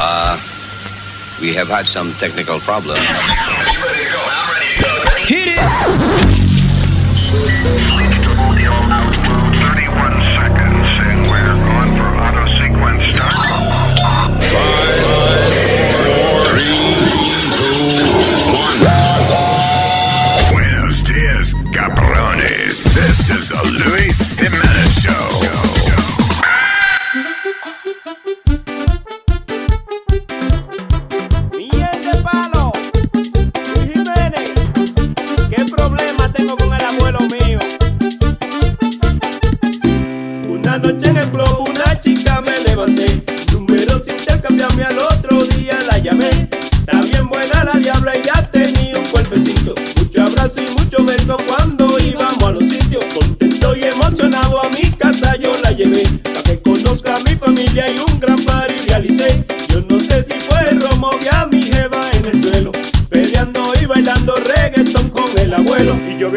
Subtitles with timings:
[0.00, 0.38] Uh,
[1.40, 3.00] we have had some technical problems.
[5.26, 6.68] Hit it!
[20.50, 22.84] Buenos dias, cabrones.
[22.94, 23.77] This is the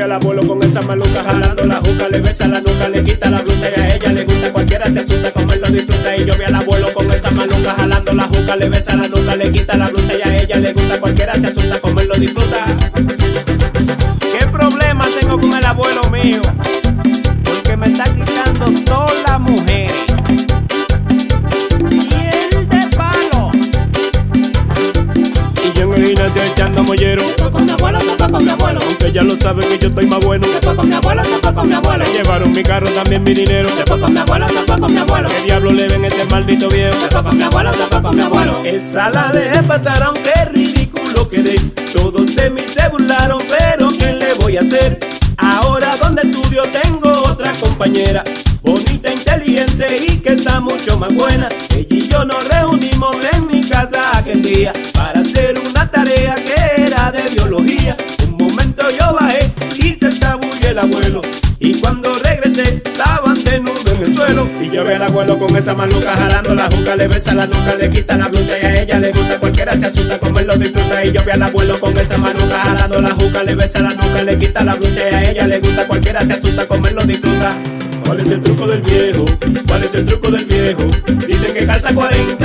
[0.01, 2.09] vi al abuelo con esa maluca jalando la juca.
[2.09, 4.51] Le besa la nuca, le quita la blusa y a ella le gusta.
[4.51, 6.17] Cualquiera se asusta, como lo disfruta.
[6.17, 8.55] Y yo vi al abuelo con esa maluca jalando la juca.
[8.55, 10.99] Le besa la nuca, le quita la blusa y a ella le gusta.
[10.99, 12.90] Cualquiera se asusta, como lo disfruta.
[33.19, 33.69] Mi dinero.
[33.75, 35.29] Se fue con mi abuelo, se fue con mi abuelo.
[35.29, 36.99] ¿Qué diablo le ven este maldito viejo?
[37.01, 38.63] Se fue con mi abuelo, se fue con mi abuelo.
[38.63, 41.59] Esa la dejé pasar, aunque ridículo quedé.
[41.93, 44.99] Todos de mí se burlaron, pero ¿qué le voy a hacer?
[45.37, 48.23] Ahora donde estudio tengo otra compañera.
[48.61, 51.49] Bonita, inteligente y que está mucho más buena.
[51.75, 55.10] Ella y yo nos reunimos en mi casa aquel día para
[65.41, 68.65] con esa maluca jalando la juca, le besa la nuca, le quita la blusa y
[68.65, 69.39] a ella le gusta.
[69.39, 71.03] Cualquiera se asusta, como él lo disfruta.
[71.03, 74.21] Y yo vi al abuelo con esa maluca jalando la juca, le besa la nuca,
[74.23, 75.87] le quita la blusa y a ella le gusta.
[75.87, 77.57] Cualquiera se asusta, como él lo disfruta.
[78.05, 79.25] ¿Cuál es el truco del viejo?
[79.67, 80.83] ¿Cuál es el truco del viejo?
[81.27, 82.40] Dicen que calza 40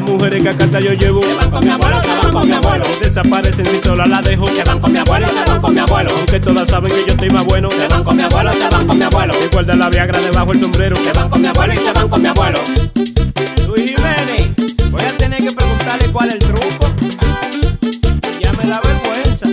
[0.00, 2.48] las mujeres que a casa yo llevo se van con mi abuelo, se van con
[2.48, 2.84] mi abuelo.
[3.02, 4.48] Desaparecen si sola la dejo.
[4.48, 6.10] Se van con mi abuelo, se van con mi abuelo.
[6.16, 7.68] Aunque todas saben que yo estoy más bueno.
[7.72, 9.34] Se van con mi abuelo, se van con mi abuelo.
[9.40, 10.96] Que guarda la viagra debajo el sombrero.
[11.02, 12.60] Se van con mi abuelo y se van con mi abuelo.
[13.66, 16.90] Luis Jiménez, voy a tener que preguntarle cuál es el truco.
[18.40, 19.46] Ya me da vergüenza.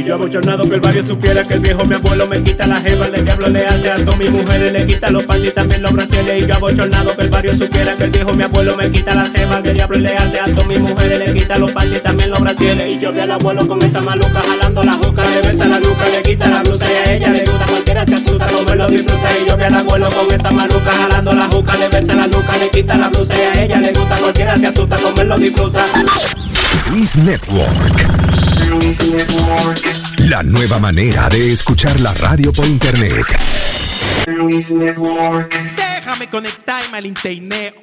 [0.00, 2.80] Y yo abochornado que el barrio supiera que el viejo mi abuelo me quita la
[2.80, 2.91] diablo
[3.52, 6.44] le hace a todas mis mujeres, le quita los panties también los brasiles.
[6.44, 9.26] Y yo abochornado que el barrio supiera que el viejo mi abuelo me quita la
[9.26, 12.30] jeva, que el diablo le hace a todas mis mujeres, le quita los panties también
[12.30, 12.88] los brasiles.
[12.88, 16.08] Y yo vi al abuelo con esa maluca jalando la juca, le besa la nuca,
[16.10, 18.88] le quita la blusa y a ella le gusta, cualquiera se asusta como él lo
[18.88, 19.28] disfruta.
[19.38, 22.56] Y yo vi al abuelo con esa maluca jalando la juca, le besa la nuca,
[22.56, 25.38] le quita la blusa y a ella le gusta, cualquiera se asusta como él lo
[25.38, 25.84] disfruta.
[28.70, 30.01] Luis Network.
[30.32, 33.26] La nueva manera de escuchar la radio por internet.
[35.76, 37.81] Déjame conectarme al internet.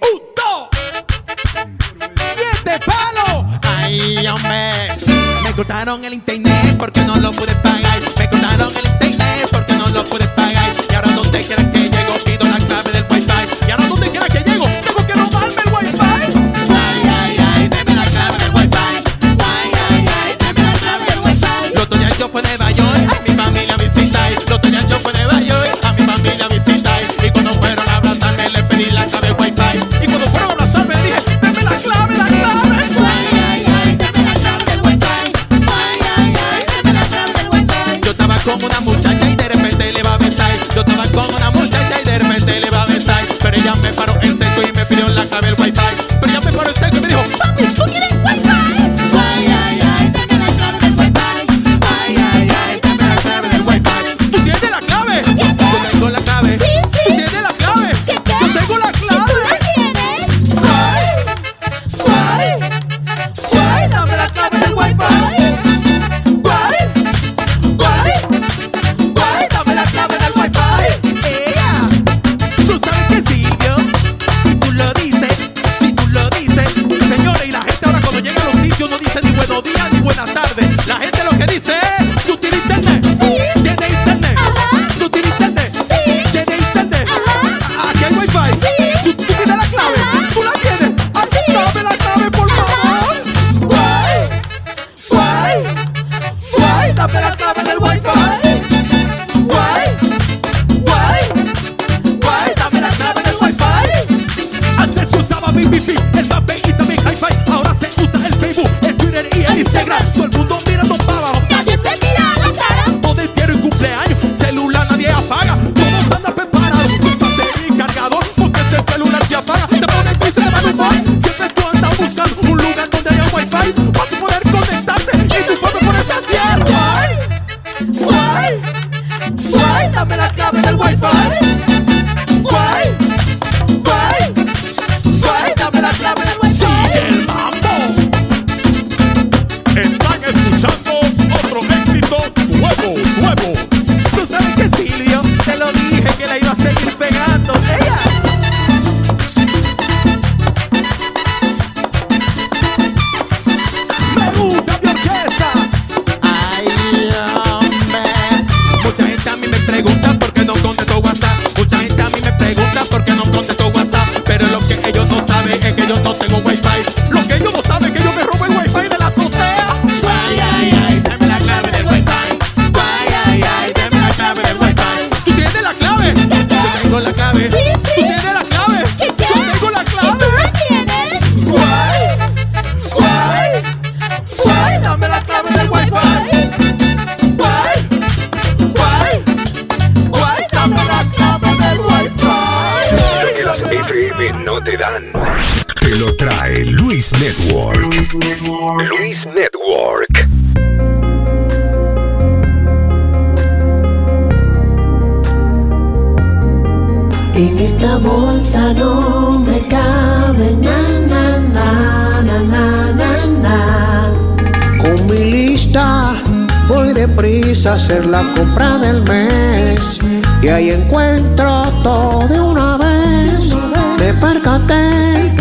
[217.66, 220.00] Hacer la compra del mes
[220.42, 223.54] y ahí encuentro todo de una vez.
[223.98, 225.34] Me percaté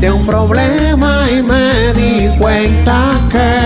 [0.00, 3.58] de un problema y me di cuenta que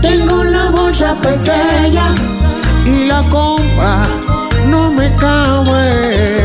[0.00, 2.14] tengo la bolsa pequeña
[2.86, 4.02] y la compra
[4.66, 6.44] no me cabe.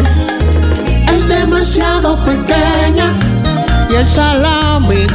[1.13, 3.13] Es demasiado pequeña
[3.90, 5.07] y el salami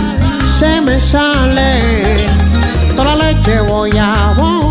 [0.59, 2.27] se me sale.
[2.97, 4.68] Toda la leche voy a.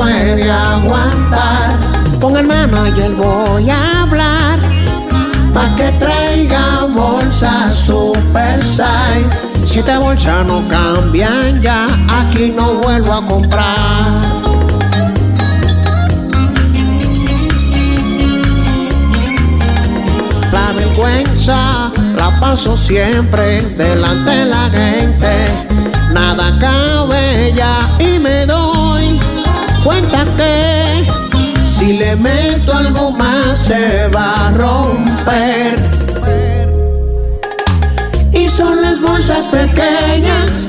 [0.00, 1.78] puede aguantar.
[2.20, 4.58] Con el manager voy a hablar.
[5.52, 9.36] Pa' que traiga bolsas super size.
[9.66, 11.86] Siete bolsas no cambian ya,
[12.20, 14.20] aquí no vuelvo a comprar.
[20.52, 25.34] La vergüenza la paso siempre delante de la gente.
[26.12, 28.59] Nada cabe ya y me doy
[29.90, 30.24] cuenta
[31.66, 35.74] si le meto algo más se va a romper.
[38.32, 40.66] Y son las bolsas pequeñas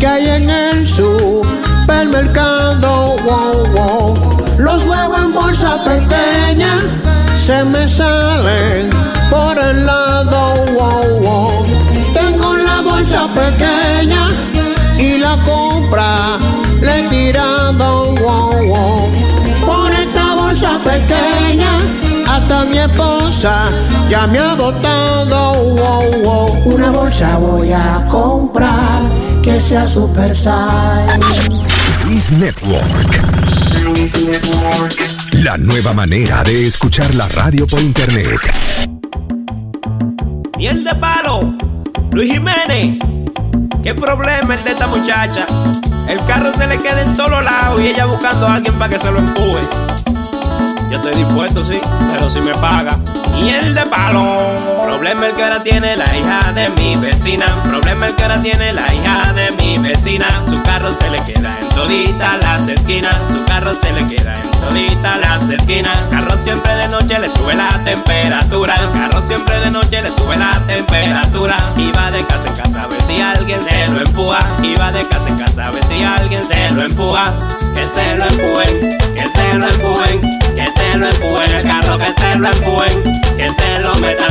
[0.00, 3.16] que hay en el supermercado.
[4.58, 6.80] Los huevos en bolsa pequeña
[7.38, 8.90] se me salen
[9.30, 11.62] por el lado.
[12.12, 14.28] Tengo la bolsa pequeña
[14.98, 16.38] y la compra
[16.84, 18.04] le he tirado.
[18.14, 19.12] Wow, wow.
[19.66, 21.78] Por esta bolsa pequeña
[22.28, 23.66] hasta mi esposa
[24.08, 25.54] ya me ha botado.
[25.64, 26.74] Wow, wow.
[26.74, 29.02] Una bolsa voy a comprar
[29.42, 31.44] que sea super size.
[32.04, 33.20] Luis Network.
[35.44, 38.40] La nueva manera de escuchar la radio por internet.
[40.56, 41.54] Miel de palo,
[42.12, 42.98] Luis Jiménez.
[43.82, 45.46] ¿Qué problema el de esta muchacha?
[46.08, 48.98] El carro se le queda en todos lados y ella buscando a alguien para que
[48.98, 49.60] se lo empuje.
[50.90, 51.80] Yo estoy dispuesto, sí,
[52.12, 52.98] pero si me paga.
[53.40, 54.38] Miel de palo.
[54.82, 57.46] Problema el que ahora tiene la hija de mi vecina.
[57.64, 60.26] Problema el que ahora tiene la hija de mi vecina.
[60.46, 63.16] Su carro se le queda en todita las esquinas.
[63.28, 65.98] Su carro se le queda en todita las esquinas.
[66.10, 68.74] Carro siempre de noche le sube la temperatura.
[68.92, 71.56] Carro siempre de noche le sube la temperatura.
[71.76, 74.38] Y va de casa en casa a ver si alguien se lo empuja.
[74.62, 75.33] Y de casa en
[75.64, 77.32] casa a ver si alguien se lo empuja.
[77.74, 78.80] Que se lo empujen,
[79.14, 80.20] que se lo empujen,
[80.56, 81.48] que se lo empujen.
[81.48, 83.02] El carro que se lo empujen,
[83.36, 84.30] que se lo metan,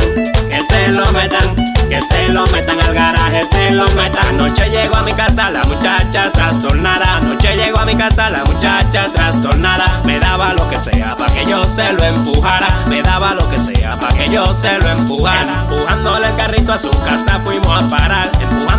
[0.50, 1.56] que se lo metan,
[1.88, 4.26] que se lo metan al garaje, se lo metan.
[4.28, 7.16] Anoche llegó a mi casa la muchacha trastornada.
[7.16, 10.00] Anoche llegó a mi casa la muchacha trastornada.
[10.04, 12.68] Me daba lo que sea para que yo se lo empujara.
[12.88, 15.64] Me daba lo que sea para que yo se lo empujara.
[15.68, 18.30] Empujándole el carrito a su casa fuimos a parar.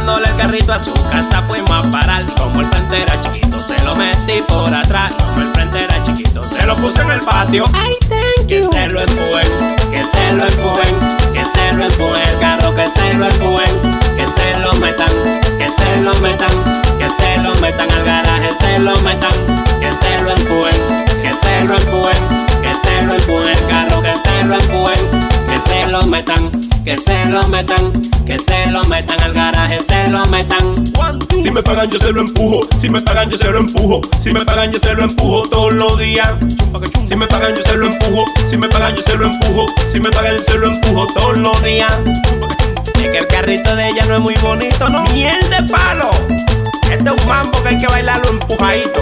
[0.05, 2.23] El carrito a su casa fuimos a a parar.
[2.37, 5.15] Como el frente era chiquito, se lo metí por atrás.
[5.15, 7.65] Como el frente era chiquito, se lo puse en el patio.
[7.73, 9.47] Ay, thank que se lo empujen,
[9.91, 10.95] que se lo empujen,
[11.33, 13.81] que se lo empujen el carro, que se lo empujen,
[14.15, 15.09] que se lo metan,
[15.57, 16.51] que se lo metan,
[16.99, 19.33] que se lo metan al garaje, se lo metan,
[19.81, 20.81] que se lo empujen,
[21.23, 22.21] que se lo empujen,
[22.61, 25.11] que se lo empujen el carro, que se lo empujen,
[25.47, 27.91] que se lo metan, que se lo metan,
[28.27, 30.75] que se lo metan al garaje, se lo metan.
[31.41, 34.31] Si me pagan yo se lo empujo, si me pagan yo se lo empujo, si
[34.31, 36.29] me pagan yo se lo empujo todos los días.
[37.07, 39.99] Si me pagan yo se lo empujo, si me pagan yo se lo empujo, si
[39.99, 41.91] me pagan yo se lo empujo todos los días.
[43.01, 45.03] Es que el carrito de ella no es muy bonito, ¿no?
[45.05, 46.11] Miel de palo.
[46.91, 49.01] Este es un mambo que hay que bailarlo empujadito.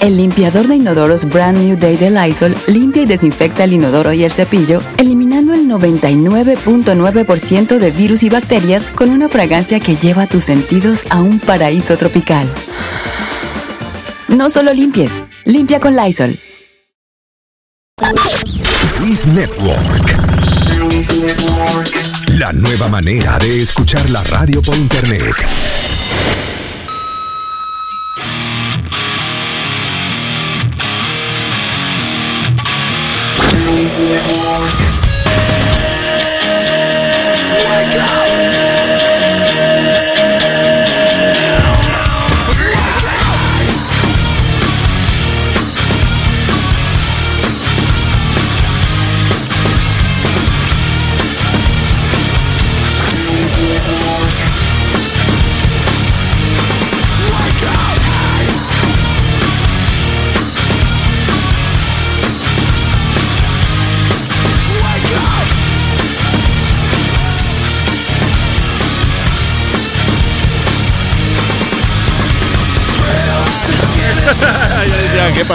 [0.00, 4.24] El limpiador de inodoros Brand New Day de Lysol limpia y desinfecta el inodoro y
[4.24, 10.44] el cepillo, eliminando el 99.9% de virus y bacterias con una fragancia que lleva tus
[10.44, 12.50] sentidos a un paraíso tropical.
[14.28, 16.38] No solo limpies, limpia con Lysol.
[19.00, 20.16] Luis Network.
[22.38, 25.34] La nueva manera de escuchar la radio por internet.
[34.00, 34.70] Yo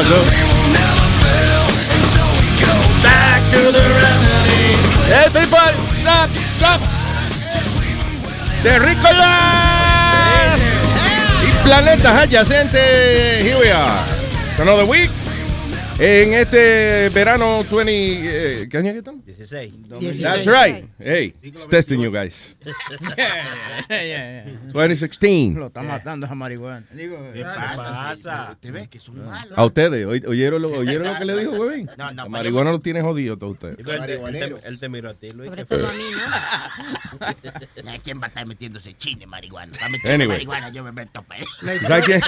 [0.03, 0.17] decía,
[2.59, 2.85] ¿qué pasó?
[5.07, 5.57] Hey people,
[6.01, 6.81] stop, stop.
[8.63, 10.59] Terrícolas
[11.43, 13.43] y planetas adyacentes.
[13.43, 14.03] Here we are.
[14.51, 15.11] It's another week.
[15.97, 17.83] En este verano 20.
[18.63, 19.25] eh, ¿Qué año que estamos?
[19.25, 19.73] 16.
[20.21, 20.83] That's right.
[20.99, 22.53] Hey, it's testing you guys.
[24.73, 25.55] 2016.
[25.55, 26.85] Lo está matando esa marihuana.
[26.91, 28.57] Digo, ¿Qué pasa?
[28.59, 29.53] ¿Te ves que son malos?
[29.57, 31.85] A ustedes, ¿oy- ¿oyeron lo, ¿oyeron lo que le dijo, huevín?
[31.97, 33.79] No, no, La pero- marihuana lo tiene jodido todo usted.
[33.79, 35.49] Él te, él te- miró a ti, Luis.
[35.49, 36.03] Sobre todo a mí,
[37.85, 37.91] ¿no?
[38.03, 39.71] ¿Quién va a estar metiéndose chile marihuana?
[39.71, 40.27] Para meter Anyway.
[40.45, 41.45] marihuana yo me meto pues.
[41.87, 42.21] ¿Sabes quién?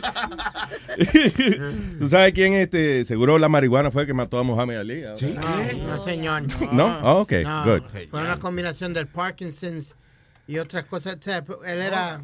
[1.98, 5.02] ¿Tú sabes quién este, seguro la marihuana fue que mató a Mohamed Ali?
[5.16, 5.34] Sí.
[5.34, 6.42] No, no, señor.
[6.72, 6.86] ¿No?
[6.86, 7.82] Ah, ok, No, good.
[8.10, 9.94] Fue una combinación del Parkinson's
[10.46, 11.16] y otras cosas.
[11.16, 12.22] O sea, él era.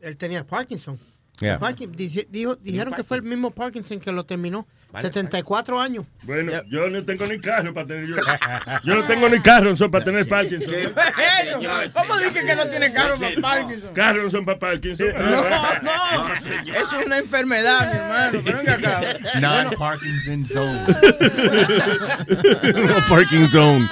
[0.00, 0.98] Él tenía Parkinson.
[1.40, 1.58] Yeah.
[1.58, 4.66] Parkin- dijo- dijeron que fue el mismo Parkinson que lo terminó.
[5.00, 6.04] 74 años.
[6.22, 8.16] Bueno, yo no tengo ni carro para tener yo.
[8.84, 10.74] Yo no tengo ni carro son para tener Parkinson.
[11.42, 11.60] Eso,
[11.94, 13.94] ¿Cómo dije que no tiene carro para Parkinson?
[13.94, 15.08] Carro son para Parkinson.
[15.14, 15.42] No,
[15.80, 16.34] no,
[16.74, 18.40] eso es una enfermedad, mi hermano.
[18.44, 19.40] Pero venga acá.
[19.40, 20.86] Non Parkinson zone.
[22.74, 23.88] No parking zone.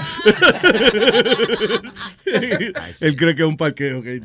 [3.01, 4.01] Él cree que es un parqueo.
[4.01, 4.21] Okay,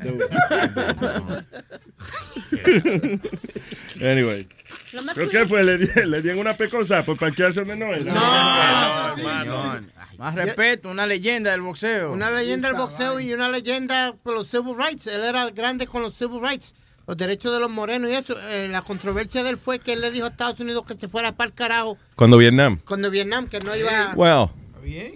[4.01, 4.47] anyway.
[4.95, 5.63] Lo más ¿Pero qué fue?
[5.63, 8.13] ¿Le, di- le dieron una pecosa por parquearse donde no era?
[8.13, 9.81] No, hermano.
[10.17, 12.11] Más respeto, una leyenda del boxeo.
[12.13, 15.07] Una leyenda del boxeo y una leyenda por los civil rights.
[15.07, 16.73] Él era grande con los civil rights,
[17.05, 18.35] los derechos de los morenos y eso.
[18.49, 21.07] Eh, la controversia de él fue que él le dijo a Estados Unidos que se
[21.09, 22.79] fuera para el carajo Cuando Vietnam.
[22.85, 24.13] cuando Vietnam, que no iba.
[24.15, 24.49] Well.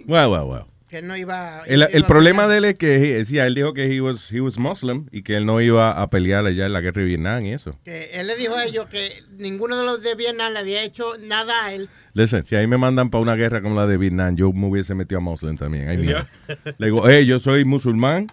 [0.06, 0.64] Well, well, well.
[0.90, 1.62] Que no iba.
[1.66, 4.32] El, iba el problema de él es que, he- sí, él dijo que he was,
[4.32, 7.06] he was Muslim y que él no iba a pelear allá en la guerra de
[7.06, 7.78] Vietnam y eso.
[7.84, 11.12] Que él le dijo a ellos que ninguno de los de Vietnam le había hecho
[11.20, 11.88] nada a él.
[12.12, 14.96] Listen, si ahí me mandan para una guerra como la de Vietnam, yo me hubiese
[14.96, 15.88] metido a Muslim también.
[15.88, 16.18] ahí mismo.
[16.78, 18.26] Le digo, hey, yo soy musulmán,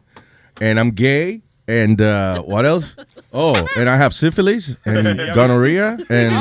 [0.60, 2.88] and I'm gay, and uh, what else?
[3.32, 6.34] Oh, and I have syphilis, and gonorrhea, and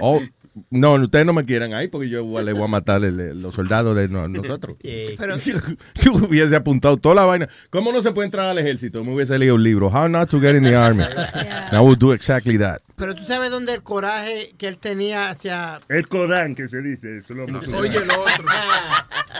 [0.00, 0.22] all.
[0.70, 3.54] No, ustedes no me quieran ahí porque yo le voy a matar el- el- los
[3.54, 4.76] soldados de no- nosotros.
[5.18, 9.02] Pero- si hubiese apuntado toda la vaina, ¿cómo no se puede entrar al ejército?
[9.02, 11.02] Me hubiese leído un libro, How Not to Get in the Army.
[11.72, 12.80] I would do exactly that.
[12.96, 15.80] Pero tú sabes dónde el coraje que él tenía hacia...
[15.88, 17.18] El Corán que se dice.
[17.18, 18.44] Eso lo Oye, el otro.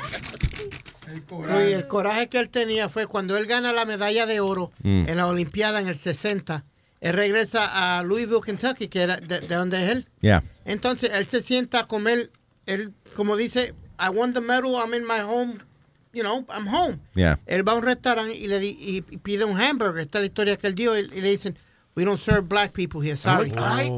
[1.47, 5.05] Luis, el coraje que él tenía fue cuando él gana la medalla de oro Mm.
[5.07, 6.65] en la Olimpiada en el 60.
[7.03, 10.07] Él regresa a Louisville, Kentucky, que era de, de donde es él.
[10.23, 10.43] Yeah.
[10.65, 12.31] Entonces él se sienta a comer,
[12.67, 15.59] él como dice, I won the medal, I'm in my home,
[16.15, 17.01] you know, I'm home.
[17.15, 17.39] Yeah.
[17.47, 20.23] Él va a un restaurante y le di- y y pide un hamburger, esta es
[20.23, 21.59] la historia que él dio, y, y le dicen,
[21.95, 23.53] we don't serve black people here, sorry.
[23.57, 23.91] Ay.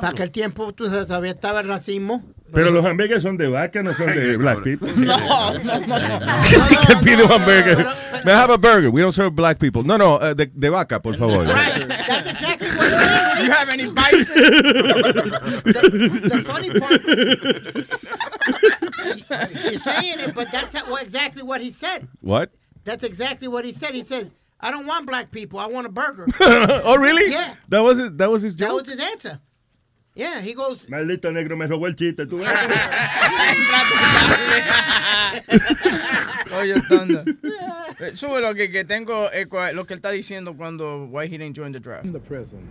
[0.00, 2.22] Para aquel tiempo tú sabes, todavía estaba el racismo.
[2.52, 4.88] Pero los hamburgues son de vaca, no son de black people.
[4.96, 6.18] No, no, no.
[6.48, 7.86] Que sí que pide un hamburger.
[8.24, 8.90] May I have a burger?
[8.90, 9.82] We don't serve black people.
[9.82, 11.44] No, no, eh, de, de vaca, por favor.
[11.44, 13.44] That's exactly what it is.
[13.44, 14.34] You have any bison?
[15.64, 17.02] the, the funny part,
[19.64, 22.08] you're saying it, but that's exactly what he said.
[22.20, 22.50] What?
[22.84, 23.94] That's exactly what he said.
[23.94, 24.30] He says,
[24.64, 25.58] I don't want black people.
[25.58, 26.26] I want a burger.
[26.40, 27.30] oh, really?
[27.30, 27.54] Yeah.
[27.68, 29.38] That was his, that was his That was his answer.
[30.16, 32.24] Yeah, he goes, Maldito negro, me robó el chiste.
[32.26, 32.38] Tú.
[36.56, 37.24] Oye, Thunder.
[38.00, 41.38] Eh, Sube lo que, que tengo, eh, lo que él está diciendo cuando why he
[41.38, 42.12] didn't join the draft.
[42.12, 42.68] the prisons.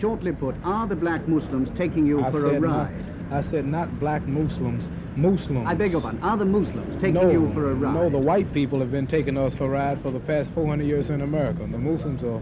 [0.00, 2.90] Shortly put, are the black Muslims taking you I for a said ride?
[2.92, 5.66] Not, I said not black Muslims, Muslims.
[5.66, 6.22] I beg your pardon.
[6.22, 7.94] Are the Muslims taking no, you for a ride?
[7.94, 10.84] No, the white people have been taking us for a ride for the past 400
[10.84, 11.60] years in America.
[11.60, 12.40] The Muslims are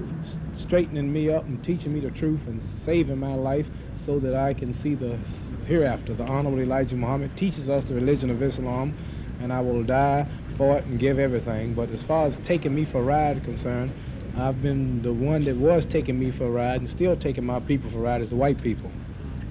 [0.55, 4.53] straightening me up and teaching me the truth and saving my life so that I
[4.53, 5.19] can see the
[5.67, 6.13] hereafter.
[6.13, 8.95] The Honorable Elijah Muhammad teaches us the religion of Islam,
[9.41, 10.27] and I will die
[10.59, 11.73] for it and give everything.
[11.73, 13.93] But as far as taking me for a ride concerned,
[14.37, 17.61] I've been the one that was taking me for a ride and still taking my
[17.61, 18.91] people for a ride is the white people.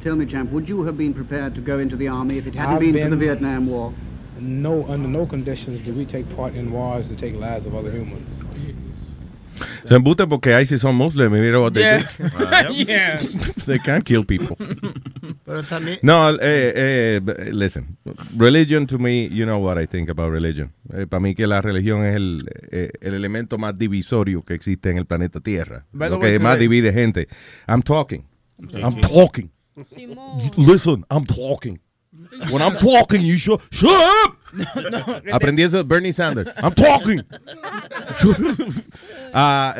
[0.04, 2.56] Tell me, champ, would you have been prepared to go into the army if it
[2.56, 3.94] hadn't I've been, for the Vietnam War?
[4.38, 7.90] No, under no conditions do we take part in wars to take lives of other
[7.90, 8.28] humans.
[9.86, 11.32] Se embute porque ahí sí son muslims.
[11.32, 12.04] Mira what they Yeah.
[12.68, 12.74] do.
[12.74, 13.22] Yeah.
[13.66, 14.58] they can't kill people.
[16.02, 16.40] No, eh,
[17.22, 17.98] eh, listen.
[18.36, 20.72] Religion to me, you know what I think about religion.
[21.10, 24.98] Para mí que la religión es el, eh, el elemento más divisorio que existe en
[24.98, 25.86] el planeta Tierra.
[25.92, 27.28] By the Lo way, más divide gente.
[27.68, 28.24] I'm talking.
[28.74, 29.52] I'm talking.
[30.58, 31.80] Listen, I'm talking.
[32.52, 34.38] When I'm talking, you shut, shut up.
[35.32, 36.48] Aprendí eso de Bernie Sanders.
[36.58, 37.22] I'm talking.
[39.36, 39.74] Eh,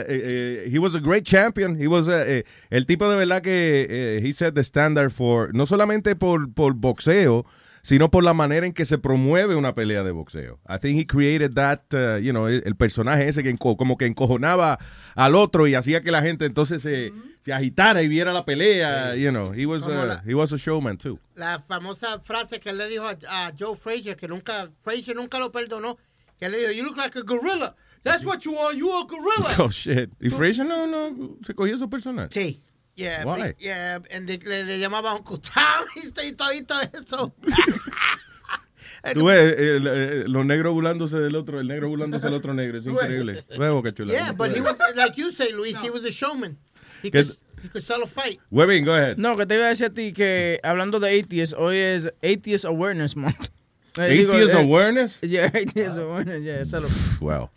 [0.66, 1.76] eh, he was a great champion.
[1.76, 5.66] He was a- eh, el tipo de verdad que he set the standard for no
[5.68, 7.46] solamente por, por boxeo,
[7.84, 10.60] sino por la manera en que se promueve una pelea de boxeo.
[10.68, 14.06] I think he created that, uh, you know, el el personaje ese que como que
[14.08, 14.80] encojonaba
[15.16, 19.16] al otro y hacía que la gente entonces se, se agitara y viera la pelea,
[19.16, 19.54] you know.
[19.54, 21.20] He was Como a, la- he was a showman too.
[21.36, 25.38] la famosa frase que él le dijo a, a Joe Frazier, que nunca, Frazier nunca
[25.40, 25.98] lo perdonó,
[26.40, 27.76] que le dijo, you look like a gorilla.
[28.04, 29.56] That's what you are, you a gorilla.
[29.64, 30.10] Oh shit.
[30.22, 32.30] Y Frazier no no se cogió su personaje.
[32.32, 32.62] Sí.
[32.96, 33.42] Yeah, Why?
[33.42, 37.34] big- yeah, and le, le, le llamaba Uncle Tom y todo, y todo eso.
[39.14, 42.54] Tú ves eh, el- eh, los negros burlándose del otro, el negro burlándose del otro
[42.54, 42.78] negro.
[42.78, 43.44] Es increíble.
[43.58, 44.12] Luego que chula.
[44.12, 46.58] Yeah, but he was, like you say, Luis, he was a showman.
[47.02, 47.28] He could,
[47.62, 48.40] he could sell a fight.
[48.52, 49.18] Webin, go ahead.
[49.18, 52.66] No, que te iba a decir a ti que hablando de atheist, hoy es Atheist
[52.66, 53.50] Awareness Month.
[53.96, 55.20] Eh, Atheist eh, Awareness?
[55.22, 56.80] Yeah, Atheist Awareness, yeah, eso
[57.22, 57.52] Wow.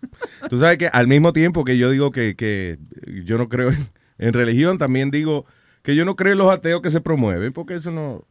[0.51, 2.77] Tú sabes que al mismo tiempo que yo digo que, que
[3.25, 3.88] yo no creo en,
[4.19, 5.47] en religión, también digo
[5.83, 8.27] que yo no creo en los ateos que se promueven, porque eso no,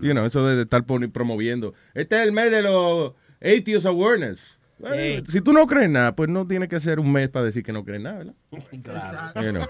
[0.00, 1.74] you know, eso de estar promoviendo.
[1.94, 4.58] Este es el mes de los Atheist Awareness.
[4.78, 5.24] Bueno.
[5.28, 7.72] Si tú no crees nada, pues no tiene que ser un mes para decir que
[7.72, 8.34] no crees nada, ¿verdad?
[8.82, 9.42] Claro.
[9.42, 9.66] You know.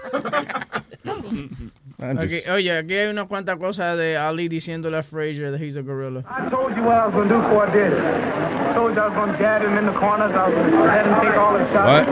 [2.01, 5.81] Aquí- oye, aquí hay una cuantas cosas de Ali diciéndole a Frazier that he's a
[5.81, 6.23] gorilla.
[6.27, 7.99] I told you what I was going to do before I did it.
[7.99, 10.33] I told you I was going to jab him in the corners.
[10.33, 12.07] I was going to let him take all the shots.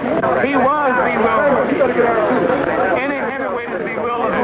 [0.45, 1.17] He was B.
[1.17, 1.73] Willis.
[3.01, 3.95] Any heavyweight is B.
[3.97, 4.43] Willis me.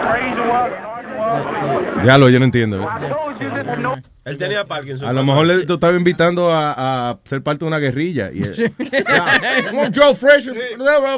[0.00, 2.06] Frazier was, Norton was.
[2.06, 2.82] Ya lo, yo no entiendo.
[2.88, 3.96] I told you this no.
[4.30, 5.08] Él tenía Parkinson.
[5.08, 8.30] A lo mejor le, tú estabas invitando a, a ser parte de una guerrilla.
[8.32, 8.72] Y, él-
[9.70, 10.56] como Joe Frazier,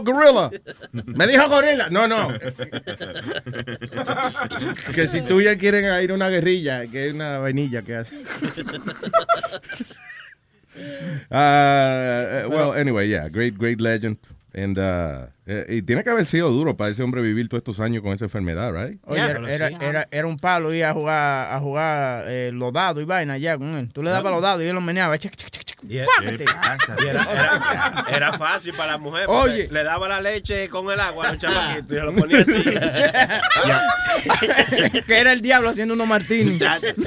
[0.03, 0.51] gorilla.
[1.07, 1.89] Me dijo gorila.
[1.91, 2.33] No, no.
[4.95, 8.15] que si tú ya quieren ir a una guerrilla, que es una vainilla que hace.
[11.31, 14.17] Uh, well, anyway, yeah, great, great legend.
[14.55, 17.81] And, uh, eh, y tiene que haber sido duro para ese hombre vivir todos estos
[17.81, 19.01] años con esa enfermedad, right?
[19.07, 23.03] Oye, era, era, era, era un palo ir a jugar, a jugar eh, los dados
[23.03, 23.89] y vaina allá con él.
[23.95, 25.17] Tú le dabas los dados y él los meneaba.
[25.17, 25.63] Chic, chic, chic.
[25.89, 26.07] Y era,
[26.47, 27.05] ¡Fájate!
[27.05, 29.27] y era- era- era fácil para la mujer.
[29.27, 29.69] porque Oye.
[29.71, 32.53] Le daba la leche con el agua a los chamaquitos y se lo ponía así.
[35.07, 36.63] que era el diablo haciendo unos martinis.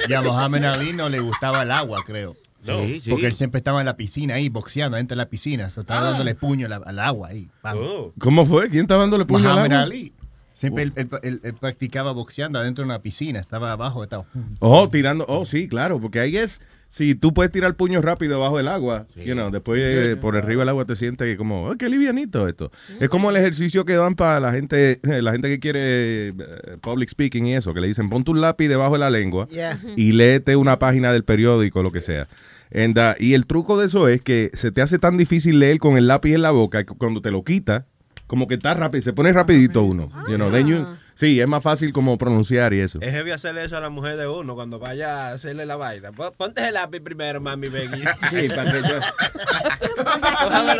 [0.08, 2.36] Y a Mohamed Ali no le gustaba el agua, creo.
[2.66, 2.82] No.
[2.82, 3.10] Sí, sí.
[3.10, 5.70] Porque él siempre estaba en la piscina ahí, boxeando dentro de la piscina.
[5.70, 6.10] So, estaba Ah.
[6.10, 7.48] dándole puño al, al agua ahí.
[7.62, 7.78] Pam.
[8.18, 8.68] ¿Cómo fue?
[8.68, 9.82] ¿Quién estaba dándole puño al Muhammad agua?
[9.84, 10.12] Ali.
[10.52, 13.38] Siempre él, él- él- él practicaba boxeando adentro de una piscina.
[13.40, 14.02] Estaba abajo.
[14.02, 14.24] Estaba...
[14.60, 15.26] Oh, tirando.
[15.28, 16.60] Oh, sí, claro, porque ahí es.
[16.88, 20.60] Si tú puedes tirar puño rápido bajo el agua, you know, después eh, por arriba
[20.62, 22.70] del agua te sientes como, oh, qué livianito esto.
[23.00, 26.32] Es como el ejercicio que dan para la gente, la gente que quiere eh,
[26.80, 29.80] public speaking y eso, que le dicen, ponte un lápiz debajo de la lengua Yeah.
[29.96, 32.28] y léete una página del periódico, lo que sea.
[32.74, 35.78] And, uh, y el truco de eso es que se te hace tan difícil leer
[35.78, 37.84] con el lápiz en la boca que cuando te lo quitas,
[38.26, 40.10] como que está rápido, se pone rapidito uno.
[40.28, 42.98] You know, then you- sí, es más fácil como pronunciar y eso.
[43.00, 46.10] Es heavy hacerle eso a la mujer de uno cuando vaya a hacerle la vaina.
[46.10, 47.92] Pon- Ponte el lápiz primero, mami, ven.
[47.94, 48.98] Sí, para que yo-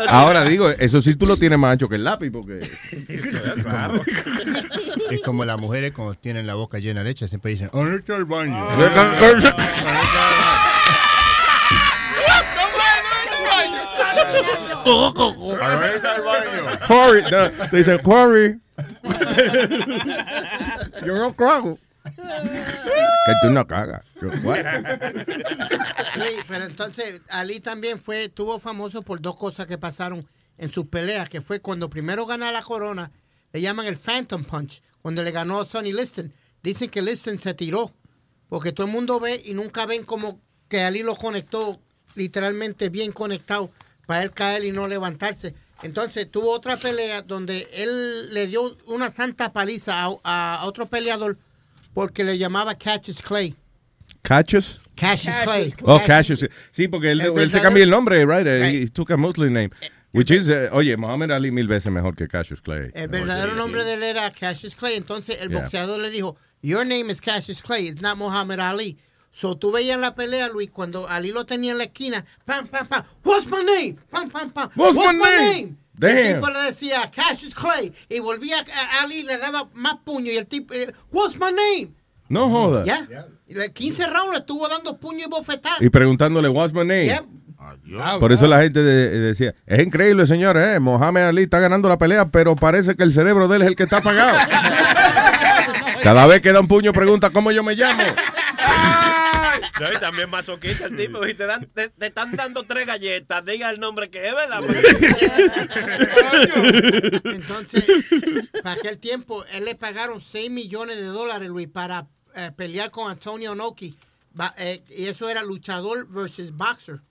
[0.09, 2.59] Ahora digo, eso sí tú lo tienes más ancho que el lápiz, porque...
[5.09, 8.17] Es como las mujeres cuando tienen la boca llena de leche, siempre dicen, ¿dónde está
[8.17, 8.57] el baño?
[16.87, 17.23] Corey,
[17.69, 18.59] te dice Corey.
[21.05, 21.77] Yo no cago.
[22.05, 24.03] Que tú no cagas.
[24.21, 24.31] Yo?
[24.31, 24.41] Sí,
[26.47, 30.25] pero entonces Ali también fue, estuvo famoso por dos cosas que pasaron
[30.57, 33.11] en sus peleas, que fue cuando primero gana la corona,
[33.51, 36.33] le llaman el Phantom Punch, cuando le ganó a Sonny Liston.
[36.63, 37.91] Dicen que Liston se tiró,
[38.49, 41.79] porque todo el mundo ve y nunca ven como que Ali lo conectó
[42.15, 43.69] literalmente bien conectado
[44.07, 45.53] para él caer y no levantarse.
[45.83, 51.37] Entonces tuvo otra pelea donde él le dio una santa paliza a, a otro peleador
[51.93, 53.55] porque le llamaba Catches Clay.
[54.23, 54.81] Cassius?
[54.95, 55.73] Cassius Clay.
[55.83, 56.47] Oh, Cassius.
[56.71, 58.47] Sí, porque él, él se cambió el nombre, right?
[58.47, 58.83] Eh, Right.
[58.83, 59.69] He took a Muslim name.
[60.13, 62.89] Which is, eh, oye, Muhammad Ali mil veces mejor que Cassius Clay.
[62.95, 64.95] El verdadero nombre de él era Cassius Clay.
[64.95, 65.59] Entonces el Yeah.
[65.61, 68.97] boxeador le dijo, Your name is Cassius Clay, it's not Muhammad Ali.
[69.31, 72.87] So tú veías la pelea, Luis, cuando Ali lo tenía en la esquina, pam, pam,
[72.87, 73.97] pam, what's my name?
[74.09, 75.75] Pam, pam, pam, What's my name?
[75.93, 76.17] Damn.
[76.17, 80.37] El tipo le decía Cassius Clay y volvía a Ali, le daba más puño y
[80.37, 81.89] el tipo, eh, what's my name?
[82.29, 82.85] No jodas.
[82.85, 83.07] Ya.
[83.47, 85.77] Y le- 15 rounds le estuvo dando puño y bofetada.
[85.79, 87.05] Y preguntándole, what's my name?
[87.05, 87.25] Yep.
[88.19, 91.97] Por eso la gente de- decía, es increíble, señores, eh, Mohamed Ali está ganando la
[91.97, 94.37] pelea, pero parece que el cerebro de él es el que está apagado.
[96.03, 98.03] Cada vez que da un puño pregunta cómo yo me llamo.
[99.79, 101.25] No, y también masoquista el tipo.
[101.25, 103.45] Y te, dan, te, te están dando tres galletas.
[103.45, 104.61] Diga el nombre que es, ¿verdad?
[107.25, 107.85] Entonces,
[108.63, 113.11] para aquel tiempo, él le pagaron 6 millones de dólares, Luis, para eh, pelear con
[113.11, 113.95] Antonio Noki.
[114.57, 117.01] Eh, y eso era luchador versus boxer.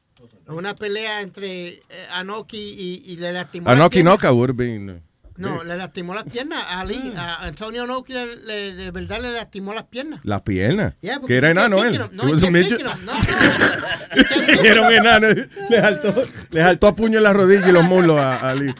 [0.47, 4.03] Una pelea entre eh, Anoki y, y le lastimó las Anoki.
[4.03, 5.03] Noka would have been.
[5.39, 7.13] No, le lastimó las piernas a Ali.
[7.17, 10.21] A Antonio Noki le- le- de verdad le lastimó las piernas.
[10.25, 10.95] Las piernas.
[11.01, 11.99] Yeah, que era enano él.
[12.13, 12.25] No.
[14.65, 15.29] Era un enano.
[15.29, 18.73] Le saltó, le saltó a puño en la rodilla y los muslos a, a Ali.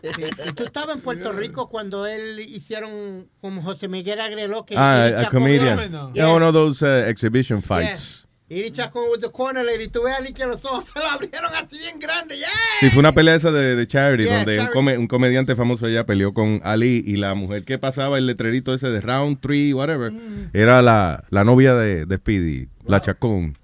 [0.55, 4.65] Tú estabas en Puerto Rico cuando él hicieron como José Miguel Agreló.
[4.65, 5.79] Que Ah, a comedian.
[5.79, 8.26] era- Yeah, one of those uh, exhibition fights.
[8.49, 9.89] Iri Chacón was the corner lady.
[9.89, 12.37] Tú ves a Ali que los ojos se lo abrieron así bien grande.
[12.39, 12.49] Yeah.
[12.79, 14.73] Sí, fue una pelea esa de, de charity, Yeah, donde Un, charity.
[14.73, 18.73] come- un comediante famoso allá peleó con Ali y la mujer que pasaba el letrerito
[18.73, 20.51] ese de round three, whatever, Mm.
[20.53, 23.55] era la, la novia de, de Speedy, la Chacón.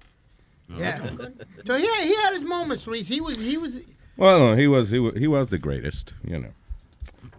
[0.77, 0.97] Yeah.
[1.65, 3.07] So yeah, he had his moments, Luis.
[3.07, 3.79] He was, he was.
[4.17, 6.51] Well, no, he was, he was, he was the greatest, you know.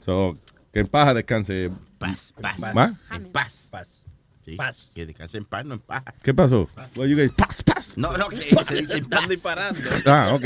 [0.07, 0.39] So,
[0.73, 1.71] que en paz descanse.
[1.99, 2.59] Paz, paz.
[2.75, 2.95] ¿Va?
[3.13, 3.69] En paz.
[3.71, 4.01] Paz.
[4.45, 4.57] Sí,
[4.95, 6.03] Que descanse en paz, no en paz.
[6.23, 6.69] ¿Qué pasó?
[6.97, 7.95] Well, you guys- paz, paz.
[7.97, 9.29] No, no, que se dice paz.
[9.29, 9.81] disparando.
[10.07, 10.45] Ah, ok.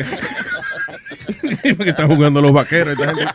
[1.63, 2.97] Sí, porque están jugando los vaqueros.
[2.99, 3.33] esta gente.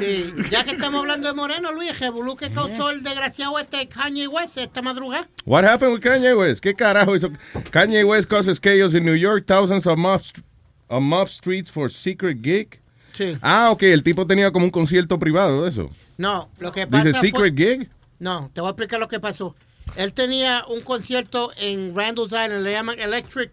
[0.00, 4.28] Y ya que estamos hablando de Moreno, Luis, revolú que causó el desgraciado este Kanye
[4.28, 5.28] West esta madrugada.
[5.44, 6.60] What happened with Kanye West?
[6.62, 7.30] ¿Qué carajo hizo?
[7.70, 10.42] Kanye West causes chaos in New York, thousands of mob, st-
[10.88, 12.80] of mob streets for secret gig.
[13.12, 13.36] Sí.
[13.40, 15.90] Ah, ok, el tipo tenía como un concierto privado de eso.
[16.18, 17.90] No, lo que pasa Dice fue- secret gig.
[18.18, 19.54] No, te voy a explicar lo que pasó.
[19.96, 23.50] Él tenía un concierto en Randall's Island, le llaman Electric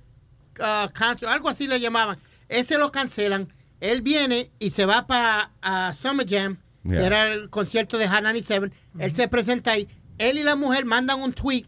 [0.60, 2.18] uh, Concert, algo así le llamaban.
[2.50, 3.52] Ese lo cancelan.
[3.80, 5.52] Él viene y se va para
[6.02, 7.00] Summer Jam, Yeah.
[7.00, 8.70] que era el concierto de Hot 97.
[9.00, 9.88] Él se presenta ahí.
[10.18, 11.66] Él y la mujer mandan un tweet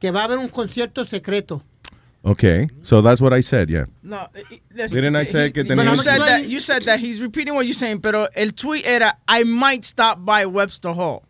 [0.00, 1.62] que va a haber un concierto secreto.
[2.22, 3.84] Okay, so that's what I said, yeah.
[4.02, 6.82] No, eh, eh, listen, Didn't I say he- que you tenía- said that you said
[6.86, 10.92] that he's repeating what you're saying, pero el tweet era I might stop by Webster
[10.94, 11.22] Hall.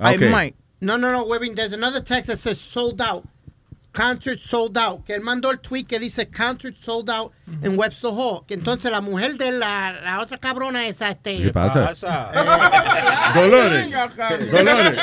[0.00, 0.28] Okay.
[0.28, 0.54] I might.
[0.80, 3.24] No, no, no, Webin, there's another text that says sold out.
[3.92, 5.04] Concert sold out.
[5.04, 7.32] Que él mandó el tweet que dice concert sold out
[7.64, 8.44] en Webster Hall.
[8.46, 11.42] Que entonces la mujer de la, la otra cabrona esa, este...
[11.42, 11.92] ¿Qué pasa?
[13.34, 13.90] Dolores.
[14.52, 14.98] Dolores.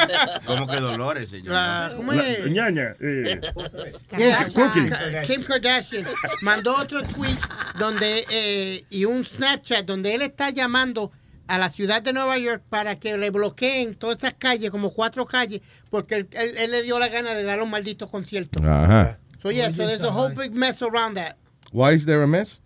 [0.45, 1.53] ¿Cómo que Dolores, señor?
[1.53, 2.45] La- ¿Cómo La- es?
[2.49, 2.95] ñaña.
[3.01, 3.39] eh.
[4.17, 4.45] Yeah,
[5.23, 6.05] Kim Kardashian
[6.41, 7.37] mandó otro tweet
[7.77, 11.11] donde eh, y un Snapchat donde él está llamando
[11.47, 15.25] a la ciudad de Nueva York para que le bloqueen todas esas calles, como cuatro
[15.25, 18.59] calles, porque él, él- él le dio la gana de dar un maldito concierto.
[18.63, 19.17] Ajá.
[19.41, 21.37] So yeah, so there's a whole big mess around that.
[21.71, 22.59] Why is there a mess?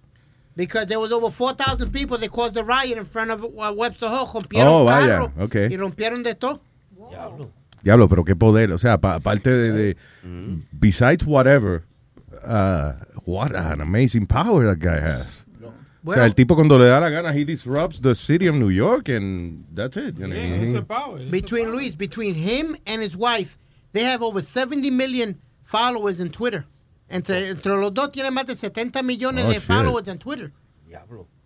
[0.56, 4.08] Because there was over 4,000 people, they caused a riot in front of uh, Webster
[4.10, 5.68] Hall, rompieron Oh, vaya, okay.
[5.70, 6.62] y rompieron de todo.
[7.84, 8.72] Diablo, pero qué poder.
[8.72, 9.98] O sea, pa- aparte de, de-
[10.72, 11.84] besides whatever,
[12.44, 12.94] uh,
[13.26, 15.46] what an amazing power that guy has.
[16.04, 18.72] O sea, el tipo cuando le da la gana, he disrupts the city of New
[18.72, 20.16] York and that's it.
[20.18, 20.36] you know.
[20.36, 23.58] He- Between Luis, between him and his wife,
[23.92, 26.66] they have over 70 million followers in Twitter.
[27.10, 29.64] Entre, entre los dos tienen más de 70 millones Oh, de shit.
[29.64, 30.52] followers en Twitter.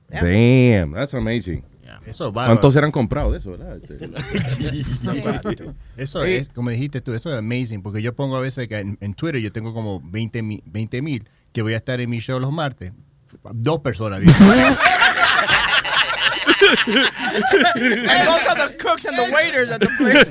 [0.10, 1.64] Damn, that's amazing.
[2.06, 2.54] Eso es bárbaro.
[2.60, 3.78] ¿Cuántos eran comprados de eso, verdad?
[3.78, 3.98] Este,
[5.98, 8.98] Eso es, como dijiste tú, eso es amazing, porque yo pongo a veces que en,
[9.02, 12.20] en Twitter yo tengo como 20 mi- 20 mil que voy a estar en mi
[12.20, 12.92] show los martes.
[13.62, 14.24] Dos personas.
[16.56, 20.28] and those are the cooks and the waiters at the place.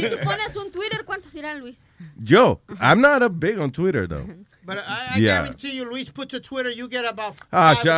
[0.00, 1.76] Si tú pones un Twitter, ¿cuántos irán, Luis?
[2.24, 4.26] Yo, I'm not a big on Twitter though.
[4.64, 5.42] But I, I Yeah.
[5.42, 7.92] guarantee you, Luis puts a Twitter, you get about Ah, ya,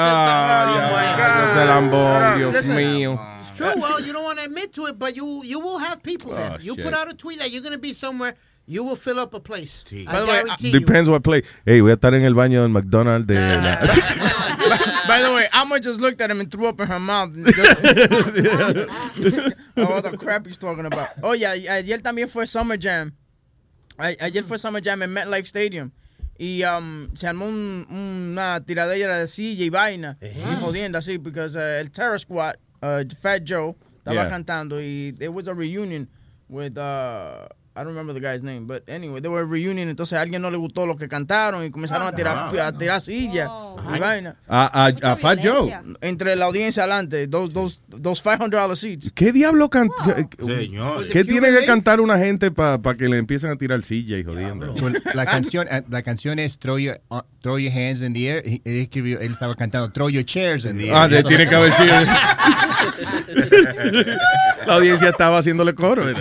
[0.73, 1.19] 10,000.
[1.19, 3.19] ya, no se lambón, Dios Listen, mío.
[3.51, 3.73] It's true.
[3.77, 6.53] Well, you don't want to admit to it, but you you will have people there.
[6.55, 6.85] Oh, you shit.
[6.85, 8.35] put out a tweet that you're going to be somewhere,
[8.67, 9.85] you will fill up a place.
[9.93, 10.81] I By the way, guarantee you.
[10.81, 11.45] Depends what place.
[11.67, 13.77] Hey, voy a estar en el baño del McDonald's de la...
[15.07, 17.31] By the way, Alma just looked at him and threw up in her mouth.
[17.37, 18.87] oh,
[19.77, 21.09] what the crap he's talking about.
[21.23, 23.13] Oh, yeah, ayer también fue Summer Jam.
[23.99, 25.93] A- Ayer fue Summer Jam en MetLife Stadium.
[26.39, 30.17] Y um, se armó un- una tiradera de silla y vaina.
[30.21, 34.29] Y jodiendo así, porque uh, el Terror Squad, uh, Fat Joe, estaba Yeah.
[34.31, 34.81] cantando.
[34.81, 36.09] Y it was a reunion
[36.49, 37.47] with, uh,
[37.77, 39.89] I don't remember the guy's name, but anyway, they were a reunion.
[39.89, 43.01] Entonces a alguien no le gustó lo que cantaron y comenzaron a tirar, a tirar
[43.01, 43.51] sillas
[43.95, 44.37] y vaina.
[44.47, 45.77] A, a, a Fat Joe.
[46.01, 49.11] Entre la audiencia adelante, those, those, those $500 seats.
[49.13, 49.95] ¿Qué diablo canta?
[50.39, 51.09] Señor.
[51.09, 54.73] ¿Qué tiene que cantar una gente para que le empiecen a tirar silla y jodiendo?
[55.13, 58.43] La canción, eh, la canción es throw your, uh, throw your hands in the air.
[58.47, 60.95] Él, escribió, él estaba cantando Throw your chairs in the air.
[60.95, 61.93] Ah, de- Eso- tiene que haber sido.
[64.67, 66.05] La audiencia estaba haciéndole coro.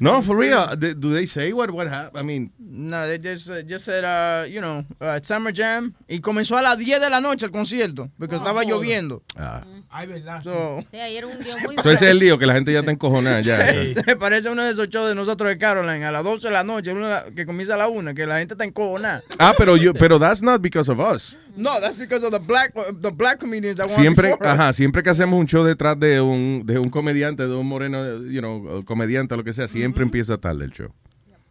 [0.00, 0.76] No, for real.
[0.78, 2.18] They- Do they say what what happened?
[2.18, 5.94] I mean, No, they just, uh, just said, uh, you know, uh, Summer Jam.
[6.06, 9.22] Y comenzó a las 10 de la noche el concierto, porque estaba lloviendo.
[9.36, 9.64] ah.
[9.90, 10.42] Ay, verdad.
[10.44, 12.80] So, Sí, ayer un día muy So ese es el lío, que la gente ya
[12.80, 13.58] está encojonada ya.
[14.06, 16.62] Me parece uno de esos shows de nosotros de Caroline a las 12 de la
[16.62, 19.22] noche, una que comienza a la 1, que la gente está encojonada.
[19.38, 21.36] Ah, pero yo, pero that's not because of us.
[21.56, 25.40] No, that's because of the black, the black comedians that Siempre, ajá, siempre que hacemos
[25.40, 29.44] un show detrás de un, de un comediante, de un moreno, you know, comediante, lo
[29.44, 30.92] que sea, siempre empieza tarde el show.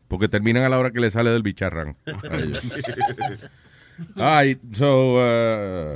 [0.07, 1.95] Porque terminan a la hora que le sale del bicharrán.
[2.29, 2.63] a ellos.
[4.15, 5.93] Ay, so, uh,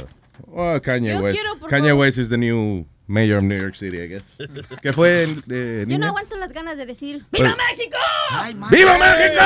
[0.48, 1.38] oh, Kanye Yo West.
[1.38, 2.02] quiero, Kanye favor.
[2.02, 4.24] West is the new mayor of New York City, I guess.
[4.82, 7.98] ¿Qué fue, eh, Yo no aguanto las ganas de decir ¡Viva México!
[8.72, 9.42] ¡Viva México!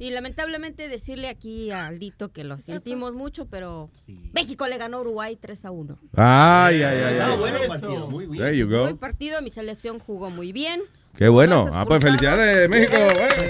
[0.00, 3.90] Y lamentablemente decirle aquí a Aldito que lo sentimos mucho, pero
[4.32, 5.98] México le ganó a Uruguay 3 a 1.
[6.16, 7.36] Ay, ay, ay, ay.
[7.36, 8.38] bueno el partido, muy bien.
[8.44, 8.96] There you Buen go.
[8.96, 10.82] partido, mi selección jugó muy bien.
[11.16, 11.68] Qué bueno.
[11.74, 12.96] Ah, pues felicidades, México.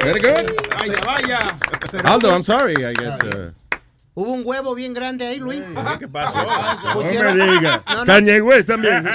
[0.02, 0.50] Very good.
[0.78, 1.58] Vaya, vaya.
[2.04, 3.18] Aldo, I'm sorry, I guess.
[3.22, 3.52] uh,
[4.14, 5.62] Hubo un huevo bien grande ahí, Luis.
[5.98, 6.38] ¿Qué pasó?
[6.42, 7.84] No Pusieron- me diga.
[8.06, 8.44] No, no.
[8.46, 9.04] West también.
[9.04, 9.10] No,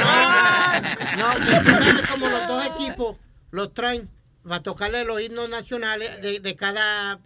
[1.35, 3.17] tú sabes como los dos equipos
[3.51, 4.07] los traen
[4.47, 7.19] para tocarle los himnos nacionales de, de cada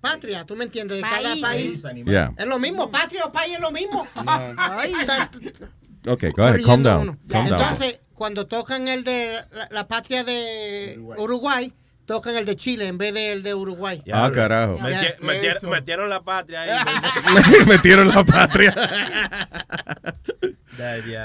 [0.00, 0.98] patria, ¿tú me entiendes?
[0.98, 1.82] De cada País.
[2.06, 2.32] Yeah.
[2.36, 4.06] Es lo mismo, patria o país es lo mismo.
[6.06, 7.00] Okay, go ahead, calm down.
[7.02, 7.18] uno.
[7.28, 7.60] Calm down.
[7.60, 11.74] Entonces, cuando tocan el de la, la patria de Uruguay.
[12.06, 14.02] tocan el de Chile en vez del de Uruguay.
[14.10, 14.78] Ah, carajo.
[14.78, 17.54] Meti- metier- metieron la patria ahí.
[17.66, 18.74] Metieron la patria.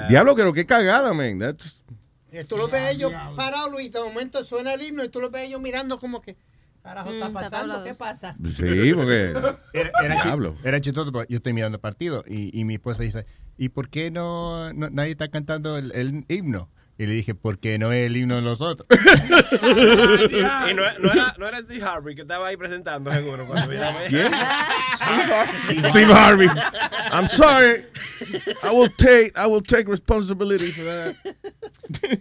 [0.09, 1.39] Diablo, pero qué cagada, man.
[1.39, 1.83] That's...
[2.41, 5.31] Y tú los ves ellos parados, Luis, de momento suena el himno y tú los
[5.31, 6.37] ves ellos mirando como que,
[6.83, 7.83] carajo, está pasando?
[7.83, 8.35] ¿Qué pasa?
[8.43, 9.33] Sí, porque...
[9.73, 10.55] Era, era, chi- Diablo.
[10.63, 13.25] era chistoso, porque yo estoy mirando el partido y, y mi esposa dice,
[13.57, 16.69] ¿y por qué no, no- nadie está cantando el, el himno?
[16.97, 18.87] Y le dije, porque no es el himno de los otros.
[19.59, 23.45] y no, no era, no era Steve Harvey que estaba ahí presentando, seguro.
[23.45, 24.05] Cuando yo llamé.
[24.07, 24.31] ¿Quién?
[25.89, 26.47] Steve Harvey.
[27.11, 27.83] I'm sorry.
[28.63, 31.15] I will take I will take responsibility for that.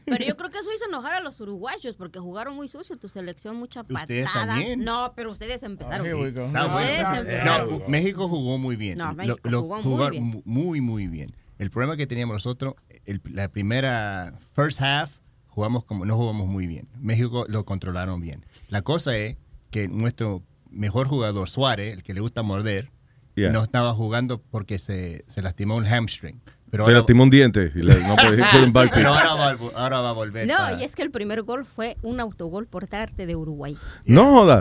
[0.06, 3.08] Pero yo creo que eso hizo enojar a los uruguayos porque jugaron muy sucio tu
[3.08, 4.02] selección, mucha patada.
[4.02, 4.84] Ustedes también.
[4.84, 6.00] No, pero ustedes empezaron.
[6.00, 6.42] Bueno.
[6.74, 7.78] Ustedes empezaron.
[7.78, 8.98] No, México jugó muy bien.
[8.98, 10.42] No, México Lo- lo jugó bien.
[10.44, 11.30] muy, muy bien.
[11.58, 16.66] El problema que teníamos nosotros, el- la primera first half, jugamos como no jugamos muy
[16.66, 16.88] bien.
[16.98, 18.44] México lo controlaron bien.
[18.68, 19.36] La cosa es
[19.70, 22.90] que nuestro mejor jugador, Suárez, el que le gusta morder,
[23.36, 23.50] Yeah.
[23.50, 26.40] no estaba jugando porque se, se lastimó un hamstring.
[26.84, 27.72] Pero lastimó un diente.
[27.74, 28.42] y le- no puede-
[28.94, 30.46] pero ahora va, ahora va a volver.
[30.46, 33.76] No, para- y es que el primer gol fue un autogol por parte de Uruguay.
[34.06, 34.60] No joda.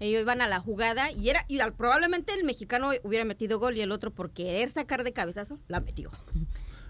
[0.00, 3.76] Ellos iban a la jugada y era y al- probablemente el mexicano hubiera metido gol
[3.76, 6.10] y el otro por querer sacar de cabezazo la metió.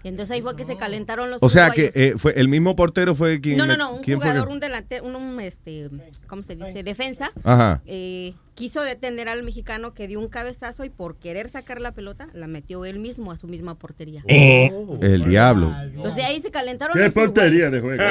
[0.03, 2.75] Y entonces ahí fue que se calentaron los O sea que eh, fue el mismo
[2.75, 3.57] portero fue quien.
[3.57, 5.89] no, no, no, un ¿quién fue jugador, un delantero, un, un, este,
[6.27, 6.83] ¿cómo se dice?
[6.83, 7.31] Defensa.
[7.43, 7.81] Ajá.
[7.85, 12.27] eh, quiso detener al mexicano que dio un cabezazo y por querer sacar la pelota
[12.33, 14.23] la metió él mismo a su misma portería.
[14.27, 15.71] El diablo.
[15.81, 18.03] Entonces de ahí se calentaron ¿Qué los portería de juego?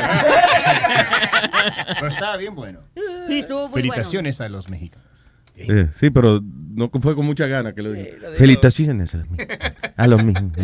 [1.94, 2.80] Pero estaba bien bueno.
[3.28, 5.06] Sí, estuvo muy Felicitaciones a los mexicanos.
[5.54, 8.08] Eh, sí, pero no fue con mucha gana que lo dijo.
[8.36, 9.14] Felicitaciones
[9.96, 10.52] a los mismos.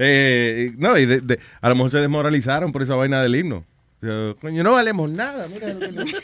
[0.00, 3.64] Eh, no, y de- de- a lo mejor se desmoralizaron por esa vaina del himno.
[4.00, 5.48] Yo, Coño, no valemos nada.
[5.48, 5.88] Mira, lo que-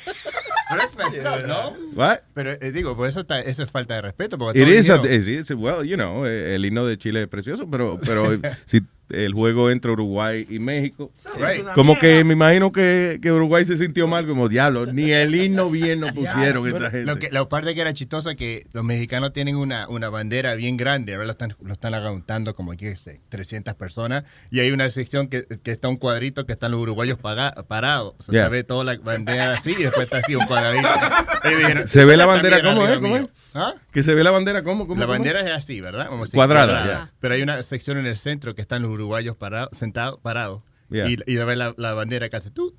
[0.71, 1.73] Pero es ¿no?
[1.95, 2.19] What?
[2.35, 4.39] Pero eh, digo, pues eso, está- eso es falta de respeto.
[4.39, 7.69] Porque It is a- it's- well, you know, eh, el himno de Chile es precioso,
[7.69, 8.25] pero, pero
[8.67, 11.65] si el juego entre Uruguay y México, Right.
[11.75, 15.69] como que me imagino que, que Uruguay se sintió mal, como diablo, ni el himno
[15.71, 17.05] bien lo pusieron esta gente.
[17.05, 20.55] Lo que, la parte que era chistosa es que los mexicanos tienen una, una bandera
[20.55, 24.71] bien grande, ahora lo están, lo están aguantando como ¿qué sé, 300 personas, y hay
[24.71, 28.15] una sección que, que está un cuadrito que están los uruguayos parados.
[28.19, 28.45] O sea, Yeah.
[28.47, 30.89] Se ve toda la bandera así y después está así un cuadradito.
[31.45, 32.95] Dijeron, Se ve la "Está bandera como, ¿eh?
[33.01, 33.31] ¿Cómo mío".
[33.33, 33.41] es?
[33.55, 33.75] ¿Ah?
[33.93, 36.07] Que se ve la bandera como, La bandera es así, ¿verdad?
[36.07, 37.13] Vamos a decir, Cuadrada, ya.
[37.21, 39.04] Pero hay una sección en el centro que están los uruguayos
[39.37, 40.63] parados, sentados, parados.
[40.91, 41.09] Yeah.
[41.09, 42.75] Y, y ve la, la bandera que hace tú.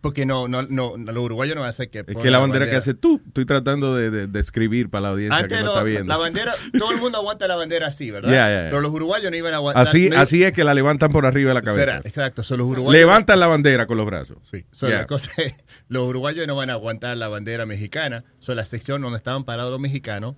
[0.00, 2.00] Porque no, no, no, los uruguayos no van a hacer que.
[2.00, 5.08] Es que la bandera que hace tú, estoy tratando de, de- de escribir para la
[5.10, 6.08] audiencia Antes que no lo- está viendo.
[6.12, 8.28] la bandera, todo el mundo aguanta la bandera así, ¿verdad?
[8.30, 8.70] Yeah, yeah, yeah.
[8.70, 9.86] Pero los uruguayos no iban a aguantar.
[9.86, 11.80] Así, no- así es que la levantan por arriba de la cabeza.
[11.86, 12.42] Será, exacto.
[12.42, 12.92] son los uruguayos.
[13.00, 14.36] Levantan la bandera con los brazos.
[14.42, 14.66] Sí.
[14.72, 14.98] So, Yeah.
[14.98, 15.54] la cosa es,
[15.88, 18.24] los uruguayos no van a aguantar la bandera mexicana.
[18.40, 20.34] So, la sección donde estaban parados los mexicanos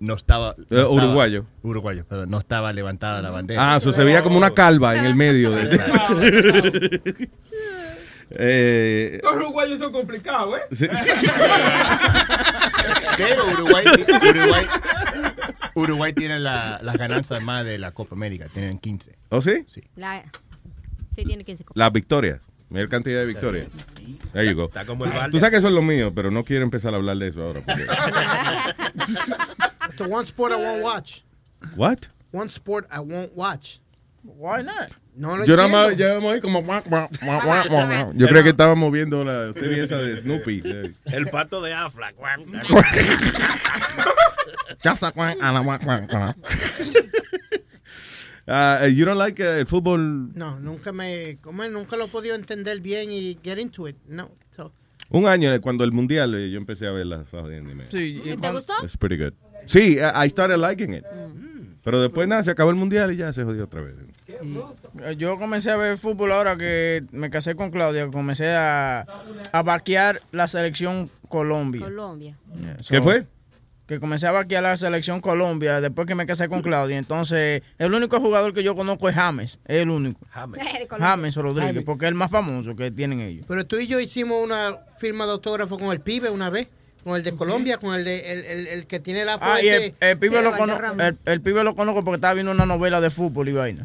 [0.00, 0.54] no estaba.
[0.56, 1.44] no Eh, estaba- uruguayo.
[1.62, 2.30] Uruguayos, perdón.
[2.30, 3.74] No estaba levantada la bandera.
[3.74, 5.64] Ah, eso se veía como una calva en el medio de
[8.36, 10.62] Eh, Los uruguayos son complicados, ¿eh?
[10.74, 10.88] sí.
[13.16, 13.84] Pero Uruguay,
[14.30, 14.66] Uruguay,
[15.74, 18.46] Uruguay tiene la- las ganancias más de la Copa América.
[18.52, 19.14] Tienen 15.
[19.28, 19.64] ¿Oh, sí?
[19.68, 19.82] Sí.
[19.94, 20.24] La,
[21.14, 21.78] sí, tiene 15 copas.
[21.78, 22.40] Las victorias.
[22.74, 23.68] Mayor cantidad de victorias.
[24.32, 24.64] There you go.
[24.64, 25.30] Está como el balde.
[25.30, 27.40] Tú sabes que eso es lo mío, pero no quiero empezar a hablar de eso
[27.40, 27.60] ahora.
[27.64, 27.86] porque-
[30.12, 31.20] one sport I won't watch.
[31.76, 31.98] What?
[32.32, 33.76] One sport I won't watch.
[34.24, 34.90] Why not?
[35.14, 36.04] No lo Yo nada más, entiendo.
[36.08, 38.12] ya vamos ahí como...
[38.14, 40.64] Yo creo que estábamos viendo la serie esa de Snoopy.
[41.04, 42.12] El pato de Afla.
[48.46, 52.34] Ah, you don't like eh, el fútbol No, nunca me, como nunca lo he podido
[52.34, 53.96] entender bien y get into it.
[54.06, 54.30] No.
[54.54, 54.72] So,
[55.10, 57.26] Un año, eh, cuando el mundial, yo empecé a ver las
[57.90, 58.74] Sí, ¿Y ¿Te gustó?
[58.82, 59.32] It's pretty good.
[59.66, 61.04] Sí, I started liking it.
[61.82, 63.94] Pero después nada, se acabó el mundial y ya se jodió otra vez.
[65.18, 68.08] Yo comencé a ver fútbol ahora que me casé con Claudia.
[68.10, 69.04] Comencé a,
[69.52, 71.82] a vaquear la selección Colombia.
[71.82, 72.36] Colombia.
[72.58, 73.26] Yeah, ¿Qué fue?
[73.86, 76.96] Que comencé a vaquear la selección Colombia después que me casé con Claudia.
[76.96, 79.58] Entonces, el único jugador que yo conozco es James.
[79.66, 80.20] Es el único.
[80.30, 80.62] James.
[80.98, 81.84] James Rodríguez, James.
[81.84, 83.44] porque es el más famoso que tienen ellos.
[83.46, 86.68] pero tú y yo hicimos una firma de autógrafo con el pibe una vez,
[87.04, 89.68] con el de Colombia, con el, de, el, el, el que tiene la Ah, y
[89.68, 91.02] el, pibe lo Valle cono- Ramos.
[91.02, 93.84] el, el pibe lo conozco porque estaba viendo una novela de fútbol y vaina.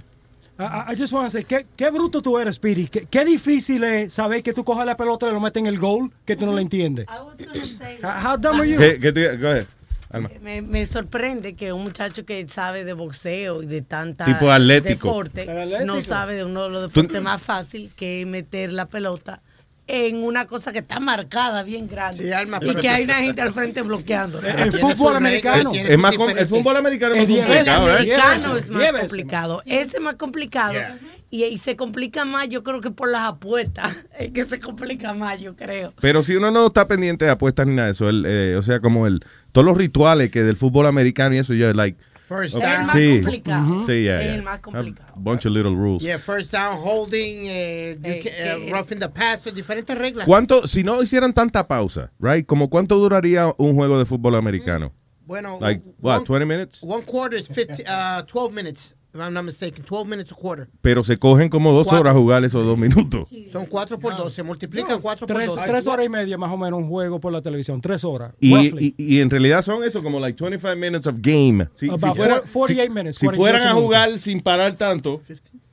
[0.58, 2.88] I, I- I just want to say, ¿qué, qué bruto tú eres, Speedy.
[2.88, 5.78] Qué, qué difícil es saber que tú cojas la pelota y lo metes en el
[5.78, 7.06] goal, que tú no lo entiendes.
[7.10, 7.32] How,
[8.32, 8.78] how dumb are you?
[8.78, 9.66] ¿Qué, qué te- go ahead,
[10.12, 10.30] Alma.
[10.41, 15.08] Me, me sorprende que un muchacho que sabe de boxeo y de tanta Tipo atlético.
[15.10, 15.86] deporte Atlético.
[15.86, 19.41] no sabe de uno de los Tú- deportes más fácil que meter la pelota
[19.91, 23.41] en una cosa que está marcada bien grande Sí, Alma, y que hay una gente
[23.41, 24.39] al frente bloqueando.
[24.39, 25.72] El tiene fútbol americano.
[25.74, 27.88] Es más el fútbol americano es más El complicado.
[27.88, 27.92] ¿eh?
[27.94, 29.62] americano es más complicado.
[29.65, 30.73] Ese es más complicado.
[30.73, 30.98] Yeah.
[31.32, 33.96] Y, y se complica más, yo creo que por las apuestas.
[34.19, 35.94] Es que se complica más, yo creo.
[36.02, 38.62] Pero si uno no está pendiente de apuestas ni nada de eso, el, eh, o
[38.63, 39.19] sea, como el
[39.52, 42.67] todos los rituales que del fútbol americano y eso, yo, like, First Okay.
[42.69, 42.90] down.
[42.92, 43.21] Sí.
[43.23, 43.86] complicado.
[43.88, 44.36] Sí, yeah, Es yeah.
[44.36, 46.04] el más A bunch of little rules.
[46.04, 50.27] Yeah, first down, holding, eh, Eh, can- eh, roughing the passer, diferentes reglas.
[50.27, 52.46] ¿Cuánto, si no hicieran tanta pausa, right?
[52.46, 54.94] Como cuánto duraría un juego de fútbol americano?
[55.25, 56.80] Bueno, Like, one- what, 20 minutes?
[56.84, 59.84] One quarter is 50, uh, 12 minutes, if I'm not mistaken.
[59.84, 60.68] 12 minutes a quarter.
[60.82, 62.02] Pero se cogen como dos Cuatro.
[62.02, 63.30] horas a jugar esos dos minutos.
[63.52, 65.60] Son 4 por 2, se multiplican 4 por Tres, 2.
[65.66, 67.82] tres horas y media más o menos un juego por la televisión.
[67.82, 68.34] Tres horas.
[68.40, 68.96] Y, roughly.
[68.98, 71.68] y, y en realidad son eso, como like 25 minutes of game.
[71.76, 73.84] Si, si About fuera- 48 si- minutes, si 48 fueran a minutos.
[73.84, 75.22] jugar sin parar tanto,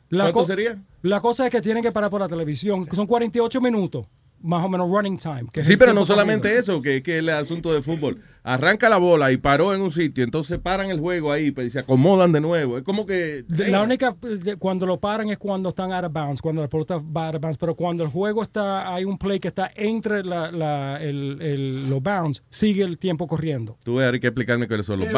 [0.09, 0.79] La ¿cuánto sería?
[1.03, 2.85] La cosa es que tienen que parar por la televisión.
[2.87, 4.07] que Son 48 minutos,
[4.43, 5.45] más o menos running time.
[5.53, 8.21] que es Sí, pero no solamente eso, que, que el asunto de fútbol.
[8.49, 11.71] Arranca la bola y paró en un sitio, entonces paran el juego ahí pues, y
[11.71, 12.79] se acomodan de nuevo.
[12.79, 13.45] Es como que...
[13.49, 14.15] La única,
[14.61, 17.41] cuando lo paran es cuando están out of bounds, cuando la pelota va out of
[17.41, 21.39] bounds, pero cuando el juego está, hay un play que está entre la, la- el-
[21.43, 23.77] el- los bounds, sigue el tiempo corriendo.
[23.83, 25.09] Tú hay que explicarme cuáles son los.
[25.09, 25.15] Yeah,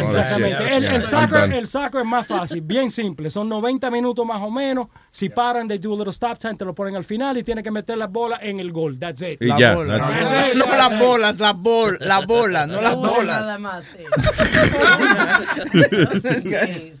[0.00, 0.74] that exactamente.
[0.76, 3.28] El, Yeah, el I'm soccer, el soccer es más fácil, bien simple.
[3.28, 4.86] Son 90 minutos más o menos.
[5.10, 7.62] Si paran, they do a little stop time, te lo ponen al final y tienes
[7.62, 8.98] que meter la bola en el gol.
[8.98, 9.36] That's it.
[9.40, 9.98] Y ya, bola.
[9.98, 12.20] that's- That's it, No that's las bolas, las bol, la
[12.62, 13.40] bola, no las bolas.
[13.40, 13.84] nada más.
[13.94, 14.04] eh.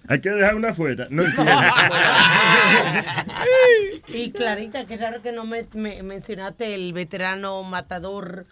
[0.08, 1.06] Hay que dejar una.
[1.10, 1.52] No entiendo.
[4.08, 8.46] Y Clarita, qué raro que no me, me- mencionaste el veterano matador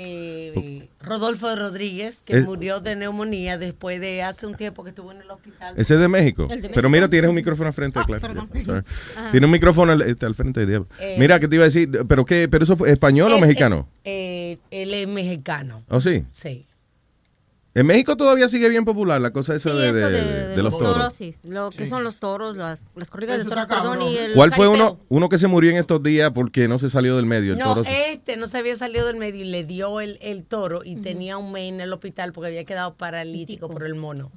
[0.00, 5.10] eh, Rodolfo Rodríguez, que Es- murió de neumonía después de hace un tiempo que estuvo
[5.12, 5.74] en el hospital.
[5.76, 6.46] Ese es de México.
[6.50, 8.84] El de Pero mira, tienes un micrófono al frente, Ah, claro.
[9.32, 10.88] Tiene un micrófono al, este, al frente de Diablo.
[11.00, 11.90] Eh, mira, ¿qué te iba a decir?
[12.08, 12.48] ¿Pero qué?
[12.48, 13.88] ¿Pero eso fue español o Él- mexicano?
[14.04, 15.82] eh, él es mexicano.
[15.88, 16.24] ¿Oh, sí?
[16.32, 16.64] Sí.
[17.74, 20.56] En México todavía sigue bien popular la cosa esa Sí, de, eso de- de, de
[20.56, 21.12] de los toros.
[21.14, 21.36] sí.
[21.44, 24.52] Lo que son los toros, las, las corridas Eso de toros, perdón, y el ¿Cuál
[24.52, 27.52] fue uno, uno que se murió en estos días porque no se salió del medio?
[27.52, 27.88] El No, toro.
[27.88, 31.36] este no se había salido del medio y le dio el, el toro y tenía
[31.36, 34.32] un mes en el hospital porque había quedado paralítico por el mono.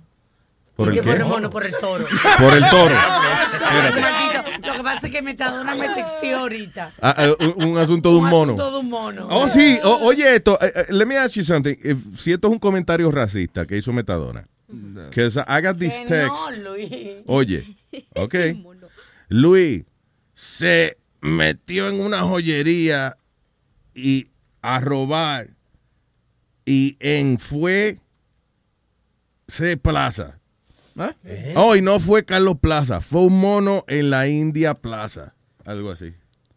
[0.76, 1.50] ¿Por ¿Y el qué por el mono?
[1.50, 2.06] Por el toro.
[2.40, 2.96] Por el toro.
[4.66, 6.92] Lo que pasa es que Metadona me texteó ahorita.
[7.02, 8.54] Ah, ah, un, un asunto de un, mono.
[8.54, 9.28] asunto de un mono.
[9.30, 9.78] Oh, sí.
[9.84, 10.58] O- oye, esto.
[10.62, 11.76] eh, let me ask you something.
[11.84, 14.46] If- si esto es un comentario racista que hizo Metadona.
[14.68, 16.34] Because I got this Que text.
[16.64, 16.92] no, Luis.
[17.28, 17.76] Oye,
[18.16, 18.36] ok.
[19.28, 19.84] Luis
[20.34, 23.18] se metió en una joyería
[23.94, 24.28] y
[24.62, 25.50] a robar
[26.66, 28.00] y en fue
[29.48, 30.40] C Plaza.
[31.26, 31.54] ¿Eh?
[31.56, 35.34] Oh, y no fue Carlos Plaza, fue un mono en la India Plaza.
[35.66, 36.14] Algo así.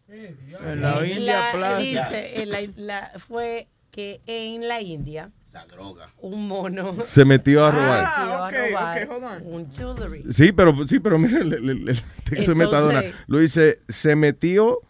[0.09, 1.77] En la India la- Plaza.
[1.77, 5.31] Dice, en la- la- fue que en la India
[6.19, 8.03] un mono Se metió a robar.
[8.05, 9.53] Ah, a ok, robar ok, hold on.
[9.53, 10.23] un jewelry.
[10.33, 13.01] Sí, pero sí, pero mira el, texto de Metadona.
[13.27, 14.81] Luis se, se metió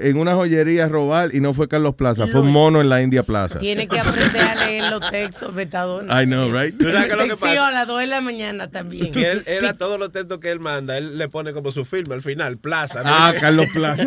[0.00, 3.02] en una joyería a robar y no fue Carlos Plaza, fue un mono en la
[3.02, 3.58] India Plaza.
[3.58, 6.22] Tiene que aprender a leer los textos, Metadona.
[6.22, 6.76] I know, right?
[6.76, 7.68] ¿Tú sabes qué es lo que pasa?
[7.68, 9.12] a las 2 de la mañana también.
[9.12, 11.84] Que él, él a todos los textos que él manda, él le pone como su
[11.84, 13.02] firma al final, Plaza.
[13.02, 13.10] ¿no?
[13.12, 14.04] Ah, Carlos Plaza.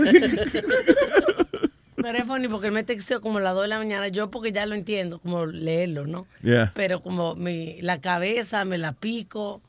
[2.01, 4.07] Pero es funny porque él me texteó como a las 2 de la mañana.
[4.07, 6.27] Yo porque ya lo entiendo, como leerlo, ¿no?
[6.41, 6.71] Yeah.
[6.73, 9.61] Pero como mi, la cabeza me la pico.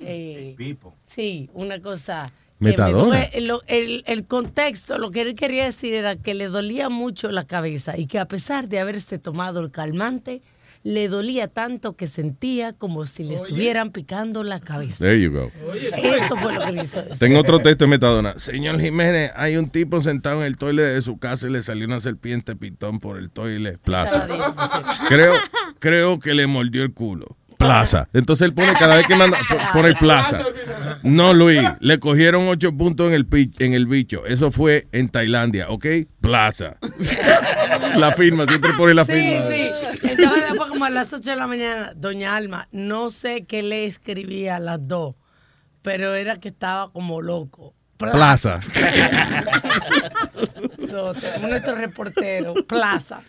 [0.00, 0.56] eh,
[1.06, 2.32] Sí, una cosa.
[2.64, 3.22] Metadona.
[3.22, 7.96] el, el contexto, lo que él quería decir era que le dolía mucho la cabeza
[7.96, 10.42] y que a pesar de haberse tomado el calmante,
[10.84, 14.98] le dolía tanto que sentía como si le estuvieran picando la cabeza.
[14.98, 15.50] There you go.
[15.96, 17.02] Eso fue lo que le hizo.
[17.18, 18.38] Tengo otro texto de Metadona.
[18.38, 21.86] Señor Jiménez, hay un tipo sentado en el toilet de su casa y le salió
[21.86, 24.28] una serpiente pitón por el toilet Plaza.
[25.08, 25.34] Creo,
[25.78, 27.38] creo que le mordió el culo.
[27.66, 28.08] Plaza.
[28.12, 30.44] Entonces él pone cada vez que manda, po- pone plaza.
[31.02, 33.26] No, Luis, le cogieron ocho puntos en el,
[33.58, 34.24] en el bicho.
[34.26, 35.86] Eso fue en Tailandia, ¿ok?
[36.20, 36.76] Plaza.
[37.96, 39.46] La firma, siempre pone la Sí, firma.
[39.48, 39.68] sí.
[40.08, 43.86] Entonces después como a las 8 de la mañana, doña Alma, no sé qué le
[43.86, 45.14] escribía a las dos,
[45.82, 47.74] pero era que estaba como loco.
[47.96, 48.60] Plaza.
[50.88, 53.20] So, tenemos nuestro reportero, Plaza.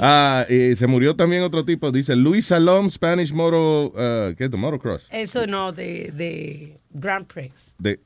[0.00, 1.90] Ah, y se murió también otro tipo.
[1.92, 4.50] Dice Luis Salom, Spanish Moto, uh, ¿qué es?
[4.52, 5.06] Motocross.
[5.10, 8.00] Eso no, de, de Grand Prix, De,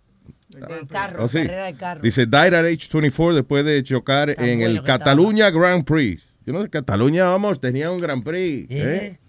[0.48, 1.38] de carro, Oh, sí.
[1.38, 2.00] carrera de carro.
[2.02, 6.22] Dice, died at age 24 después de chocar en bueno el Cataluña Grand Prix.
[6.46, 8.66] Yo no sé, Cataluña, vamos, tenía un Grand Prix.
[8.70, 9.18] ¿eh?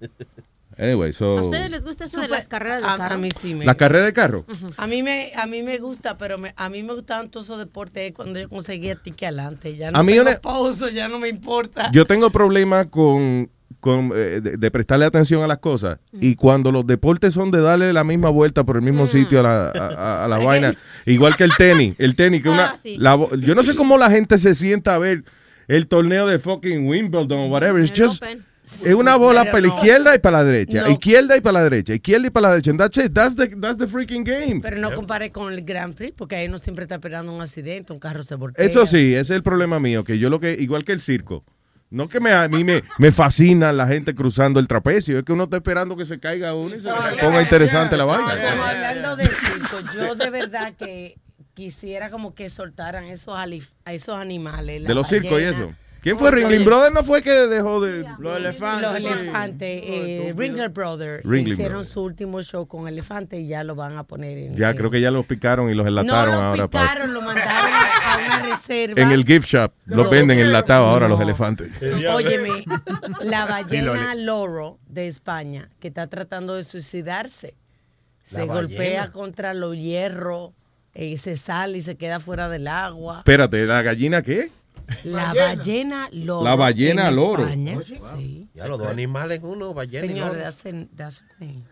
[0.80, 1.34] Anyway, ¿A so...
[1.44, 3.14] ustedes les gusta eso de Súper- las carreras de a- carro?
[3.14, 4.44] a mí sí me ¿La carrera de carro?
[4.76, 7.58] A mí me, a mí me gusta, pero me- a mí me gustaban todos esos
[7.58, 9.76] deportes cuando yo conseguía ticket adelante.
[9.76, 11.90] Ya no A mí tengo una- pauso, ya no me importa.
[11.92, 13.50] Yo tengo problemas con,
[13.80, 15.98] con eh, de, de prestarle atención a las cosas.
[16.18, 19.42] Y cuando los deportes son de darle la misma vuelta por el mismo sitio a
[19.42, 20.74] la, a, a- a la vaina,
[21.06, 22.96] igual que el tenis, el tenis, que una, Ah, sí.
[22.98, 25.24] la bo- yo no sé cómo la gente se sienta a ver
[25.68, 27.82] el torneo de fucking Wimbledon o whatever.
[27.84, 28.44] It's El just, Open.
[28.72, 29.76] Es una bola para la no.
[29.76, 30.82] izquierda y para la derecha.
[30.82, 30.90] No.
[30.90, 31.94] Izquierda y para la derecha.
[31.94, 32.72] Izquierda y para la derecha.
[32.76, 33.12] That's it.
[33.12, 34.60] That's the, that's the freaking game.
[34.60, 37.92] Pero no compare con el Grand Prix, porque ahí uno siempre está esperando un accidente,
[37.92, 38.64] un carro se voltea.
[38.64, 40.04] Eso sí, ese es el problema mío.
[40.04, 41.44] Que yo lo que, igual que el circo.
[41.92, 45.18] No que me, a mí me, me fascina la gente cruzando el trapecio.
[45.18, 46.88] Es que uno está esperando que se caiga uno y se
[47.20, 48.68] ponga interesante la Como vaina.
[48.70, 51.16] hablando de circo, yo de verdad que
[51.54, 54.84] quisiera como que soltaran esos, alif- a esos animales.
[54.84, 55.72] De los circos y eso.
[56.02, 56.92] ¿Quién fue Ringling Brother?
[56.92, 58.06] ¿No fue que dejó de...?
[58.18, 59.04] Los elefantes.
[59.04, 61.92] Los elefantes, eh, Ringler Brothers, Ringling hicieron Brothers.
[61.92, 64.56] su último show con elefantes y ya lo van a poner en.
[64.56, 66.68] Ya en- creo que ya los picaron y los enlataron no, lo ahora.
[66.68, 69.00] picaron, lo mandaron a una reserva.
[69.02, 69.72] en el gift shop.
[69.84, 70.10] Los No.
[70.10, 71.14] venden enlatados ahora No.
[71.14, 71.70] los elefantes.
[71.82, 72.64] Óyeme,
[73.22, 77.54] la Sí, ballena loro de España que está tratando de suicidarse
[78.22, 80.52] se golpea contra los hierros,
[80.94, 83.18] eh, se sale y se queda fuera del agua.
[83.18, 84.50] Espérate, ¿la gallina qué?
[85.04, 86.44] La ballena loro.
[86.44, 87.42] La ballena en loro.
[87.44, 88.48] España, Oye, sí.
[88.54, 90.40] Ya los dos animales en uno, ballena y Señor, loro.
[90.42, 90.88] that's her
[91.38, 91.64] name.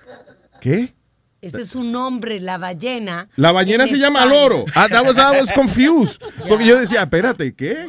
[0.61, 0.95] ¿Qué?
[1.41, 3.29] Ese es su nombre, la ballena.
[3.37, 4.65] La ballena en se llama loro.
[4.75, 6.21] Ah, that was, I was confused.
[6.49, 7.87] Porque yo decía, espérate, ¿qué?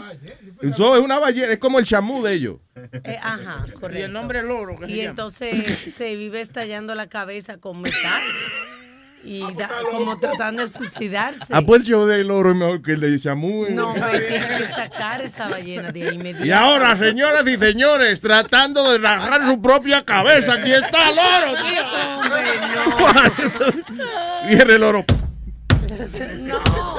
[0.62, 2.58] Eso es una ballena, es como el chamú de ellos.
[3.04, 3.98] Eh, ajá, correcto.
[4.00, 5.10] Y el nombre loro que se Y llama.
[5.10, 8.22] entonces se vive estallando la cabeza con metal.
[9.24, 11.46] Y da- como tratando de suicidarse.
[11.54, 13.66] Ah, pues el show de loro es mejor que el de chamú.
[13.66, 13.70] ¿eh?
[13.72, 16.48] No, me tiene que sacar esa ballena de ahí inmediatamente.
[16.48, 21.54] Y ahora, señoras y señores, tratando de rajar su propia cabeza, aquí está el loro,
[21.62, 21.84] tío.
[24.48, 25.06] Viene el loro.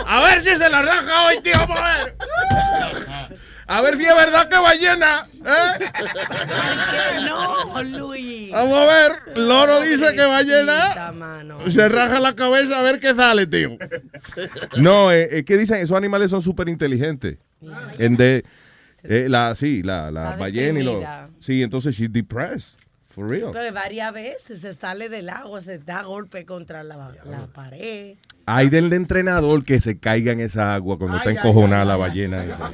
[0.06, 2.16] A ver si se la raja hoy, tío, vamos a ver.
[3.72, 5.28] A ver si es verdad que ballena.
[5.46, 5.86] ¿eh?
[7.24, 8.50] No, Luis.
[8.50, 9.12] Vamos a ver.
[9.36, 11.12] Loro dice que ballena.
[11.12, 11.58] Mano.
[11.70, 13.76] Se raja la cabeza a ver qué sale, tío.
[14.76, 17.38] No, eh, es que dicen, esos animales son súper inteligentes.
[17.98, 18.44] En de,
[19.04, 20.90] eh, la, sí, la, la Está ballena y lo.
[21.00, 21.30] deprimida.
[21.38, 22.80] Sí, entonces she's depressed.
[23.11, 23.50] For real.
[23.52, 28.16] Pero varias veces se sale del agua, se da golpe contra la, la pared.
[28.46, 31.88] Hay del entrenador que se caiga en esa agua cuando está Ay, ay, encojonada ay,
[31.88, 32.00] la ay.
[32.00, 32.70] ballena esa.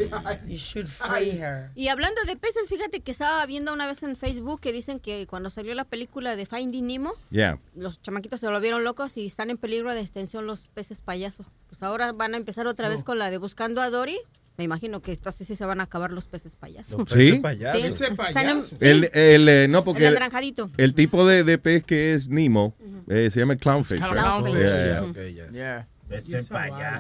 [0.47, 1.71] You should free her.
[1.75, 5.27] Y hablando de peces, fíjate que estaba viendo una vez en Facebook que dicen que
[5.27, 7.59] cuando salió la película de Finding Nemo, Yeah.
[7.75, 11.45] los chamaquitos se volvieron locos y están en peligro de extensión los peces payaso.
[11.69, 14.19] Pues ahora van a empezar otra vez con la de Buscando a Dory.
[14.57, 16.99] Me imagino que entonces sí se van a acabar los peces payasos.
[16.99, 17.41] Los peces ¿Sí?
[17.41, 17.81] payasos.
[17.83, 18.77] Sí, ¿Peces están en- sí.
[18.81, 20.71] El, el, eh, no, porque El el, anaranjadito.
[20.77, 22.75] el tipo de, de pez que es Nemo
[23.09, 24.01] eh, se llama el clownfish.
[24.01, 24.13] right?
[24.13, 24.55] Clownfish.
[24.55, 25.89] Yeah, yeah.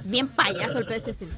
[0.06, 1.26] Bien payaso el pez ese.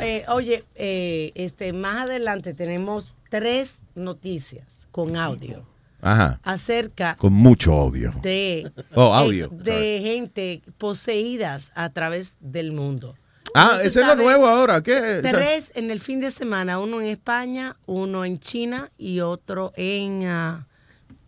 [0.00, 5.64] Eh, oye, eh, este, más adelante tenemos tres noticias con audio
[6.02, 6.38] Ajá.
[6.42, 8.12] acerca Con mucho odio.
[8.22, 9.46] de, Oh, audio.
[9.46, 13.16] eh, de gente poseídas a través del mundo.
[13.54, 14.82] Ah, ese es lo nuevo ahora.
[14.82, 15.20] ¿Qué?
[15.22, 20.22] Tres en el fin de semana, uno en España, uno en China y otro en,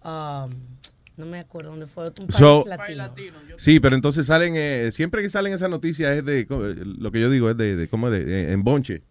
[0.05, 0.51] um,
[1.17, 3.13] no me acuerdo dónde fue, un país So- latino.
[3.57, 7.21] Sí, pero entonces salen, eh, siempre que salen esas noticias es de, co- lo que
[7.21, 9.03] yo digo es de, de ¿cómo de, eh, en bonche,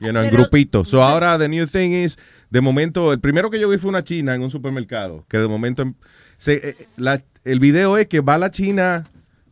[0.00, 0.88] you know, en grupitos.
[0.88, 2.18] So ahora the new thing is,
[2.50, 5.48] de momento, el primero que yo vi fue una china en un supermercado, que de
[5.48, 5.94] momento, em-
[6.36, 9.08] se, eh, la- el video es que va la china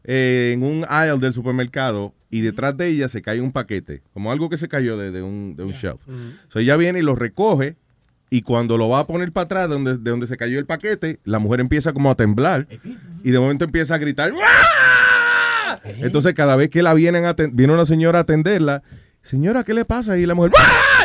[0.06, 4.32] eh, en un aisle del supermercado y detrás de ella se cae un paquete, como
[4.32, 6.00] algo que se cayó de, de un, de un shelf.
[6.48, 7.76] So ella viene y lo recoge
[8.28, 10.66] y cuando lo va a poner para atrás de donde, de donde se cayó el
[10.66, 12.66] paquete, la mujer empieza como a temblar
[13.22, 14.32] y de momento empieza a gritar.
[16.00, 18.82] Entonces cada vez que la vienen a viene una señora a atenderla,
[19.22, 20.18] señora, ¿qué le pasa?
[20.18, 20.50] Y la mujer,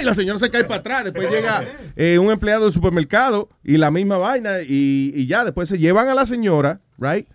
[0.02, 1.04] y la señora se cae para atrás.
[1.04, 1.64] Después llega
[1.96, 6.08] eh, un empleado del supermercado y la misma vaina y, y ya, después se llevan
[6.08, 7.28] a la señora, right?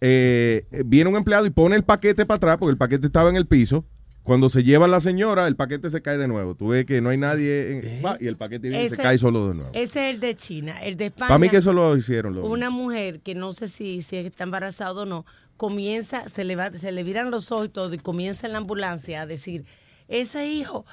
[0.00, 3.30] Eh, eh, viene un empleado y pone el paquete para atrás porque el paquete estaba
[3.30, 3.84] en el piso.
[4.22, 6.54] Cuando se lleva la señora, el paquete se cae de nuevo.
[6.54, 9.16] Tú ves que no hay nadie en- va, y el paquete viene y se cae
[9.16, 9.70] solo de nuevo.
[9.72, 10.78] Ese es el de China.
[10.82, 11.28] El de España.
[11.28, 12.34] Para mí que eso lo hicieron.
[12.34, 15.24] lo- Una mujer que no sé si, si está embarazada o no,
[15.56, 18.58] comienza, se le, va- se le viran los ojos y todo, y comienza en la
[18.58, 19.64] ambulancia a decir,
[20.08, 20.84] ese hijo,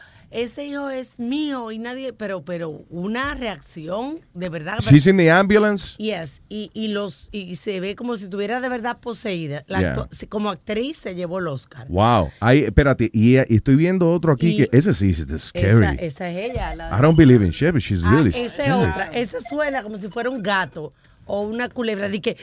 [0.42, 4.80] ese hijo es mío y nadie, pero, pero una reacción de verdad.
[4.82, 5.96] She's in the ambulance.
[5.98, 9.64] Yes, y, y los y se ve como si estuviera de verdad poseída.
[9.68, 9.96] La Yeah.
[9.96, 11.88] actu- como actriz se llevó el Oscar.
[11.90, 12.32] Wow.
[12.40, 15.98] Ahí, espérate, y, y estoy viendo otro aquí Y- que ese sí es Esa, scary.
[16.00, 16.76] esa es ella.
[16.76, 18.72] la- I don't believe in shit, but she's Ah, really esa es scary.
[18.90, 19.06] otra.
[19.14, 20.94] Esa suena como si fuera un gato
[21.26, 22.10] o una culebra.
[22.10, 22.38] De que,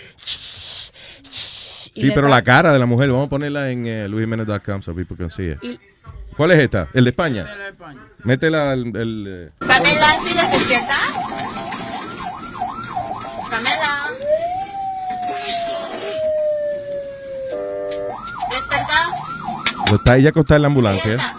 [1.94, 5.14] Sí, pero la cara de la mujer, vamos a ponerla en eh, luisjimenez.com so people
[5.16, 5.58] can see it.
[5.62, 5.78] Y-
[6.36, 6.88] ¿Cuál es esta?
[6.94, 7.46] ¿El de España?
[8.24, 8.96] Métela el...
[8.96, 10.98] el, eh, Pamela, ¿sí se despierta?
[13.50, 14.08] Pamela.
[18.50, 19.10] ¿Desperta?
[19.90, 21.36] lo está ella acostada en la ambulancia.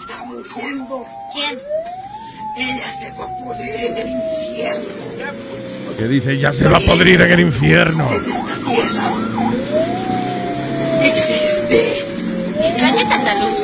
[1.32, 1.58] ¿Quién?
[2.56, 5.96] Ella se va a pudrir en el infierno.
[5.98, 8.08] Que dice, ya se va a podrir en el infierno.
[11.02, 12.06] Existe.
[12.60, 13.63] ¿Y si la neta andaluz?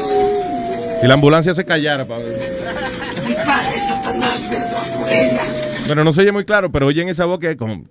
[1.01, 5.53] Si la ambulancia se callara, pa' Mi padre Satanás vendrá por ella.
[5.87, 7.85] Bueno, no se oye muy claro, pero oyen esa voz que es como...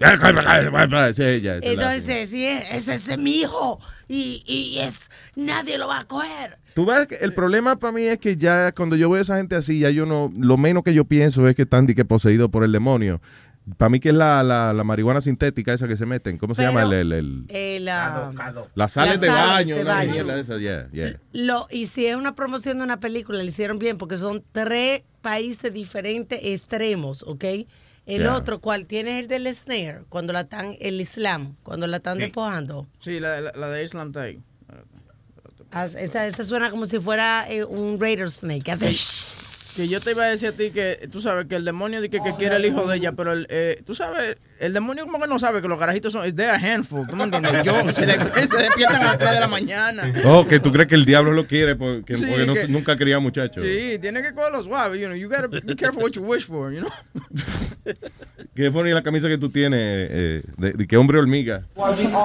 [1.57, 5.99] Ella, es la- Entonces, sí, ese es mi hijo y, y es nadie lo va
[6.01, 6.57] a coger.
[6.75, 9.37] Tú ves que el problema para mí es que ya cuando yo veo a esa
[9.37, 12.49] gente así, ya yo no, lo menos que yo pienso es que están que poseídos
[12.49, 13.21] por el demonio.
[13.77, 16.37] Para mí que es la, la, la marihuana sintética esa que se meten.
[16.37, 16.83] ¿Cómo se Pero- llama?
[16.83, 18.31] El, el, el- Eh, la-
[18.73, 19.75] las sales Las de sales baño.
[19.75, 20.11] de una baño.
[20.11, 21.19] mierda esa, yeah, yeah.
[21.33, 25.03] Lo, y si es una promoción de una película, le hicieron bien porque son tres
[25.21, 27.45] países diferentes extremos, ¿ok?
[28.07, 30.01] El otro, ¿cuál tiene el del snare?
[30.09, 32.87] Cuando la están, el Islam, cuando la están despojando.
[32.97, 34.39] Sí, la, la, la de Islam está ahí.
[35.71, 38.63] Haz- Esa, esa suena como si fuera eh, un Raider Snake.
[38.63, 38.87] que hace
[39.81, 42.09] Que yo te iba a decir a ti que tú sabes que el demonio dice
[42.11, 45.19] que, que quiere el hijo de ella, pero el, eh, tú sabes, el demonio como
[45.19, 47.63] que no sabe que los garajitos son, es de a handful, ¿tú me entiendes?
[47.63, 48.17] Yo, se, le-
[48.47, 50.13] se despiertan a las 3 de la mañana.
[50.25, 52.97] Oh, que tú crees que el diablo lo quiere porque, Sí, porque no- que- nunca
[52.97, 53.63] quería muchachos.
[53.63, 56.73] Sí, tiene que cogerlo suave, you know, you gotta be careful what you wish for,
[56.73, 56.89] you know.
[58.55, 59.79] Qué bonita la camisa que tú tienes
[60.11, 61.63] eh, de, de que hombre hormiga.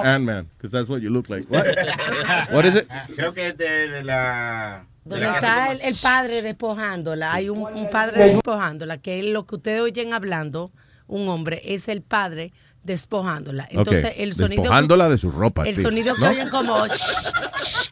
[0.03, 1.47] Ant-Man, because that's what you look like.
[1.49, 1.65] What?
[2.53, 2.89] What is it?
[3.15, 4.85] Creo que es de, de la...
[5.05, 9.57] Donde está el, el padre despojándola, hay un, un padre despojándola, que es lo que
[9.57, 10.73] ustedes oyen hablando,
[11.07, 12.53] un hombre, es el padre
[12.84, 13.68] despojándola.
[13.70, 14.62] Entonces, Ok, el sonido.
[14.64, 16.30] despojándola de su ropa, El sí, sonido que ¿no?
[16.30, 16.76] oyen como,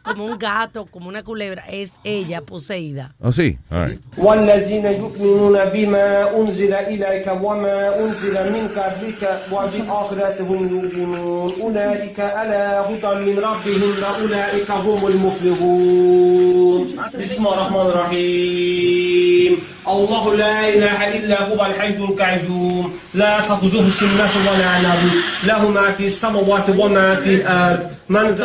[0.02, 3.14] como un gato, como una culebra, es ella poseída.
[3.20, 3.58] Oh, sí.
[3.70, 4.00] All right.
[4.16, 13.12] والذين يؤمنون بما أنزل إليك وما أنزل من قبلك وبالآخرة هم يوقنون أولئك على هدى
[13.26, 16.86] من ربهم وأولئك هم المفلحون
[17.20, 24.72] بسم الله الرحمن الرحيم الله لا إله إلا هو الحي القيوم لا تأخذه سنة ولا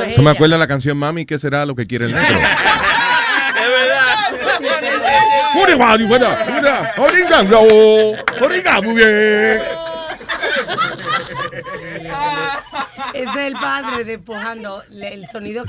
[0.09, 1.87] eso me acuerda la canción Mami, ¿qué será lo que
[13.15, 14.05] es el padre
[15.13, 15.65] el sonido.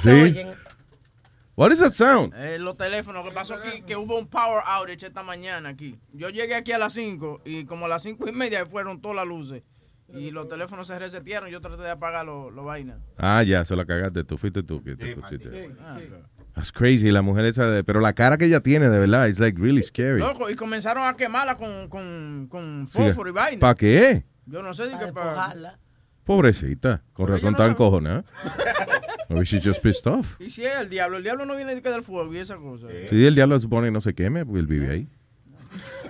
[1.55, 2.33] What is that sound?
[2.37, 3.25] Eh, los teléfonos.
[3.61, 3.81] que?
[3.81, 4.63] Que hubo un power
[5.07, 5.99] esta mañana aquí.
[6.13, 9.17] Yo llegué aquí a las 5 y como a las 5 y media fueron todas
[9.17, 9.63] las luces.
[10.13, 11.49] Y los teléfonos se resetearon.
[11.49, 12.97] Yo traté de apagar los vainas.
[13.17, 14.37] Ah, ya, se la cagaste tú.
[14.37, 15.71] Fuiste tú que te pusiste.
[16.55, 17.83] That's crazy, la mujer esa de...
[17.83, 20.19] Pero la cara que ella tiene, de verdad, it's like really scary.
[20.19, 23.59] Loco, y comenzaron a quemarla con, con, con fósforo y vaina.
[23.59, 24.25] ¿Para qué?
[24.45, 25.77] Yo no sé, di que para...
[26.25, 27.03] Pobrecita.
[27.13, 28.23] Con razón tan cojonada.
[29.29, 30.39] Maybe she's just pissed off.
[30.41, 32.57] Y si es el diablo, el diablo no viene de que del fuego y esa
[32.57, 32.87] cosa.
[33.09, 35.07] Si el diablo se supone que no se queme, porque él vive ahí.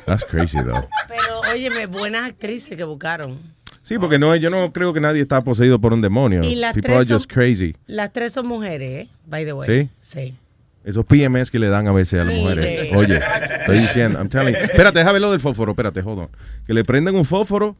[0.06, 0.88] That's crazy, though.
[1.08, 3.40] Pero, óyeme, buenas actrices que buscaron.
[3.82, 6.42] Sí, porque no, yo no creo que nadie está poseído por un demonio.
[6.44, 7.76] Y las People tres are just crazy.
[7.88, 9.10] Las tres son mujeres, ¿eh?
[9.26, 9.68] By the way.
[9.68, 9.90] ¿Sí?
[10.02, 10.36] Sí.
[10.84, 12.92] Esos PMS que le dan a veces a las mujeres.
[12.96, 13.20] Oye,
[13.60, 14.60] estoy diciendo, I'm telling you.
[14.60, 16.30] Espérate, déjame ver lo del fósforo, espérate, hold on.
[16.66, 17.76] Que le prenden un fósforo,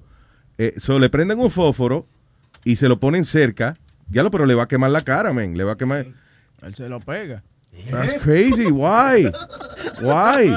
[0.58, 2.06] eh, so, le prenden un fósforo
[2.66, 3.78] y se lo ponen cerca.
[4.10, 5.58] Ya lo, pero le va a quemar la cara, men.
[5.58, 6.08] Le va a quemar.
[6.62, 7.44] Él se lo pega.
[7.90, 8.66] That's crazy.
[8.66, 9.32] Why?
[10.02, 10.56] Why?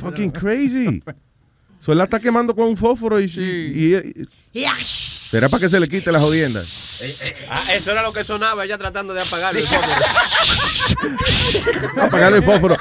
[0.00, 1.02] Fucking crazy.
[1.80, 4.26] So, él la está quemando con un fósforo y, y- y-
[5.30, 7.02] será para que se le quite las jodiendas.
[7.48, 9.60] Ah, eso era lo que sonaba ella tratando de apagarlo.
[12.00, 12.76] Apagar el fósforo.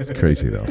[0.00, 0.66] It's crazy, though.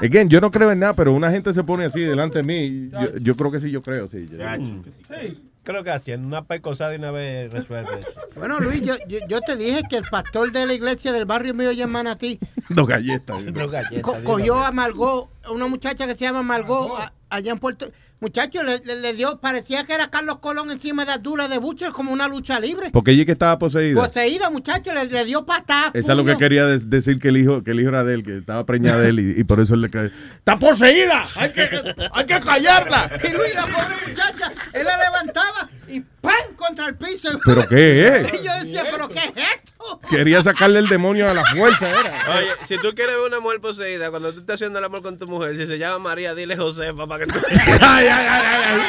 [0.00, 2.90] Again, yo no creo en nada, pero una gente se pone así delante de mí.
[2.90, 4.26] Yo, yo creo que sí, yo creo, sí.
[4.28, 8.08] Sí, creo que haciendo una pecosada de una vez resuelve eso.
[8.36, 11.54] Bueno, Luis, yo, yo, yo te dije que el pastor de la iglesia del barrio
[11.54, 12.38] mío allá en Manatí
[12.70, 13.44] Dos galletas.
[13.52, 14.02] Dos galletas.
[14.02, 18.62] co- cogió a Margot, una muchacha que se llama Margot, a- allá en Puerto Muchacho,
[18.62, 22.12] le, le- le dio, parecía que era Carlos Colón encima de Abdullah de Butcher como
[22.12, 22.90] una lucha libre.
[22.92, 24.00] Porque ella que estaba poseída.
[24.00, 25.90] Poseída, muchacho, le, le dio patada.
[25.92, 28.14] Esa es lo que quería de- decir que el hijo que el hijo era de
[28.14, 30.12] él, que estaba preñada de él y, y por eso él le cae.
[30.36, 31.24] ¡Está poseída!
[31.34, 31.68] ¡Hay que,
[32.12, 33.10] hay que callarla!
[33.28, 36.54] Y Luis, la pobre muchacha, él la levantaba y ¡pam!
[36.56, 37.28] contra el piso.
[37.44, 38.32] ¿Pero qué es?
[38.40, 40.00] Y yo decía, ¿pero qué es esto?
[40.08, 42.38] Quería sacarle el demonio a la fuerza, era.
[42.38, 45.18] Oye, si tú quieres ver una mujer poseída, cuando tú estás haciendo el amor con
[45.18, 47.38] tu mujer, si se llama María, dile Josefa para que tú...
[47.80, 48.80] ay, ay, ay,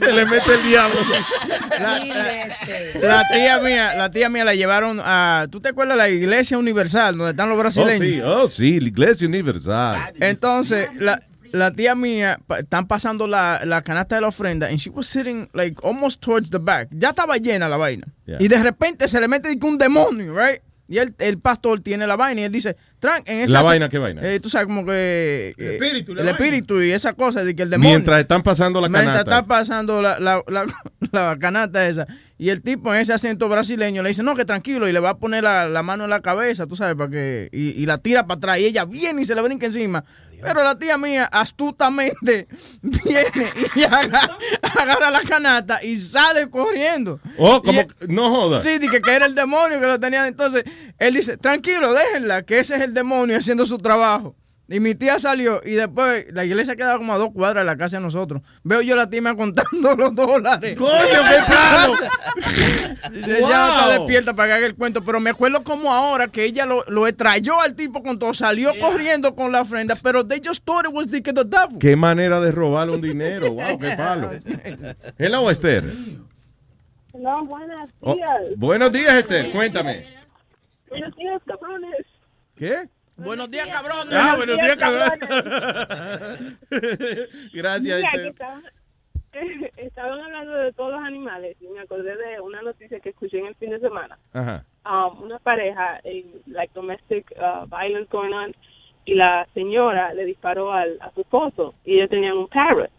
[0.00, 0.12] ay.
[0.14, 0.98] Le mete el diablo.
[3.02, 6.56] La tía mía, la tía mía la llevaron a, ¿tú te acuerdas de la iglesia
[6.58, 8.00] universal donde están los Oh, brasileños?
[8.00, 10.12] sí, oh, sí, la iglesia universal.
[10.20, 11.20] Entonces, la,
[11.54, 15.06] la tía mía, pa- están pasando la, la canasta de la ofrenda and she was
[15.06, 16.88] sitting like almost towards the back.
[16.90, 18.06] Ya estaba llena la vaina.
[18.26, 18.38] Yeah.
[18.40, 20.60] Y de repente se le mete un demonio, right?
[20.86, 23.88] Y el, el pastor tiene la vaina y él dice, "Tran- en esa ¿La vaina
[23.88, 24.20] qué vaina?
[24.22, 25.54] Eh, tú sabes, como que...
[25.56, 26.38] El eh, espíritu, la El vaina.
[26.44, 27.90] espíritu y esa cosa de que el demonio...
[27.92, 29.38] Mientras están pasando la Mientras canasta.
[29.38, 30.66] está pasando la, la, la,
[31.12, 32.06] la canasta esa.
[32.36, 34.86] Y el tipo en ese acento brasileño le dice, no, que tranquilo.
[34.86, 37.48] Y le va a poner la, la mano en la cabeza, tú sabes, para que...
[37.50, 38.58] Y, y la tira para atrás.
[38.58, 40.04] Y ella viene y se le brinca encima.
[40.44, 42.46] Pero la tía mía, astutamente,
[42.82, 47.20] viene y agarra, agarra la canasta y sale corriendo.
[47.38, 47.80] Oh, como...
[47.80, 48.64] Y- no jodas.
[48.64, 50.26] Sí, dije que era el demonio que lo tenía.
[50.26, 50.64] Entonces,
[50.98, 54.36] él dice, tranquilo, déjenla, que ese es el demonio haciendo su trabajo.
[54.66, 57.76] Y mi tía salió y después la iglesia quedaba como a dos cuadras de la
[57.76, 58.40] casa de nosotros.
[58.62, 60.76] Veo yo a la tía contando los dólares.
[60.78, 61.94] ¡Coño, qué palo!
[63.12, 63.92] Dice, Ella no está Wow.
[63.98, 67.06] despierta para que haga el cuento, pero me acuerdo como ahora que ella lo, lo
[67.06, 70.92] extrayó al tipo con todo, salió corriendo con la ofrenda, pero they just thought it
[70.94, 71.78] was the, the devil.
[71.78, 73.52] Qué manera de robarle un dinero.
[73.52, 74.30] Wow, qué palo.
[75.18, 75.84] Hello, Esther.
[77.14, 78.30] No, buenos Oh, días.
[78.56, 79.52] buenos días, Esther.
[79.52, 80.06] Cuéntame.
[80.88, 82.06] Buenos días, cabrones.
[82.56, 82.88] ¿Qué?
[83.16, 84.08] Buenos días, cabrón.
[84.12, 85.18] Ah, buenos días, cabrón.
[87.52, 88.26] Gracias, Mira, Esther.
[88.26, 88.64] estaban,
[89.76, 93.46] estaban hablando de todos los animales y me acordé de una noticia que escuché en
[93.46, 94.18] el fin de semana.
[94.32, 94.64] Ajá.
[94.84, 98.54] Um, una pareja en like domestic uh, violence going on
[99.04, 102.90] y la señora le disparó al, a su esposo y ellos tenían un parrot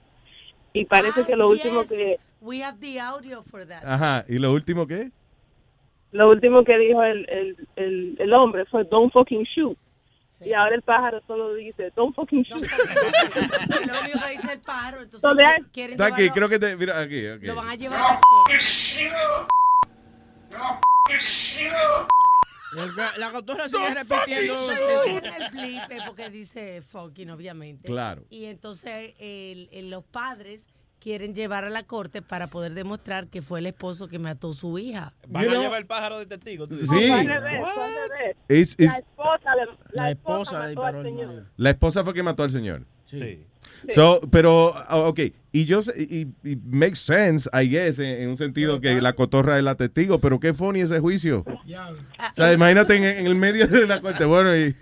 [0.74, 1.90] y parece que lo último yes.
[1.90, 3.84] que We have the audio for that.
[3.84, 4.26] Ajá.
[4.28, 5.12] ¿Y lo último qué?
[6.16, 9.78] lo último que dijo el, el, el, el hombre fue don't fucking shoot
[10.42, 15.02] y ahora el pájaro solo dice don't fucking shoot lo único que dice el pájaro,
[15.04, 15.30] entonces
[15.72, 16.76] quieren Está aquí, llevarlo- creo que te.
[16.78, 17.46] Mira, aquí, aquí.
[17.46, 18.20] lo van a llevar a
[23.18, 24.56] la cotorra sigue repitiendo.
[25.06, 27.88] En el blip, eh, porque dice fucking, obviamente.
[27.88, 28.24] Claro.
[28.30, 30.66] Y entonces el- el- los padres
[31.06, 34.54] quieren llevar a la corte para poder demostrar que fue el esposo que mató a
[34.54, 35.14] su hija.
[35.28, 36.68] Van You a know- llevar el pájaro de testigo.
[36.68, 36.90] tú dices.
[36.90, 37.12] Sí.
[37.12, 38.76] Al revés, al revés.
[38.80, 41.46] La esposa le- la, La esposa, esposa le mató disparó al al señor marido.
[41.58, 42.86] La esposa fue que mató al señor.
[43.04, 43.46] Sí.
[43.94, 45.20] So, pero, ah, ok,
[45.52, 49.14] y yo, sé- y, y makes sense, I guess, en, en un sentido que la
[49.14, 51.46] cotorra es la testigo, pero qué funny ese juicio.
[51.46, 54.76] O sea, imagínate en, en el medio de la corte, bueno, y,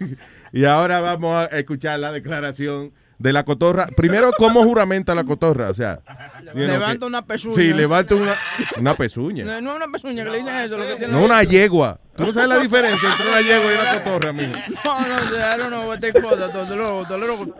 [0.54, 3.88] y ahora vamos a escuchar la declaración de la cotorra.
[3.96, 5.70] Primero, ¿cómo juramenta la cotorra?
[5.70, 6.00] O sea,
[6.42, 7.56] know, Levanta que- una pezuña.
[7.56, 8.36] Sí, levanta una,
[8.80, 9.46] una pezuña.
[9.46, 10.78] No, no es una pezuña que le dicen eso.
[10.78, 12.00] Lo que tiene No una yegua.
[12.16, 14.52] Tú no sabes la diferencia entre una yegua y una cotorra, mijo.
[14.86, 16.52] No, no, I don't know what they call that.
[16.52, 17.54] The little, the little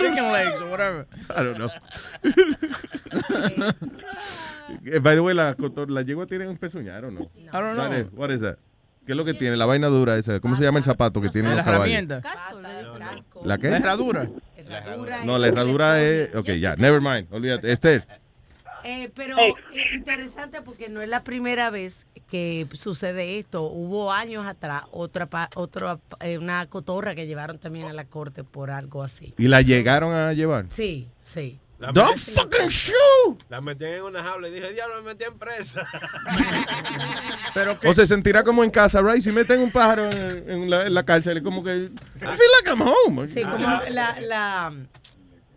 [0.00, 1.06] chicken legs or whatever.
[1.28, 1.68] I don't know.
[4.84, 7.20] Eh, By the way, la, cotor- la yegua tiene un pezuñar o no?
[7.36, 7.88] I don't know.
[7.88, 8.56] What is, what is that?
[9.06, 9.56] ¿Qué es lo que tiene?
[9.56, 10.38] La vaina dura esa.
[10.40, 11.86] ¿Cómo se llama el zapato que tiene La los caballos?
[11.86, 12.22] herramienta.
[13.44, 13.80] ¿La qué?
[14.70, 15.24] La herradura.
[15.24, 16.34] No, la herradura es...
[16.34, 17.26] Ok, ya, never mind.
[17.32, 17.70] Olvídate.
[17.72, 18.06] Esther.
[18.82, 19.36] Eh, pero
[19.74, 23.64] es interesante porque no es la primera vez que sucede esto.
[23.64, 28.42] Hubo años atrás otra, pa- otra eh, una cotorra que llevaron también a la corte
[28.42, 29.34] por algo así.
[29.36, 30.64] ¿Y la llegaron a llevar?
[30.70, 31.58] Sí, sí.
[31.80, 33.42] La Don't metí- fucking shoot!
[33.48, 35.86] La metían en una jaula y dije, diablo, me metí en presa.
[37.54, 39.22] Pero O se sentirá como en casa, right?
[39.22, 41.74] Si meten un pájaro en, en la, en la cárcel, es como que...
[41.76, 43.26] I feel like I'm home.
[43.26, 44.72] Sí, como la, la,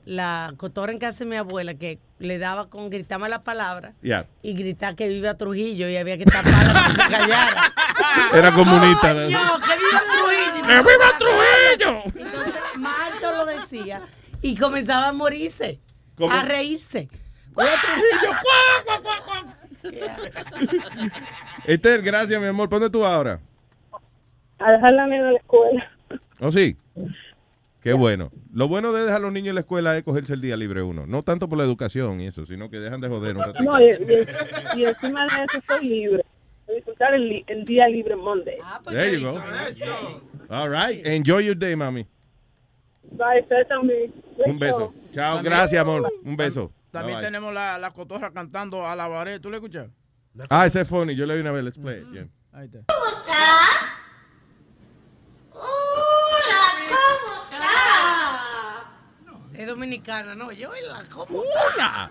[0.06, 4.26] la cotorra en casa de mi abuela que le daba con gritarme la palabra Yeah.
[4.42, 7.74] y gritar que viva Trujillo y había que taparla para que se callara.
[8.34, 9.14] Era comunista.
[9.14, 9.22] ¿no?
[9.30, 10.68] No, que viva Trujillo.
[10.68, 12.04] ¡Que viva Trujillo!
[12.26, 14.00] Entonces, más alto lo decía
[14.42, 15.80] y comenzaba a morirse,
[16.30, 16.34] ¿Cómo?
[16.34, 17.10] a reírse.
[21.66, 22.70] Esther, gracias, mi amor.
[22.70, 23.40] ¿Dónde tú vas ahora?
[24.60, 25.92] a dejar la nena en la escuela
[26.40, 26.78] ¿Oh, sí?
[27.82, 28.32] Qué bueno.
[28.54, 30.82] Lo bueno de dejar a los niños en la escuela es cogerse el día libre
[30.82, 31.06] uno.
[31.06, 33.64] No tanto por la educación y eso, sino que dejan de joder un ratito.
[33.64, 36.24] no y, y- y encima de eso estoy libre
[36.74, 38.58] disfrutar el, día libre Monday
[38.90, 39.42] There you go.
[40.50, 41.06] All right.
[41.06, 42.06] Enjoy your day, mami.
[43.18, 44.12] Bye
[44.46, 44.94] Un beso.
[45.14, 45.36] Chao.
[45.36, 46.10] También- Gracias, amor.
[46.24, 46.72] Un beso.
[46.92, 47.28] También Bye, bye.
[47.28, 49.42] tenemos la, la cotorra cantando a la pared.
[49.42, 49.88] ¿Tú le escuchas?
[50.50, 51.16] Ah, ese es funny.
[51.16, 51.64] Yo le vi una vez.
[51.64, 52.12] Let's play it.
[52.12, 52.28] Yeah.
[52.52, 52.80] Ahí está.
[59.54, 61.40] Es dominicana, no, yo y la como.
[61.40, 62.10] Hola.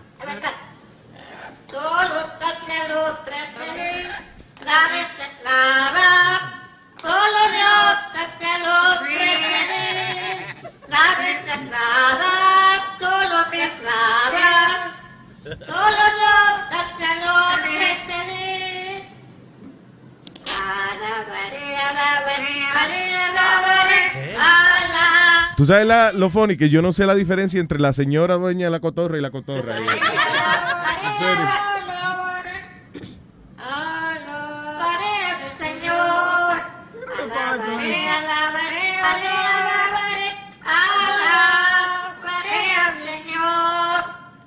[25.55, 28.65] Tú sabes la, lo funny que yo no sé la diferencia entre la señora dueña
[28.65, 29.75] de la cotorra y la cotorra.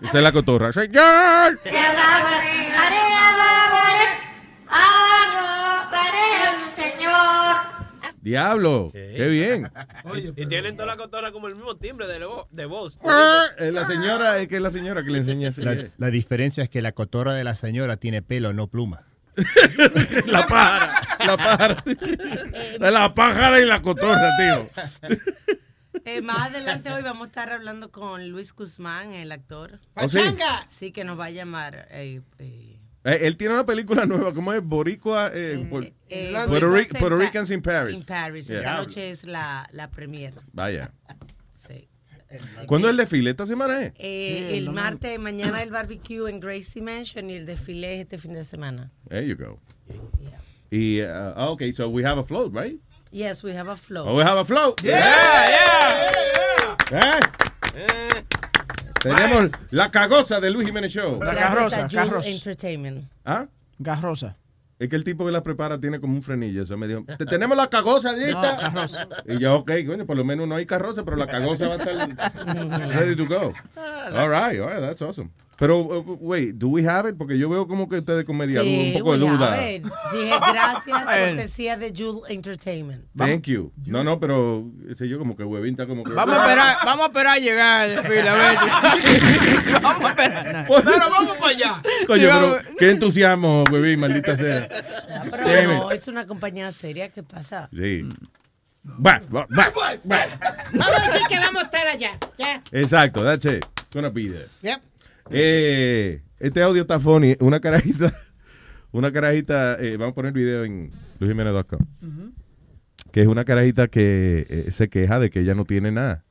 [0.02, 0.72] Esa es la cotorra.
[0.72, 1.58] Señor.
[8.20, 8.90] Diablo.
[8.92, 9.70] Qué bien.
[10.14, 12.98] Y, y tienen toda la cotorra como el mismo timbre de, lo- de voz.
[13.58, 15.62] Es la señora, es que es la señora que le enseña así.
[15.62, 19.04] La, la diferencia es que la cotorra de la señora tiene pelo, no pluma.
[20.26, 21.02] La pájara.
[21.26, 21.84] La pájara.
[22.90, 24.70] La pájara y la cotorra, tío.
[26.06, 29.80] Eh, más adelante hoy vamos a estar hablando con Luis Guzmán, el actor.
[29.96, 30.20] ¿Oh, sí?
[30.68, 31.88] Sí, que nos va a llamar.
[31.90, 34.62] eh, eh, Eh, él tiene una película nueva, ¿cómo es?
[34.62, 35.30] Boricua.
[35.34, 37.94] eh, por- eh, Puerto, Ric- en Puerto Ricans in Paris.
[37.98, 38.46] In Paris.
[38.48, 38.58] Yeah.
[38.58, 40.34] Esta noche es la, la premiere.
[40.52, 40.92] Vaya.
[41.54, 41.88] Sí.
[42.66, 43.30] ¿Cuándo es el desfile?
[43.30, 43.92] ¿Esta semana es?
[43.98, 48.32] Eh, el martes, mañana el barbecue en Gracie Mansion y el desfile es este fin
[48.34, 48.90] de semana.
[49.08, 49.60] There you go.
[50.70, 52.80] Y, uh, ah, okay, so we have a float, right?
[53.10, 54.04] Yes, we have a flow.
[54.08, 54.82] Oh, we have a float.
[54.82, 56.06] Yeah,
[56.92, 58.24] ¿Eh?
[59.02, 61.18] Tenemos la cagosa de Luis Jiménez Show.
[61.20, 63.04] Gracias a Jewel Entertainment.
[63.24, 63.46] ¿Ah?
[63.78, 64.36] Garrosa.
[64.78, 66.62] Es que el tipo que la prepara tiene como un frenillo.
[66.62, 68.52] Eso me dijo, "Te- tenemos la cagosa lista.
[68.56, 69.08] No, carroza.
[69.26, 71.78] Y yo, ok, coño, por lo menos no hay carroza, pero la cagosa va a
[71.78, 71.94] estar
[72.90, 73.54] ready to go.
[74.14, 75.30] All right, all right, that's awesome.
[75.58, 77.16] Pero, uh, wait, do we have it?
[77.16, 79.56] Porque yo veo como que ustedes con media duda, un poco de duda.
[79.56, 79.82] Dije
[80.52, 83.04] gracias, cortesía de Jewel Entertainment.
[83.16, 83.72] Thank you.
[83.86, 86.12] No, no, pero, sé yo, como que huevín está como que...
[86.12, 90.66] Vamos a esperar, vamos a esperar a llegar desfile, a ver si- Vamos a esperar.
[90.68, 91.82] Pero vamos para allá.
[92.06, 94.68] Coño, Sí, pero qué entusiasmo, huevín, maldita sea.
[95.30, 97.08] Pero Damn no, es una compañía seria.
[97.08, 97.68] ¿Qué pasa?
[97.72, 98.02] Sí.
[98.84, 100.26] Va, va, va, va.
[100.72, 102.18] Vamos a decir que vamos a estar allá.
[102.38, 102.62] Ya.
[102.72, 103.64] Exacto, that's it.
[103.92, 104.48] Gonna be there.
[104.62, 104.80] Yep.
[105.30, 107.36] Eh, este audio está funny.
[107.40, 108.12] Una carajita,
[108.92, 111.80] una carajita, eh, vamos a poner el video en luisjimenez.com.
[113.12, 116.24] Que es una carajita que eh, se queja de que ella no tiene nada.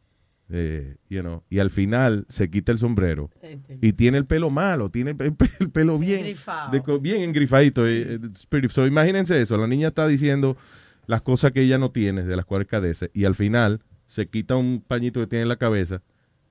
[0.47, 3.31] Eh, you know, y al final se quita el sombrero
[3.81, 6.71] y tiene el pelo malo, tiene el, pe- el pelo bien, Engrifado.
[6.71, 7.87] de co- bien engrifadito.
[7.87, 8.19] eh,
[8.69, 10.55] so, imagínense eso, la niña está diciendo
[11.07, 14.55] las cosas que ella no tiene, de las cuales cadece, y al final se quita
[14.55, 16.03] un pañito que tiene en la cabeza.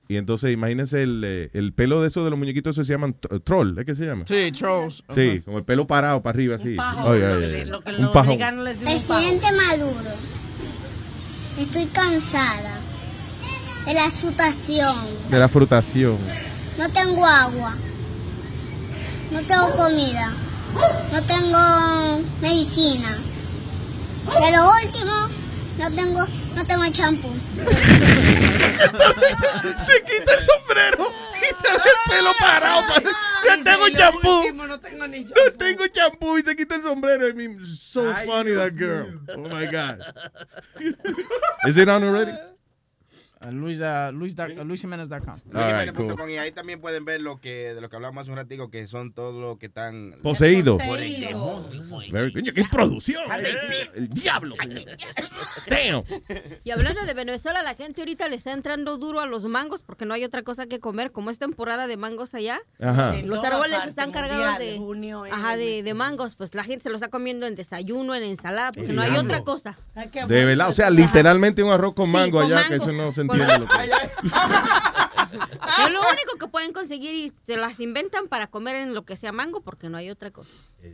[0.07, 3.13] Y entonces imagínense el, eh, el pelo de esos de los muñequitos esos se llaman
[3.13, 4.25] t- troll, ¿es que se llama?
[4.27, 5.03] Sí, trolls.
[5.15, 6.75] Sí, como el pelo parado para arriba, así.
[6.75, 8.37] pajón, Ay, lo que lo Un los pajón.
[8.37, 8.63] pajón.
[8.83, 10.11] Presidente Maduro,
[11.59, 12.79] estoy cansada
[13.87, 14.95] de la situación.
[15.31, 16.17] De la frutación.
[16.77, 17.75] No tengo agua,
[19.31, 20.33] no tengo comida,
[21.11, 23.09] no tengo medicina.
[24.25, 25.13] De lo último,
[25.77, 27.29] no tengo, no tengo champú.
[29.85, 32.81] se quita el sombrero y se ve el pelo parado.
[33.01, 34.53] No tengo champú.
[34.53, 37.27] No tengo ni No tengo champú y se quita el sombrero.
[37.27, 39.19] I mean, so funny that girl.
[39.35, 39.99] Oh my God.
[41.67, 42.33] Is it on already?
[43.51, 45.39] Luis, uh, Luis, LuisJimenez.com.
[45.53, 46.29] All right, cool.
[46.29, 48.87] Y ahí también pueden ver lo que de lo que hablamos hace un ratico, que
[48.87, 50.77] son todos los que están Poseído.
[50.77, 52.11] por el demonio.
[52.11, 52.53] Very good.
[52.53, 53.23] ¡Qué producción!
[53.93, 54.55] El diablo.
[55.69, 56.03] Damn.
[56.63, 60.05] Y hablando de Venezuela, la gente ahorita le está entrando duro a los mangos porque
[60.05, 61.11] no hay otra cosa que comer.
[61.11, 63.15] Como es temporada de mangos allá, Ajá.
[63.23, 66.35] Los árboles están cargados de de, junio, eh, ajá, de, de mangos.
[66.35, 69.15] Pues la gente se los está comiendo en desayuno, en ensalada, porque El no hay
[69.17, 69.77] otra cosa.
[70.27, 73.11] De verdad, o sea, literalmente un arroz con Sí, mango con allá, que eso no
[73.11, 73.34] se entiende.
[73.37, 74.31] Lo que Es
[75.91, 79.31] lo único que pueden conseguir y se las inventan para comer en lo que sea
[79.31, 80.49] mango porque no hay otra cosa.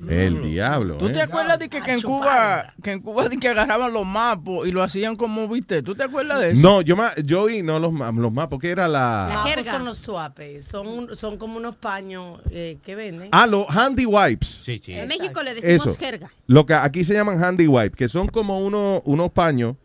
[0.08, 0.98] El diablo.
[0.98, 1.24] ¿Tú te ¿eh?
[1.24, 4.72] acuerdas de que, que en Cuba, que en Cuba de que agarraban los mapos y
[4.72, 5.84] lo hacían como viste?
[5.84, 6.62] ¿Tú te acuerdas de eso?
[6.62, 9.30] No, yo, ma- yo oí, no los, los más, porque era la...
[9.34, 9.72] Mapos jerga.
[9.72, 13.30] son los suapes, son, son como unos paños eh, que venden.
[13.34, 14.48] Ah, los handy wipes.
[14.48, 14.94] Sí, sí.
[14.94, 16.00] En México le decimos Eso.
[16.00, 16.32] jerga.
[16.48, 19.76] Lo que aquí se llaman handy wipe, que son como unos, unos paños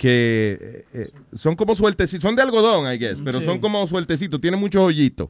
[0.00, 3.44] que eh, eh, son como sueltecitos, son de algodón, I guess, pero Sí.
[3.44, 5.28] son como sueltecitos, tienen muchos hoyitos.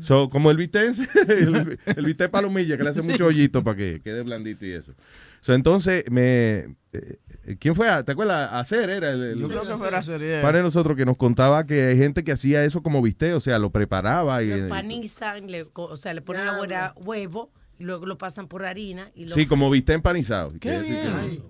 [0.00, 0.94] So, como el bistec,
[1.28, 4.94] el, el bistec palomilla, que le hace muchos hoyitos para que quede blandito y eso.
[5.42, 7.18] So, entonces, me, eh,
[7.58, 7.90] ¿quién fue?
[7.90, 8.48] a- ¿Te acuerdas?
[8.54, 10.20] Hacer era el, el- Yo creo que fuera a ser.
[10.22, 10.40] yeah.
[10.40, 13.40] padre de nosotros que nos contaba que hay gente que hacía eso como bistec, o
[13.40, 14.48] sea, lo preparaba y...
[14.48, 18.64] Lo empanizan, le, co- o sea, le ponen ahora huevo, y luego lo pasan por
[18.64, 19.10] harina.
[19.14, 20.52] Y lo Sí, como bistec empanizado.
[20.52, 21.42] Qué Que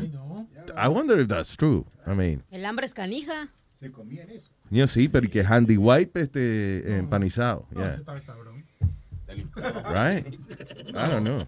[0.00, 0.64] eso- bien.
[0.76, 1.84] I wonder if that's true.
[2.06, 2.42] I mean...
[2.50, 3.48] El hambre es canija.
[3.78, 4.50] Se comían eso.
[4.70, 7.66] Yo sí, pero que handy wipe este empanizado.
[7.76, 8.00] Yeah.
[9.26, 10.26] Right?
[10.88, 11.46] I don't know.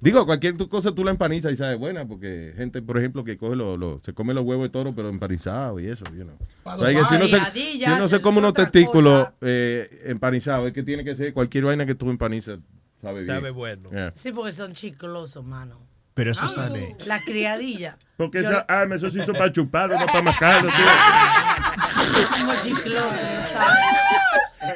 [0.00, 3.36] Digo, cualquier tu- cosa tú la empanizas y sabe buena, porque gente, por ejemplo, que
[3.36, 6.36] coge lo, lo- se come los huevos de toro, pero empanizados y eso, you know.
[6.64, 7.40] O sea, que si uno se,
[7.78, 11.86] si uno se come unos testículos eh, empanizados, es que tiene que ser cualquier vaina
[11.86, 12.58] que tú empanizas,
[13.00, 13.36] sabe bien.
[13.36, 13.88] Sabe bueno.
[13.90, 14.12] Yeah.
[14.16, 15.78] Sí, porque son chiclosos, mano.
[16.16, 16.96] Pero eso sale.
[17.06, 17.98] La criadilla.
[18.16, 20.86] Porque esa lo- arma, eso se hizo para chuparlo, no para mascarlo, tío.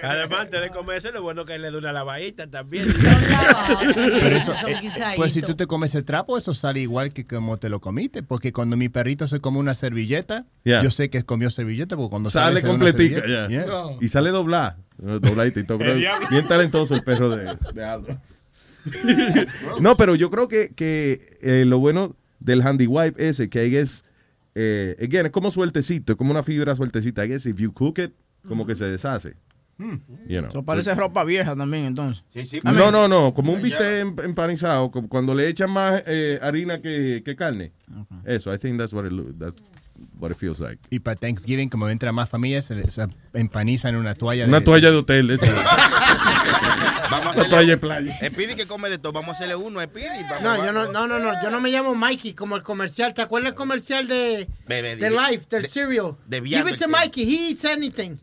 [0.03, 2.87] Además, antes de comerse, lo bueno que le dé una lavadita también.
[3.95, 5.17] Pero eso, eh, guisaditos.
[5.17, 8.23] pues si tú te comes el trapo, eso sale igual que como te lo comiste.
[8.23, 10.83] Porque cuando mi perrito se come una servilleta, Yeah.
[10.83, 13.23] yo sé que comió servilleta porque cuando Sale sale, completica.
[14.01, 14.77] Y sale doblada.
[14.99, 15.79] Dobladita y todo.
[15.79, 18.19] bien talentoso el perro de, de Aldo.
[19.81, 23.77] No, pero yo creo que, que eh, lo bueno del handy wipe ese, que ahí
[23.77, 24.05] es,
[24.55, 27.25] eh, again, es como sueltecito, es como una fibra sueltecita.
[27.25, 28.13] I guess if you cook it,
[28.47, 29.35] como que se deshace.
[30.29, 30.49] You know.
[30.51, 32.25] Eso parece ropa vieja también, entonces.
[32.65, 37.23] No, no, no, como un bistec em- empanizado, cuando le echan más eh, harina que,
[37.25, 37.73] que carne.
[38.27, 39.57] Eso, I think that's what it, lo- that's
[40.19, 40.79] what it feels like.
[40.91, 44.47] Y para Thanksgiving, como entra más familias, se, se empanizan en una toalla.
[44.47, 45.47] Una de, toalla de hotel, esa.
[47.11, 48.17] Vamos Una toalla de playa.
[48.25, 49.13] Speedy que come de todo.
[49.13, 51.61] Vamos a hacerle uno a vamos No, a- yo no, no, no, no, yo no
[51.61, 53.15] me llamo Mikey como el comercial.
[53.15, 56.17] ¿Te acuerdas el comercial de, de de- Life, del de- cereal?
[56.27, 58.17] de Give it to Mikey, he eats anything.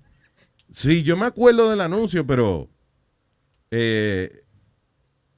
[0.71, 2.69] Sí, yo me acuerdo del anuncio, pero.
[3.71, 4.43] Eh,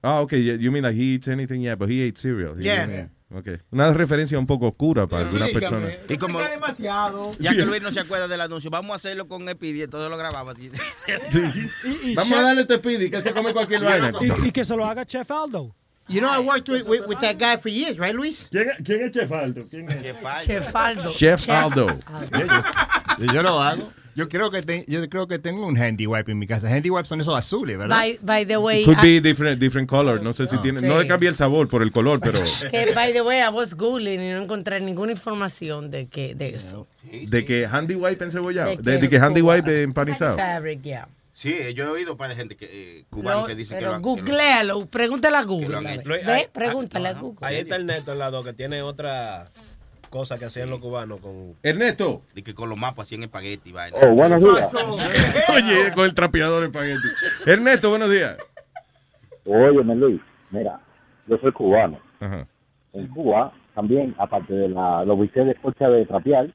[0.03, 1.61] ah, ok, you mean like he eats anything?
[1.61, 2.55] Yeah, but he ate cereal.
[2.57, 3.09] He- Yeah.
[3.31, 3.57] Okay.
[3.69, 5.93] Una referencia un poco oscura para algunas personas.
[6.07, 7.31] Y como, demasiado.
[7.37, 10.17] ya que Luis no se acuerda del anuncio, vamos a hacerlo con Speedy, entonces lo
[10.17, 10.55] grabamos.
[12.15, 14.13] Vamos a darle este Speedy que se come cualquier vaina.
[14.19, 15.75] Y, y que se lo haga Chef Aldo.
[16.09, 18.47] You know, I worked with, with, with that guy for years, right, Luis?
[18.49, 19.61] ¿Quién, quién es Chefaldo?
[19.69, 20.01] ¿Quién es?
[20.43, 21.11] Chefaldo.
[21.11, 21.87] Chef Aldo.
[23.19, 23.93] Yo, yo lo hago.
[24.19, 26.67] Yo creo que te- yo creo que tengo un handy wipe en mi casa.
[26.67, 27.95] Handy wipes son esos azules, ¿verdad?
[27.95, 30.21] By, by the way, Could I- be different, different color.
[30.21, 30.81] No sé si tiene.
[30.81, 31.07] No le Sí.
[31.07, 32.39] cambia el sabor por el color, pero.
[32.71, 36.49] que, by the way, I was googling y no encontré ninguna información de que de
[36.55, 36.85] eso.
[37.03, 38.71] De que handy wipe encebollado.
[38.71, 40.35] De De, que de que handy wipe empanizado.
[40.37, 41.07] Fabric, yeah.
[41.31, 42.65] Sí, yo he oído para de gente que,
[42.99, 45.69] eh, cubano No, que dice que pero que lo- googlealo, pregúntale a Google.
[45.69, 45.81] lo
[46.25, 47.47] Ve, pregúntale a Google.
[47.47, 49.49] Ahí está el neto al lado que tiene otra
[50.09, 51.55] cosa que hacían los cubanos con.
[51.63, 52.21] Ernesto.
[52.35, 53.97] Y que con los mapas hacían espagueti vaina.
[54.01, 54.73] Oh, buenos días.
[55.55, 57.07] Oye, con el trapeador espagueti.
[57.45, 58.37] Ernesto, buenos días.
[59.45, 60.79] Óyeme, Luis, mira,
[61.27, 61.99] yo soy cubano.
[62.19, 62.45] Ajá.
[62.93, 66.53] En Cuba, también, aparte de la, los bistecs de escorcha de trapear,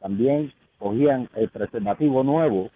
[0.00, 2.70] también cogían el preservativo nuevo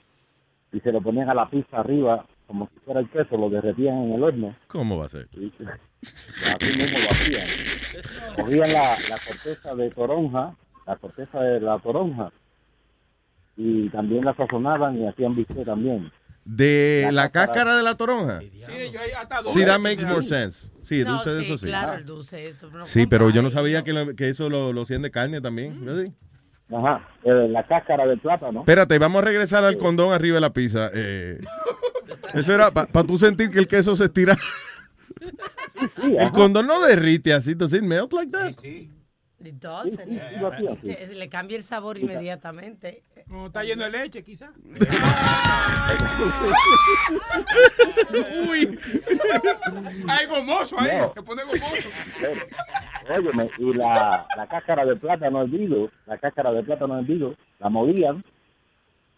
[0.72, 3.96] y se lo ponían a la pizza arriba, como si fuera el queso, lo derretían
[4.04, 4.56] en el horno.
[4.66, 5.28] ¿Cómo va a ser?
[5.34, 5.52] Y
[6.44, 7.46] así mismo lo hacían.
[8.36, 12.32] Cogían la, la corteza de toronja, la corteza de la toronja,
[13.56, 16.10] y también la sazonaban y hacían bistec también.
[16.44, 18.40] De la cáscara de la toronja.
[19.52, 20.72] Sí, that makes more sense.
[20.82, 21.66] Sí, No, dulce de sí, eso sí.
[21.66, 22.70] claro, el dulce eso.
[22.70, 25.42] no Sí, pero yo no sabía que, lo- que eso lo, lo hacían de carne
[25.42, 25.86] también.
[26.70, 28.60] Ajá, eh, la cáscara del plátano.
[28.60, 30.88] Espérate, vamos a regresar al condón arriba de la pizza.
[30.94, 31.38] Eh,
[32.34, 34.36] eso era para tú sentir que el queso se estira.
[36.18, 38.52] el condón no derrite así, does it melt like that?
[38.60, 38.90] Sí,
[39.40, 43.04] sí, Le cambia el sabor inmediatamente.
[43.28, 44.50] No, está lleno de leche, quizás.
[48.48, 48.78] Uy.
[50.08, 51.12] Hay gomoso ahí, No.
[51.14, 51.88] se pone gomoso.
[53.10, 58.24] Óyeme, y la, la cáscara de plátano hervido, la cáscara de plátano hervido, la molían,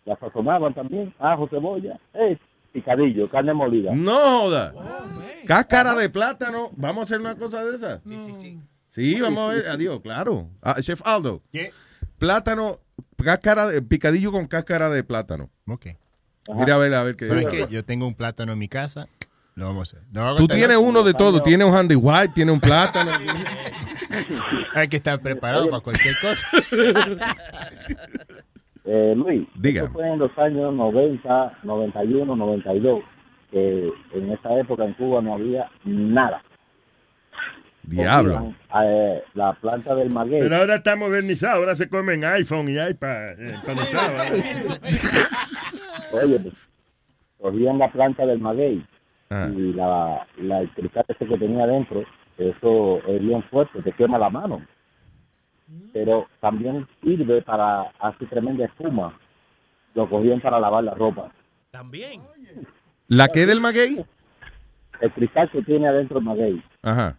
[0.05, 2.38] la sazonaban también, ajo, cebolla, eh,
[2.73, 3.93] picadillo, carne molida.
[3.95, 4.75] No joda.
[5.47, 6.71] Cáscara de plátano.
[6.77, 8.01] ¿Vamos a hacer una cosa de esa?
[8.01, 8.59] Sí, sí, sí.
[8.91, 9.68] Sí, vamos a ver.
[9.68, 10.49] Adiós, claro.
[10.62, 11.43] Ah, Chef Aldo.
[12.18, 12.81] Plátano,
[13.23, 15.51] cáscara de, picadillo con cáscara de plátano.
[15.66, 15.87] Ok.
[16.55, 17.68] Mira a ver, a ver qué ¿Sabes qué?
[17.71, 19.09] Yo tengo un plátano en mi casa.
[19.55, 20.37] Lo vamos a hacer.
[20.37, 21.43] Tú tienes uno de todo.
[21.43, 23.12] Tienes un handy white, tienes un plátano.
[24.75, 26.47] Hay que estar preparado para cualquier cosa.
[28.85, 29.83] Eh, Luis, Diga.
[29.83, 33.03] esto fue en los años 90, 91, 92,
[33.51, 36.43] que en esa época en Cuba no había nada.
[37.83, 38.35] Diablo.
[38.35, 38.55] Cogían,
[38.87, 40.41] eh, la planta del maguey.
[40.41, 43.41] Pero ahora está modernizado, ahora se comen iPhone y iPad.
[43.41, 45.24] eh, ¿eh?
[46.12, 46.55] Oye, pues,
[47.41, 48.85] cogían la planta del maguey
[49.33, 49.49] Ah.
[49.49, 52.03] y la, la, el cristal ese que tenía adentro,
[52.37, 54.61] eso es bien fuerte, te quema la mano.
[55.93, 59.18] Pero también sirve para hacer tremenda espuma.
[59.95, 61.33] Lo cogían para lavar la ropa.
[61.71, 62.23] También.
[63.09, 64.05] ¿La que del maguey?
[65.01, 67.16] El cristal que tiene adentro el maguey, Ajá.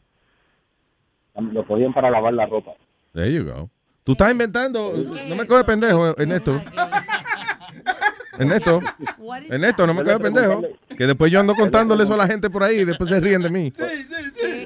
[1.35, 2.71] lo cogían para lavar la ropa.
[3.13, 3.69] There you go.
[4.03, 4.93] Tú estás inventando.
[5.27, 6.61] No me coge pendejo, Ernesto.
[8.41, 8.81] Ernesto.
[9.49, 10.61] Ernesto, no me coge pendejo.
[10.97, 13.41] Que después yo ando contándole eso a la gente por ahí y después se ríen
[13.41, 13.71] de mí.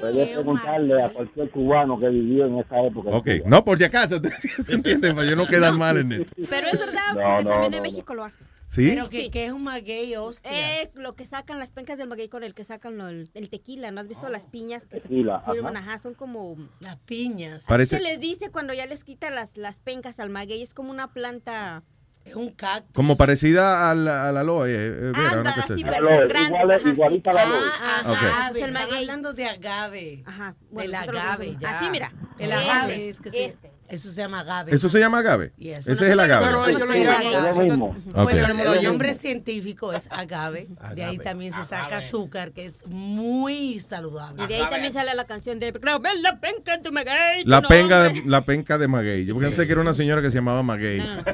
[0.00, 3.10] Puedes preguntarle a cualquier cubano que vivió en esa época.
[3.10, 4.20] Ok, no, por si acaso,
[4.66, 5.14] ¿te entiendes?
[5.14, 6.32] Para yo no quedar mal en esto.
[6.48, 7.82] Pero es verdad, porque no, también no, en no.
[7.82, 8.36] México lo hace.
[8.68, 8.90] ¿Sí?
[8.94, 10.82] Pero que, que es un maguey, hostia.
[10.82, 13.48] Es lo que sacan las pencas del maguey con el que sacan lo- el, el
[13.48, 13.90] tequila.
[13.92, 15.76] ¿No has visto las piñas que Tequila, se firman?
[15.76, 15.90] ajá.
[15.92, 16.56] Ajá, son como...
[16.80, 17.64] Las piñas.
[17.66, 20.62] Parece- Se les dice cuando ya les quitan las, las pencas al maguey.
[20.62, 21.84] Es como una planta...
[22.26, 22.92] Es un cactus.
[22.92, 24.68] Como parecida a la, a la aloe.
[24.68, 27.58] eh, eh, Vera, Anda, pero Aloe, grandes, igual- ajá, igualita a la aloe.
[27.80, 28.16] Ah, Ok.
[28.16, 28.58] agave.
[28.60, 30.22] Es el Estaba hablando de agave.
[30.26, 30.54] Ajá.
[30.76, 31.78] el nosotros lo agave, ya.
[31.78, 32.12] Así, mira.
[32.38, 33.72] El Este, agave es que se- este.
[33.88, 34.74] Eso se llama agave.
[34.74, 35.52] ¿Eso se llama agave?
[35.56, 35.80] Yes.
[35.86, 36.46] Ese es el agave.
[36.46, 38.02] Pero ellos lo llaman-.
[38.12, 38.82] Bueno, el, Agave.
[38.82, 40.68] nombre científico es agave.
[40.94, 44.44] De ahí también se saca azúcar, que es muy saludable.
[44.44, 45.72] Y de ahí también sale la canción de...
[45.72, 47.44] "Clavel la penca en tu maguey.
[47.44, 48.22] La penca, nombre".
[48.22, 49.24] de, la penca de Maguey.
[49.24, 51.00] Yo pensé que era una señora que se llamaba Maguey.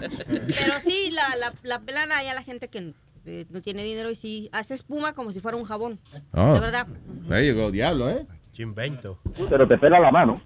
[0.00, 2.94] Pero sí, la, la, la pelan ahí a la gente que
[3.26, 5.98] eh, no tiene dinero y sí hace espuma como si fuera un jabón.
[6.32, 6.54] Oh.
[6.54, 6.86] De verdad.
[7.30, 8.26] Ahí llegó, diablo, ¿eh?
[8.60, 9.18] Invento.
[9.48, 10.38] Pero te pela la mano.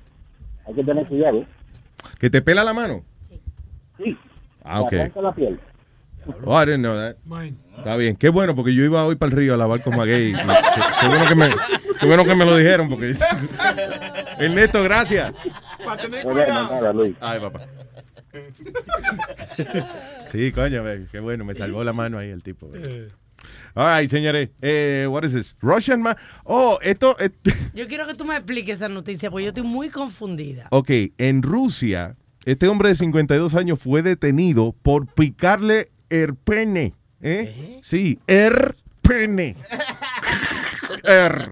[0.66, 1.44] Hay que tener cuidado.
[2.18, 3.04] ¿Que te pela la mano?
[3.98, 4.16] Sí.
[4.62, 4.92] Ah, ok.
[4.92, 5.60] La piel.
[6.44, 7.16] Oh, I didn't know that.
[7.76, 8.16] Está bien.
[8.16, 10.32] Qué bueno, porque yo iba hoy para el río a lavar con Maguey.
[10.32, 10.40] qué,
[11.00, 11.48] qué bueno que me,
[12.00, 13.14] qué bueno que me lo dijeron, porque...
[14.38, 15.34] Ernesto, gracias.
[15.84, 16.74] Para tener cuidado.
[16.74, 17.14] nada, Luis.
[17.20, 17.60] Ay, papá.
[20.28, 22.68] Sí, coño, qué bueno, me salvó la mano ahí el tipo.
[23.74, 24.50] All right, señores.
[24.62, 25.54] Eh, what is this?
[25.60, 26.16] Russian man.
[26.44, 27.16] Oh, esto.
[27.20, 27.30] eh,
[27.74, 30.68] Yo quiero que tú me expliques esa noticia, porque yo estoy muy confundida.
[30.70, 36.94] ok, en Rusia, este hombre de 52 años fue detenido por picarle el pene.
[37.20, 37.80] ¿eh?
[37.82, 38.52] Sí, el
[39.02, 39.56] pene.
[41.04, 41.50] Er.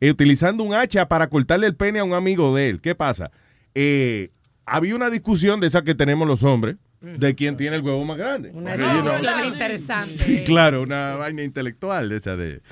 [0.00, 2.80] Eh, utilizando un hacha para cortarle el pene a un amigo de él.
[2.80, 3.30] ¿Qué pasa?
[3.74, 4.30] Eh,
[4.66, 8.16] había una discusión de esa que tenemos los hombres, de quién tiene el huevo más
[8.16, 8.50] grande.
[8.54, 10.18] Una discusión interesante.
[10.18, 12.62] Sí, claro, una vaina intelectual de esa de.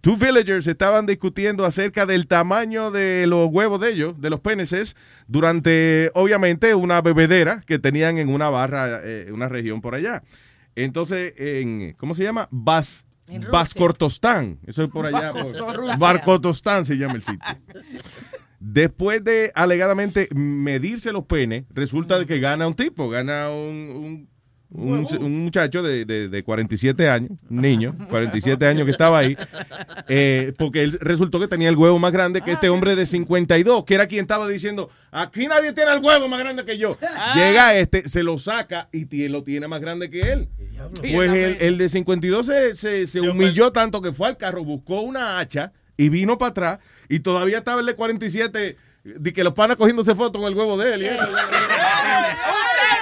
[0.00, 4.96] Two villagers estaban discutiendo acerca del tamaño de los huevos de ellos, de los pénices,
[5.26, 10.22] durante, obviamente, una bebedera que tenían en una barra, eh, una región por allá.
[10.74, 12.48] Entonces, en, ¿cómo se llama?
[12.50, 13.04] Bas.
[13.50, 14.58] Bascortostán.
[14.66, 15.32] Eso es por allá.
[15.32, 15.98] por-.
[15.98, 17.40] Barcotostán se llama el sitio.
[18.64, 24.28] Después de alegadamente medirse los penes, resulta de que gana un tipo, gana un,
[24.70, 29.18] un, un- un muchacho de, de- de 47 años, un niño, 47 años que estaba
[29.18, 29.36] ahí,
[30.08, 33.84] eh, porque él resultó que tenía el huevo más grande que este hombre de 52,
[33.84, 36.96] que era quien estaba diciendo, aquí nadie tiene el huevo más grande que yo.
[37.34, 40.48] Llega este, se lo saca y lo tiene más grande que él.
[41.12, 45.00] Pues el, el de 52 se, se, se humilló tanto que fue al carro, buscó
[45.00, 46.78] una hacha y vino para atrás
[47.16, 50.76] y todavía estaba el de 47 de que los panas cogiéndose fotos con el huevo
[50.76, 51.02] de él.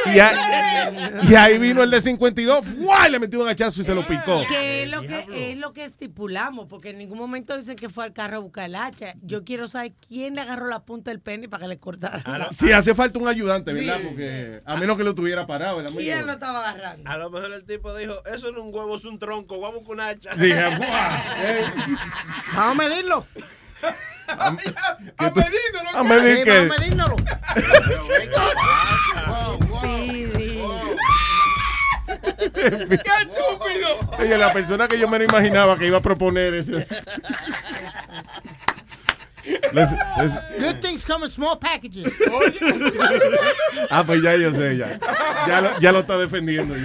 [0.06, 3.06] Y, y a- y ahí vino el de 52, ¡fua!
[3.06, 4.44] y le metió un hachazo y se lo picó.
[4.48, 8.04] Que es lo que, es lo que estipulamos, porque en ningún momento dicen que fue
[8.04, 9.12] al carro a buscar el hacha.
[9.22, 12.22] Yo quiero saber quién le agarró la punta del pene para que le cortara.
[12.38, 13.98] la- Si hace falta un ayudante, ¿verdad?
[14.00, 14.06] Sí.
[14.08, 16.00] Porque a menos que lo tuviera parado el amigo.
[16.00, 17.08] ¿Quién lo estaba agarrando?
[17.08, 19.82] A lo mejor el tipo dijo, eso no es un huevo, es un tronco, vamos
[19.84, 20.30] con un hacha.
[20.34, 21.20] Sí, ¡fua!
[22.54, 23.26] Vamos a medirlo.
[24.28, 24.80] A medirlo,
[25.94, 26.68] A medir que-
[29.26, 30.80] vamos a medirlo.
[32.54, 33.98] ¡Qué estúpido!
[34.18, 36.86] Ella, la persona que yo me lo imaginaba que iba a proponer ese.
[39.72, 42.12] Les- les- Good things come in small packages.
[43.90, 44.98] ah, pues ya yo sé, ya.
[45.46, 46.74] Ya lo, ya lo está defendiendo.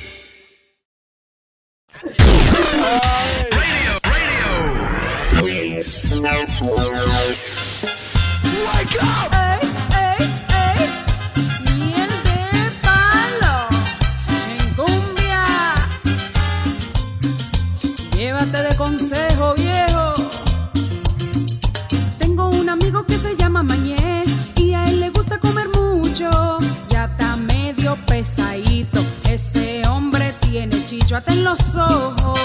[29.29, 32.39] Ese hombre tiene chichoate en los ojos.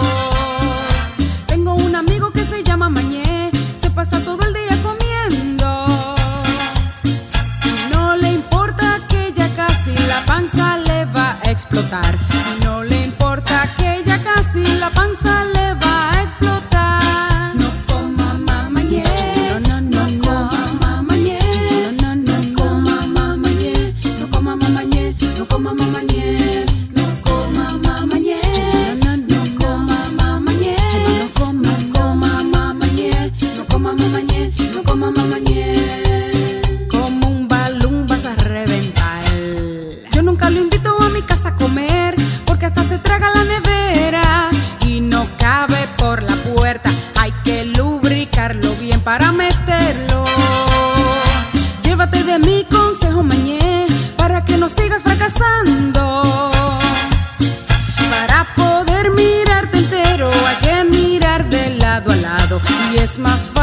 [1.46, 3.50] Tengo un amigo que se llama Mañé.
[3.80, 5.86] Se pasa todo el día comiendo.
[7.04, 12.25] Y no le importa que ya casi la panza le va a explotar.
[63.06, 63.55] Christmas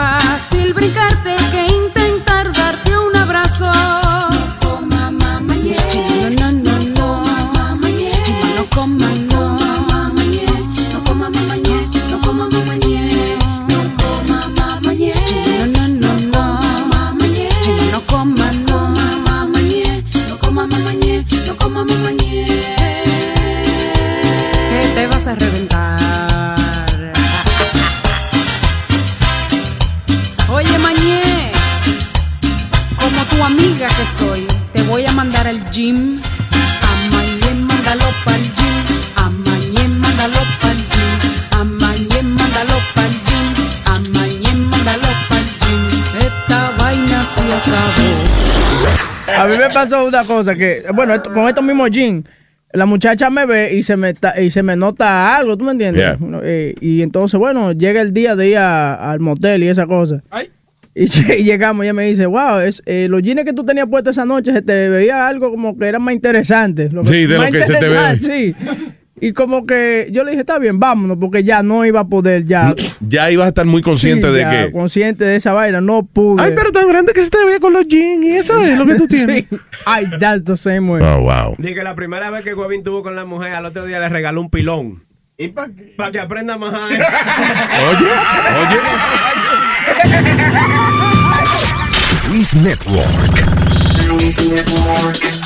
[50.23, 52.25] cosa que, bueno, esto- con estos mismos jeans,
[52.73, 55.71] la muchacha me ve y se me ta- y se me nota algo, ¿tú me
[55.73, 56.17] entiendes?
[56.19, 56.39] Yeah.
[56.43, 60.23] Eh, y entonces, bueno, llega el día de ir a- al motel y esa cosa.
[60.95, 63.63] Y, lle- y llegamos y ella me dice, wow, es, eh, los jeans que tú
[63.63, 66.91] tenías puestos esa noche se te veía algo como que eran más interesantes.
[66.93, 68.17] Lo Sí, de más lo que se te ve.
[68.21, 68.55] Sí.
[69.25, 72.43] Y como que yo le dije, está bien, vámonos, porque ya no iba a poder,
[72.43, 72.75] ya.
[72.99, 74.71] Ya ibas a estar muy consciente Sí, de ya, que.
[74.73, 76.43] Consciente de esa vaina, no pude.
[76.43, 78.85] Ay, pero tan grande que se te ve con los jeans y eso es lo
[78.85, 79.45] que tú tienes.
[79.49, 79.57] Sí.
[79.85, 81.01] Ay, that's the same way.
[81.01, 81.55] Oh, wow.
[81.57, 84.09] Dije que la primera vez que Webin tuvo con la mujer, al otro día le
[84.09, 85.05] regaló un pilón.
[85.37, 85.93] ¿Y para qué?
[85.95, 86.73] Para que aprenda más.
[86.91, 86.99] Oye,
[92.29, 93.41] Luis Network.
[94.09, 95.43] Luis Network.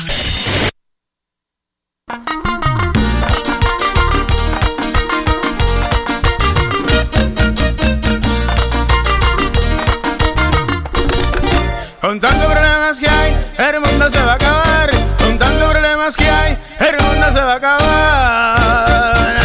[12.00, 14.88] Con tantos problemas que hay, el mundo se va a acabar.
[15.18, 19.36] Con problemas que hay, el mundo se va a acabar.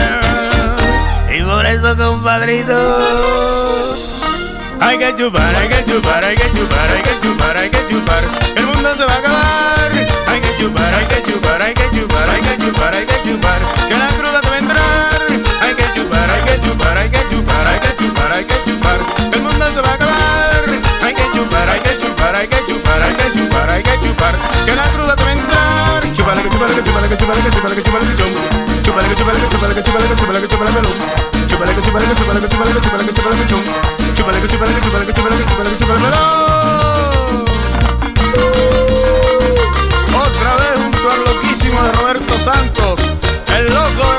[1.36, 2.78] Y por eso, compadrito,
[4.80, 8.24] hay que chupar, hay que chupar, hay que chupar, hay que chupar, hay que chupar.
[8.56, 9.92] El mundo se va a acabar.
[10.28, 13.60] Hay que chupar, hay que chupar, hay que chupar, hay que chupar, hay que chupar.
[13.90, 15.22] Que la cruda te va a entrar.
[15.60, 18.98] Hay que chupar, hay que chupar, hay que chupar, hay que chupar, hay que chupar.
[19.34, 20.53] El mundo se va a acabar.
[24.24, 26.14] Que la cruda te va entrar.
[26.14, 28.32] Chupala que chupala que chupala que chupala que que chupala que chum.
[28.82, 30.94] Chupala que chupala que chupala que chupala que chupala que chupala melón.
[31.48, 33.64] Chupala que chupala que chupala que chupala que que chupala que chum.
[33.98, 36.24] Que chupala que chupala que chupala que que chupala melón.
[40.16, 43.00] Otra vez junto al loquísimo de Roberto Santos,
[43.54, 44.13] el loco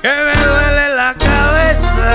[0.00, 2.08] que me duele la cabeza.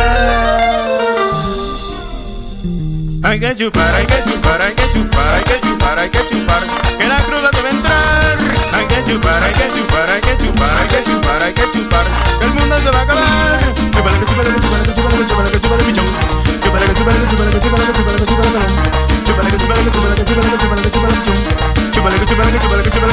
[3.24, 6.62] Hay que chupar, hay que chupar, hay que chupar, hay que chupar, hay que chupar.
[6.98, 8.38] Que la cruda te va a entrar.
[8.74, 12.06] Hay que chupar, hay que chupar, hay que chupar, hay que chupar, hay que chupar.
[12.40, 13.60] Que el mundo se va a acabar.
[13.92, 16.06] Chupala que chupala que chupala que chupala que chupala que chupala pichón.
[16.64, 18.74] Chupala que chupala que chupala que chupala que chupala que chupala melón.
[19.24, 21.38] Chupala que chupala que chupala que chupala que chupala que chupala pichón.
[21.92, 23.04] Chupala que chupala que chupala que.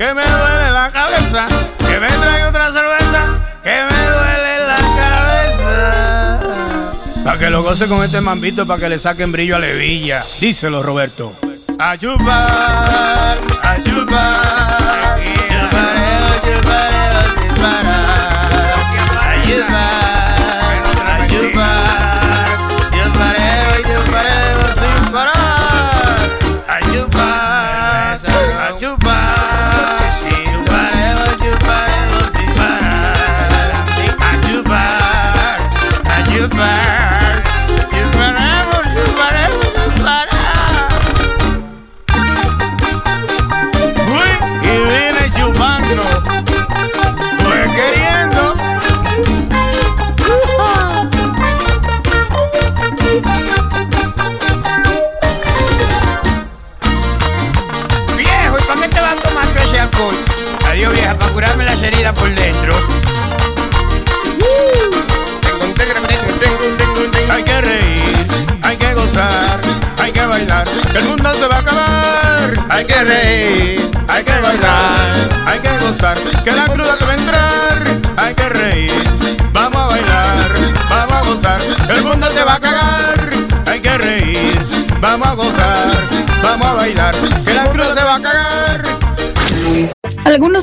[0.00, 1.46] Que me duele la cabeza.
[1.78, 6.40] Que me traiga otra cerveza, que me duele la cabeza.
[7.22, 10.22] Para que lo goce con este mambito, para que le saquen brillo a Levilla.
[10.40, 11.34] Díselo, Roberto.
[11.78, 13.76] A chupar, a.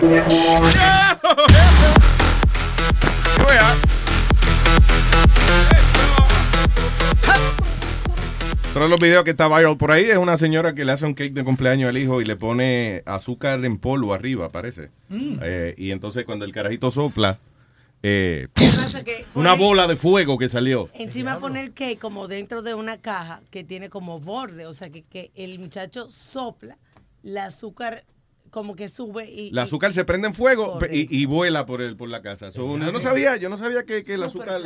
[0.00, 0.14] Otro
[8.84, 11.12] de los videos que está viral por ahí es una señora que le hace un
[11.12, 14.90] cake de cumpleaños al hijo y le pone azúcar en polvo arriba, parece.
[15.10, 15.36] Mm.
[15.42, 17.38] Eh, y entonces cuando el carajito sopla,
[18.02, 18.48] eh,
[19.34, 20.88] una bola de fuego que salió.
[20.94, 25.02] Encima poner que como dentro de una caja que tiene como borde, o sea que,
[25.02, 26.78] que el muchacho sopla,
[27.22, 28.04] el azúcar
[28.50, 29.48] como que sube y...
[29.50, 32.50] El azúcar se prende en fuego y, y vuela por el por la casa.
[32.50, 34.60] So, yo no sabía, yo no sabía que, que el azúcar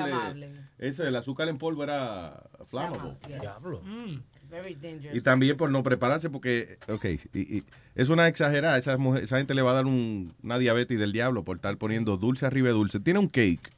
[0.79, 3.17] ese, el azúcar en polvo era flammable.
[3.27, 3.81] Diablo.
[3.83, 4.17] Mm,
[4.51, 5.17] very dangerous.
[5.17, 7.05] Y también por no prepararse, porque, ok,
[7.35, 8.77] y- y es una exagerada.
[8.79, 11.77] Esa, mujer- esa gente le va a dar un- una diabetes del diablo por estar
[11.77, 13.01] poniendo dulce arriba de dulce.
[13.01, 13.71] Tiene un cake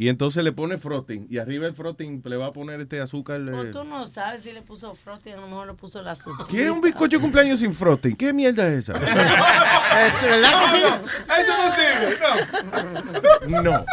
[0.00, 3.40] y entonces le pone frosting y arriba el frosting le va a poner este azúcar.
[3.40, 3.72] O eh.
[3.72, 6.46] tú no sabes si le puso frosting, a lo mejor le puso el azúcar.
[6.46, 8.14] ¿Qué es un bizcocho de cumpleaños sin frosting?
[8.14, 8.94] ¿Qué mierda es esa?
[9.98, 10.84] Este, ¿Verdad que sí?
[11.40, 11.74] Eso no
[13.48, 13.62] sirve.
[13.62, 13.84] No.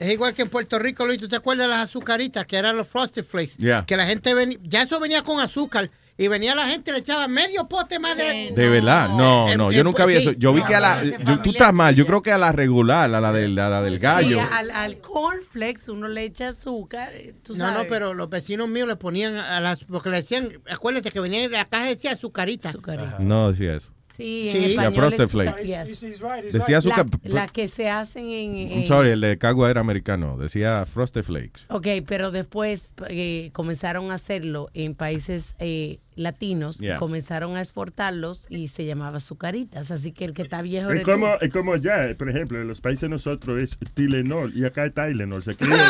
[0.00, 1.20] Es igual que en Puerto Rico, Luis.
[1.20, 3.56] ¿Tú te acuerdas de las azucaritas que eran los Frosted Flakes?
[3.58, 3.84] Yeah.
[3.86, 5.88] Que la gente venía, ya eso venía con azúcar.
[6.22, 8.52] Y venía la gente y le echaba medio pote más de.
[8.54, 10.20] De verdad, no, Eh, no, eh, yo nunca vi sí.
[10.22, 10.32] eso.
[10.32, 11.02] Yo vi No, que a la.
[11.04, 13.80] yo- tú estás mal, yo creo que a la regular, a la del, a la
[13.82, 14.38] del gallo.
[14.38, 17.78] Sí, al, al cornflakes uno le echa azúcar, eh, tú No, sabes.
[17.78, 19.82] no, pero los vecinos míos le ponían a las.
[19.84, 22.70] Porque le decían, acuérdate que venía de la caja decía azucarita.
[23.18, 23.90] No decía eso.
[24.14, 24.58] Sí, Sí.
[24.58, 25.48] en La español Frosted es Flake.
[25.76, 25.86] azúcar,
[26.44, 26.52] yes.
[26.52, 27.06] Decía azúcar.
[27.22, 28.56] La, la que se hacen en...
[28.56, 30.36] I'm en- sorry, el de Cagua era americano.
[30.36, 31.62] Decía Frosted Flakes.
[31.70, 36.98] Ok, pero después eh, comenzaron a hacerlo en países eh, latinos, Yeah.
[36.98, 39.90] comenzaron a exportarlos y se llamaba azucaritas.
[39.90, 42.80] Así que el que está viejo Es como, es como ya, por ejemplo, en los
[42.80, 45.42] países de nosotros es Tilenol y acá es Tylenol.
[45.42, 45.74] Se escribe-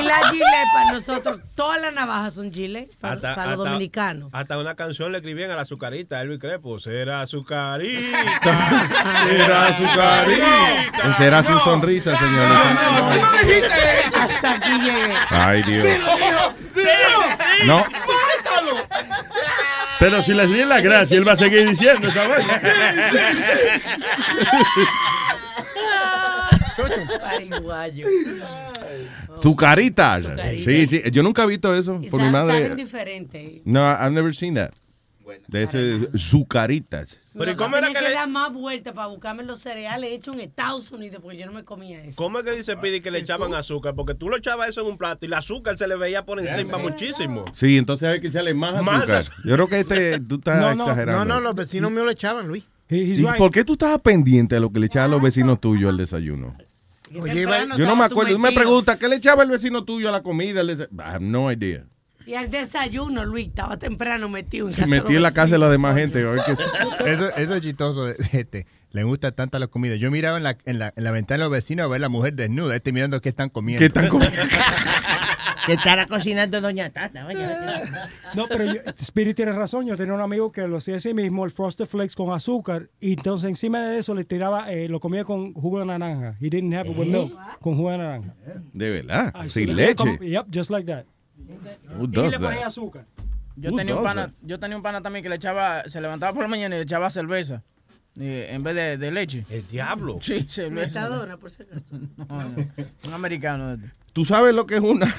[0.00, 3.70] Y la gilet para nosotros, todas las navajas son gilet para, Hasta- para los hasta-
[3.70, 4.28] dominicanos.
[4.32, 6.78] Hasta una canción le escribían a la azucarita, Elvis Crepo.
[6.78, 7.80] Será azucarita.
[9.30, 11.10] Era azucarita.
[11.10, 12.58] Esa era su sonrisa, señores.
[14.14, 15.12] Hasta aquí llegué.
[15.30, 15.84] Ay, Dios.
[17.66, 17.84] No.
[19.98, 22.60] Pero si les di la gracia, él va a seguir diciendo esa vaina.
[27.20, 28.06] Pariguayo.
[29.42, 30.24] Zucaritas.
[30.64, 31.02] Sí, sí.
[31.10, 32.00] Yo nunca he visto eso.
[32.10, 32.54] Por mi madre.
[32.62, 33.62] saben diferente.
[33.64, 34.72] No, I've never seen that.
[35.48, 37.18] De ese Zucaritas.
[37.32, 40.10] Pero ¿y Yo cómo era que que le- dar más vueltas para buscarme los cereales
[40.12, 42.16] hechos en Estados Unidos porque yo no me comía eso.
[42.16, 43.94] ¿Cómo es que dice Pidi que le echaban azúcar?
[43.94, 46.40] Porque tú lo echabas eso en un plato y el azúcar se le veía por
[46.40, 47.44] encima muchísimo.
[47.54, 49.24] Sí, entonces hay que echarle más Más azúcar.
[49.44, 51.24] Yo creo que este, tú estás No, no, exagerando.
[51.24, 52.64] no, no, los vecinos míos le echaban, Luis.
[52.90, 55.96] ¿Y por qué tú estabas pendiente a lo que le echaban los vecinos tuyos al
[55.98, 56.56] desayuno?
[57.20, 57.42] Oye,
[57.76, 58.32] Yo no me acuerdo.
[58.32, 60.62] Tú me preguntas, ¿qué le echaba el vecino tuyo a la comida?
[60.62, 61.84] I have no idea.
[62.28, 65.52] Y al desayuno, Luis, estaba temprano metido en Se casa metí de en la casa
[65.52, 66.18] de la demás gente.
[66.28, 68.06] a qué- Eso, eso es chistoso.
[68.32, 69.94] Este, le gusta tanta la comida.
[69.96, 72.08] Yo miraba en la, en, la, en la ventana de los vecinos a ver la
[72.10, 73.80] mujer desnuda, este mirando qué están comiendo.
[73.80, 74.36] ¿Qué están comiendo?
[75.66, 77.26] Que estará cocinando Doña Tata.
[77.26, 77.44] oye.
[78.34, 79.84] No, pero yo- Spirit tiene razón.
[79.86, 82.88] Yo tenía un amigo que lo hacía así mismo, el Frosted Flakes con azúcar.
[83.00, 86.36] Y entonces encima de eso le tiraba, eh, lo comía con jugo de naranja.
[86.40, 87.38] He didn't have it with milk.
[87.60, 88.34] Con jugo de naranja.
[88.72, 89.34] De verdad.
[89.42, 89.94] Sin sí, leche.
[89.96, 91.04] como- Yep, just like that.
[91.96, 92.66] Who y does le ponía that?
[92.68, 93.06] azúcar.
[93.56, 96.00] Yo Who tenía, un does pana, yo tenía un pana también que le echaba, se
[96.00, 97.62] levantaba por la mañana y le echaba cerveza.
[98.20, 99.46] eh, en vez de, de leche.
[99.50, 100.18] El diablo.
[100.22, 101.00] Sí, cerveza.
[101.02, 101.96] Metadona, por si acaso.
[102.16, 102.66] No, no,
[103.06, 103.72] un americano.
[103.74, 103.90] este.
[104.12, 105.12] ¿Tú sabes lo que es una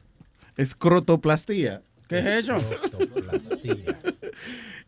[0.56, 1.82] escrotoplastía?
[2.08, 2.56] ¿Qué es eso?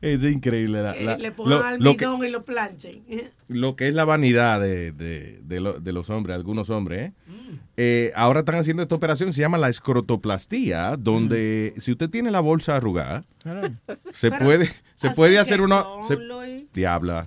[0.00, 0.82] Es increíble.
[0.82, 3.02] la- la- le pongan lo, lo que, almidón y lo planchen.
[3.48, 7.10] lo que es la vanidad de, de- de lo- de los hombres, algunos hombres.
[7.10, 7.12] ¿eh?
[7.76, 12.40] Eh, ahora están haciendo esta operación, se llama la escrotoplastía, donde si usted tiene la
[12.40, 13.24] bolsa arrugada,
[14.12, 15.82] se Pero, puede, se puede hacer una...
[15.82, 16.64] son, se- Luis.
[16.72, 17.26] diabla.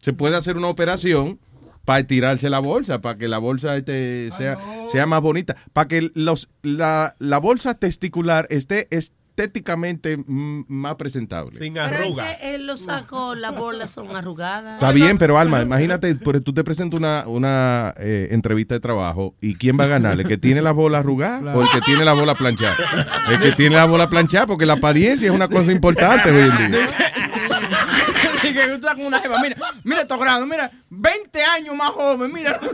[0.00, 1.38] Se puede hacer una operación
[1.84, 4.58] para tirarse la bolsa, para que la bolsa este, sea,
[4.90, 8.88] sea más bonita, para que los, la, la bolsa testicular esté
[9.36, 11.58] estéticamente mm, más presentable.
[11.58, 12.36] Sin Pero es arruga.
[12.38, 14.74] que él lo sacó, las bolas son arrugadas.
[14.74, 19.54] Está bien, pero Alma, imagínate, tú te presentas una, una eh, entrevista de trabajo y
[19.54, 20.20] ¿quién va a ganar?
[20.20, 22.76] ¿El que tiene la bola arrugada o el que tiene la bola planchada?
[23.30, 26.72] El que tiene la bola planchada, porque la apariencia es una cosa importante hoy en
[26.72, 26.88] día.
[28.44, 31.90] Y que tú estás con una jeva, mira, mira estos grados, mira, 20 años más
[31.90, 32.58] joven, mira.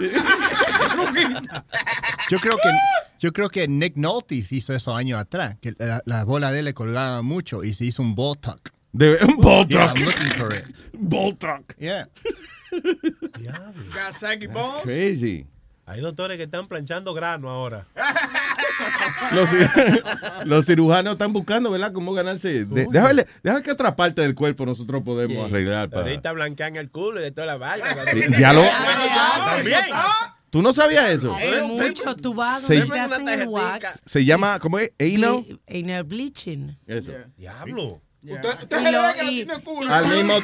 [2.31, 2.71] Yo creo que
[3.19, 6.67] yo creo que Nick Nolte hizo eso años atrás, que la, la bola de él
[6.67, 8.71] le colgaba mucho y se hizo un ball tuck.
[8.93, 9.99] De, un ball Yeah, tuck.
[9.99, 10.65] I'm looking for it.
[10.95, 11.75] Ball tuck.
[11.79, 12.07] Yeah.
[13.95, 14.83] Got saggy balls.
[14.83, 15.47] Crazy.
[15.87, 17.87] Hay doctores que están planchando grano ahora.
[19.33, 19.49] Los,
[20.45, 21.93] los cirujanos están buscando, ¿verdad?
[21.93, 22.65] Cómo ganarse.
[22.65, 25.91] De, déjame, déjame que otra parte del cuerpo nosotros podemos arreglar.
[25.91, 26.03] Para...
[26.03, 27.87] Ahorita blanquean el culo y de toda la vaina.
[28.13, 28.63] Sí, ya lo-
[29.45, 29.81] También.
[30.51, 31.35] ¿Tú no sabías eso?
[31.35, 34.01] Hay mucho tubado Se- que te hacen el wax.
[34.07, 34.91] Se llama, ¿cómo es?
[34.99, 35.45] Anal.
[35.45, 36.77] Ble- Anal bleaching.
[36.87, 37.12] Eso.
[37.37, 38.01] Diablo.
[38.20, 39.95] Usted, usted Y le lo- que y- tiene culo.
[39.95, 40.41] Al mismo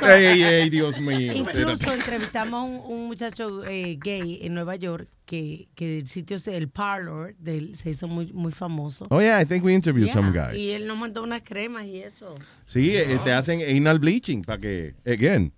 [0.70, 1.32] Dios mío.
[1.35, 6.39] Incluso entrevistamos a un, un muchacho eh, gay en Nueva York que, que el sitio,
[6.39, 9.06] se- el parlor, de él se hizo muy, muy famoso.
[9.10, 10.56] Oh, yeah, I think we interviewed Yeah, some guy.
[10.56, 12.35] Y él nos mandó unas cremas y eso.
[12.66, 15.52] Sí, eh, te hacen anal bleaching para que, again,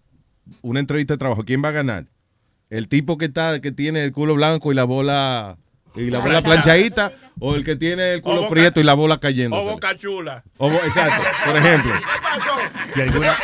[0.62, 1.44] una entrevista de trabajo.
[1.44, 2.06] ¿Quién va a ganar?
[2.70, 5.56] El tipo que está, que tiene el culo blanco y la bola
[5.94, 9.18] y la bola planchadita, o el que tiene el culo boca- prieto y la bola
[9.18, 9.56] cayendo.
[9.56, 10.42] O boca chula.
[10.58, 11.92] O exacto, por ejemplo.
[12.96, 13.34] Y alguna,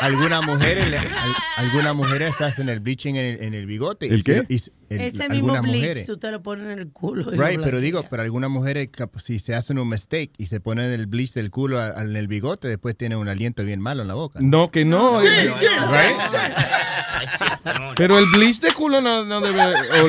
[0.00, 4.06] algunas mujeres, le- al- algunas mujeres se hacen el bleaching en el, en el bigote.
[4.06, 4.44] y ¿El qué?
[4.48, 4.54] y
[4.90, 6.06] el- Ese mismo bleach mujeres.
[6.06, 7.30] tú te lo pones en el culo.
[7.30, 10.90] Right, pero digo, pero algunas mujeres, cap- si se hacen un mistake y se ponen
[10.92, 14.08] el bleach del culo a- en el bigote, después tienen un aliento bien malo en
[14.08, 14.38] la boca.
[14.42, 15.20] No, que no.
[15.20, 15.66] Sí, eh, sí.
[17.96, 19.62] Pero el bleach de culo no, no debe.
[19.62, 20.08] o-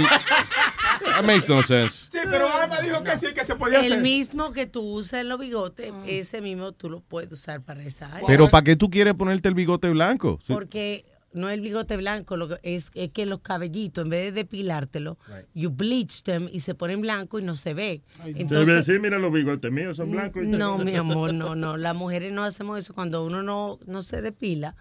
[1.21, 2.07] that makes no sense.
[2.11, 4.01] Sí, pero Alma dijo que sí, que se podía El hacer.
[4.03, 8.13] mismo que tú usas en los bigotes, ese mismo tú lo puedes usar para esa
[8.13, 8.27] área.
[8.27, 10.39] Pero ¿para qué tú quieres ponerte el bigote blanco?
[10.47, 14.25] Porque no es el bigote blanco, lo que es, es que los cabellitos, en vez
[14.25, 15.17] de depilártelo,
[15.53, 18.01] you bleach them y se ponen blanco y no se ve.
[18.25, 20.43] Entonces, Entonces, sí, mira los bigotes míos, son blancos.
[20.43, 21.77] y no, mi amor, no, no.
[21.77, 24.75] Las mujeres no hacemos eso cuando uno no, no se depila.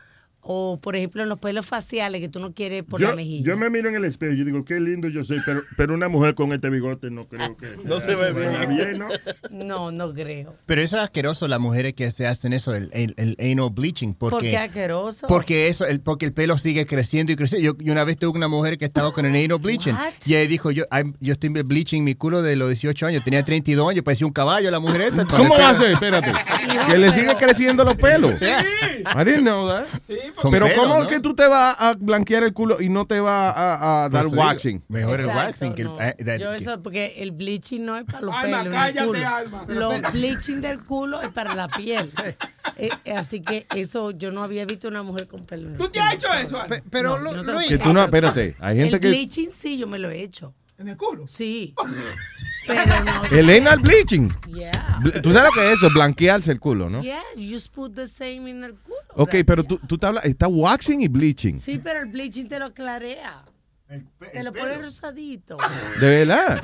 [0.51, 3.45] O, por ejemplo, en los pelos faciales que tú no quieres por Yo, la mejilla.
[3.45, 6.09] yo me miro en el espejo y digo, qué lindo yo soy, pero, pero una
[6.09, 7.67] mujer con este bigote no creo que...
[7.85, 8.99] No se ve bien.
[8.99, 9.09] ¿no?
[9.51, 10.55] No, no creo.
[10.65, 14.15] Pero eso es asqueroso las mujeres que se hacen eso, el, el, el anal bleaching.
[14.15, 15.27] Porque, ¿Por qué asqueroso?
[15.27, 17.73] Porque eso, el, porque el pelo sigue creciendo y creciendo.
[17.75, 19.93] Yo, yo una vez tuve una mujer que estaba con el anal bleaching.
[19.93, 20.13] What?
[20.25, 23.23] Y ella dijo, yo, I'm- yo estoy bleaching mi culo de los 18 años.
[23.23, 25.27] Tenía 32 años, parecía un caballo la mujer esta.
[25.27, 25.91] ¿Cómo va a ser?
[25.93, 26.33] Espérate.
[26.89, 28.39] Que le sigue creciendo los pelos.
[28.39, 28.47] Sí.
[28.47, 29.87] I didn't know that.
[30.41, 31.07] Son Pero pelos, ¿cómo ¿no?
[31.07, 34.25] que tú te vas a blanquear el culo y no te vas a, a dar
[34.25, 34.83] Pues, waxing?
[34.89, 35.89] Mejor el Exacto, waxing que el...
[35.89, 36.01] no.
[36.01, 38.67] eh, that- Yo eso, porque el bleaching no es para los Alma, pelos.
[38.67, 39.29] el cállate, culo.
[39.29, 39.65] Alma.
[39.67, 42.13] Los bleaching del culo es para la piel.
[42.77, 45.89] Eh, eh, así que eso, yo no había visto una mujer con pelo el ¿Tú
[45.89, 46.59] te has hecho eso?
[46.69, 48.55] Pe- pero, No, Luis, Que tú no, espérate.
[48.61, 49.09] Hay gente el que...
[49.09, 50.55] bleaching sí, yo me lo he hecho.
[50.79, 51.27] ¿En el culo?
[51.27, 51.75] Sí.
[52.69, 53.25] Pero no.
[53.31, 54.31] El anal bleaching.
[54.55, 55.01] Yeah.
[55.23, 57.03] Tú sabes lo que es eso, blanquearse el culo, ¿no?
[57.03, 58.99] Yeah, you just put the same in el culo.
[59.15, 59.47] Ok, right?
[59.47, 61.59] pero tú, tú te hablas, está waxing y bleaching.
[61.59, 63.43] Sí, pero el bleaching te lo clarea.
[63.89, 65.57] Te lo pone rosadito.
[65.99, 66.63] De verdad.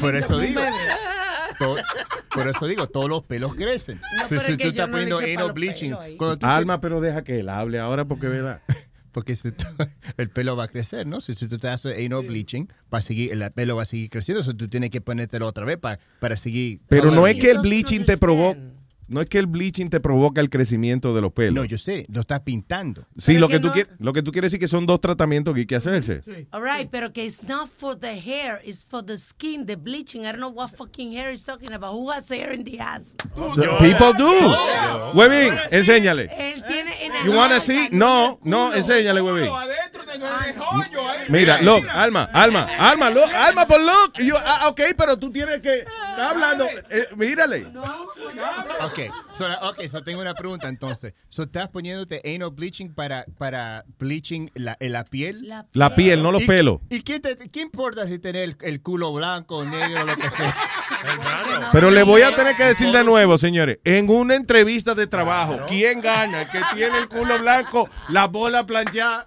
[0.00, 0.60] Por eso digo.
[2.34, 4.00] por eso digo, todos los pelos crecen.
[4.16, 7.24] No, si pero si tú estás no poniendo anal bleaching, cuando tú Alma, pero deja
[7.24, 8.60] que él hable ahora porque verá.
[9.18, 9.64] Porque si tú-
[10.16, 11.20] el pelo va a crecer, ¿no?
[11.20, 14.10] Si, si tú te haces anal bleaching, va a seguir, el pelo va a seguir
[14.10, 16.78] creciendo, so tú tienes que ponértelo otra vez pa- para seguir.
[16.88, 18.60] Pero no es que el bleaching te provoca,
[19.08, 21.54] no es que el bleaching te provoca el crecimiento de los pelos.
[21.54, 23.06] No, yo sé, lo estás pintando.
[23.16, 24.86] Sí, Pero lo que que, tú no- quieres, lo que tú quieres decir que son
[24.86, 26.22] dos tratamientos que hay que hacerse.
[26.52, 30.22] All right, pero que it's not for the hair, it's for the skin, the bleaching.
[30.22, 31.92] I don't know what fucking hair he's talking about.
[31.94, 33.14] Who has hair in the ass?
[33.80, 34.30] People do.
[35.14, 36.28] Huevín, enséñale.
[36.38, 37.88] Él tiene en el You wanna see?
[37.90, 39.48] No, no, enséñale, ahí.
[41.28, 44.12] Mira, look, Alma, Alma, Alma, look, Alma, por look.
[44.18, 47.66] Y yo, ah, ok, pero tú tienes que, está hablando, eh, mírale.
[49.06, 51.14] Ok, so, okay, so tengo una pregunta entonces.
[51.28, 55.52] So, ¿Estás poniéndote anal bleaching para, para bleaching la, eh, la piel?
[55.72, 56.80] La piel, no los ¿Y- pelos.
[56.90, 60.54] ¿Y qué, te- qué importa si tener el, el culo blanco, negro, lo que sea?
[61.72, 65.58] Pero le voy a tener que decir de nuevo, señores, en una entrevista de trabajo,
[65.68, 66.42] ¿quién gana?
[66.42, 69.22] El que tiene el culo blanco, la bola planchada.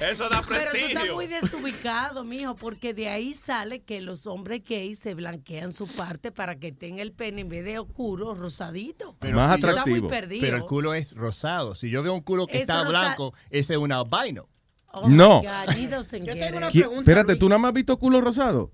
[0.00, 1.14] Eso da Pero tú estás prestigio.
[1.14, 6.32] muy desubicado, mijo, porque de ahí sale que los hombres gays se blanquean su parte
[6.32, 9.16] para que tenga el pene en vez de oscuro, rosadito.
[9.32, 10.40] Más si yo- Está muy perdido.
[10.40, 11.74] Pero el culo es rosado.
[11.74, 14.48] Si yo veo un culo que Es está rosa- blanco, ese es un albino.
[14.92, 15.42] Oh No.
[15.42, 16.54] God, doesn't get it.
[16.72, 18.72] ¿Qui- Espérate, ¿tú nada más has visto culo rosado?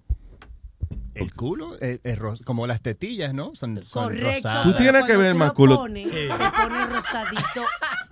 [1.15, 3.55] El culo es, es como las tetillas, ¿no?
[3.55, 4.31] Son, son Correcto.
[4.35, 4.63] rosadas.
[4.65, 5.77] Tú pero tienes que ver tú más lo culo.
[5.77, 7.63] pones, Se pone rosadito,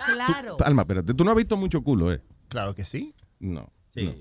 [0.06, 0.56] claro.
[0.64, 2.20] Alma, espérate, tú no has visto mucho culo, ¿eh?
[2.52, 3.14] Claro que sí.
[3.40, 3.72] No.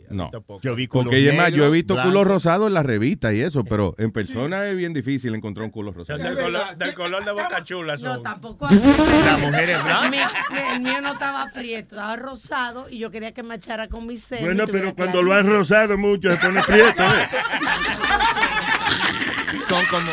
[0.10, 0.32] no.
[0.62, 2.14] Yo vi Porque es más, yo he visto blancos.
[2.14, 5.72] culos rosados en la revista y eso, pero en persona es bien difícil encontrar un
[5.72, 6.18] culo rosado.
[6.18, 8.08] Del color, del color de Boca Chula son.
[8.08, 8.70] No, tampoco.
[8.70, 10.32] La mujer es blanca.
[10.74, 14.16] El mío no estaba prieto, estaba rosado y yo quería que me echara con mi
[14.16, 14.46] seno.
[14.46, 17.04] Bueno, pero cuando lo has rosado mucho se pone prieto.
[17.04, 17.08] ¿eh?
[19.68, 20.12] Son como,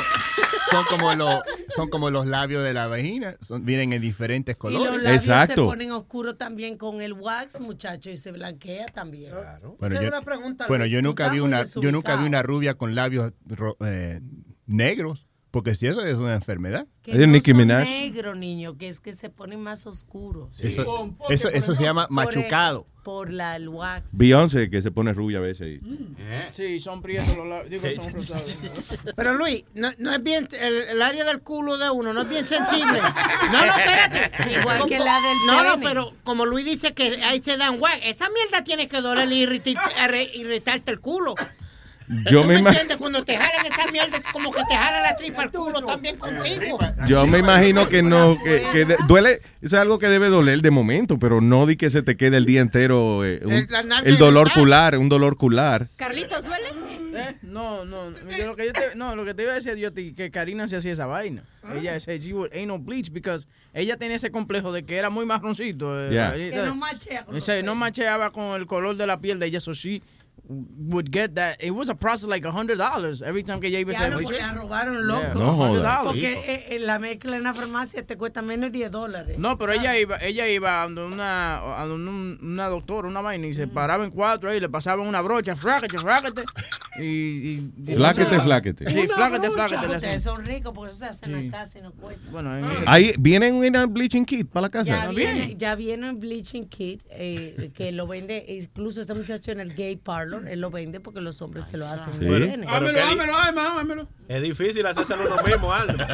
[0.70, 1.40] son como los,
[1.74, 5.26] son como los labios de la vagina, son, vienen en diferentes Y los colores.
[5.26, 9.32] labios se ponen oscuros también con el wax, muchacho, y se blanquea también.
[9.32, 12.74] Bueno, Tengo yo, una pregunta, bueno, yo nunca vi una, yo nunca vi una rubia
[12.74, 14.20] con labios ro- eh,
[14.66, 16.86] negros, porque si eso es una enfermedad.
[17.02, 17.84] Que Es no Nicki Minaj.
[17.88, 20.60] negro, niño, que es que se ponen más oscuros.
[20.60, 22.86] Eso, eso, eso se llama machucado.
[23.08, 24.18] Por la el wax.
[24.18, 25.80] Beyoncé, que se pone rubia a veces.
[25.80, 26.06] y-
[26.50, 27.70] Sí, son prietos los labios.
[27.70, 28.58] Digo, son rosados.
[29.16, 32.28] Pero Luis, no, no es bien, el, el área del culo de uno no es
[32.28, 33.00] bien sensible.
[33.00, 34.60] No, no, espérate.
[34.60, 37.98] Igual que la del No, no, pero como Luis dice que ahí se dan guay,
[38.04, 41.34] esa mierda tiene que doler y irritar- irritarte el culo.
[42.30, 42.96] Yo ¿Tú me, me entiendes?
[42.96, 46.78] Cuando te jalan esa mierda, como que te jalan la tripa al culo también contigo.
[47.06, 50.60] yo me imagino que no, que, que de- duele, eso es algo que debe doler
[50.62, 53.68] de momento, pero no di que se te quede el día entero eh, un- El-
[54.04, 55.88] el dolor cular, un dolor cular.
[55.96, 56.68] Carlitos, ¿duele?
[57.14, 57.36] ¿Eh?
[57.42, 59.92] No, no, yo lo que yo te, no, lo que te iba a decir yo
[59.92, 61.42] te- que Karina se hacía esa vaina.
[61.74, 65.26] Ella se she would anal bleach because ella tenía ese complejo de que era muy
[65.26, 65.98] marroncito.
[66.06, 66.32] eh, Yeah.
[66.32, 69.46] Que no machea con los Ese, no macheaba con el color de la piel de
[69.46, 70.00] ella, so she
[70.48, 71.56] would get that.
[71.60, 74.10] It was a process like a hundred dollars every time que ella iba a Ya
[74.10, 75.20] porque la robaron loco.
[75.20, 75.74] Yeah, No.
[75.74, 76.04] $100.
[76.04, 79.38] Porque eh, eh, la mezcla en la farmacia te cuesta menos de 10 dólares.
[79.38, 83.54] No, pero ella iba, ella iba a donde una, a una doctora, una vaina, y
[83.54, 86.44] se paraba en cuatro ahí, le pasaban una brocha, fráquete, fráquete.
[86.98, 88.88] Y, y, y- Fláquete, fláquete.
[88.90, 89.86] Sí, fláquete, fláquete.
[89.96, 92.22] Ustedes son ricos porque eso se hace en la casa y no cuesta.
[92.30, 95.10] Bueno, en ese Ahí vienen un bleaching kit para la Ya casa.
[95.12, 99.74] viene, ya viene un bleaching kit eh, que lo vende, incluso este muchacho en el
[99.74, 102.12] gay parlor, él lo vende porque los hombres se lo hacen.
[102.18, 102.24] Sí.
[102.24, 102.68] muy bien.
[102.68, 104.08] Hámelo, hámelo, hámelo.
[104.28, 105.94] Es difícil hacérselo uno mismo, Aldo.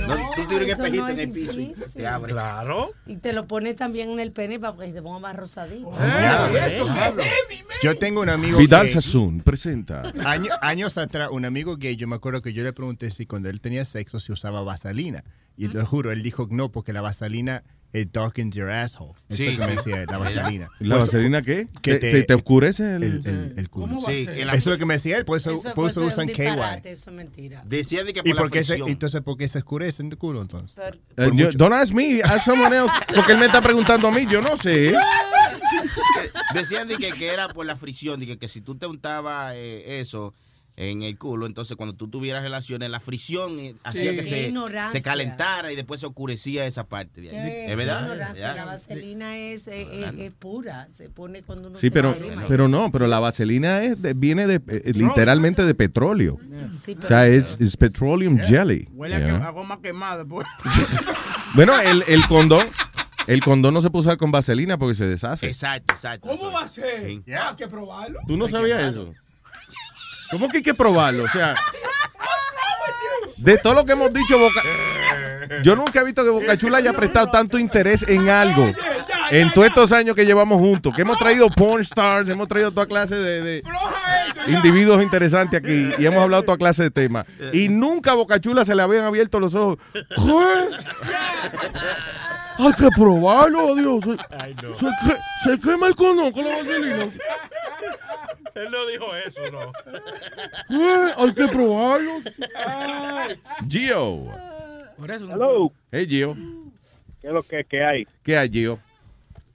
[0.00, 1.92] No, tú tienes un eso espejito no en es el piso y difícil.
[1.92, 2.32] te abre.
[2.32, 2.90] Claro.
[3.06, 5.92] Y te lo pone también en el pene para que te ponga más rosadito.
[6.00, 6.50] Ya,
[7.82, 8.94] Yo tengo un amigo Vidal gay.
[8.94, 10.02] Sassoon presenta.
[10.24, 13.50] Año- años atrás, un amigo gay, yo me acuerdo que yo le pregunté si cuando
[13.50, 15.22] él tenía sexo se usaba vaselina.
[15.56, 17.62] Y lo juro, él dijo no, porque la vaselina
[17.92, 19.14] it darkens your asshole.
[19.28, 20.70] Eso Sí, es lo que me decía, la vaselina.
[20.78, 21.68] ¿La Pues, vaselina qué?
[21.82, 23.86] Que ¿Te- te- te oscurece el- el, el- el culo.
[23.88, 25.90] ¿Cómo va a Sí, eso es lo que me decía él, por eso, Eso, por
[25.90, 26.88] eso pues, es usan KY.
[26.88, 27.62] Eso es mentira.
[27.66, 30.10] Decía de que ¿Y por la por qué se, entonces por qué se escurece en
[30.12, 30.76] el culo entonces?
[30.78, 32.94] Eh, Por yo- mucho- don't ask me, ask someone else.
[33.14, 34.94] Porque él me está preguntando a mí, yo no sé.
[36.54, 39.54] Decían de que, que era por la fricción, de que, que si tú te untabas
[39.56, 40.34] eh, eso
[40.82, 44.50] en el culo, entonces cuando tú tuvieras relaciones, la fricción eh, hacía que se,
[44.92, 47.70] se calentara y después se oscurecía esa parte de ahí.
[47.70, 48.34] ¿Es verdad?
[48.38, 52.44] La vaselina es, eh, eh, es pura, se pone cuando uno Sí, se pero, quema.
[52.48, 56.38] pero no, pero la vaselina es de- viene de, eh, literalmente de petróleo.
[56.82, 58.88] Sí, O sea, es, es petroleum jelly.
[58.92, 60.24] Huele a, goma quemada.
[60.24, 60.46] pues.
[61.54, 62.66] Bueno, el, el condón,
[63.26, 65.48] el condón no se puede usar con vaselina porque se deshace.
[65.48, 66.28] Exacto, exacto.
[66.28, 67.06] ¿Cómo va a ser?
[67.06, 67.22] Sí.
[67.32, 68.20] Hay que probarlo.
[68.26, 69.12] ¿Tú no sabías eso?
[70.30, 71.24] ¿Cómo que hay que probarlo?
[71.24, 71.54] O sea,
[73.36, 74.62] de todo lo que hemos dicho, Boca...
[75.62, 78.72] Yo nunca he visto que Boca Chula haya prestado tanto interés en algo
[79.30, 80.94] en todos estos años que llevamos juntos.
[80.94, 83.62] Que hemos traído porn stars, hemos traído toda clase de,
[84.46, 87.26] individuos interesantes aquí y hemos hablado toda clase de temas.
[87.52, 89.78] Y nunca a Boca Chula se le habían abierto los ojos.
[89.92, 90.04] ¿Qué?
[92.60, 94.04] Hay que probarlo, Dios.
[94.04, 94.10] Se,
[94.76, 97.04] se que- se quema el condón con la vaselina.
[98.54, 99.72] Él no dijo eso, no.
[100.68, 101.12] ¿Qué?
[101.16, 102.12] Hay que probarlo.
[103.68, 104.24] Gio.
[105.02, 105.72] Hello.
[105.90, 106.34] Hey, Gio.
[107.20, 108.06] ¿Qué es lo que, que hay?
[108.22, 108.78] ¿Qué hay, Gio?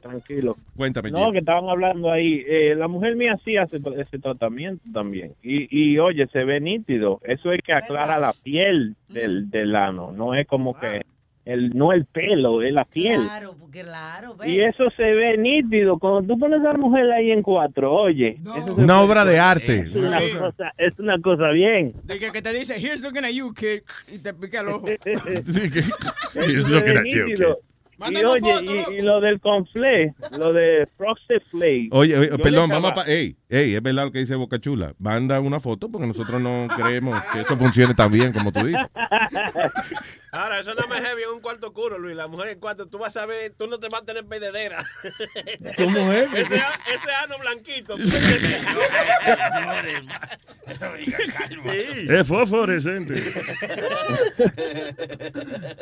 [0.01, 0.55] Tranquilo.
[0.77, 1.31] Cuéntame, No, Gio.
[1.33, 2.43] que estaban hablando ahí.
[2.47, 5.33] eh, la mujer mía sí hace ese tratamiento también.
[5.43, 7.19] Y, y oye, se ve nítido.
[7.23, 10.11] Eso es que aclara la piel del, del ano.
[10.11, 11.01] No es como que,
[11.45, 13.21] el no el pelo, es la piel.
[13.21, 14.49] Claro, claro, ve.
[14.49, 15.99] Y eso se ve nítido.
[15.99, 18.39] Cuando tú pones a la mujer ahí en cuatro, oye.
[18.57, 19.79] eso se Una obra de arte.
[19.81, 21.93] Es una, cosa, es una cosa bien.
[22.03, 23.81] De que, que te dice, here's looking at you, kid,
[24.13, 24.87] y te pica el ojo.
[25.43, 27.59] Sí, que- Eso se ve nítido.
[27.97, 31.89] Y oye, foto, y, lo del conflé, lo de Frosted Flakes.
[31.91, 32.89] Oye, perdón, vamos a...
[32.89, 34.93] estaba- pa- Ey, ey, es verdad lo que dice Boca Chula.
[34.99, 38.81] Manda una foto porque nosotros no creemos que eso funcione tan bien como tú dices.
[40.31, 42.15] Ahora, eso no me heavy en un cuarto oscuro, Luis.
[42.17, 44.83] La mujer en cuarto, tú vas a ver, tú no te vas a tener pededera.
[45.77, 46.27] ¿Cómo es?
[46.33, 47.95] Ese, ese ano blanquito.
[52.09, 53.13] Es fosforescente.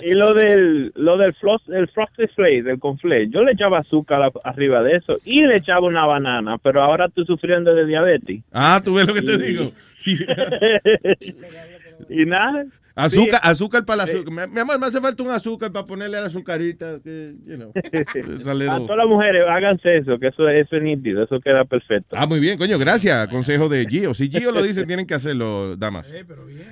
[0.02, 1.36] Y lo del, lo del
[1.70, 5.56] el frosted flakes, el conflé, yo le echaba azúcar a- arriba de eso y le
[5.58, 8.42] echaba una banana, pero ahora estoy sufriendo de diabetes.
[8.52, 9.72] Ah, tú ves lo que te digo.
[12.10, 12.66] y nada.
[12.96, 13.50] Azúcar, Sí.
[13.50, 14.48] azúcar para el azúcar.
[14.50, 17.00] Mi, mi amor, me hace falta un azúcar para ponerle a la azucarita.
[17.04, 17.72] Que, you know,
[18.40, 22.16] sale A todas las mujeres, háganse eso, que eso, eso es nítido, eso queda perfecto.
[22.20, 23.28] Ah, muy bien, coño, gracias.
[23.30, 24.14] Consejo de Gio.
[24.14, 26.08] Si Gio lo dice, tienen que hacerlo, damas.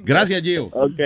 [0.04, 0.66] Gracias, Gio.
[0.74, 1.00] Ok.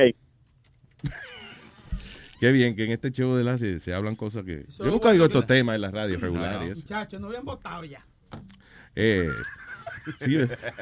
[2.39, 4.65] Qué bien que en este show de la se, se hablan cosas que.
[4.77, 6.81] Yo nunca digo que- estos temas en la radio regular y eso.
[6.81, 8.05] Muchachos, no habían votado ya.
[8.95, 9.29] Eh,
[10.21, 10.37] sí,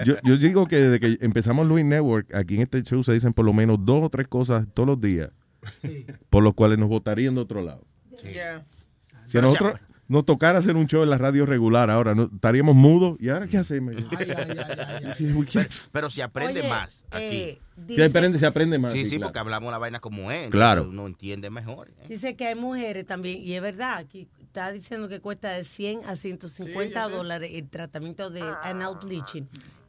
[0.05, 3.34] yo, yo digo que desde que empezamos Luis Network, aquí en este show se dicen
[3.34, 5.30] por lo menos dos o tres cosas todos los días
[6.30, 7.85] por los cuales nos votarían de otro lado.
[8.23, 8.65] Yeah.
[9.25, 9.73] Si a nosotros
[10.07, 12.30] nos tocara hacer un show en la radio regular ahora, ¿no?
[12.34, 13.17] estaríamos mudos.
[13.19, 13.95] ¿Y ahora qué hacemos?
[15.17, 17.25] Pero, pero se aprende Oye, más aquí.
[17.25, 18.91] eh, Se aprende, se aprende más.
[18.93, 19.27] Sí, sí, sí, claro.
[19.30, 20.49] porque hablamos la vaina como es.
[20.49, 20.88] Claro.
[20.89, 21.89] Uno entiende mejor.
[21.89, 22.05] ¿eh?
[22.09, 26.05] Dice que hay mujeres también, y es verdad, aquí está diciendo que cuesta de 100
[26.05, 29.43] a 150 Sí, dólares el tratamiento de anal bleaching,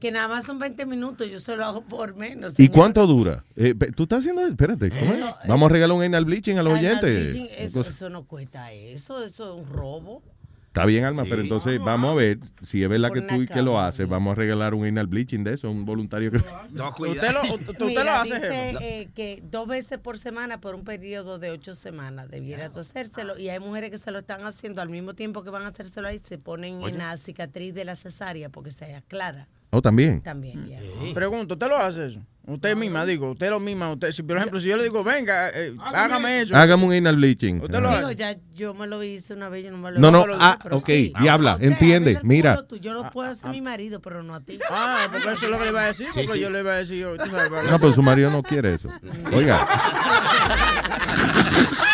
[0.04, 2.60] que nada más son 20 minutos, yo se lo hago por menos.
[2.60, 3.42] ¿Y cuánto dura?
[3.56, 4.46] Eh, ¿Tú estás haciendo?
[4.46, 5.24] Espérate, ¿cómo es?
[5.48, 7.32] Vamos a regalar un anal bleaching a los Anal oyentes.
[7.32, 10.22] bleaching, eso, no cuesta eso, eso es un robo.
[10.66, 13.62] Está bien, Alma, pero entonces vamos a ver si es verdad que tú y que
[13.62, 14.06] lo haces.
[14.06, 17.68] Vamos a regalar un anal bleaching de eso, un voluntario que No, Usted lo, usted
[17.70, 21.50] usted Mira, lo hace, dice eh, que dos veces por semana por un periodo de
[21.50, 25.14] ocho semanas debiera tú hacérselo y hay mujeres que se lo están haciendo al mismo
[25.14, 26.92] tiempo que van a hacérselo ahí se ponen Oye.
[26.92, 29.48] en la cicatriz de la cesárea porque se aclara.
[29.74, 30.20] Oh, también.
[30.22, 30.78] También, ya.
[31.14, 32.20] Pregunto, ¿usted lo hace eso?
[32.46, 33.90] Usted misma, digo, usted lo misma.
[33.92, 36.54] Usted, si, por ejemplo, si yo le digo, venga, eh, hágame eso.
[36.54, 37.60] Hágame un anal bleaching.
[37.62, 37.90] Usted lo.
[37.96, 40.58] Digo, ya yo me lo hice una vez, yo no me lo No, no, ah,
[40.62, 41.12] pero ok, sí.
[41.20, 42.54] diabla, usted, entiende, el mira.
[42.54, 44.58] culo tú, Yo lo puedo hacer a mi marido, pero no a ti.
[44.70, 46.40] Ah, porque eso es lo que le iba a decir, Sí, porque sí.
[46.40, 48.74] yo le iba a decir, yo, tú sabes, para- No, pero su marido no quiere
[48.74, 48.88] eso.
[49.32, 49.66] Oiga,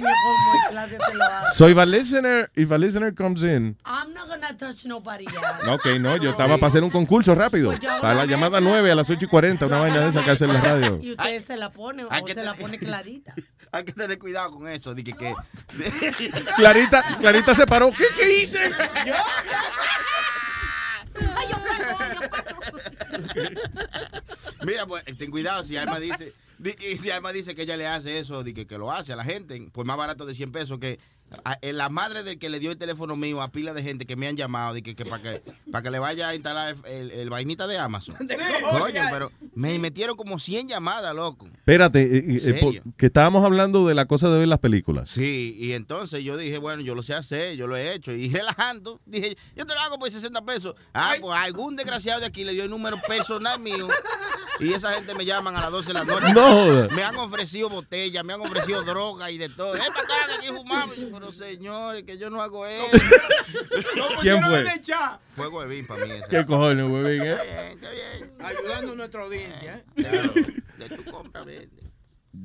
[0.00, 0.06] Yo
[0.70, 1.56] Claudia te lo hace.
[1.58, 5.68] so if a listener, if a listener comes in, I'm not gonna touch nobody else.
[5.70, 7.70] ok, no, yo estaba para hacer un concurso rápido.
[7.70, 10.08] Pues yo Para la la llamada 9 a las 8 y 40, una vaina de
[10.08, 10.98] esa que hace en la radio.
[11.02, 13.34] Y ustedes se la ponen hay o se la tener- pone clarita.
[13.72, 14.94] Hay que tener cuidado con eso.
[14.94, 15.12] De que,
[16.56, 17.90] Clarita, Clarita se paró.
[17.90, 18.70] ¿Qué, qué hice?
[24.64, 27.86] Mira, pues ten cuidado si Alma dice, di- y si Alma dice que ella le
[27.86, 30.78] hace eso, que, que lo hace a la gente, pues más barato de 100 pesos
[30.78, 30.98] que
[31.44, 34.06] a- en la madre del que le dio el teléfono mío a pila de gente
[34.06, 37.10] que me han llamado de que, para que para que le vaya a instalar el,
[37.10, 38.16] el- el vainita de Amazon.
[38.78, 41.46] Coño, pero me metieron como 100 llamadas, loco.
[41.54, 45.08] Espérate, eh, eh, que estábamos hablando de la cosa de ver las películas.
[45.10, 48.12] Sí, y entonces yo dije, bueno, yo lo sé hacer, yo lo he hecho.
[48.12, 50.74] Y relajando, dije, yo te lo hago por 60 pesos.
[50.92, 53.88] Ah, pues algún desgraciado de aquí le dio el número personal mío.
[54.60, 56.32] Y esa gente me llaman a las 12 de la noche.
[56.32, 56.88] No.
[56.94, 59.74] Me han ofrecido botellas, me han ofrecido droga y de todo.
[59.74, 60.94] Es para acá que aquí fumamos.
[61.24, 62.84] Pero señores, que yo no hago eso.
[64.20, 64.64] ¿Quién fue?
[65.36, 66.28] Fue huevín para mí ese.
[66.28, 67.36] ¿Qué cojones, huevín, eh?
[67.72, 69.76] Está bien, Ayudando a nuestra audiencia.
[69.76, 69.84] ¿eh?
[69.94, 70.32] Claro,
[70.78, 71.82] de tu compra, vende.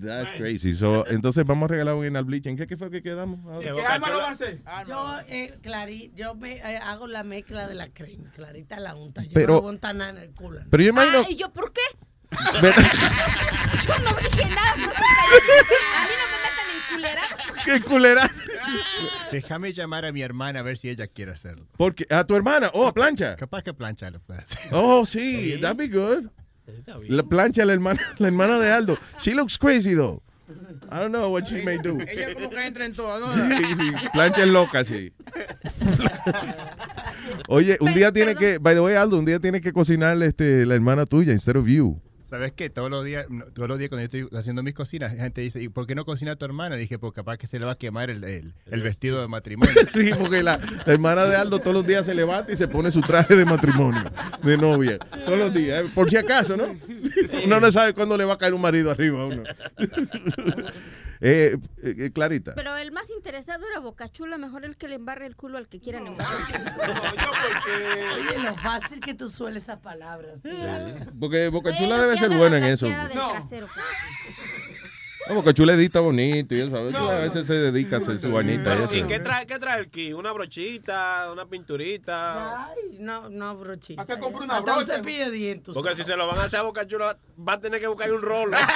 [0.02, 0.74] That's crazy.
[0.76, 2.56] So, entonces vamos a regalar un anal bleaching.
[2.56, 3.40] ¿Qué, qué fue que quedamos?
[3.46, 3.60] ahora?
[3.60, 4.62] ¿Qué alma lo va a hacer?
[4.88, 8.32] Yo, eh, Clari, yo me eh, hago la mezcla de la crema.
[8.32, 9.24] Clarita la unta.
[9.24, 10.62] Yo Pero- no voy a untar nada en el culo.
[10.70, 11.82] Pero yo imagino- Ah, ¿y yo por qué?
[12.32, 14.74] Yo no dije nada.
[14.74, 16.39] A mí no me
[16.92, 17.38] culeradas.
[17.66, 18.32] ¡Qué culera!
[19.32, 21.68] Déjame llamar a mi hermana a ver si ella quiere hacerlo.
[21.78, 23.36] Porque a tu hermana, oh, a plancha.
[23.36, 24.60] Capaz que plancha lo puede hacer.
[24.72, 26.30] Oh, sí, that'd be good.
[27.08, 28.98] La plancha la hermana, la hermana de Aldo.
[29.22, 30.22] She looks crazy though.
[30.92, 32.00] I don't know what she may do.
[32.02, 33.32] Ella como que entra en todo, ¿no?
[33.32, 35.14] Sí, sí, plancha es loca, sí.
[37.48, 40.66] Oye, un día tiene que, by the way, Aldo, un día tiene que cocinarle este,
[40.66, 42.02] la hermana tuya instead of you.
[42.30, 42.70] ¿Sabes qué?
[42.70, 43.26] Todos los días,
[43.56, 45.96] todos los días cuando yo estoy haciendo mis cocinas, la gente dice, ¿y por qué
[45.96, 46.76] no cocina tu hermana?
[46.76, 49.28] Le dije, pues capaz que se le va a quemar el, el- el vestido de
[49.28, 49.74] matrimonio.
[49.94, 52.92] Sí, porque la, la hermana de Aldo todos los días se levanta y se pone
[52.92, 54.04] su traje de matrimonio,
[54.44, 55.00] de novia.
[55.26, 56.66] Todos los días, eh, por si acaso, ¿no?
[57.46, 59.44] Uno no sabe cuándo le va a caer un marido arriba a uno.
[61.22, 62.54] Eh, eh, eh, Clarita.
[62.56, 65.80] Pero el más interesado era Bocachula, mejor el que le embarre el culo al que
[65.82, 66.34] quieran embarrar.
[68.16, 70.40] Oye, lo fácil que tú sueles esas palabras.
[70.42, 70.50] ¿sí?
[71.20, 72.86] Porque Boca Chula Bueno, debe ser la en eso.
[72.88, 73.68] del trasero.
[75.28, 76.78] No, Boca Chula edita bonito y eso.
[76.78, 79.08] A veces, a veces se dedica a hacer su vainita y ¿Y eso.
[79.08, 80.14] qué trae, qué trae el kit?
[80.14, 81.30] ¿Una brochita?
[81.32, 82.68] ¿Una pinturita?
[82.68, 84.02] Ay, no, no, brochita.
[84.02, 84.96] Hasta compra una Hasta un brocha.
[84.98, 85.74] cepillo de dientes.
[85.76, 88.12] Porque si se lo van a hacer a Boca Chula, va a tener que buscar
[88.12, 88.58] un rolo.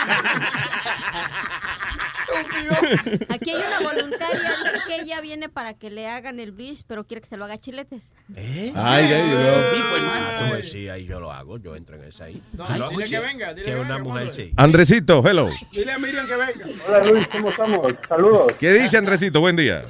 [3.30, 4.52] Aquí hay una voluntaria,
[4.88, 7.58] que ella viene para que le hagan el bleach, pero quiere que se lo haga
[7.60, 8.10] chiletes.
[8.36, 8.72] ¿Eh?
[8.76, 9.72] Ay, you go.
[9.74, 10.50] Pico, hermano.
[10.50, 12.42] Pues sí, ahí yo lo hago, yo entro en esa ahí.
[12.60, 14.52] Ay, No, dile que venga, dile que es una venga, mujer, sí.
[14.58, 15.50] Andresito, hello.
[15.72, 16.66] Dile a Miriam que venga.
[16.88, 17.94] Hola Luis, ¿cómo estamos?
[18.08, 18.54] Saludos.
[18.60, 19.40] ¿Qué dice Andresito?
[19.40, 19.84] Buen día.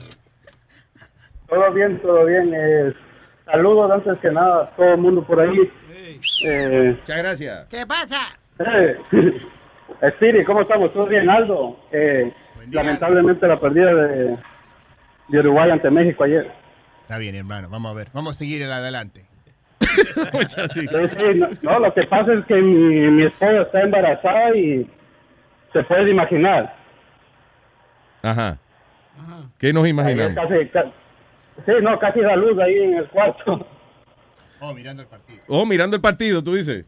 [1.48, 2.52] Todo bien, todo bien.
[2.56, 2.94] Eh,
[3.46, 5.72] saludos antes que nada a todo el mundo por ahí.
[6.46, 7.68] Eh, Muchas gracias.
[7.70, 8.38] ¿Qué pasa?
[8.60, 8.98] eh,
[10.12, 10.92] Spiri, ¿cómo estamos?
[10.94, 11.80] ¿Todo bien, Aldo?
[11.92, 12.32] Eh,
[12.72, 14.38] lamentablemente la pérdida de,
[15.30, 16.52] de Uruguay ante México ayer.
[17.04, 17.70] Está bien, hermano.
[17.70, 18.10] Vamos a ver.
[18.14, 19.26] Vamos a seguir adelante.
[20.74, 20.88] Sí, sí,
[21.36, 24.90] no, no, lo que pasa es que mi, mi esposa está embarazada y
[25.72, 26.76] se puede imaginar.
[28.24, 28.58] Ajá.
[29.60, 30.34] ¿Qué nos imaginamos?
[30.34, 30.56] Casi,
[31.66, 33.68] sí, no, casi da luz ahí en el cuarto.
[34.60, 35.40] Oh, mirando el partido.
[35.48, 36.86] Oh, mirando el partido, tú dices.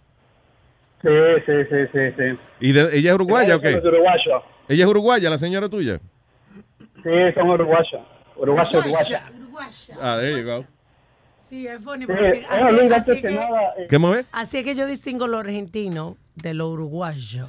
[1.05, 2.39] Sí, sí, sí, sí, sí.
[2.61, 3.69] ¿Y de- ella es uruguaya o qué?
[3.69, 4.41] Es uruguayo.
[4.67, 5.99] ¿Ella es uruguaya, la señora tuya?
[7.03, 8.01] Sí, son uruguayos.
[8.35, 9.17] Uruguayo, uruguayo.
[10.01, 10.65] Ah, there you go.
[11.47, 12.05] Sí, es funny.
[12.05, 12.11] Sí,
[12.49, 14.25] así, así- que nada, eh, ¿Qué mueve?
[14.31, 17.45] así es que yo distingo lo argentino de lo uruguayo.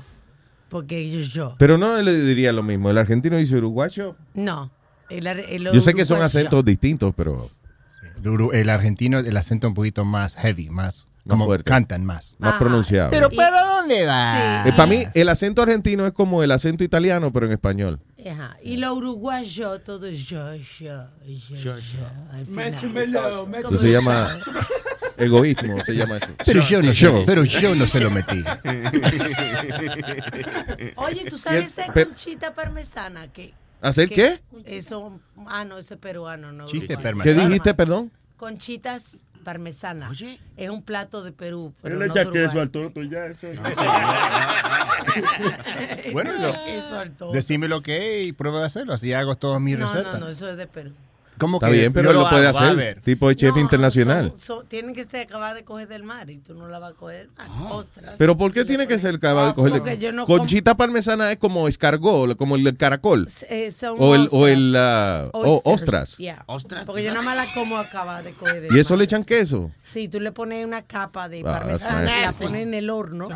[0.68, 1.54] Porque yo, yo.
[1.58, 2.90] Pero no le diría lo mismo.
[2.90, 4.16] El argentino dice uruguayo.
[4.34, 4.70] No.
[5.08, 7.48] El, ar- el Yo sé que son acentos distintos, pero
[8.22, 11.64] El, el argentino, el acento un poquito más heavy, más, como fuerte.
[11.64, 12.34] cantan más.
[12.38, 13.10] más pronunciado.
[13.10, 14.64] Pero, pero, ¿dónde va?
[14.76, 18.00] para mí, el acento argentino es como el acento italiano, pero en español.
[18.30, 18.56] Ajá.
[18.62, 21.74] Y lo uruguayo, todo yo, yo, yo, yo.
[22.32, 22.72] al final.
[22.72, 23.68] Méchemelo, méchemelo.
[23.68, 24.38] Eso se llama
[25.16, 26.26] egoísmo, se llama eso.
[26.44, 27.18] Pero yo no, Yo.
[27.20, 28.42] sé, pero yo no se lo metí.
[30.96, 33.28] Oye, ¿tú sabes de Pe- conchita parmesana?
[33.32, 34.40] Que, ¿Hacer que- qué?
[34.76, 36.66] Eso, ah, no, eso es peruano, no.
[36.66, 37.22] Chiste uruguayo.
[37.22, 38.10] ¿Qué dijiste, perdón?
[38.36, 39.16] Conchitas
[39.46, 40.10] parmesana.
[40.56, 43.26] Es un plato de Perú, pero le no echa queso al toto y ya.
[43.26, 43.46] Eso.
[46.12, 48.92] Bueno, lo- decime lo que es y prueba de hacerlo.
[48.92, 50.14] Así hago todas mis No, recetas.
[50.14, 50.90] no, no, eso es de Perú.
[51.38, 52.58] ¿Cómo Está que bien, pero él lo puede hago?
[52.58, 53.00] Hacer.
[53.02, 54.32] Tipo de chef internacional.
[54.36, 56.94] So- tienen que ser acabadas de coger del mar y tú no la vas a
[56.94, 57.28] coger.
[57.36, 58.14] Ah, ostras.
[58.18, 61.68] Pero ¿por qué tiene que ser acabado de porque yo no Conchita parmesana es como
[61.68, 63.28] escargot, como el caracol.
[63.50, 64.50] Eh, son O el, o ostras.
[64.50, 66.16] el ah, o- ostras.
[66.16, 66.44] Yeah.
[66.86, 68.98] Porque yo nada más la como acabada de coger del ¿Y eso mar.
[68.98, 69.70] le echan queso?
[69.82, 72.22] Sí, tú le pones una capa de Ah, parmesana, nasty.
[72.22, 73.28] la pones en el horno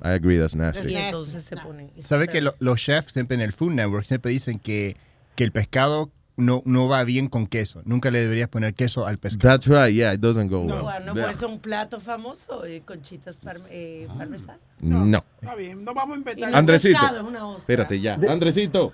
[0.00, 0.92] I agree, that's nasty.
[0.92, 1.90] y entonces se pone.
[1.98, 4.96] ¿Sabes que lo- los chefs siempre en el Food Network siempre dicen que,
[5.34, 7.82] que el pescado no, no va bien con queso?
[7.84, 9.52] Nunca le deberías poner queso al pescado.
[9.58, 10.82] That's right, yeah, it doesn't go well.
[10.82, 11.24] Bueno, Yeah.
[11.24, 14.60] pues es un plato famoso, eh, conchitas parme- eh, parmesanas.
[14.80, 15.22] No.
[15.42, 16.54] Está bien, no vamos a inventar.
[16.54, 16.98] Andresito.
[16.98, 17.58] pescado, es una ostra.
[17.60, 18.14] Espérate ya.
[18.28, 18.92] Andresito.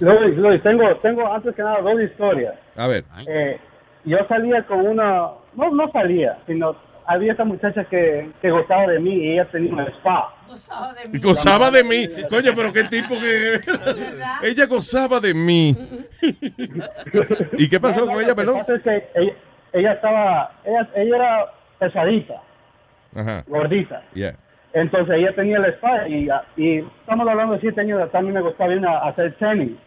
[0.00, 2.54] Luis, Luis, tengo, tengo antes que nada dos historias.
[2.76, 3.04] A ver.
[3.28, 3.58] Eh,
[4.06, 6.74] yo salía con una, no, no salía, sino
[7.12, 10.34] había esta muchacha que, que gozaba de mí y ella tenía un spa.
[10.48, 12.08] Gozaba de Y Gozaba de mí.
[12.28, 13.60] Coño, pero qué tipo que.
[14.48, 15.76] ella gozaba de mí.
[17.58, 18.58] ¿Y qué pasó No, con ella, perdón?
[18.68, 19.32] es que ella,
[19.72, 21.46] ella estaba, ella, ella era
[21.78, 22.34] pesadita,
[23.14, 23.44] Ajá.
[23.46, 24.02] gordita.
[24.14, 24.36] Yeah.
[24.72, 28.72] Entonces ella tenía el spa y, y estamos hablando de siete años mí me gustaba
[28.72, 29.78] ir a hacer tanning.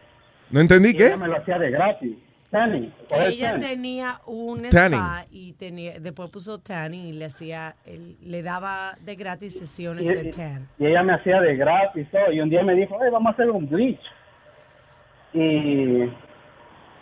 [0.49, 1.07] ¿No entendí Y qué?
[1.07, 2.17] ella me lo hacía de gratis.
[2.53, 2.93] Tanning.
[3.09, 3.67] Ella tanning.
[3.67, 4.99] tenía un Tanning.
[4.99, 7.75] spa y tenía, después puso tanning y le hacía,
[8.21, 10.69] le daba de gratis sesiones Y, de y- tan.
[10.77, 12.31] y ella me hacía de gratis todo.
[12.31, 13.99] Y un día me dijo, "Hey, vamos a hacer un bleach.
[15.33, 16.09] Y,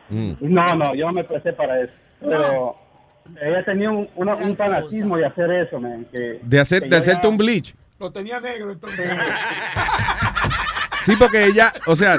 [0.09, 0.37] Mm.
[0.39, 1.93] y no, no, yo no me presté para eso.
[2.21, 2.75] Pero
[3.41, 6.05] ella tenía un, una- un fanatismo de hacer eso, man.
[6.13, 7.75] Que, De, hacer, que de hacerte ya- un bleach.
[7.99, 9.09] Lo tenía negro entonces.
[11.03, 12.17] Sí, porque ella, o sea,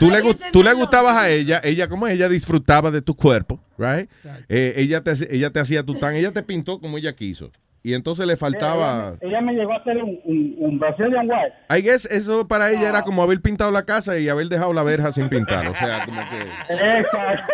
[0.00, 3.60] tú le, gu- tú le gustabas a ella, ella como ella disfrutaba de tu cuerpo,
[3.78, 4.10] right?
[4.48, 7.52] Eh, ella, te, hace- ella te hacía tu tan, ella te pintó como ella quiso.
[7.82, 9.14] Y entonces le faltaba...
[9.22, 11.54] Ella, ella me llegó a hacer un, un, un Brazilian White.
[11.70, 14.82] I guess eso para ella era como haber pintado la casa y haber dejado la
[14.82, 15.66] verja sin pintar.
[15.66, 16.74] O sea, como que...
[16.74, 17.52] Exacto.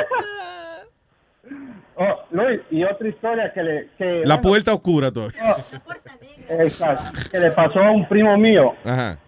[1.98, 3.88] Oh, Luis, y otra historia que le...
[3.96, 5.40] Que, La bueno, puerta oscura todavía.
[5.56, 8.74] oh, exacto, que le pasó a un primo mío.
[8.84, 9.18] Ajá.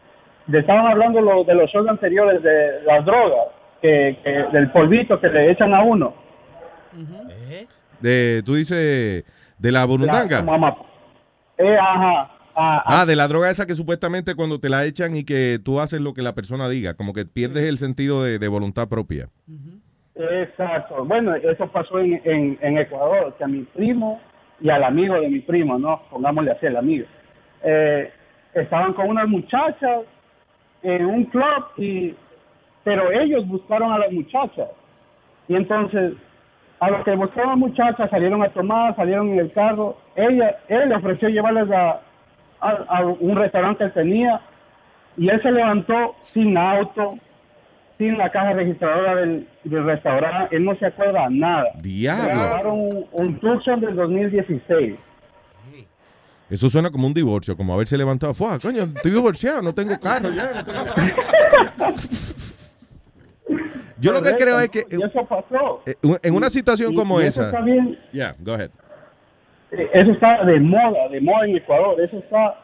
[0.52, 3.48] Estaban hablando lo- de los shows anteriores de las drogas,
[3.82, 6.14] que, que- del polvito que le echan a uno.
[8.00, 9.24] De, tú dices
[9.58, 10.42] de la burundanga.
[10.42, 10.76] La-.
[11.58, 12.30] Eh, ajá.
[12.60, 15.78] Ah, Ah, de la droga esa que supuestamente cuando te la echan y que tú
[15.80, 19.28] haces lo que la persona diga, como que pierdes el sentido de, de voluntad propia.
[20.16, 21.04] Exacto.
[21.04, 24.20] Bueno, eso pasó en, en, en Ecuador, que a mi primo
[24.60, 26.02] y al amigo de mi primo, ¿no?
[26.10, 27.06] Pongámosle así, el amigo.
[27.62, 28.10] Eh,
[28.54, 30.00] estaban con unas muchachas
[30.82, 32.14] en un club, y,
[32.84, 34.68] pero ellos buscaron a las muchachas.
[35.48, 36.14] Y entonces,
[36.80, 39.96] a los que buscaron a muchachas salieron a tomar, salieron en el carro.
[40.14, 42.00] Ella, él le ofreció llevarles a,
[42.60, 44.40] a, a un restaurante que tenía
[45.16, 47.18] y él se levantó sin auto,
[47.98, 51.66] sin la caja registradora del, del restaurante, él no se acuerda nada.
[51.82, 52.24] Diablo.
[52.24, 54.94] Grabaron un, un del 2016.
[56.50, 58.32] Eso suena como un divorcio, como haberse levantado.
[58.34, 60.50] Fue, "Ah, coño, estoy divorciado, no tengo carro ya.
[60.54, 61.94] no tengo-".
[64.00, 65.82] Yo lo que creo es que y eso pasó.
[65.86, 67.50] eh, en una situación Y- como y eso esa.
[67.50, 67.98] está bien.
[68.12, 68.70] Yeah, go ahead.
[69.72, 72.00] Eh, Eso está de moda, de moda en Ecuador.
[72.00, 72.54] Eso está,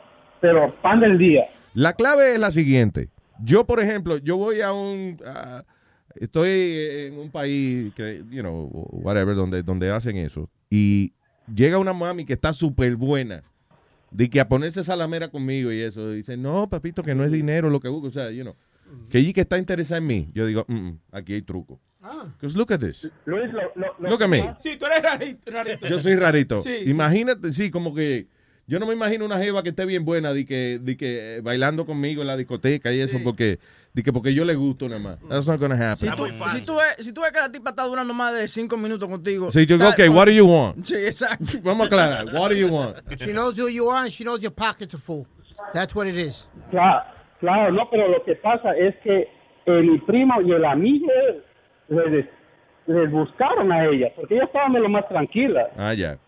[0.40, 1.44] pero pan del día.
[1.74, 3.08] La clave es la siguiente.
[3.42, 5.18] Yo, por ejemplo, yo voy a un...
[6.14, 6.48] estoy
[7.08, 10.48] en un país que, you know, whatever, donde, donde hacen eso.
[10.70, 11.12] Y
[11.52, 13.42] llega una mami que está súper buena.
[14.14, 16.12] De que a ponerse salamera conmigo y eso.
[16.12, 18.06] Dice, no, papito, que no es dinero lo que busco.
[18.06, 18.54] O sea, you know.
[19.10, 20.30] Que ella que está interesada en mí.
[20.34, 21.80] Yo digo, "Mm, mm, aquí hay truco.
[22.38, 23.10] Because look at this.
[23.24, 24.54] Luis, lo, lo, lo Look at me.
[24.60, 25.50] Sí, tú eres rarito.
[25.50, 25.86] rarito.
[25.88, 26.62] Yo soy rarito.
[26.62, 26.90] Sí, sí.
[26.90, 28.28] Imagínate, sí, como que
[28.66, 31.40] yo no me imagino una jeva que esté bien buena de que, de que eh,
[31.40, 33.58] bailando conmigo en la discoteca y eso porque,
[33.94, 35.18] de que porque yo le gusto nada más.
[35.28, 35.96] That's not gonna happen.
[35.96, 38.48] Si tú, si, tú ves, si tú ves que la tipa está durando más de
[38.48, 39.50] cinco minutos contigo.
[39.52, 40.84] Sí, yo digo, ok, what do you want?
[40.84, 41.44] Sí, exacto.
[41.62, 42.24] Vamos a aclarar.
[42.34, 42.96] What do you want?
[43.18, 45.26] She knows who you are and she knows your pockets are full.
[45.72, 46.48] That's what it is.
[46.70, 47.02] Claro,
[47.40, 49.28] claro, no, pero lo que pasa es que
[49.66, 51.06] mi primo y el amigo
[51.88, 52.26] les,
[52.86, 56.18] les buscaron a ella, porque ella estaba de lo más tranquila, Ah, ya.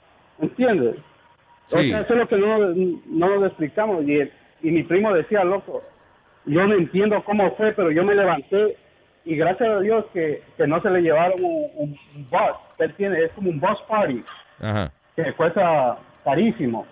[0.40, 0.94] ¿entiendes?
[1.72, 1.90] O Sí.
[1.90, 2.58] sea, eso es lo que no,
[3.06, 4.04] no nos explicamos.
[4.06, 4.32] Y, el-
[4.62, 5.82] y mi primo decía, loco,
[6.46, 8.76] yo no entiendo cómo fue, pero yo me levanté
[9.24, 12.56] y gracias a Dios que, que no se le llevaron un, un, un bus.
[12.78, 14.22] Él tiene, es como un bus party
[14.60, 14.92] Ajá.
[15.16, 16.86] que cuesta carísimo.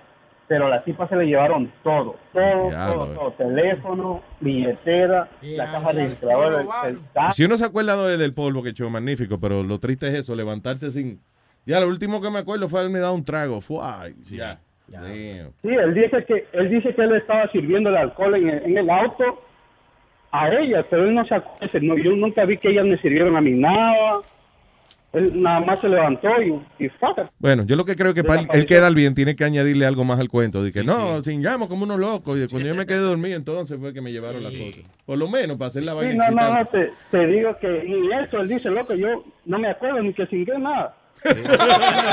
[0.46, 3.30] Pero las tipas se le llevaron todo, todo, Diablo, todo, todo.
[3.32, 7.32] Teléfono, billetera, la caja registradora, el, el.
[7.32, 10.34] Si uno se acuerda de- del polvo que echó, magnífico, pero lo triste es eso,
[10.34, 11.18] levantarse sin...
[11.64, 13.62] Ya, lo último que me acuerdo fue haberme dado un trago.
[13.62, 14.58] Fue, ay, ya.
[14.90, 18.76] Sí, él dice que él dice que él estaba sirviendo el alcohol en el, en
[18.78, 19.42] el auto
[20.40, 21.78] a ella, pero él no se acuerda.
[21.80, 24.20] No, yo nunca vi que ellas me sirvieron a mí nada.
[25.12, 26.90] Él nada más se levantó y, y.
[27.38, 30.02] Bueno, yo lo que creo que para él- él quedar bien tiene que añadirle algo
[30.02, 30.64] más al cuento.
[30.64, 32.36] De que no, sin llamo como unos locos.
[32.36, 34.82] Y cuando yo me quedé dormido, entonces fue que me llevaron las cosas.
[35.06, 36.92] Por lo menos para hacer la vaina Sí, no, no, no, excitante.
[37.12, 40.26] te, te digo que ni eso, él dice, loco, yo no me acuerdo ni que
[40.26, 40.96] singué nada.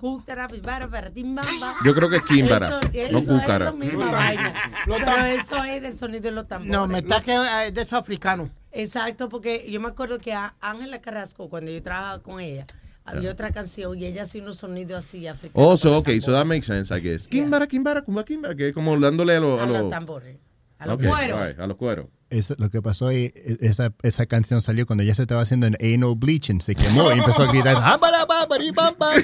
[0.00, 1.74] Cútara, pertimbamba.
[1.84, 2.80] Yo creo que es Kimbara, Eso-
[3.12, 3.66] no eso cúcara.
[3.66, 4.54] Es lo misma vaina.
[4.86, 6.72] Pero eso es del sonido de los tambores.
[6.72, 8.48] No, me está que eh, de esos africanos.
[8.72, 12.66] Exacto, porque yo me acuerdo que a Ángela Carrasco, cuando yo trabajaba con ella,
[13.04, 15.72] había otra canción y ella hacía unos sonidos así africanos.
[15.72, 17.26] Oh, so, okay, so that makes sense, I guess.
[17.26, 20.36] Kimbara, Kimbara, Kumba, Kimbara, que es como dándole a, los A a los los tambores.
[20.80, 21.46] A los Ok, cueros.
[21.48, 22.06] right, a los cueros.
[22.30, 25.66] Eso, lo que pasó ahí, e- esa, esa canción salió cuando ya se estaba haciendo
[25.66, 27.76] en anal bleaching, se quemó y empezó a gritar.
[27.78, 29.14] "Ah, bara, ba, bari, bam, bam".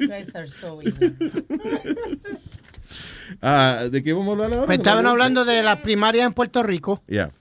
[0.00, 1.16] You guys are so evil.
[3.42, 4.66] Ah, ¿De qué vamos a hablar ahora?
[4.66, 7.32] Pues estaban hablando de las primarias en Puerto Rico, Yeah.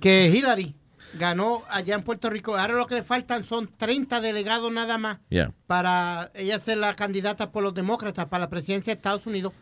[0.00, 0.74] que Hillary
[1.18, 2.56] ganó allá en Puerto Rico.
[2.56, 5.52] Ahora lo que le faltan son 30 delegados nada más Yeah.
[5.66, 9.52] para ella ser la candidata por los demócratas para la presidencia de Estados Unidos.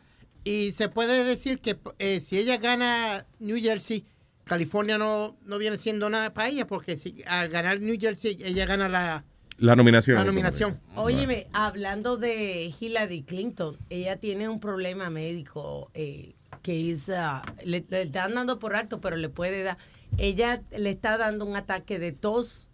[0.45, 4.05] Y se puede decir que eh, si ella gana New Jersey,
[4.45, 8.67] California no, no viene siendo nada para ella, porque si, al ganar New Jersey, ella
[8.67, 9.25] gana la,
[9.59, 10.17] La nominación.
[10.17, 10.81] la nominación.
[10.97, 17.85] Óyeme, hablando de Hillary Clinton, ella tiene un problema médico eh, que es, ah, le,
[17.89, 19.79] le están dando por alto, pero le puede dar.
[20.19, 22.69] Ella le está dando un ataque de tos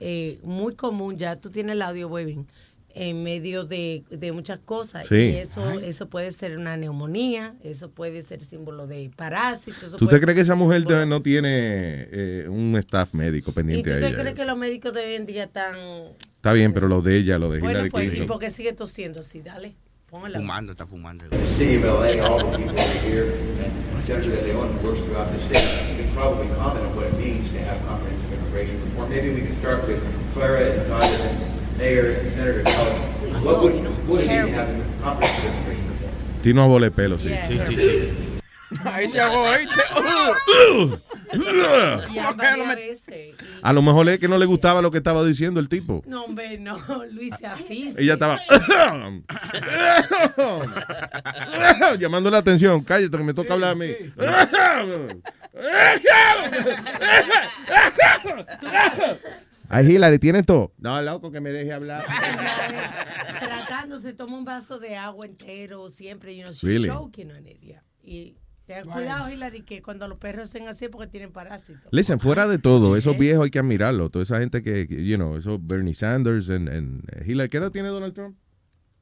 [0.00, 2.46] eh, muy común, ya tú tienes el audio webbing,
[2.94, 5.06] en medio de, de muchas cosas.
[5.06, 5.14] Sí.
[5.16, 9.86] Y eso, eso puede ser una neumonía, eso puede ser símbolo de parásito.
[9.86, 13.54] eso ¿Tú te crees que esa mujer símbolo- no tiene eh, un staff médico ¿Y
[13.54, 14.18] pendiente tú a te ella?
[14.20, 15.76] crees que los médicos de hoy en día están...
[16.34, 18.26] Está bien, pero lo de ella, lo de Bueno, Hillary pues, ¿y Clinton.
[18.28, 19.42] por qué sigue tosiendo así?
[19.42, 19.74] Dale.
[20.08, 20.38] Póngala.
[20.38, 21.26] Fumando, está fumando.
[21.28, 22.74] The city of LA, all the people
[23.04, 23.26] here,
[24.02, 26.07] center that they works throughout the state.
[26.18, 29.08] Probably comment on what it means to have comprehensive immigration reform.
[29.08, 30.02] Maybe we can start with
[30.34, 34.68] Clara and Todd and Mayor and Senator us what would, would it mean to have
[35.00, 36.12] comprehensive immigration reform?
[36.42, 37.28] Tino a vole pelo, sí.
[37.28, 37.48] Yeah.
[37.48, 38.10] Sí, sí, sí.
[38.84, 39.76] Ahí se ahogó, ¿oíste?
[42.12, 43.36] Ya varias veces.
[43.62, 46.02] A lo mejor es que no le gustaba lo que estaba diciendo el tipo.
[46.04, 46.78] No, hombre, no,
[47.12, 48.00] Luis se afisca.
[48.00, 48.40] Ella estaba
[51.98, 52.82] llamando la atención.
[52.82, 53.92] Cállate que me toca hablar a mí.
[59.70, 60.72] Ay, Hillary, ¿tienes todo?
[60.78, 62.02] No, loco, que me deje hablar.
[63.40, 66.88] Tratando, se toma un vaso de agua entero siempre, you know, she's Really?
[66.88, 67.82] choking on it, yeah.
[68.02, 71.86] Y ten cuidado, Hillary, que cuando los perros hacen así es porque tienen parásitos.
[71.92, 74.08] Listen, fuera de todo, esos viejos hay que admirarlo.
[74.08, 77.50] Toda esa gente que, you know, esos Bernie Sanders and, and Hillary.
[77.50, 78.38] ¿Qué edad tiene Donald Trump?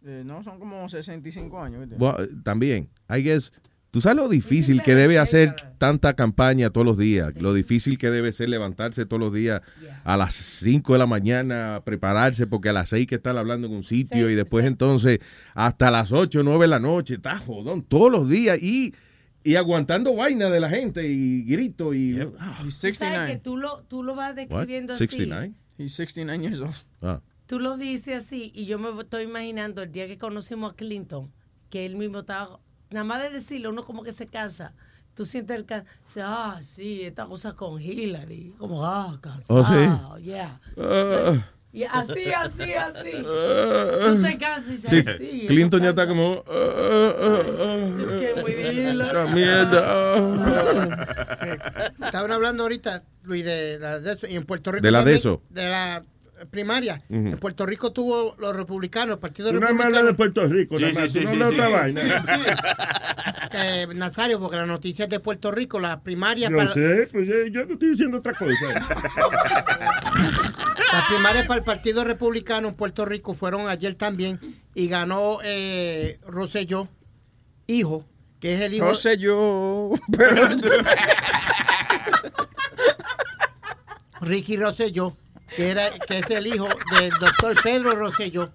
[0.05, 1.81] Eh, no, son como 65 años.
[1.89, 1.97] ¿viste?
[1.97, 3.53] Well, también, I guess,
[3.97, 8.11] tú sabes lo difícil que debe hacer tanta campaña todos los días, lo difícil que
[8.11, 9.63] debe ser levantarse todos los días
[10.05, 13.73] a las 5 de la mañana, prepararse porque a las 6 que estar hablando en
[13.73, 15.21] un sitio y después entonces
[15.55, 18.95] hasta las 8 o 9 de la noche, está jodón, todos los días y,
[19.43, 22.21] y aguantando vaina de la gente y grito y...
[22.39, 23.41] ah, He's sabes que 69.
[23.43, 24.37] tú lo, tú lo vas what?
[24.37, 25.07] describiendo así.
[25.07, 25.55] 69?
[25.79, 26.75] He's 69 years old.
[27.01, 27.23] Ah.
[27.47, 31.33] Tú lo dices así y yo me estoy imaginando el día que conocimos a Clinton,
[31.71, 32.61] que él mismo estaba,
[32.91, 34.73] nada más de decirlo, uno como que se cansa.
[35.15, 39.65] Tú sientes el cansancio, dice, ah, sí, esta cosa con Hillary, como, ah, cansado, Oh,
[40.19, 40.25] sí.
[40.25, 40.61] yeah.
[40.79, 41.35] Ah.
[41.73, 43.11] Y así, así, así.
[43.23, 46.43] Tú te cansas y dices, Sí, "Ay, sí, Clinton ya está como...
[46.47, 49.85] ah, ah, ah, ah, Es que muy esta mierda.
[49.87, 50.97] ah.
[52.05, 54.27] Estaban hablando ahorita, Luis, de la de eso.
[54.27, 54.83] Y en Puerto Rico.
[54.83, 55.43] De la de eso.
[55.51, 56.03] De la
[56.51, 57.03] primaria.
[57.09, 59.85] En Puerto Rico tuvo los republicanos, el Partido más Republicano.
[59.89, 61.13] hablas de Puerto Rico, Sí, nada más.
[61.13, 61.73] sí, no sí, sí, otra sí.
[61.73, 62.25] vaina.
[63.51, 67.29] que, Nazario, porque la noticia es de Puerto Rico, la primaria Yo para, sé, pues
[67.29, 68.55] eh, yo no estoy diciendo otra cosa.
[70.93, 74.39] las primarias para el Partido Republicano en Puerto Rico fueron ayer también
[74.75, 76.89] y ganó eh, Rosselló,
[77.67, 78.05] hijo,
[78.41, 78.87] que es el hijo.
[78.87, 79.91] Rosselló.
[84.21, 85.17] Ricky Rosselló,
[85.55, 86.69] que, era, que es el hijo
[86.99, 88.51] del doctor Pedro Rosselló,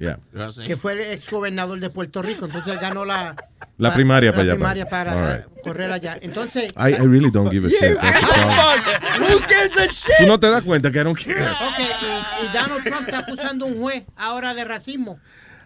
[0.00, 0.20] Yeah.
[0.64, 2.44] que fue el ex gobernador de Puerto Rico.
[2.46, 3.34] Entonces él ganó la,
[3.78, 5.62] La primaria para la allá, primaria para- para, All right.
[5.64, 6.16] correr allá.
[6.22, 7.98] Entonces, I, I really don't give a shit.
[8.00, 9.22] That's the problem.
[9.32, 10.14] Who gives a shit?
[10.20, 11.42] Tú no te das cuenta que I don't care.
[11.42, 15.18] ok, y, y Donald Trump está acusando a un juez ahora de racismo.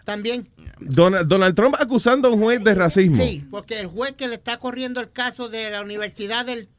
[0.05, 0.49] También.
[0.81, 3.23] Donald, Donald Trump acusando a un juez de racismo.
[3.23, 6.71] Sí, porque el juez que le está corriendo el caso de la universidad del,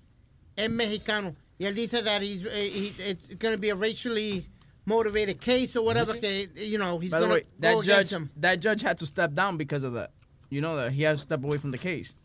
[0.55, 1.35] es mexicano.
[1.59, 4.47] Y él dice that he's, eh, he- it's going to be a racially
[4.85, 8.29] motivated case or whatever, que, you know, he's going to that judge, him.
[8.39, 10.11] that judge had to step down because of that.
[10.49, 12.15] You know that he has to step away from the case.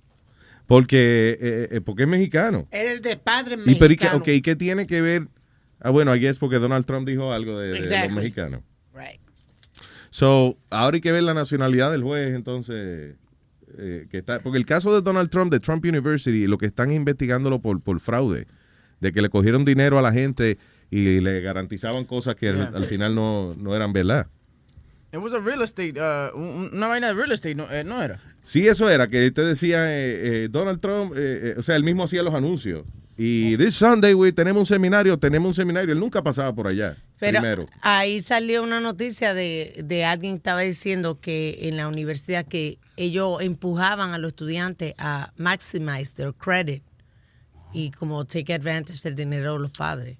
[0.66, 2.66] Porque, eh, eh, porque es mexicano.
[2.70, 4.16] Él es de padre Y, pero, ¿y qué, mexicano.
[4.18, 5.28] ok, ¿y qué tiene que ver?
[5.80, 8.08] Ah, bueno, ahí es porque Donald Trump dijo algo de, de Exactly.
[8.08, 8.62] los mexicanos.
[8.92, 9.20] Right.
[10.10, 13.14] So, ahora hay que ver la nacionalidad del juez, entonces.
[13.78, 16.90] eh, que está, porque el caso de Donald Trump, de Trump University, lo que están
[16.90, 18.46] investigándolo por, por fraude,
[19.00, 20.58] de que le cogieron dinero a la gente
[20.90, 22.72] y le garantizaban cosas que al, Yeah.
[22.74, 24.26] al final no, no eran verdad.
[25.12, 28.02] It was a real estate, uh, un- una vaina de real estate, no, eh, no
[28.02, 28.20] era.
[28.44, 31.84] Sí, eso era, que te decía eh, eh, Donald Trump, eh, eh, o sea, él
[31.84, 32.84] mismo hacía los anuncios.
[33.16, 35.92] Y this Sunday, we tenemos un seminario, tenemos un seminario.
[35.92, 36.96] Él nunca pasaba por allá.
[37.18, 37.66] Pero primero.
[37.82, 42.78] ahí salió una noticia de, de alguien que estaba diciendo que en la universidad que
[42.96, 46.82] ellos empujaban a los estudiantes a maximize their credit
[47.72, 50.18] y como take advantage del dinero de los padres.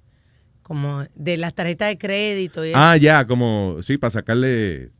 [0.63, 2.65] Como de las tarjetas de crédito.
[2.65, 4.91] Y Ah, ya, como, sí, para sacarle,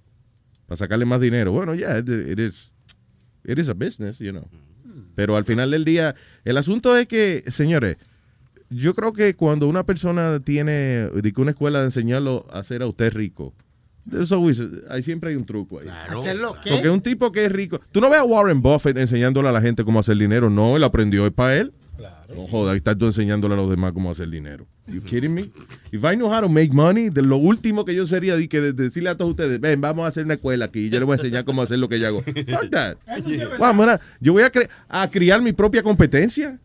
[0.67, 1.53] para sacarle más dinero.
[1.53, 2.73] Bueno, ya, it, it is,
[3.45, 4.49] it is a business, you know.
[5.15, 6.15] Pero al final del día,
[6.45, 7.97] el asunto es que, señores,
[8.71, 13.13] yo creo que cuando una persona tiene, una escuela de enseñarlo a hacer a usted
[13.13, 13.53] rico,
[14.11, 15.89] always- hay, siempre hay un truco ahí.
[15.89, 16.71] ¿Hacerlo qué?
[16.71, 19.61] Porque un tipo que es rico, tú no ves a Warren Buffett enseñándole a la
[19.61, 21.73] gente cómo hacer dinero, no, él aprendió es para él.
[22.35, 24.67] No joda, estás tú enseñándole a los demás cómo hacer dinero.
[24.87, 25.51] You kidding me?
[25.93, 28.61] If I know how to make money, de lo último que yo sería de, que
[28.61, 30.99] de- de decirle a todos ustedes, ven, vamos a hacer una escuela aquí y yo
[31.01, 32.23] les voy a enseñar cómo hacer lo que yo hago.
[32.23, 32.97] Fuck that.
[33.59, 36.59] Vamos, mira, yo voy a, cre- a criar mi propia competencia.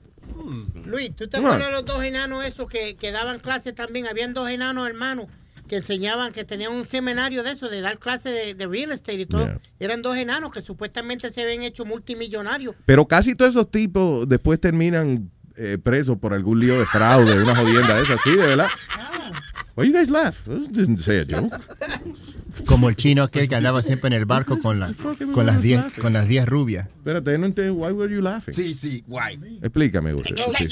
[0.85, 4.07] Luis, ¿tú te acuerdas de los dos enanos esos que, que daban clases también?
[4.07, 5.27] Habían dos enanos hermanos
[5.68, 9.22] que enseñaban, que tenían un seminario de eso, de dar clases de, de real estate
[9.22, 9.45] y todo.
[9.45, 9.60] Yeah.
[9.80, 12.76] Eran dos enanos que supuestamente se habían hecho multimillonarios.
[12.85, 17.56] Pero casi todos esos tipos después terminan eh, presos por algún lío de fraude, una
[17.56, 18.68] jodienda esa, sí, de verdad.
[19.76, 20.48] Why you guys laugh?
[20.48, 21.52] I didn't say a joke.
[22.65, 24.91] Como el chino aquel que andaba siempre en el barco con, la,
[25.34, 26.88] con las 10 con las 10 rubias.
[26.88, 27.73] Espérate, no entiendo.
[27.73, 28.53] Why were you laughing?
[28.53, 29.39] Sí, sí, guay.
[29.61, 30.25] Explícame, güey.
[30.25, 30.67] Sí.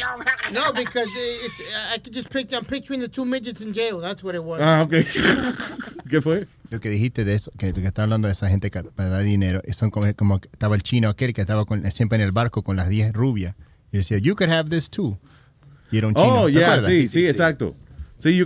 [0.54, 1.52] No, because it, it,
[1.96, 4.00] I could just picture, I'm picturing the two midgets in jail.
[4.00, 4.62] That's what it was.
[4.62, 4.94] Ah, ok.
[6.10, 6.48] ¿Qué fue?
[6.70, 9.24] Lo que dijiste de eso, que, que está hablando de esa gente que para dar
[9.24, 12.64] dinero, son como, como estaba el chino aquel que estaba con- siempre en el barco
[12.64, 13.56] con las 10 rubias.
[13.92, 15.20] Y decía, you could have this too.
[15.92, 16.44] Y era un chino.
[16.44, 16.92] Oh, ¿te yeah, acuerdas?
[16.92, 17.76] sí, sí, exacto.
[18.22, 18.40] Sí,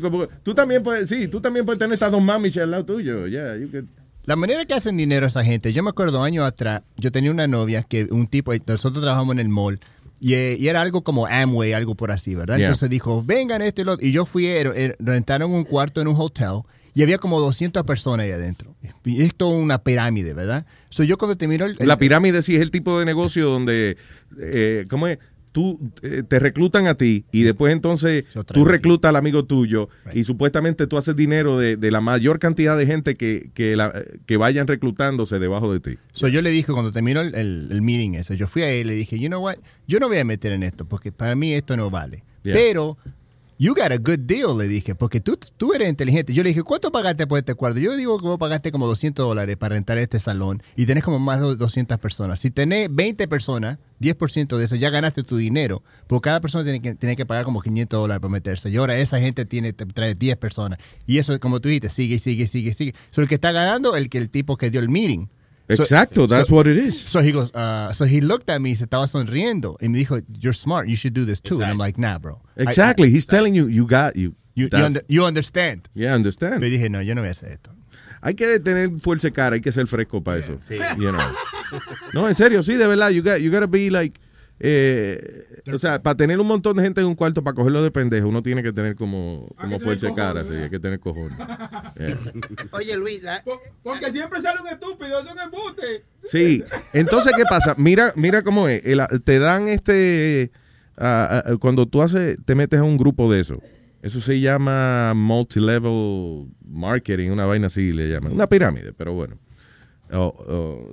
[0.44, 3.28] tú también puedes, sí, tú también puedes tener estas dos mamis al lado tuyo.
[3.28, 3.88] Yeah, you could-
[4.26, 7.46] La manera que hacen dinero esa gente, yo me acuerdo años atrás, yo tenía una
[7.48, 9.80] novia que un tipo, nosotros trabajamos en el mall
[10.20, 12.56] y, eh, y era algo como Amway, algo por así, ¿verdad?
[12.58, 12.68] Yeah.
[12.68, 14.08] Entonces dijo, vengan esto y lo otro.
[14.08, 16.62] Y yo fui, er- er- rentaron un cuarto en un hotel
[16.96, 18.74] y había como 200 personas ahí adentro.
[19.04, 20.66] Y es toda una pirámide, ¿verdad?
[20.90, 23.48] So yo cuando te miro el, el- La pirámide sí es el tipo de negocio
[23.50, 23.98] donde,
[24.40, 25.20] eh, ¿cómo es?
[25.56, 30.26] Tú eh, te reclutan a ti y después entonces tú reclutas al amigo tuyo y
[30.26, 34.36] supuestamente tú haces dinero de, de la mayor cantidad de gente que, que, la- que
[34.36, 35.98] vayan reclutándose debajo de ti.
[36.12, 38.80] So yo le dije cuando terminó el, el- el meeting ese, yo fui a él
[38.82, 39.56] y le dije, you know what,
[39.88, 42.24] yo no voy a meter en esto porque para mí esto no vale.
[42.44, 42.54] Yeah.
[42.54, 42.98] Pero
[43.58, 46.34] you got a good deal, le dije, porque tú, tú eres inteligente.
[46.34, 47.80] Yo le dije, ¿cuánto pagaste por este cuarto?
[47.80, 51.20] Yo digo que vos pagaste como 200 dólares para rentar este salón y tenés como
[51.20, 52.40] más de 200 personas.
[52.40, 55.84] Si tenés 20 personas, 10% de eso, ya ganaste tu dinero.
[56.08, 58.70] Porque cada persona tiene que, tiene que pagar como 500 dólares para meterse.
[58.70, 60.80] Y ahora esa gente tiene, trae 10 personas.
[61.08, 62.94] Y eso, como tú dijiste, sigue, sigue, sigue, sigue.
[63.12, 65.28] So, el que está ganando, el que el tipo que dio el meeting.
[65.70, 67.00] So- Exacto, that's what it is.
[67.00, 69.98] So he goes, uh, so he looked at me y se estaba sonriendo y me
[69.98, 73.12] dijo, "You're smart, you should do this too." And I'm like, "Nah, bro." Exactly, I-
[73.12, 74.36] he's telling you, you got, you.
[74.58, 75.90] You, you, that's- under- you understand.
[75.96, 76.60] Yeah, I understand.
[76.62, 77.72] Pero dije, no, yo no voy a hacer esto.
[78.22, 80.58] Hay que tener fuerza de cara, hay que ser fresco para eso.
[80.98, 81.22] You know.
[82.14, 84.20] No, en serio, sí, de verdad, you, got, you gotta be like,
[84.60, 87.92] eh, o sea, para tener un montón de gente en un cuarto para cogerlo de
[87.92, 91.38] pendejo, uno tiene que tener como, como fuerza de cara, sí, hay que tener cojones.
[91.38, 92.18] Yeah.
[92.72, 93.44] Oye, Luis, la-
[93.84, 96.04] Porque siempre sale un estúpido, es un embuste.
[96.30, 96.64] Sí,
[96.94, 97.76] entonces, ¿qué pasa?
[97.78, 100.52] Mira, mira cómo es, El- te dan este,
[100.98, 103.62] ah, cuando tú haces, te metes a un grupo de eso,
[104.02, 109.38] eso se llama multilevel marketing, una vaina así le llaman, una pirámide, pero bueno.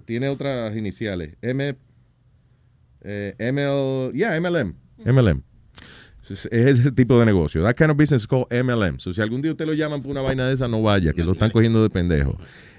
[0.04, 1.76] Tiene otras iniciales, M,
[3.04, 4.74] eh, ML, yeah, MLM,
[5.04, 5.42] MLM.
[6.22, 7.62] Es es ese tipo de negocio.
[7.62, 8.98] That kind of business is called MLM.
[8.98, 11.24] So, si algún día usted lo llaman por una vaina de esa, no vaya, que
[11.24, 12.38] lo están cogiendo de pendejo.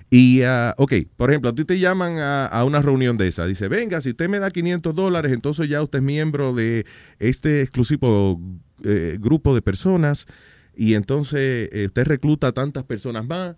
[0.10, 3.46] Y, ah, ok, por ejemplo, a ti te llaman a, a una reunión de esa.
[3.46, 6.86] Dice, venga, si usted me da 500 dólares, entonces ya usted es miembro de
[7.20, 8.40] este exclusivo
[8.84, 10.28] eh, grupo de personas.
[10.76, 13.56] Y entonces eh, usted recluta a tantas personas más.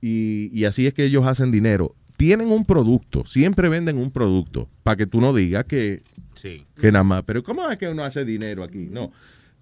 [0.00, 1.94] Y, y así es que ellos hacen dinero.
[2.16, 6.02] Tienen un producto, siempre venden un producto, para que tú no digas que,
[6.34, 6.64] Sí.
[6.80, 7.22] que nada más.
[7.24, 8.88] Pero ¿cómo es que uno hace dinero aquí?
[8.90, 9.10] No.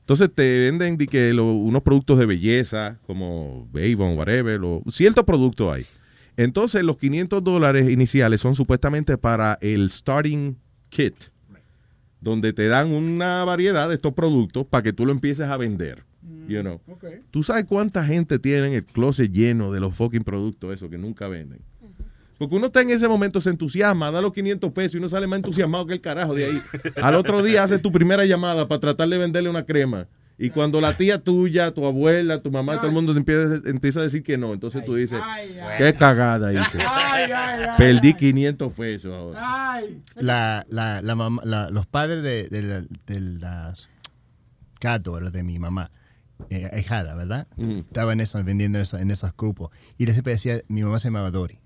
[0.01, 5.25] Entonces te venden di que lo- unos productos de belleza, como Avon, whatever, o ciertos
[5.25, 5.87] productos hay.
[6.37, 10.57] Entonces los 500 dólares iniciales son supuestamente para el starting
[10.89, 11.15] kit,
[12.21, 16.05] donde te dan una variedad de estos productos para que tú lo empieces a vender.
[16.49, 16.81] You know.
[17.31, 20.99] ¿Tú sabes cuánta gente tiene en el closet lleno de los fucking productos esos que
[20.99, 21.61] nunca venden?
[22.41, 25.27] Porque uno está en ese momento, se entusiasma, da los 500 pesos y uno sale
[25.27, 26.63] más entusiasmado que el carajo de ahí.
[26.97, 30.07] Al otro día hace tu primera llamada para tratar de venderle una crema.
[30.39, 34.01] Y cuando la tía tuya, tu abuela, tu mamá, todo el mundo te empieza, empieza
[34.01, 35.21] a decir que no, entonces tú dices,
[35.77, 36.79] qué cagada hice.
[37.77, 39.39] Perdí 500 pesos ahora.
[40.17, 43.91] La, la, la mamá- la- los padres de, de, la- de las
[44.83, 45.91] goddaughters de mi mamá,
[46.49, 47.47] eh, ¿verdad?
[47.59, 49.71] Estaban en eso, vendiendo en, eso- en esos grupos.
[49.99, 51.59] Y le siempre decía, mi mamá se llamaba Dori.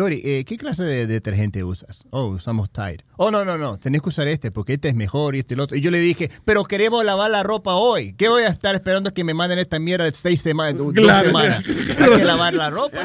[0.00, 2.04] Dori, eh, ¿qué clase de detergente usas?
[2.08, 3.04] Oh, usamos Tide.
[3.18, 5.56] Oh, no, no, no, tenés que usar este porque este es mejor y este y
[5.56, 5.76] el otro.
[5.76, 8.14] Y yo le dije, pero queremos lavar la ropa hoy.
[8.14, 11.26] ¿Qué voy a estar esperando que me manden esta mierda de seis semanas, dos Claro.
[11.28, 11.64] semanas?
[11.98, 13.02] Hay que lavar la ropa.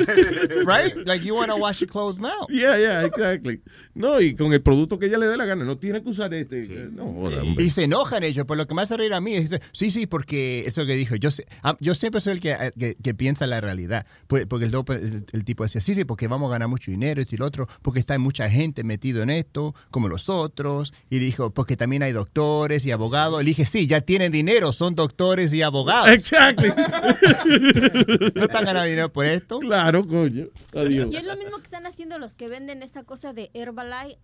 [0.66, 0.96] Right?
[1.06, 2.48] Like you want to wash your clothes now.
[2.50, 3.62] Yeah, yeah, exactly.
[3.94, 6.34] No, y con el producto que ella le dé la gana, no tiene que usar
[6.34, 6.64] este.
[6.64, 7.64] eh, No, hombre.
[7.64, 10.06] Y se enojan ellos, pero lo que me hace reír a mí es, sí, sí,
[10.06, 11.30] porque eso que dijo, yo
[11.64, 15.26] ah, yo siempre soy el que, eh, que, que piensa la realidad, porque el, el,
[15.32, 17.68] el tipo decía, sí, sí, porque vamos a ganar mucho dinero, esto y lo otro,
[17.82, 22.12] porque está mucha gente metido en esto, como los otros, y dijo, porque también hay
[22.12, 26.10] doctores y abogados, le dije, sí, ya tienen dinero, son doctores y abogados.
[26.10, 26.70] Exactly.
[28.36, 29.60] ¿No están ganando dinero por esto?
[29.60, 30.48] Claro, coño.
[30.74, 31.12] Adiós.
[31.12, 34.18] Y es lo mismo que están haciendo los que venden esta cosa de Herbalife.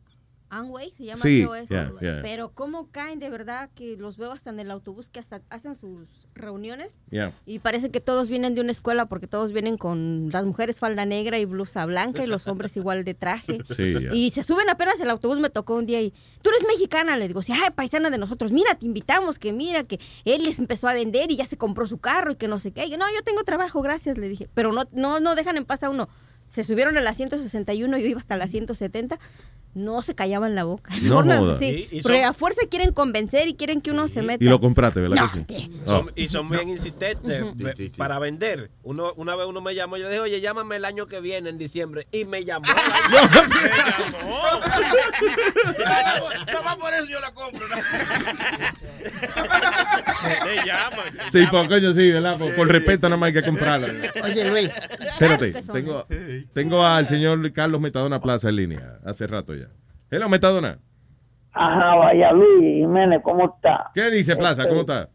[0.49, 1.69] Amway se llama Sí, creo eso.
[1.69, 2.19] yeah, yeah.
[2.21, 5.75] Pero cómo caen de verdad que los veo hasta en el autobús que hasta hacen
[5.75, 7.33] sus reuniones Yeah.
[7.45, 11.05] y parece que todos vienen de una escuela porque todos vienen con las mujeres falda
[11.05, 13.59] negra y blusa blanca y los hombres igual de traje.
[13.75, 13.95] Sí.
[14.13, 17.27] Y se suben apenas el autobús, me tocó un día y tú eres mexicana, le
[17.27, 20.87] digo, sí, ay, paisana de nosotros, mira, te invitamos, que mira, que él les empezó
[20.87, 22.85] a vender y ya se compró su carro y que no sé qué.
[22.85, 24.47] Y yo, no, yo tengo trabajo, gracias, le dije.
[24.53, 26.07] Pero no, no, no dejan en paz a uno.
[26.49, 29.19] se subieron a la 161 y yo iba hasta la 170,
[29.73, 30.93] no se callaban la boca.
[31.01, 31.57] No me- joda.
[31.59, 34.43] sí, Y- y porque son- a fuerza quieren convencer y quieren que uno se meta.
[34.43, 35.45] Y lo compraste, ¿verdad No, que sí?
[35.47, 35.69] ¿qué?
[35.85, 35.99] Oh.
[35.99, 37.43] Son- y son bien insistentes
[37.97, 38.71] para vender.
[38.83, 41.49] Uno, una vez uno me llamó y le dije, oye, llámame el año que viene,
[41.49, 42.07] en diciembre.
[42.11, 42.65] Y me llamó.
[46.53, 47.65] Nada por eso yo la compro.
[50.43, 51.05] Te llaman.
[51.31, 52.37] Sí, pues coño, sí, ¿verdad?
[52.37, 53.87] Por, por respeto nada más hay que comprarla.
[54.23, 54.69] Oye, Luis.
[54.99, 56.05] Espérate, tengo,
[56.53, 59.60] tengo al señor Carlos Metadona Plaza en línea, hace rato ya.
[60.11, 60.77] Hello, Metadona.
[61.53, 63.91] Ajá, vaya Luis Jiménez, ¿cómo está?
[63.95, 64.67] ¿Qué dice Plaza?
[64.67, 65.07] ¿Cómo está?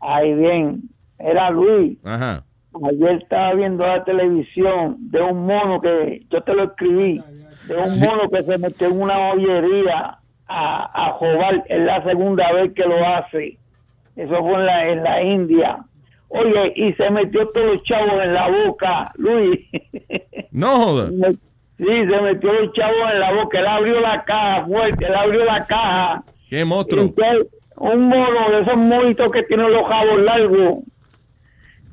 [0.00, 0.82] Ahí bien.
[1.18, 1.98] Era Luis.
[2.04, 2.44] Ajá.
[2.88, 7.20] Ayer estaba viendo la televisión de un mono que yo te lo escribí,
[7.66, 11.64] de un mono que se metió en una joyería a, a jobar.
[11.68, 13.58] Es la segunda vez que lo hace.
[14.14, 15.78] Eso fue en la, en la India.
[16.28, 19.58] Oye, y se metió todos los chavos en la boca, Luis.
[20.52, 21.10] No joda.
[21.78, 23.58] Sí, se metió los chavos en la boca.
[23.58, 26.22] Él abrió la caja fuerte, él abrió la caja.
[26.48, 27.02] Qué monstruo.
[27.04, 30.78] Entonces, un mono de esos monitos que tienen los jabos largos.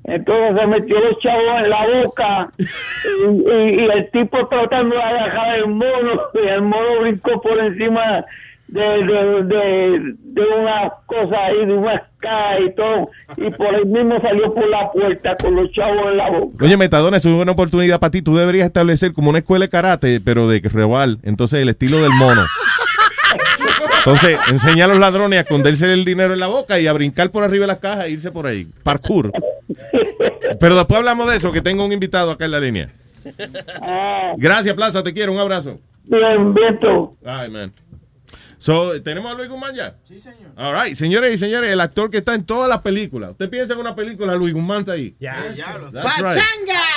[0.05, 5.01] Entonces se metió los chavos en la boca y, y- y el tipo tratando de
[5.01, 8.25] agarrar el mono y el mono brincó por encima
[8.73, 13.09] de, de, de, de unas cosas ahí, de unas cajas y todo.
[13.37, 16.65] Y por ahí mismo salió por la puerta con los chavos en la boca.
[16.65, 18.23] Oye, Metadona, es una buena oportunidad para ti.
[18.23, 21.19] Tú deberías establecer como una escuela de karate, pero de rebal.
[21.21, 22.41] Entonces, el estilo del mono.
[23.99, 27.29] Entonces, enseña a los ladrones a esconderse el dinero en la boca y a brincar
[27.29, 28.67] por arriba de las cajas e irse por ahí.
[28.83, 29.31] Parkour.
[30.59, 32.89] Pero después hablamos de eso, que tengo un invitado acá en la línea.
[34.37, 35.31] Gracias, Plaza, te quiero.
[35.31, 35.77] Un abrazo.
[36.05, 37.15] Bien, Beto.
[37.23, 37.71] Ay, man.
[38.63, 39.97] So, ¿Tenemos a Luis Guzmán ya?
[40.05, 40.51] Sí, señor.
[40.55, 43.31] All right, señores y señores, el actor que está en todas las películas.
[43.31, 45.13] Usted piensa en una película, Luis Guzmán está ahí.
[45.19, 45.53] Ya,
[45.91, 46.41] That's right.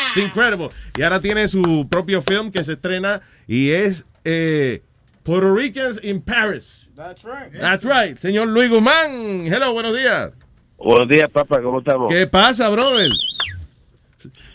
[0.06, 0.68] It's incredible.
[0.96, 4.80] Y ahora tiene su propio film que se estrena y es eh,
[5.24, 6.88] Puerto Ricans in Paris.
[6.94, 7.52] That's right.
[7.60, 8.16] That's right.
[8.16, 9.52] Señor Luis Guzmán.
[9.52, 10.34] Hello, buenos días.
[10.78, 12.12] Buenos días, papá, ¿cómo estamos?
[12.12, 13.10] ¿Qué pasa, brother?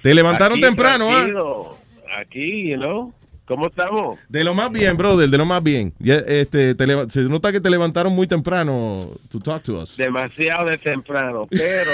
[0.01, 1.15] Te levantaron Aquí, temprano, ¿ah?
[1.15, 1.77] tranquilo.
[2.21, 3.13] Aquí, you know.
[3.51, 4.17] ¿Cómo estamos?
[4.29, 5.93] De lo más bien, brother, de lo más bien.
[5.99, 9.97] Este, te se nota que te levantaron muy temprano to talk to us.
[9.97, 11.91] Demasiado de temprano, pero,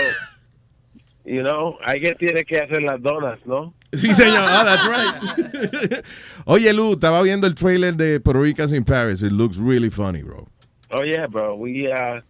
[1.25, 3.73] you know, alguien tiene que hacer las donas, ¿no?
[3.91, 4.45] Sí, señor.
[4.47, 6.05] Ah, that's right.
[6.45, 9.23] Oye, Lu, estaba viendo el trailer de Puerto Ricans in Paris.
[9.23, 10.47] It looks really funny, bro.
[10.91, 11.55] Oh, yeah, bro.
[11.55, 12.21] We, uh,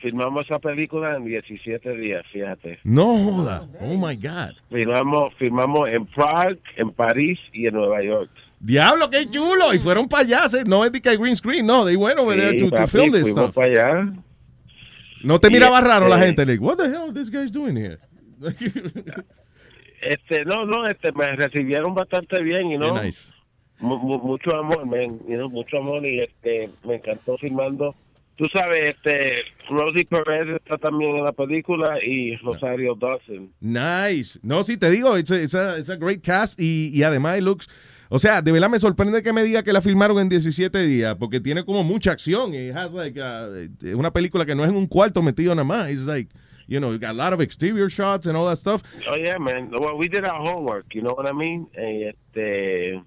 [0.00, 2.78] filmamos esa película en 17 días, fíjate.
[2.84, 3.66] No joda.
[3.80, 4.52] Oh my God.
[4.70, 8.30] Filmamos, filmamos en Prague, en París y en Nueva York.
[8.60, 9.72] Diablo, qué chulo.
[9.74, 10.66] Y fueron payases.
[10.66, 11.66] No es de que hay green screen.
[11.66, 13.54] No, they went over there Sí, to, to papi, film this fuimos stuff.
[13.54, 14.12] para allá.
[15.22, 16.46] No te Y miraba raro la este- gente.
[16.46, 17.98] Like, what the hell this guy's doing here?
[20.00, 23.02] Este, no, no, este, me recibieron bastante bien, y no.
[23.02, 23.32] Nice.
[23.80, 27.94] Mu- mu- mucho amor, man, you know, mucho amor y este, me encantó filmando.
[28.38, 33.52] Tú sabes, este, Rosie Perez está también en la película y Rosario Dawson.
[33.60, 34.38] Nice.
[34.42, 37.36] No, sí, te digo, it's a, it's a- it's a great cast y, y además
[37.38, 37.68] it looks...
[38.10, 41.16] O sea, de verdad me sorprende que me diga que la filmaron en 17 días,
[41.18, 42.54] porque tiene como mucha acción.
[42.54, 45.90] y has like, uh, una película que no es en un cuarto metido nada más.
[45.90, 46.30] It's like,
[46.68, 48.82] you know, got a lot of exterior shots and all that stuff.
[49.10, 49.70] Oh yeah, man.
[49.72, 51.68] Well, we did our homework, you know what I mean?
[51.74, 53.02] Eh, este,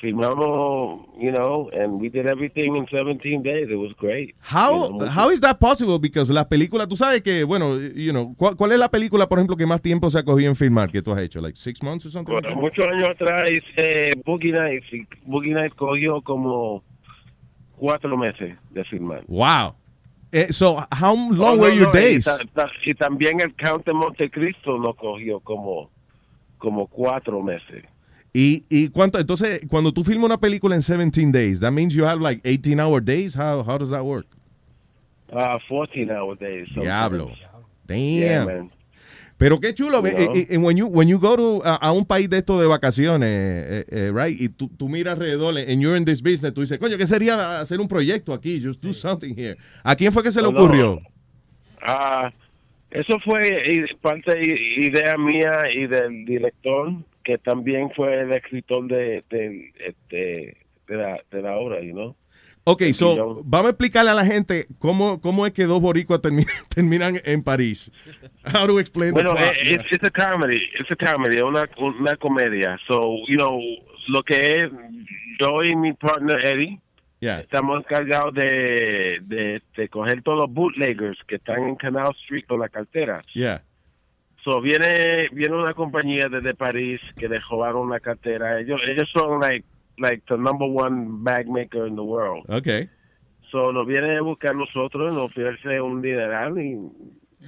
[0.00, 3.68] filmamos, you know, and we did everything in 17 days.
[3.70, 4.34] It was great.
[4.40, 5.98] How, You know, how is that possible?
[5.98, 9.38] Because la película, tú sabes que, bueno, you know, ¿cuál, cuál es la película, por
[9.38, 11.40] ejemplo, que más tiempo se ha cogido en filmar que tú has hecho?
[11.40, 12.32] Like six months or something?
[12.32, 16.82] Bueno, muchos años atrás hice Boogie Nights y Boogie Nights cogió como
[17.76, 19.22] cuatro meses de filmar.
[19.28, 19.74] Wow.
[20.32, 22.24] Eh, so, how Oh, long no, were your no, y days?
[22.24, 25.90] ta- ta- Y, también el Count de Montecristo nos cogió como,
[26.58, 27.84] como cuatro meses.
[28.32, 32.04] Y, y cuánto, entonces, cuando tú filmas una película en 17 days, that means you
[32.04, 33.34] have like 18 hour days?
[33.36, 34.26] How, how does that work?
[35.32, 36.66] Uh, 14 hour days.
[36.68, 36.84] sometimes.
[36.84, 37.30] Diablo.
[37.86, 37.98] Damn.
[37.98, 38.70] Yeah, man.
[39.36, 40.04] Pero qué chulo.
[40.06, 40.34] eh, No.
[40.34, 42.66] eh, eh, when, you, when you go to, a, a un país de esto de
[42.68, 46.60] vacaciones, eh, eh, right, y tú, tú miras alrededor, and you're in this business, tú
[46.60, 48.60] dices, coño, ¿qué sería hacer un proyecto aquí?
[48.62, 49.56] Just do something here.
[49.82, 50.58] ¿A quién fue que se le no.
[50.58, 51.00] ocurrió?
[51.80, 52.30] Ah,
[52.90, 53.40] eso fue
[54.02, 54.32] parte
[54.76, 56.92] idea mía y del director,
[57.24, 60.56] que también fue el escritor de, de, este,
[60.88, 62.16] de, la, de la obra, you know?
[62.64, 66.54] Ok, so, vamos a explicarle a la gente cómo, cómo es que dos boricuas terminan,
[66.74, 67.90] terminan en París.
[68.44, 69.56] How to explain Bueno, plot.
[69.56, 72.78] eh, it's, it's a comedy, it's a comedy, una, una comedia.
[72.86, 73.58] So, you know,
[74.08, 74.70] lo que es,
[75.40, 76.80] yo y mi partner Eddie,
[77.22, 77.40] Yeah.
[77.40, 82.60] estamos encargados de, de, de coger todos los bootleggers que están en Canal Street con
[82.60, 83.22] la cartera.
[83.34, 83.62] Yeah.
[84.44, 88.58] So viene viene una compañía desde París que le robaron una cartera.
[88.60, 89.64] Ellos ellos son like
[89.98, 92.44] like the number one bag maker in the world.
[92.48, 92.88] Okay.
[93.50, 96.74] So nos vienen a buscar nosotros, nos ofrece un dineral y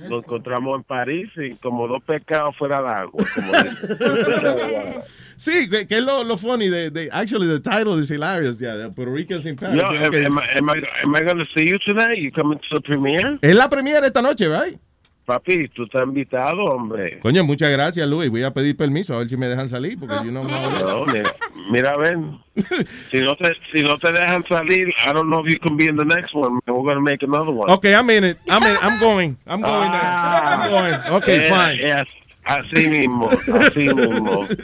[0.09, 3.25] nos encontramos en París y como dos pescados fuera del agua.
[3.35, 3.53] como.
[5.39, 6.69] Sí, que, que es lo, lo funny.
[6.69, 8.61] De, de, actually, the title is hilarious.
[8.61, 9.81] Yeah, the Puerto Ricans in Paris.
[9.81, 10.25] Yo, am, Okay.
[10.25, 12.19] am, I- am I, am I going to see you tonight?
[12.19, 13.39] You coming to the premiere?
[13.43, 14.79] Es la premiere esta noche, right?
[15.25, 17.21] Papi, tú estás invitado, hombre.
[17.21, 18.29] Coño, muchas gracias, Luis.
[18.29, 21.33] Voy a pedir permiso a ver si me dejan salir, porque yo no No, mira,
[21.71, 22.39] mira, ven.
[23.11, 25.87] Si no te, si no te dejan salir, I don't know if you can be
[25.87, 26.59] in the next one.
[26.67, 27.71] We're going to make another one.
[27.71, 28.39] Okay, I'm in it.
[28.49, 28.77] I'm in.
[28.83, 29.37] I'm going.
[29.47, 30.03] I'm going there.
[30.03, 30.95] I'm going.
[31.23, 32.05] Okay, Eh, fine.
[32.45, 34.47] así mismo, así mismo.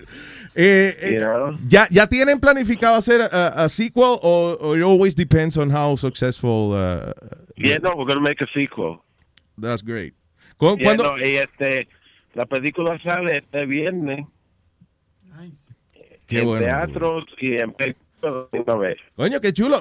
[0.61, 1.21] Eh, eh?
[1.69, 6.73] ¿ya, ¿Ya tienen planificado hacer a, a sequel o it always depends on how successful?
[6.73, 7.13] Uh,
[7.57, 8.99] Yeah, no, we're going to make a sequel.
[9.57, 10.15] that's great.
[10.59, 11.89] ¿Cu- Yeah, cuándo- no, y este,
[12.35, 14.27] la película sale este viernes
[16.27, 16.67] Qué en bueno.
[16.67, 18.99] teatros y en películas de una vez.
[19.17, 19.81] Coño, qué chulo.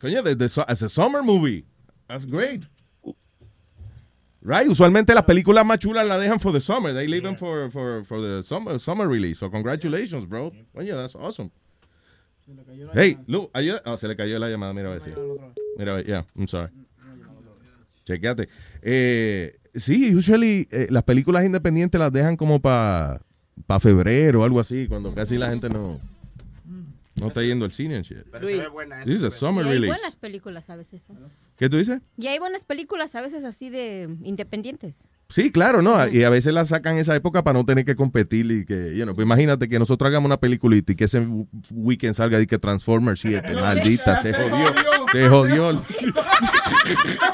[0.00, 1.64] Coño, de, de, as a summer movie.
[2.08, 2.62] That's great.
[4.40, 6.92] Right, usualmente las películas más chulas las dejan for the summer.
[6.94, 9.38] They leave them for, for, for the summer, summer release.
[9.38, 10.50] So congratulations, bro.
[10.74, 11.50] Coño, that's awesome.
[12.94, 13.82] Hey, Lu, ayuda.
[13.84, 14.72] Oh, se le cayó la llamada.
[14.74, 15.10] Mira a ver si.
[15.78, 16.70] Mira a ver, yeah, I'm sorry.
[18.04, 18.48] Chequeate.
[18.82, 23.20] Eh, sí, usually eh, las películas independientes las dejan como para
[23.66, 26.00] pa febrero o algo así, cuando casi la gente no,
[27.14, 28.24] no está yendo al cine and shit.
[28.40, 28.62] Luis.
[29.04, 29.94] This is a summer y hay release.
[29.94, 31.08] buenas películas a veces.
[31.10, 31.14] ¿eh?
[31.56, 32.00] ¿Qué tú dices?
[32.16, 35.06] Y hay buenas películas a veces así de independientes.
[35.28, 36.08] Sí, claro, ¿no?
[36.08, 38.94] Y a veces la sacan en esa época para no tener que competir y que,
[38.94, 41.26] you know, pues imagínate que nosotros hagamos una peliculita y que ese
[41.70, 44.74] weekend salga y que Transformers 7, maldita, se jodió,
[45.10, 45.72] se jodió.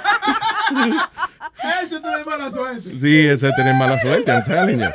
[1.82, 2.90] Eso te da mala suerte.
[3.00, 4.90] Sí, ese es tener mala suerte, I'm telling you.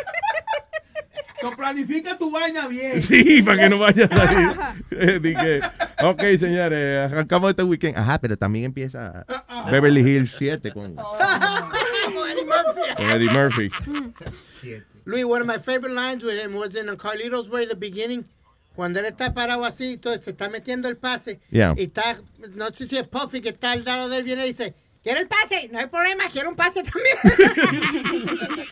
[1.41, 3.01] So, planifica tu vaina bien.
[3.01, 4.57] Sí, para que no vaya a salir.
[4.91, 5.59] Eh, di que,
[6.01, 7.97] ok, señores, arrancamos este weekend.
[7.97, 9.25] Ajá, pero también empieza
[9.69, 12.95] Beverly Hills 7 con, Eddie Murphy.
[12.95, 13.71] con Eddie Murphy.
[15.03, 18.23] Luis, one of my favorite lines with him was in Carlitos Way, the beginning.
[18.73, 21.41] Cuando él está parado así, entonces se está metiendo el pase.
[21.51, 21.75] Yeah.
[21.77, 22.21] Y está,
[22.55, 25.19] no sé si es Puffy que está al lado de él, viene y dice, ¿quiere
[25.21, 25.69] el pase?
[25.71, 27.17] No hay problema, quiero un pase también.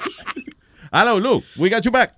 [0.92, 2.14] Hello, Luke, we got you back.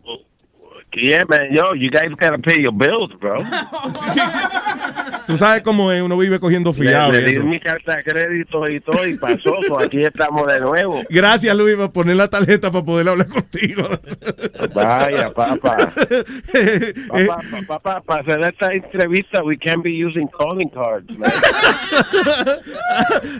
[0.96, 3.38] Yeah, man, yo, you guys gotta pay your bills, bro.
[5.28, 7.12] Tú sabes cómo es, uno vive cogiendo fiado.
[7.14, 10.60] Le, le di mi carta de crédito y todo y pasó, so aquí estamos de
[10.60, 11.02] nuevo.
[11.10, 13.84] Gracias, Luis, por poner la tarjeta para poder hablar contigo.
[14.74, 15.94] Vaya, papá.
[16.54, 21.32] Eh, Papá, pa- papá, para hacer esta entrevista, we can't be using calling cards, man.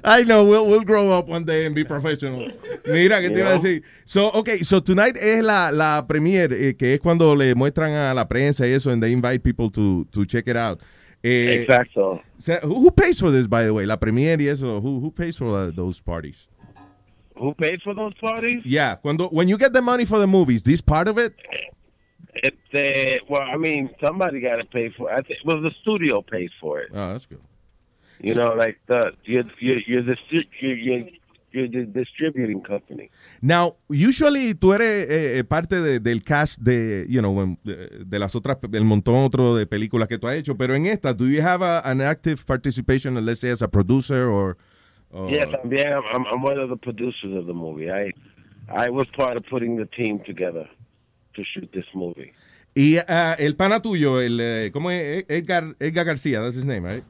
[0.04, 2.48] I know, we'll, we'll grow up one day and be professional.
[2.86, 3.84] Mira, ¿qué te iba a decir?
[4.06, 8.14] So, okay, so tonight es la, la premiere, eh, que es cuando le muestran a
[8.14, 10.80] la prensa y eso, and they invite people to, to check it out.
[11.24, 12.22] Eh, Exacto.
[12.38, 13.86] so who, who pays for this, by the way?
[13.86, 16.48] La premiere y eso, who, who pays for uh, those parties?
[17.38, 18.62] Who paid for those parties?
[18.64, 21.34] Yeah, cuando, when you get the money for the movies, this part of it?
[22.44, 25.14] Este, well, I mean, somebody got to pay for it.
[25.14, 26.90] I think, well, the studio pays for it.
[26.94, 27.42] Oh, that's good.
[28.20, 30.16] You know, like the you're you're you're the
[30.60, 31.08] you're, you're,
[31.54, 33.10] you're the distributing company.
[33.42, 38.20] Now, usually tú eres eh, eh, parte de- del cast de, you know, de, de
[38.20, 41.26] las otras, el montón otro de películas que tú has hecho, pero en esta, do
[41.28, 44.58] you have a- an active participation, let's say, as a producer or...
[45.12, 47.90] or- yeah, también I'm, one of the producers of the movie.
[47.92, 48.12] I
[48.68, 50.68] I was part of putting the team together
[51.36, 52.34] to shoot this movie.
[52.76, 55.26] Y ah, el pana tuyo, el, eh, ¿cómo es?
[55.30, 57.04] Edgar, Edgar García, that's his name, right?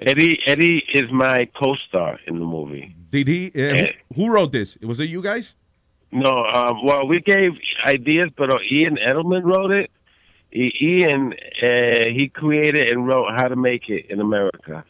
[0.00, 2.94] Eddie Eddie is my co-star in the movie.
[3.10, 4.76] Did he, eh, who, wrote this?
[4.82, 5.54] Was it you guys?
[6.10, 7.52] No, um, well, we gave
[7.86, 9.90] ideas, but Ian Edelman wrote it.
[10.52, 11.66] Ian, uh,
[12.16, 14.84] he created and wrote How to Make It in America.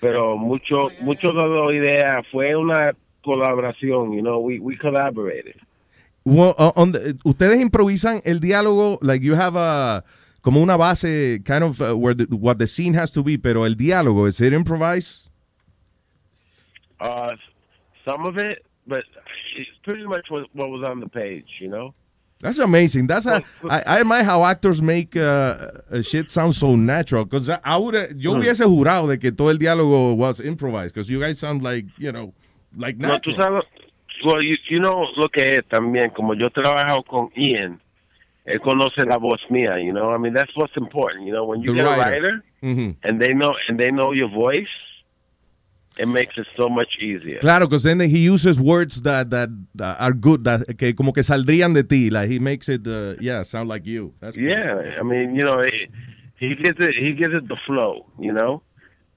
[0.00, 2.92] Pero mucho, mucho de la idea fue una
[3.24, 5.54] colaboración, you know, we, we collaborated.
[6.24, 10.02] Well, uh, on the- ustedes improvisan el diálogo, like you have a,
[10.42, 13.62] como una base, kind of uh, where the, what the scene has to be, pero
[13.62, 15.28] el diálogo, is it improvised?
[17.02, 17.34] Uh,
[18.04, 19.04] some of it, but
[19.58, 21.94] it's pretty much what, what was on the page, you know?
[22.40, 23.06] That's amazing.
[23.06, 25.20] That's how I admire how actors make uh,
[25.92, 27.24] uh, shit sound so natural.
[27.24, 28.40] Because I would, yo Hmm.
[28.40, 30.92] hubiese jurado de que todo el diálogo was improvised.
[30.94, 32.32] Because you guys sound like, you know,
[32.76, 33.36] like No, natural.
[33.36, 33.62] sabes,
[34.24, 37.80] well, you, you know lo que es también, como yo he trabajado con Ian,
[38.44, 40.10] él conoce la voz mía, you know?
[40.10, 41.44] I mean, that's what's important, you know?
[41.44, 42.10] When you The get a writer.
[42.10, 42.96] writer Mhm.
[43.04, 44.66] and they know and they know your voice,
[45.98, 47.38] it makes it so much easier.
[47.40, 51.22] Claro, because then he uses words that, that, that are good, that, que como que
[51.22, 52.10] saldrían de ti.
[52.10, 54.14] Like he makes it, uh, yeah, sound like you.
[54.20, 54.50] That's good.
[54.50, 55.90] Yeah, I mean, you know, it,
[56.38, 58.62] he gives it he gives it the flow, you know,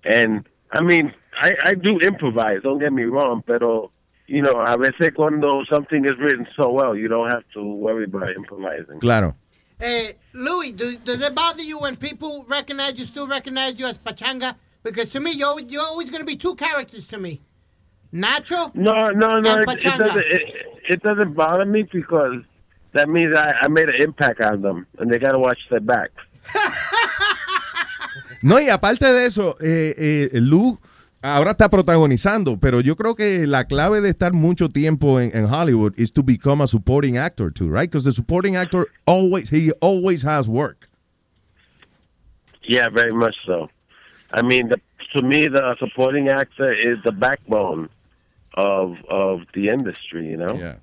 [0.03, 2.61] and I mean, I I do improvise.
[2.61, 3.91] Don't get me wrong, pero
[4.27, 8.05] you know, a veces cuando something is written so well, you don't have to worry
[8.05, 8.99] about improvising.
[8.99, 9.35] Claro.
[9.79, 13.97] Hey, Louis, do, does it bother you when people recognize you, still recognize you as
[13.97, 14.55] Pachanga?
[14.85, 17.41] Because to me, you're, you're always going to be two characters to me.
[18.13, 18.73] Nacho?
[18.75, 19.57] No, no, no.
[19.57, 20.17] And It, it doesn't.
[20.17, 20.41] It,
[20.87, 22.43] it doesn't bother me because
[22.93, 25.81] that means I, I made an impact on them, and they got to watch their
[25.81, 26.11] back.
[28.41, 30.79] No, y aparte de eso, eh, eh, Lou
[31.23, 35.45] ahora está protagonizando, pero yo creo que la clave de estar mucho tiempo en, en
[35.51, 37.89] Hollywood is to become a supporting actor too, right?
[37.89, 40.87] Because the supporting actor always, he always has work.
[42.67, 43.67] Yeah, very much so.
[44.35, 44.77] I mean, the,
[45.15, 47.89] to me, the supporting actor is the backbone
[48.53, 50.27] of of the industry.
[50.27, 50.55] You know.
[50.55, 50.75] Yeah.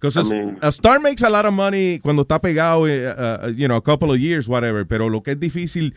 [0.00, 3.48] Because I a, mean- a star makes a lot of money cuando está pegado, uh,
[3.48, 4.84] you know, a couple of years, whatever.
[4.84, 5.92] Pero lo que es difícil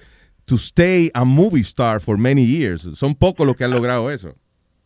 [0.47, 2.87] to stay a movie star for many years.
[2.97, 4.33] Son pocos los que han logrado eso.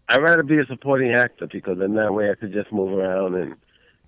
[0.10, 3.36] I'd rather be a supporting actor because then that way I could just move around
[3.36, 3.56] and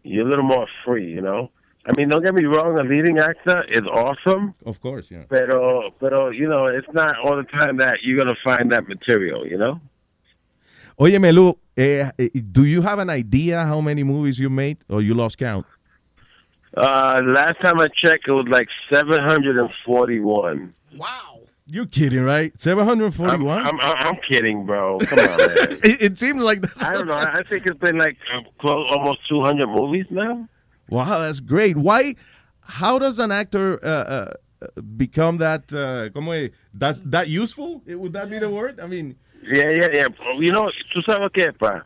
[0.04, 1.10] you're a little more free.
[1.10, 1.52] You know.
[1.88, 2.78] I mean, don't get me wrong.
[2.78, 4.54] A leading actor is awesome.
[4.66, 5.24] Of course, yeah.
[5.30, 9.48] Pero, pero, you know, it's not all the time that you're gonna find that material.
[9.48, 9.80] You know.
[11.00, 15.02] Oye, Melu, eh, eh, do you have an idea how many movies you made or
[15.02, 15.66] you lost count?
[16.76, 20.74] Uh, last time I checked, it was like 741.
[20.96, 21.42] Wow.
[21.68, 22.52] You're kidding, right?
[22.60, 23.60] 741?
[23.60, 25.00] I'm, I'm, I'm kidding, bro.
[25.00, 25.50] Come on, man.
[25.84, 27.14] it, it seems like I don't know.
[27.14, 30.48] I think it's been like uh, close, almost 200 movies now.
[30.90, 31.78] Wow, that's great.
[31.78, 32.16] Why?
[32.62, 35.72] How does an actor uh, uh, become that?
[35.72, 36.52] Uh, como es?
[36.74, 37.82] That's that useful?
[37.88, 38.80] Would that be the word?
[38.80, 40.08] I mean, Yeah, yeah, yeah.
[40.40, 41.86] You know, tú sabes qué, pa.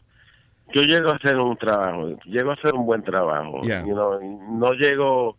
[0.73, 3.61] Yo llego a hacer un trabajo, llego a hacer un buen trabajo.
[3.63, 3.85] Yeah.
[3.85, 5.35] You know, no llego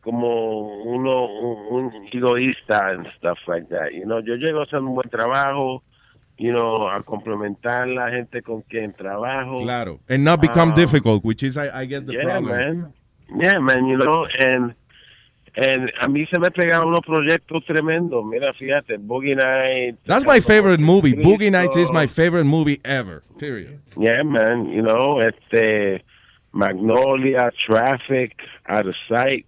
[0.00, 3.92] como uno un, un egoísta and stuff like that.
[3.92, 5.82] You know, yo llego a hacer un buen trabajo,
[6.38, 9.60] you know, a complementar la gente con quien trabajo.
[9.62, 10.74] claro, and not become Ah.
[10.76, 12.56] difficult, which is, I, I guess, the yeah, problem.
[12.56, 12.92] man.
[13.34, 14.74] Yeah, man, you know, and,
[15.56, 18.24] and a mí se me pegaron unos proyectos tremendos.
[18.24, 19.98] Mira, fíjate, Boogie Nights.
[20.06, 21.12] That's my favorite movie.
[21.12, 23.22] Boogie Nights is my favorite movie ever.
[23.38, 23.80] Period.
[23.98, 26.02] Yeah, man, you know, este,
[26.52, 28.36] Magnolia, Traffic,
[28.68, 29.46] Out of Sight,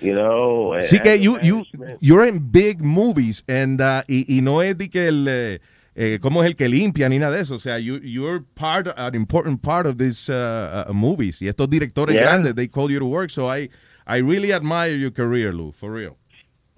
[0.00, 0.76] you know.
[0.80, 1.64] Sí que you, you,
[2.00, 5.58] you're in big movies and, uh, y, y no es de que el, eh,
[5.94, 7.54] eh, cómo es el que limpia ni nada de eso.
[7.56, 11.40] O sea, you, you're part, an important part of these uh, uh, movies.
[11.42, 12.22] Y estos directores Yeah.
[12.24, 13.30] grandes, they call you to work.
[13.30, 13.68] So I,
[14.06, 16.16] I really admire your career, Lou, for real.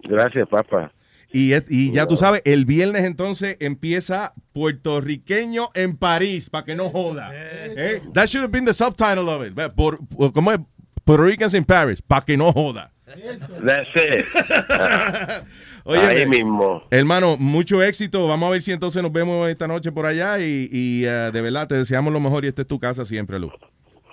[0.05, 0.93] Gracias, papá.
[1.35, 6.91] Y, y ya tú sabes, el viernes entonces empieza Puertorriqueño en París, para que no
[6.91, 7.31] joda.
[7.33, 9.55] Eh, That should have been the subtitle of it.
[9.75, 10.59] Por, por- ¿Cómo es?
[11.05, 12.91] Puerto Ricans in Paris, para que no joda.
[13.07, 14.25] That's it.
[15.85, 16.83] Oye, Ahí mismo.
[16.91, 18.29] Hermano, mucho éxito.
[18.29, 21.43] Vamos a ver si entonces nos vemos esta noche por allá y, y, eh, de
[21.43, 23.51] verdad te deseamos lo mejor y esta es tu casa siempre, Lu.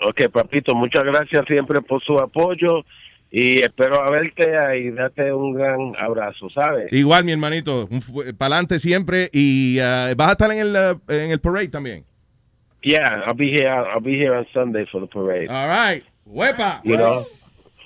[0.02, 2.86] Ok, papito, muchas gracias siempre por su apoyo
[3.32, 6.92] y espero verte y date un gran abrazo, ¿sabes?
[6.92, 7.88] Igual, mi hermanito,
[8.38, 12.06] para adelante siempre y eh, vas a estar en el, eh, en el parade también.
[12.82, 13.68] Yeah, I'll be here.
[13.68, 15.50] I'll be here on Sunday for the parade.
[15.50, 16.04] All right.
[16.26, 16.82] Huepa.
[16.84, 17.26] You know,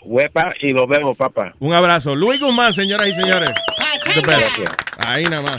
[0.04, 1.54] huepa y nos vemos, papá.
[1.60, 2.16] Un abrazo.
[2.16, 3.50] Luis Guzmán, señoras y señores.
[4.04, 4.60] The best.
[4.98, 5.58] Ahí nada más.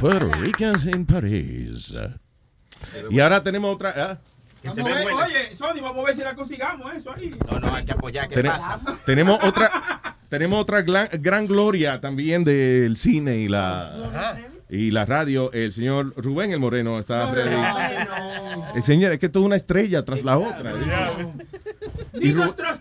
[0.00, 1.94] Puerto Ricans in París.
[3.10, 3.94] Y ahora tenemos otra.
[3.96, 4.18] ¿ah?
[4.64, 7.34] Vamos a ver, oye, Sony, vamos a ver si la consigamos eso ahí.
[7.50, 8.28] No, no, hay que apoyar.
[8.28, 8.80] ¿Qué Tene- pasa?
[9.04, 13.92] tenemos otra, tenemos otra gran, gran gloria también del cine y la
[14.74, 15.52] y la radio.
[15.52, 17.54] El señor Rubén el Moreno está ready.
[18.74, 20.72] El señor, es que esto es una estrella tras la otra.
[22.14, 22.80] Y Ru- tras.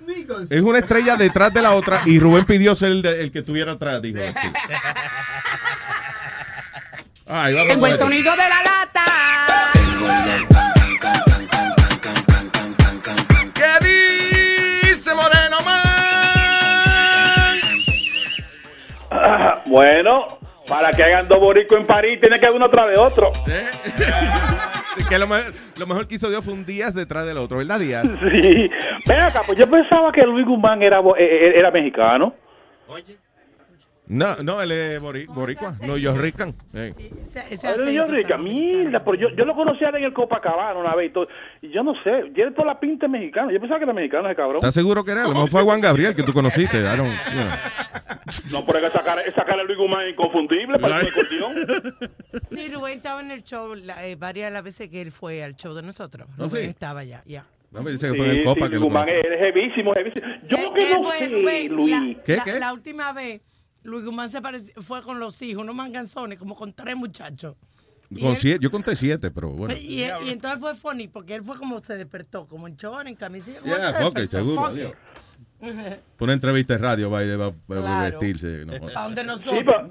[0.49, 3.39] Es una estrella detrás de la otra y Rubén pidió ser el, de- el que
[3.39, 4.19] estuviera atrás, dijo.
[4.21, 4.47] así.
[7.27, 9.03] Ay, vamos Tengo el sonido de la lata.
[13.53, 15.57] ¿Qué dice Moreno
[19.13, 20.39] Ah, bueno,
[20.71, 23.31] para que hagan dos boricos en París, tiene que haber uno tras de otro.
[25.09, 27.79] Que lo, mejor, lo mejor que hizo Dios fue un Díaz detrás del otro, ¿verdad,
[27.79, 28.07] Díaz?
[28.29, 28.69] Sí.
[29.05, 32.33] Ven acá, pues yo pensaba que Luis Guzmán era, eh, eh, era mexicano.
[34.11, 35.73] No, no, él es bori- boricua.
[35.87, 36.53] No, yo rican.
[36.73, 36.93] Eh.
[37.93, 41.27] Yo rica, mierda, pero yo, yo lo conocía en el Copacabana una vez y todo.
[41.61, 43.53] Y yo no sé, tiene toda la pinta mexicana.
[43.53, 44.57] Yo pensaba que era mexicano ese cabrón.
[44.57, 45.21] ¿Estás seguro que era?
[45.23, 46.77] A lo mejor fue Juan Gabriel que tú conociste.
[46.79, 48.59] I don't- you know.
[48.59, 51.07] No, pero es que esa cara, esa cara de Luis Guzmán es inconfundible para el
[51.07, 51.55] acordeón.
[52.51, 55.41] Sí, Rubén estaba en el show la- eh, varias de las veces que él fue
[55.41, 56.27] al show de nosotros.
[56.37, 56.69] ¿Oh, Rubén sí?
[56.69, 57.45] estaba allá, ya.
[57.71, 60.27] No, me dice que fue en el Copa que Luis Guzmán es, es jevísimo, jevísimo.
[60.49, 61.91] Yo que no fue, sé, Rubén, Luis.
[62.17, 62.59] la, ¿Qué, la- qué?
[62.59, 63.41] la última vez,
[63.83, 64.39] Luis Guzmán se
[64.81, 67.55] fue con los hijos, unos manganzones, como con tres muchachos.
[68.19, 69.73] Con siete- yo conté siete, pero bueno.
[69.73, 73.15] Y, y entonces fue funny, porque él fue como se despertó, como en chor, en
[73.15, 73.59] camisilla.
[73.61, 74.93] como Yeah, seguro, adiós.
[76.19, 78.19] una entrevista de radio va, a- va a Claro.
[78.19, 78.65] vestirse.
[78.65, 78.73] no.
[78.93, 79.57] Pa' donde nosotros.
[79.59, 79.89] Sí, pero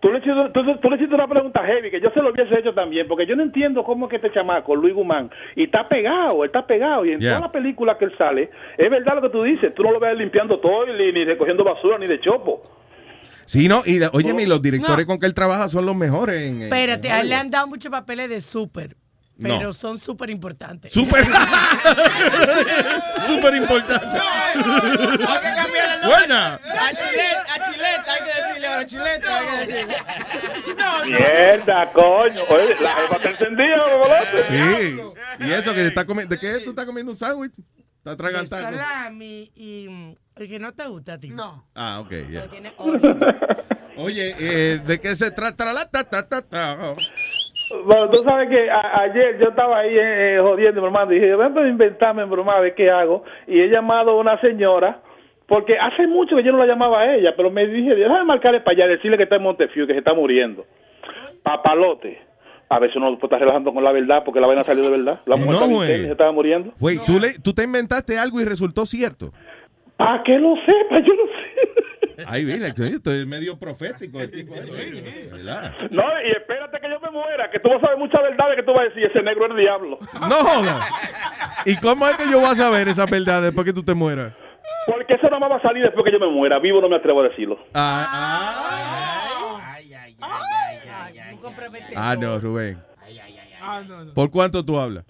[0.00, 2.58] tú le, hiciste, tú, tú le hiciste una pregunta heavy que yo se lo hubiese
[2.58, 5.88] hecho también, porque yo no entiendo cómo es que este chamaco, Luis Guzmán, y está
[5.88, 7.32] pegado, él está pegado, y en Yeah.
[7.32, 10.00] todas las películas que él sale, es verdad lo que tú dices, tú no lo
[10.00, 12.62] ves limpiando todo, ni recogiendo basura, ni de chopo.
[13.46, 16.62] Sí, no, y la- oye, los directores con que él trabaja son los mejores en.
[16.62, 18.96] Espérate, en a él le han dado muchos papeles de súper,
[19.36, 19.56] No.
[19.58, 20.92] pero son súper importantes.
[20.92, 21.26] Súper.
[23.26, 24.06] Súper importante.
[24.06, 26.18] Hay que cambiar el nombre.
[26.18, 26.54] Buena.
[26.54, 26.58] A
[26.94, 29.96] chileta, a chileta, hay que decirle ahora chileta, hay que decirle.
[31.06, 32.40] Mierda, coño.
[32.48, 33.84] Oye, la jefa está encendida.
[34.48, 35.44] Sí.
[35.44, 36.34] Y eso que está comiendo.
[36.34, 37.52] ¿De qué tú estás comiendo un sándwich?
[38.12, 38.78] Está De atragantando.
[38.78, 41.30] salami y mm, el que no te gusta a ti.
[41.30, 41.64] No.
[41.74, 42.46] Ah, ok, ya.
[42.48, 42.72] Tiene
[43.98, 46.94] Oye, eh, ¿de qué se trata la ta, ta, ta, ta?
[47.84, 51.46] Bueno, tú sabes que a- ayer yo estaba ahí eh, jodiendo, bromando, y dije, voy
[51.46, 53.24] a inventarme, broma, a ver qué hago.
[53.46, 55.00] Y he llamado a una señora,
[55.48, 58.60] porque hace mucho que yo no la llamaba a ella, pero me dije, déjame marcarle
[58.60, 60.66] para allá, decirle que está en Montefiore, que se está muriendo.
[61.42, 62.20] Papalote.
[62.68, 65.20] A si uno estar relajando con la verdad, porque la vaina salió de verdad.
[65.26, 66.72] La mujer No, estaba se estaba muriendo.
[66.80, 69.32] Güey, ¿tú, le, tú te inventaste algo y resultó cierto.
[69.96, 70.98] ¿Para que lo sepa?
[71.00, 72.24] Yo no sé.
[72.26, 74.54] Ay, mira, coño, esto es medio profético el tipo.
[74.54, 75.74] ¿verdad?
[75.90, 78.62] No, y espérate que yo me muera, que tú vas a saber muchas verdades que
[78.62, 79.98] tú vas a decir, ese negro es el diablo.
[80.20, 80.86] No joda.
[81.66, 84.32] ¿Y cómo es que yo voy a saber esas verdades después que tú te mueras?
[84.86, 86.58] Porque eso nada más va a salir después que yo me muera.
[86.58, 87.58] Vivo no me atrevo a decirlo.
[87.74, 89.26] Ah,
[92.16, 92.78] no, Rubén.
[94.14, 95.04] ¿Por cuánto tú hablas?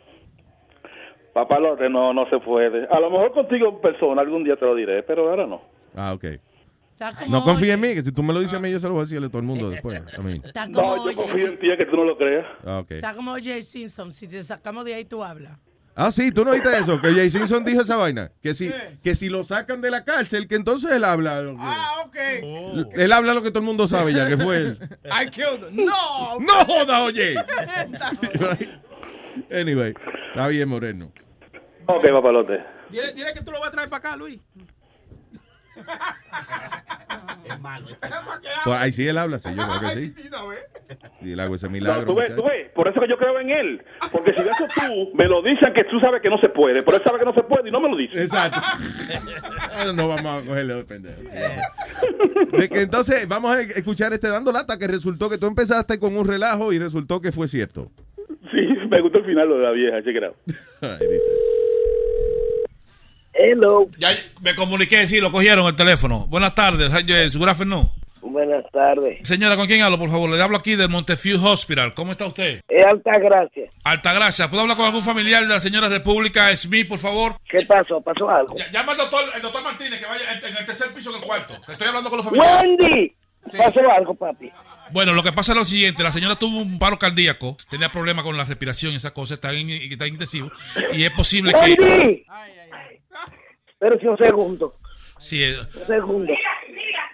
[1.33, 2.87] Papalote, no, no se puede.
[2.91, 5.61] A lo mejor contigo en persona algún día te lo diré, pero ahora no.
[5.95, 6.25] Ah, ok.
[7.29, 8.95] No confíes en mí, que si tú me lo dices a mí, yo se lo
[8.95, 10.03] voy a decir a todo el mundo después.
[10.23, 10.41] Mean.
[10.43, 12.47] Está No, yo confío en ti, es que tú no lo creas.
[12.65, 12.93] Ah, ok.
[12.93, 13.61] está como J.
[13.61, 14.13] Simpson.
[14.13, 15.59] Si te sacamos de ahí, tú hablas.
[15.99, 18.31] Ah, sí, tú no oíste eso, que Jay Simpson dijo esa vaina.
[18.43, 18.71] Que si,
[19.03, 21.41] que si lo sacan de la cárcel, que entonces él habla.
[21.41, 22.17] lo que- Ah, ok.
[22.93, 24.79] Él habla lo que todo el mundo sabe ya, que fue él.
[25.07, 25.87] I killed him.
[25.87, 26.39] No.
[26.39, 27.35] No joda, oye.
[29.51, 29.95] Anyway,
[30.29, 31.13] está bien, Moreno.
[31.87, 32.63] Ok, papalote.
[32.91, 34.41] Dile, dile que tú lo vas a traer para acá, Luis.
[37.45, 37.87] Es malo.
[38.65, 40.15] Pues ahí sí él habla, sí, yo creo que sí.
[41.23, 42.07] Y él hago ese No, milagro.
[42.07, 42.53] tú ves, tú muchacho.
[42.59, 43.85] ves, por eso que yo creo en él.
[44.11, 46.83] Porque si de eso tú me lo dicen que tú sabes que no se puede,
[46.83, 48.21] pero él sabe que no se puede y no me lo dice.
[48.23, 48.59] Exacto.
[49.95, 51.21] No vamos a cogerle de pendejo.
[52.57, 56.17] De que entonces vamos a escuchar este dando lata que resultó que tú empezaste con
[56.17, 57.91] un relajo y resultó que fue cierto.
[58.51, 60.37] Sí, me gustó el final lo de la vieja, out.
[60.81, 61.31] Ahí dice.
[63.39, 63.89] Hello.
[63.99, 64.11] Ya
[64.41, 66.27] me comuniqué, sí, lo cogieron el teléfono.
[66.29, 67.91] Buenas tardes, eh, good afternoon.
[68.23, 69.19] Buenas tardes.
[69.27, 70.29] Señora, ¿con quién hablo, por favor?
[70.31, 71.95] Le hablo aquí del Montefiore Hospital.
[71.95, 72.61] ¿Cómo está usted?
[72.69, 73.71] Es alta gracia.
[73.85, 74.49] Altagracia.
[74.49, 77.37] ¿Puedo hablar con algún familiar de la señora República Smith, por favor?
[77.49, 78.01] ¿Qué pasó?
[78.01, 78.57] ¿Pasó algo?
[78.57, 81.55] Ya- Llama al doctor, el doctor Martínez, que vaya en, el tercer piso del cuarto.
[81.65, 82.63] que Estoy hablando con los familiares.
[82.65, 83.13] Wendy.
[83.57, 84.51] ¿Pasó algo, papi?
[84.91, 88.25] Bueno, lo que pasa es lo siguiente, la señora tuvo un paro cardíaco, tenía problemas
[88.25, 90.51] con la respiración y esas cosas, está en, está en intensivo,
[90.93, 91.59] y es posible que...
[91.81, 92.25] Wendy.
[93.87, 94.73] Pero si un segundo.
[95.17, 96.33] Sí, eh, Un segundo.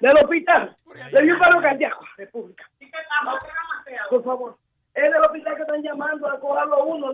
[0.01, 0.74] Del hospital.
[1.12, 2.03] Le dio un paro cardíaco.
[2.16, 2.65] República.
[4.09, 4.57] Por favor.
[4.94, 7.12] Es del hospital que están llamando a cogerlo uno.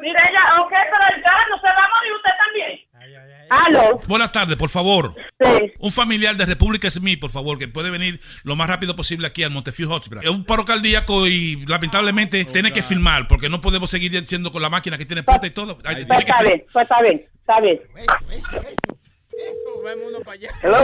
[0.00, 2.80] Mire, ella, ok, pero ya no se va a morir usted también.
[3.52, 4.00] Aló.
[4.08, 5.14] Buenas tardes, por favor.
[5.78, 9.42] Un familiar de República Smith, por favor, que puede venir lo más rápido posible aquí
[9.42, 10.24] al Montefiore Hospital.
[10.24, 14.62] Es un paro cardíaco y lamentablemente tiene que filmar porque no podemos seguir siendo con
[14.62, 15.76] la máquina que tiene puesta y todo.
[15.76, 17.80] Pues tiene que está bien, pues está bien, está bien.
[20.62, 20.78] Hello.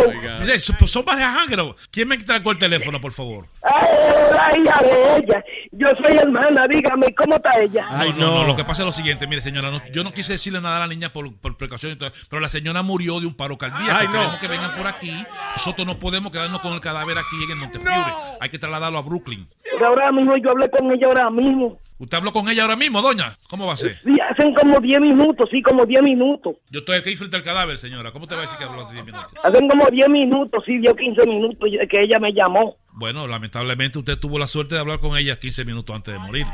[0.44, 1.74] Sí, son- son varias ángeles.
[1.90, 3.46] ¿Quién me trajo el teléfono, por favor?
[3.62, 5.44] Ay, la hija de ella.
[5.72, 7.86] Yo soy hermana, dígame, ¿cómo está ella?
[7.90, 10.32] no, no, no, lo que pasa es lo siguiente, mire señora, no- yo no quise
[10.32, 13.26] decirle nada a la niña por, por precaución, y todo, pero la señora murió de
[13.26, 13.92] un paro cardíaco.
[13.98, 14.12] Ay, no.
[14.12, 15.12] Queremos que vengan por aquí.
[15.56, 18.12] Nosotros no podemos quedarnos con el cadáver aquí en el Montefiore.
[18.40, 19.48] Hay que trasladarlo a Brooklyn.
[19.70, 21.78] Pero ahora mismo yo hablé con ella ahora mismo.
[21.98, 23.36] ¿Usted habló con ella ahora mismo, doña?
[23.48, 23.98] ¿Cómo va a ser?
[24.04, 26.54] Sí, hacen como 10 minutos, sí, como 10 minutos.
[26.70, 28.12] Yo estoy aquí frente al cadáver, señora.
[28.12, 29.32] ¿Cómo te va a decir que habló hace 10 minutos?
[29.42, 32.76] Hacen como 10 minutos, sí, dio 15 minutos que ella me llamó.
[32.92, 36.46] Bueno, lamentablemente usted tuvo la suerte de hablar con ella 15 minutos antes de morir.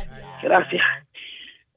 [0.42, 0.82] Gracias.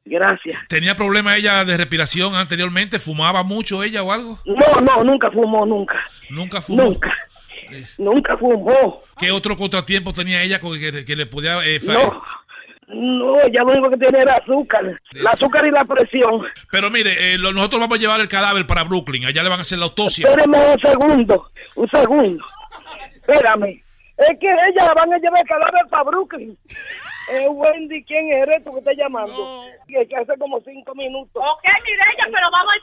[0.06, 0.62] Gracias.
[0.70, 3.00] ¿Tenía problema ella de respiración anteriormente?
[3.00, 4.40] ¿Fumaba mucho ella o algo?
[4.46, 5.96] No, no, nunca fumó, nunca.
[6.30, 6.84] ¿Nunca fumó?
[6.84, 7.14] Nunca.
[7.98, 9.02] Nunca fumó.
[9.20, 11.58] ¿Qué otro contratiempo tenía ella con que, que le podía...
[11.66, 12.22] eh, No.
[12.88, 15.00] No, ya lo único que tiene era azúcar.
[15.14, 16.42] El azúcar y la presión.
[16.72, 19.26] Pero mire, eh, lo- nosotros vamos a llevar el cadáver para Brooklyn.
[19.26, 20.30] Allá le van a hacer la autopsia.
[20.30, 22.46] Espérame un segundo, un segundo.
[23.16, 23.82] Espérame.
[24.18, 26.58] Es que ella la van a llevar el cadáver para Brooklyn.
[27.34, 29.66] Eh, Wendy, ¿quién eres tú que estás llamando?
[29.88, 31.36] Que que hace como cinco minutos.
[31.36, 32.74] Ok, Mireya, pero vamos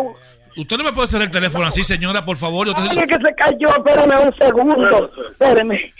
[0.00, 0.14] Oh,
[0.60, 2.66] Usted no me puede hacer el teléfono así, señora, por favor.
[2.66, 5.10] Yo te- Ay, es que se cayó, espérame un segundo.
[5.30, 5.92] Espérame.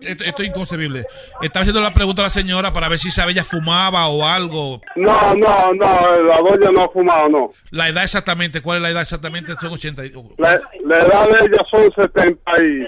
[0.00, 1.04] Esto, esto es inconcebible.
[1.40, 4.80] Estaba haciendo la pregunta a la señora para ver si sabe ella fumaba o algo.
[4.96, 7.52] No, no, no, la doña no ha fumado, no.
[7.70, 9.54] La edad exactamente, ¿cuál es la edad exactamente?
[9.60, 10.04] Son 80.
[10.06, 12.86] y- La, la edad de ella son 70 y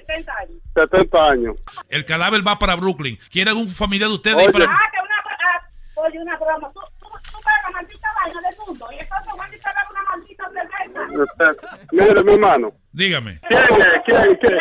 [0.74, 1.56] 70 años.
[1.88, 3.18] El cadáver va para Brooklyn.
[3.30, 4.36] ¿Quiere algún familiar de ustedes?
[4.36, 4.52] Oye.
[4.52, 6.70] para- Ah, que una, ah, oye, una broma.
[6.74, 8.86] Tú, tú, tú ves la maldita vaina del mundo.
[8.92, 11.24] Y entonces Wendy te da una maldita cerveza.
[11.24, 12.72] Este, Mire, mi hermano.
[12.92, 13.40] Dígame.
[13.48, 13.86] ¿Quién es?
[14.06, 14.38] ¿Quién?
[14.40, 14.58] ¿Quién?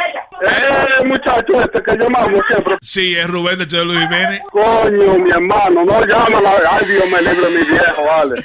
[1.16, 2.76] El muchacho este que llamamos siempre.
[2.82, 4.42] Sí, es Rubén de Chelo Jiménez.
[4.52, 6.52] Coño, mi hermano, no llámala.
[6.70, 8.44] Ay, Dios me libre, mi viejo, vale.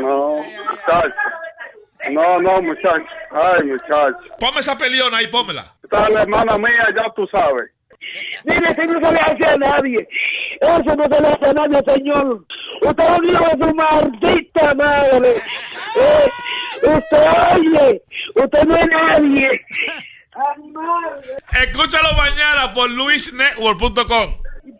[0.00, 1.14] No, muchacho.
[2.10, 3.06] No, no, muchacho.
[3.30, 4.18] Ay, muchacho.
[4.38, 5.74] Ponme esa peleona ahí, pómela.
[5.82, 7.70] Esta es la hermana mía, ya tú sabes.
[8.44, 10.08] Dile, eso no se le hace a nadie.
[10.60, 12.44] Eso no se le hace a nadie, señor.
[12.82, 15.36] Usted lo dijo a su maldita madre.
[15.96, 16.30] Eh,
[16.82, 18.02] usted oye,
[18.34, 19.50] usted no es nadie.
[20.72, 21.36] Madre.
[21.62, 24.36] Escúchalo mañana por luisnetwork.com.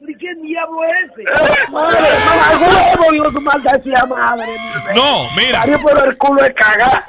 [0.07, 1.71] ¿Y qué diablo es ese?
[1.71, 4.57] Madre, mamá, huevo, digo su maldita madre.
[4.95, 5.61] No, mira.
[5.61, 7.05] Salió por el culo de cagar.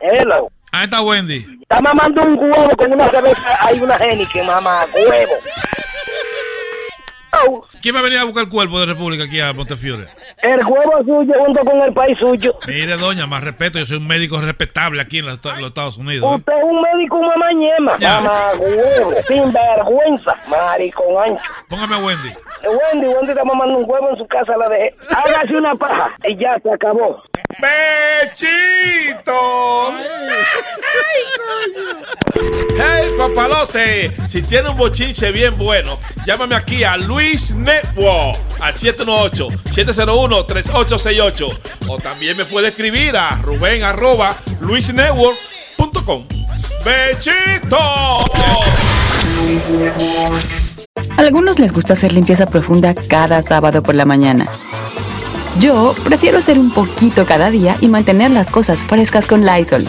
[0.00, 0.50] Hello.
[0.72, 1.46] Ahí está Wendy.
[1.62, 3.58] Está mamando un huevo con una cerveza.
[3.60, 3.96] Hay una
[4.32, 5.32] que mamá, huevo.
[7.80, 10.06] ¿Quién va a venir a buscar el cuerpo de República aquí a Montefiore?
[10.42, 12.58] El huevo suyo junto con el país suyo.
[12.66, 13.78] Mire, doña, más respeto.
[13.78, 16.30] Yo soy un médico respetable aquí en los, los Estados Unidos.
[16.30, 16.36] ¿eh?
[16.36, 17.98] Usted es un médico mamañema.
[17.98, 18.20] Ya.
[18.20, 19.12] Mamá, huevo.
[19.26, 20.34] Sin vergüenza.
[20.48, 21.44] Maricón ancho.
[21.68, 22.28] Póngame a Wendy.
[22.28, 24.90] Eh, Wendy, Wendy está mamando un huevo en su casa, la dejé.
[25.10, 27.22] Hágase una paja y ya se acabó.
[27.60, 29.34] ¡Bechito!
[32.76, 37.23] Hey, papalote, si tiene un bochinche bien bueno, llámame aquí a Luis
[37.54, 46.26] Network al 718-701-3868 o también me puede escribir a ruben arroba luisnetwork.com.
[46.84, 47.78] ¡Bechito!
[51.16, 54.46] A algunos les gusta hacer limpieza profunda cada sábado por la mañana.
[55.60, 59.88] Yo prefiero hacer un poquito cada día y mantener las cosas frescas con Lysol.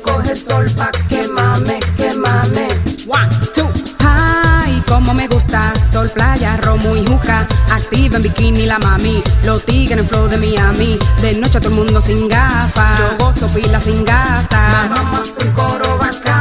[0.00, 2.68] Coger sol pa' que mame, que mame.
[3.06, 3.68] One, two.
[4.00, 5.72] Ay, como me gusta.
[5.92, 7.46] Sol, playa, romo y juca.
[7.70, 9.22] Activa en bikini la mami.
[9.44, 10.98] Los tigres en flow de Miami.
[11.20, 12.98] De noche a todo el mundo sin gafas.
[12.98, 14.88] Yo gozo pila sin gasta.
[14.94, 16.31] Vamos a hacer un coro bacano.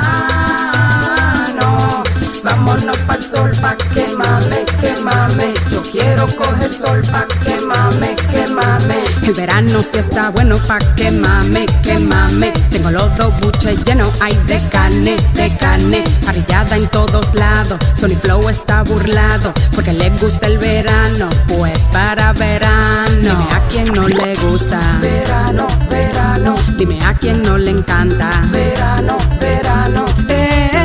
[2.44, 5.53] Vámonos pa'l sol pa' que mame, que mame.
[5.72, 9.03] Yo quiero coger sol pa' que mame, que mame.
[9.24, 12.52] El verano sí está bueno pa' que mame, que mame.
[12.72, 16.03] Tengo los dos buches llenos, hay de carne, de carne.
[16.26, 17.78] Parrillada en todos lados.
[17.95, 21.30] Sony Flow está burlado porque le gusta el verano.
[21.48, 23.11] Pues para verano.
[23.22, 24.80] Dime a quien no le gusta.
[25.00, 26.56] Verano, verano.
[26.76, 28.30] Dime a quien no le encanta.
[28.52, 30.06] Verano, verano.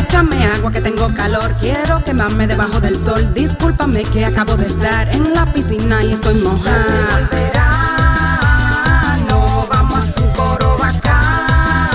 [0.06, 1.56] Échame agua que tengo calor.
[1.58, 3.34] Quiero quemarme debajo del sol.
[3.34, 7.28] Discúlpame que acabo de estar en la piscina y estoy mojada.
[7.32, 7.66] verano.
[9.68, 11.90] Vamos a un coro bacano.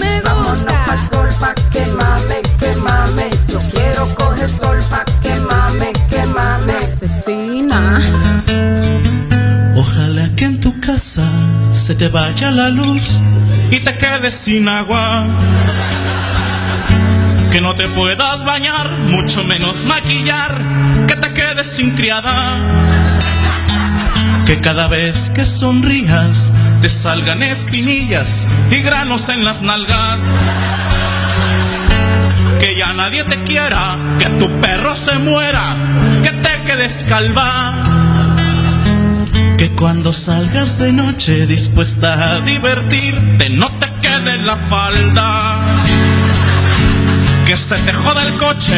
[0.00, 0.72] Me gusta.
[0.86, 3.28] Pa'l sol pa' que mame, que mame.
[3.48, 6.78] Yo quiero coger sol pa' que mame, que mame.
[6.78, 8.00] Asesina.
[9.76, 11.28] Ojalá que en tu casa
[11.72, 13.20] se te vaya la luz
[13.70, 15.26] y te quedes sin agua.
[17.54, 20.60] Que no te puedas bañar, mucho menos maquillar,
[21.06, 22.60] que te quedes sin criada.
[24.44, 26.52] Que cada vez que sonrías
[26.82, 30.18] te salgan espinillas y granos en las nalgas.
[32.58, 35.76] Que ya nadie te quiera, que tu perro se muera,
[36.24, 37.72] que te quedes calva.
[39.58, 45.93] Que cuando salgas de noche dispuesta a divertirte no te quede la falda.
[47.46, 48.74] Que se te joda el coche,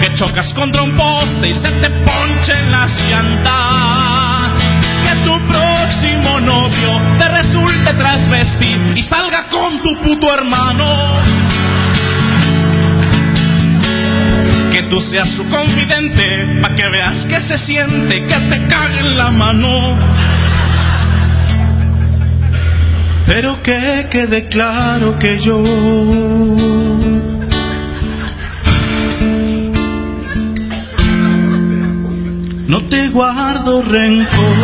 [0.00, 4.58] que chocas contra un poste y se te ponchen las llantas.
[5.04, 10.84] Que tu próximo novio te resulte trasvestir y salga con tu puto hermano.
[14.72, 19.16] Que tú seas su confidente, pa' que veas que se siente, que te cague en
[19.16, 19.96] la mano.
[23.26, 25.62] Pero que quede claro que yo
[32.70, 34.56] no te guardo rencor.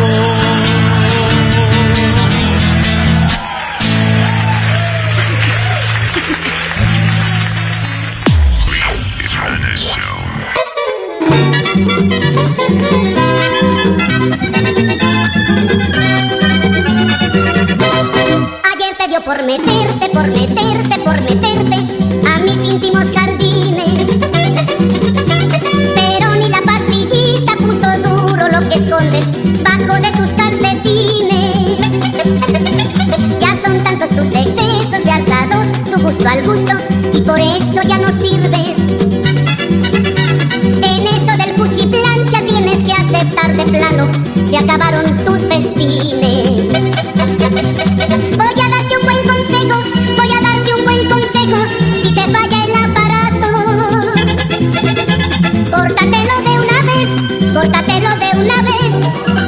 [18.63, 21.75] Ayer te dio por meterte, por meterte, por meterte
[22.25, 24.26] a mis íntimos jardines.
[37.37, 38.75] Por eso ya no sirves.
[40.81, 44.09] En eso del cuchiplancha tienes que aceptar de plano,
[44.49, 46.61] se acabaron tus festines.
[48.37, 49.77] Voy a darte un buen consejo,
[50.15, 51.57] voy a darte un buen consejo,
[52.01, 53.49] si te falla el aparato.
[55.71, 57.09] Córtatelo de una vez,
[57.53, 58.93] córtatelo de una vez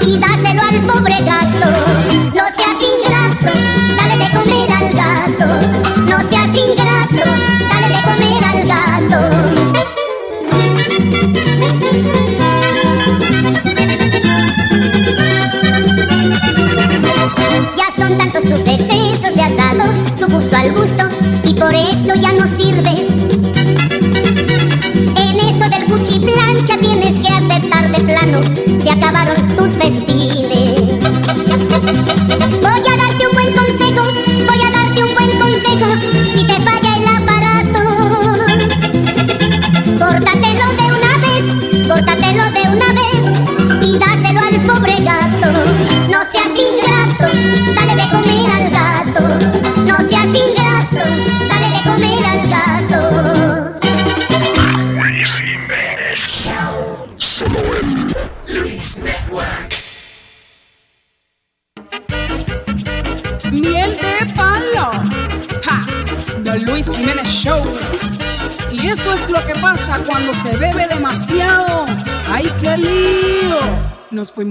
[0.05, 1.69] y dáselo al pobre gato.
[2.35, 3.51] No seas ingrato,
[3.97, 5.47] dale de comer al gato.
[6.05, 7.58] No seas ingrato,
[8.09, 9.21] comer al gato.
[17.77, 21.03] Ya son tantos tus excesos, le has dado su gusto al gusto
[21.43, 23.07] y por eso ya no sirves.
[25.15, 28.41] En eso del cuchiplancha tienes que aceptar de plano,
[28.81, 30.28] se acabaron tus festines.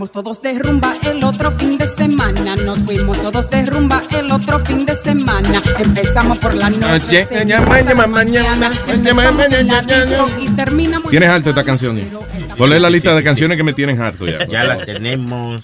[0.09, 2.57] Fuimos todos de rumba el otro fin de semana.
[2.65, 5.61] Nos fuimos todos de rumba el otro fin de semana.
[5.79, 7.27] Empezamos por la noche.
[11.11, 12.01] Tienes harto esta canción.
[12.57, 14.47] ¿Cuál es la lista de canciones que me tienen harto ya?
[14.47, 15.63] Ya la tenemos.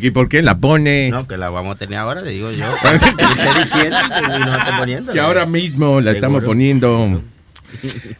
[0.00, 1.10] ¿Y por qué la pone?
[1.10, 2.64] No, que la vamos a tener ahora, le digo yo.
[2.92, 3.10] Estoy
[3.62, 5.12] diciendo que nos está poniendo.
[5.12, 6.46] Que ahora mismo la estamos Seguro.
[6.46, 7.22] poniendo.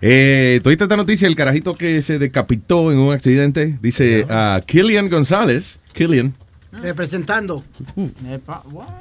[0.01, 1.29] Eh, ¿Tuviste esta noticia?
[1.29, 3.79] El carajito que se decapitó en un accidente.
[3.81, 5.79] Dice a Killian González.
[5.93, 6.35] Killian.
[6.83, 7.65] Representando.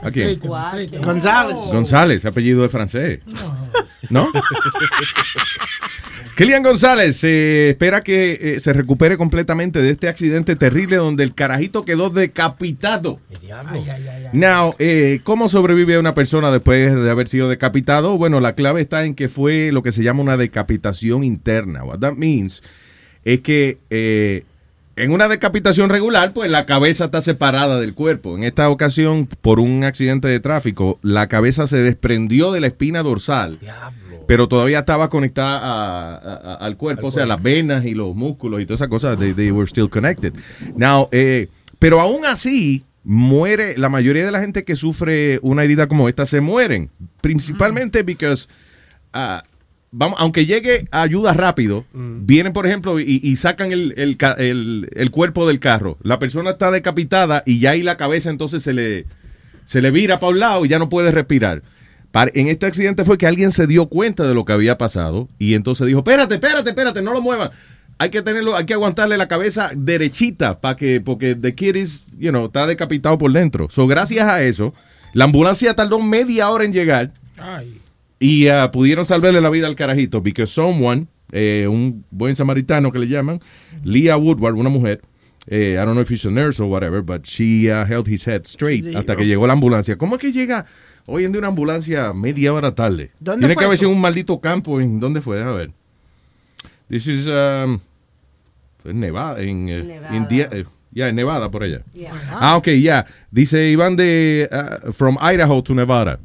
[0.01, 0.39] ¿A quién?
[0.39, 1.57] González.
[1.71, 3.19] González, apellido de francés.
[4.09, 4.27] ¿No?
[6.35, 11.33] Kilian González se espera que eh, se recupere completamente de este accidente terrible donde el
[11.33, 13.21] carajito quedó decapitado.
[14.33, 18.17] Now, eh, ¿cómo sobrevive una persona después de haber sido decapitado?
[18.17, 21.85] Bueno, la clave está en que fue lo que se llama una decapitación interna.
[21.85, 22.61] What that means
[23.23, 24.43] es que eh,
[24.97, 28.35] en una decapitación regular, pues la cabeza está separada del cuerpo.
[28.35, 33.03] En esta ocasión, por un accidente de tráfico, la cabeza se desprendió de la espina
[33.03, 33.59] dorsal.
[34.27, 38.15] Pero todavía estaba conectada a- a- a- al cuerpo, o sea, las venas y los
[38.15, 40.33] músculos y todas esas cosas, they, they were still connected.
[40.75, 41.47] Now, eh,
[41.79, 46.25] pero aún así, muere, la mayoría de la gente que sufre una herida como esta
[46.25, 46.89] se mueren.
[47.21, 48.47] Principalmente because,
[49.13, 49.43] ah,
[49.91, 54.89] vamos, aunque llegue ayuda rápido, vienen, por ejemplo, y, y sacan el, el ca- el-
[54.93, 55.97] el cuerpo del carro.
[56.01, 59.05] La persona está decapitada y ya ahí la cabeza entonces se le
[59.65, 61.63] se le vira para un lado y ya no puede respirar.
[62.33, 65.53] En este accidente fue que alguien se dio cuenta de lo que había pasado y
[65.53, 67.51] entonces dijo, espérate, espérate, espérate, no lo muevan.
[67.97, 72.05] Hay que tenerlo, hay que aguantarle la cabeza derechita para que, porque the kid is,
[72.17, 73.67] you know, está decapitado por dentro.
[73.69, 74.73] So, gracias a eso,
[75.13, 77.11] la ambulancia tardó media hora en llegar
[78.19, 82.99] y ah, pudieron salvarle la vida al carajito, because someone, eh, un buen samaritano que
[82.99, 83.41] le llaman,
[83.83, 85.01] Leah Woodward, una mujer,
[85.47, 88.25] eh, I don't know if she's a nurse or whatever, but she uh, held his
[88.25, 89.19] head straight Sí, hasta ¿no?
[89.19, 89.97] que llegó la ambulancia.
[89.97, 90.65] ¿Cómo es que llega
[91.05, 93.11] hoy en día una ambulancia media hora tarde?
[93.19, 94.79] ¿Dónde Tiene fue que haber sido un maldito campo.
[94.81, 95.41] ¿En dónde fue?
[95.41, 95.71] A ver.
[96.87, 97.79] This is um,
[98.83, 100.15] en Nevada, en eh, Nevada.
[100.15, 101.81] India- eh, ya, en Nevada por allá.
[102.31, 103.05] Ah, ok, ya.
[103.31, 106.19] Dice, iban de uh, from Idaho to Nevada.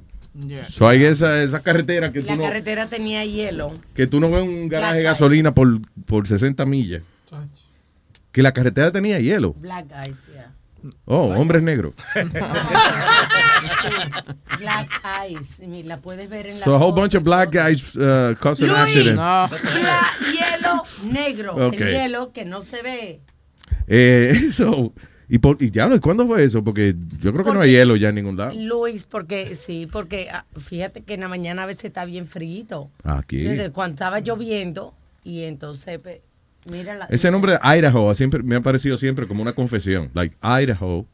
[0.69, 3.79] So hay esa, esa carretera que La tú, no, carretera tenía hielo.
[3.95, 7.03] que tú no ves un garaje de gasolina por, por 60 millas.
[8.33, 9.55] Que la carretera tenía hielo.
[9.55, 10.53] Black Eyes, yeah.
[11.05, 11.95] Oh, hombres negros.
[14.59, 15.59] Black Eyes.
[15.85, 18.71] La puedes ver en la So a whole bunch of black guys uh, caused an
[18.71, 19.17] Luis, accident.
[19.17, 21.73] Black, hielo negro.
[21.73, 23.21] El hielo que no se ve.
[23.87, 24.93] Eh, so,
[25.29, 26.65] y, por, y ya, ¿y cuándo fue eso?
[26.65, 28.53] Porque yo creo que no hay hielo ya en ningún lado.
[28.55, 32.91] Luis, porque sí, porque ah, fíjate que en la mañana a veces está bien frío.
[33.05, 33.47] Aquí.
[33.73, 36.01] Cuando estaba lloviendo y entonces,
[36.67, 37.07] mira la...
[37.07, 40.11] Ese nombre de Idaho siempre me ha parecido siempre como una confesión.
[40.15, 41.07] Like Idaho.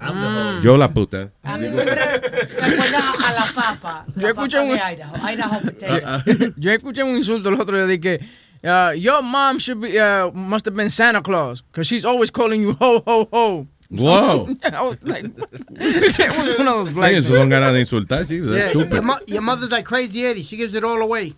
[0.00, 0.62] Mm.
[0.62, 1.30] Yo la puta.
[1.42, 4.04] A mí siempre me a la papa.
[4.16, 6.52] Yo la escuché papa un- de Idaho, Idaho potato.
[6.56, 8.20] Yo escuché un insulto el otro día de que
[8.64, 12.62] uh, your mom should be uh, must have been Santa Claus because she's always calling
[12.62, 13.66] you ho ho ho.
[13.90, 14.48] Wow.
[14.64, 15.24] I was like,
[15.70, 17.10] it was one of those black.
[17.12, 18.40] Ay, Eso son ganas de insultar, sí.
[18.42, 20.42] Yeah, your, mo- your mother's like Crazy Eddie.
[20.42, 21.34] She gives it all away.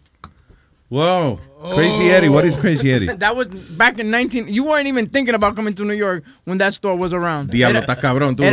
[0.94, 1.38] Wow.
[1.74, 2.28] Crazy Eddie.
[2.28, 3.06] What is Crazy Eddie?
[3.18, 4.46] That was back in 19.
[4.48, 7.50] You weren't even thinking about coming to New York when that store was around.
[7.50, 8.36] Diablo, está cabrón.
[8.36, 8.44] Tú,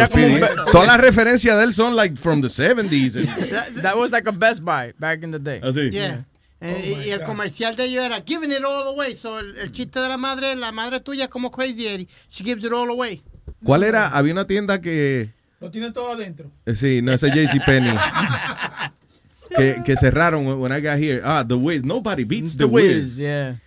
[0.71, 3.15] Todas las referencias de él son like from the 70s.
[3.17, 3.27] and-
[3.83, 5.59] That was like a Best Buy back in the day.
[5.61, 5.91] Así.
[5.91, 6.23] Yeah.
[6.61, 9.13] Eh, y, y el comercial de ellos era giving it all away.
[9.13, 12.07] So el, el chiste de la madre, la madre tuya es como Crazy Eddie.
[12.29, 13.21] She gives it all away.
[13.63, 14.07] ¿Cuál era?
[14.07, 15.29] Había una tienda que...
[15.59, 16.49] Lo tienen todo adentro.
[16.65, 17.95] eh, Sí, no, ese JCPenney.
[19.55, 21.21] que, que cerraron when I got here.
[21.23, 21.83] Ah, The Wiz.
[21.83, 22.95] Nobody beats The, The Wiz.
[22.95, 23.61] Wiz, yeah.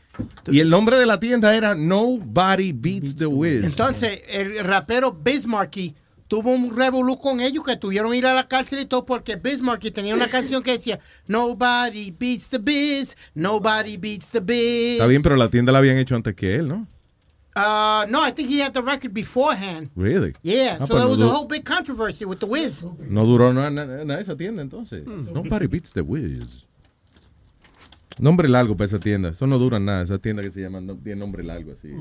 [0.47, 3.65] Y el nombre de la tienda era Nobody Beats The Wiz.
[3.65, 5.95] Entonces, el rapero Bismarcky
[6.29, 9.37] tuvo un revolú con ellos que tuvieron que ir a la cárcel y todo porque
[9.37, 14.93] Bismarcky tenía una canción que decía Nobody beats the biz, nobody beats the biz.
[14.93, 16.87] Está bien, pero la tienda la habían hecho antes que él, ¿no?
[17.57, 19.91] Uh, no, I think he had the record beforehand.
[19.95, 20.35] Really?
[20.43, 22.85] Yeah, Ah, so pues there no was a du- whole big controversy with the Wiz.
[23.09, 25.05] No duró nada na, na- esa tienda entonces.
[25.07, 26.65] Nobody beats the Wiz.
[28.17, 29.31] Nombre largo para esa tienda.
[29.31, 30.03] Eso no dura nada.
[30.05, 31.93] Esa tienda que se llama no tiene nombre largo así.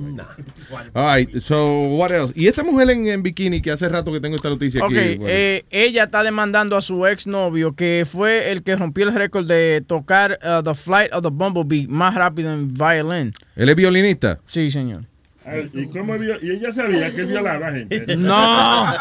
[0.94, 2.32] All right, so what else?
[2.36, 5.16] Y esta mujer en, en bikini que hace rato que tengo esta noticia Ok, aquí.
[5.18, 5.26] bueno.
[5.28, 9.84] eh, ella está demandando a su exnovio que fue el que rompió el récord de
[9.88, 13.34] tocar uh, The Flight of the Bumblebee más rápido en violin.
[13.56, 14.40] ¿Él es violinista?
[14.46, 15.06] Sí, señor.
[15.46, 18.16] Ay, ¿Y, cómo vio- y ella sabía que violaba gente.
[18.18, 18.94] No.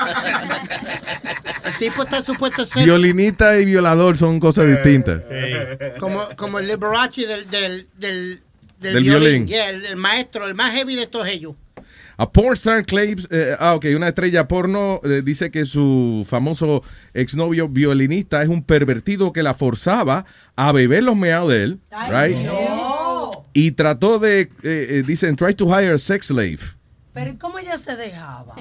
[1.64, 5.22] El tipo está supuesto ser Violinista y violador son cosas distintas.
[5.98, 8.42] como, como el Liberace del, del, del,
[8.80, 9.46] del, Del violín.
[9.46, 9.46] violín.
[9.46, 11.54] Yeah, el, el maestro, el más heavy de todos ellos.
[12.18, 16.84] A porn star claims, eh, ah, ok, una estrella porno eh, dice que su famoso
[17.14, 21.80] exnovio violinista es un pervertido que la forzaba a beber los meados de él,
[22.10, 22.36] right?
[23.52, 26.60] Y trató de, eh, eh, dicen, try to hire a sex slave.
[27.12, 28.54] Pero ¿y cómo ella se dejaba?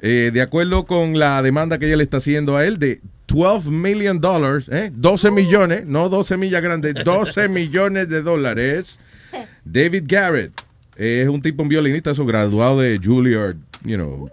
[0.00, 3.70] Eh, de acuerdo con la demanda que ella le está haciendo a él de 12
[3.70, 4.90] million dollars, ¿eh?
[4.94, 8.98] 12 millones, no 12 millas grandes, 12 millones de dólares.
[9.64, 10.52] David Garrett
[10.96, 14.30] eh, es un tipo, un violinista, eso, graduado de Juilliard, you know,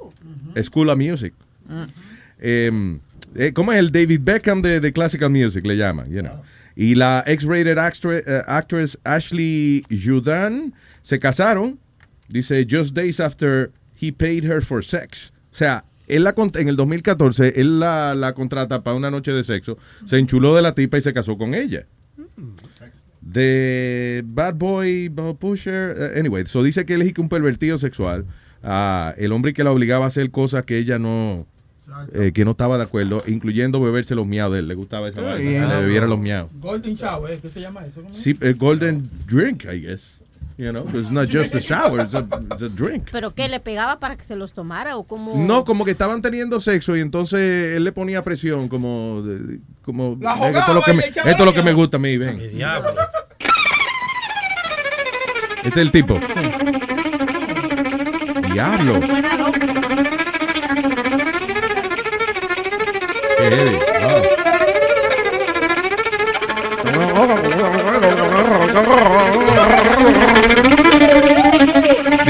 [0.61, 1.33] School of Music.
[2.39, 2.99] Eh,
[3.35, 5.65] eh, ¿Cómo es el David Beckham de, de Classical Music?
[5.65, 6.41] Le llaman, you know.
[6.75, 11.79] Y la X-rated actre- eh, actress Ashley Judan se casaron,
[12.29, 15.31] dice, just days after he paid her for sex.
[15.51, 19.43] O sea, él la, en el 2014, él la, la contrata para una noche de
[19.43, 21.85] sexo, se enchuló de la tipa y se casó con ella.
[23.21, 28.25] De Bad Boy, Bob Pusher, eh, anyway, so dice que él es un pervertido sexual.
[28.61, 31.47] Ah, el hombre que la obligaba a hacer cosas que ella no,
[32.13, 34.67] eh, que no estaba de acuerdo, incluyendo beberse los miados de él.
[34.67, 36.51] Le gustaba esa vaina, le bebiera los miados.
[36.59, 38.01] Golden Shower, ¿qué se llama eso?
[38.11, 40.19] Sí, el golden drink, I guess.
[40.55, 42.19] You know, it's not just a shower, it's a,
[42.51, 43.09] it's a drink.
[43.11, 43.49] ¿Pero qué?
[43.49, 45.33] ¿Le pegaba para que se los tomara o cómo?
[45.35, 49.59] No, como que estaban teniendo sexo y entonces él le ponía presión, como, de- de-
[49.81, 51.63] como La "Venga, esto, es lo que jugaba me, esto es lo que leña".
[51.63, 52.39] me gusta a mí, ven.
[55.63, 56.19] Este es el tipo.
[58.53, 58.99] Diablo.
[58.99, 59.62] ¿Qué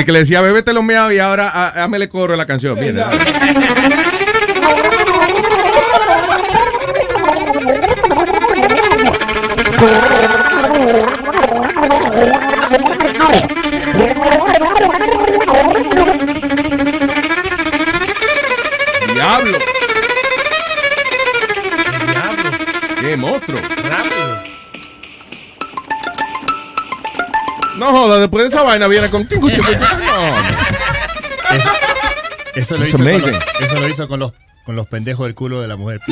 [0.05, 2.79] que le decía, bébete los meados y ahora ah, hámele coro a la canción.
[2.79, 3.09] Mira.
[19.13, 19.57] Diablo.
[23.01, 23.82] Qué monstruo.
[27.83, 29.83] No joda, después de esa vaina viene con tingu, tingu, tingu.
[30.05, 30.35] No.
[32.55, 33.23] Eso lo, hizo con los,
[33.59, 35.99] eso lo hizo con los, con los pendejos del culo de la mujer.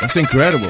[0.00, 0.68] That's incredible.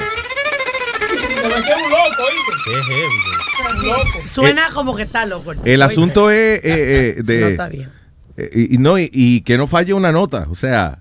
[4.31, 5.53] Suena como que está loco.
[5.65, 7.39] El asunto es eh, eh, de...
[7.39, 7.89] No está bien.
[8.37, 11.00] eh, y, y no, y, y que no falle una nota, o sea,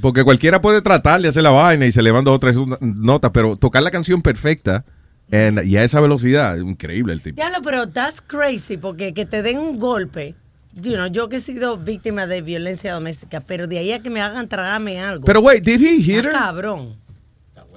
[0.00, 2.56] porque cualquiera puede tratar de hacer la vaina y se le van dos o tres
[2.80, 4.84] notas, pero tocar la canción perfecta
[5.30, 7.36] en- y a esa velocidad, increíble el tipo.
[7.36, 10.34] Diablo, pero that's crazy, porque que te den un golpe.
[10.74, 14.10] You know, yo que he sido víctima de violencia doméstica, pero de ahí a que
[14.10, 15.24] me hagan tragarme algo.
[15.24, 16.30] Pero wait, did he hit Ah, her?
[16.30, 16.96] cabrón.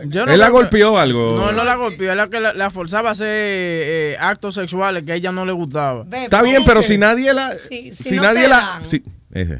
[0.06, 1.35] Yo Él la golpeó algo.
[1.35, 5.03] No, no la golpeó, él la que la, la forzaba a hacer eh, actos sexuales
[5.03, 6.06] que a ella no le gustaba.
[6.09, 7.57] Está bien, pero si nadie la...
[7.57, 8.56] Si- Si, si no nadie te la...
[8.59, 8.85] dan.
[8.85, 9.59] Si, ejé.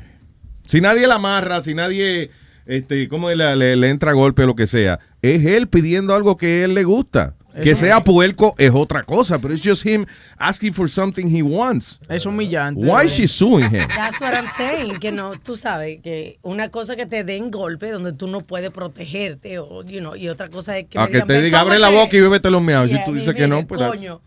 [0.65, 2.31] Si nadie la amarra, si nadie...
[2.69, 4.99] Este, ¿cómo le, le- le entra golpe o lo que sea?
[5.23, 7.33] Es él pidiendo algo que él le gusta.
[7.64, 10.06] Que sea puerco es otra cosa, pero it's just him
[10.38, 11.99] asking for something he wants.
[12.07, 12.80] Es humillante.
[12.85, 13.88] Why is she suing him?
[13.89, 17.89] That's what I'm saying, que no, tú sabes, que una cosa que te den golpe
[17.91, 21.07] donde tú no puedes protegerte, o, you know, y otra cosa es que A me
[21.07, 22.06] que digan, te "Ven, diga, abre la cómete".
[22.06, 22.89] boca y bébete los meados.
[22.91, 24.22] Yeah, si tú dices que no, pues that's, coño.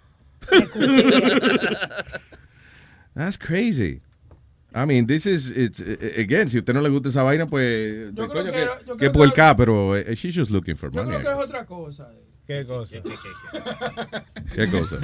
[3.15, 4.01] that's crazy.
[4.75, 7.47] I mean, this is, it's, eh, again, si a usted no le gusta esa vaina,
[7.47, 10.77] pues, Yo coño, creo que- que, yo que que- puerca, pero eh, she's just looking
[10.77, 11.19] for Yo money.
[11.21, 12.09] creo que es otra cosa.
[12.47, 12.97] ¿Qué cosa?
[14.55, 14.97] ¿Qué cosa?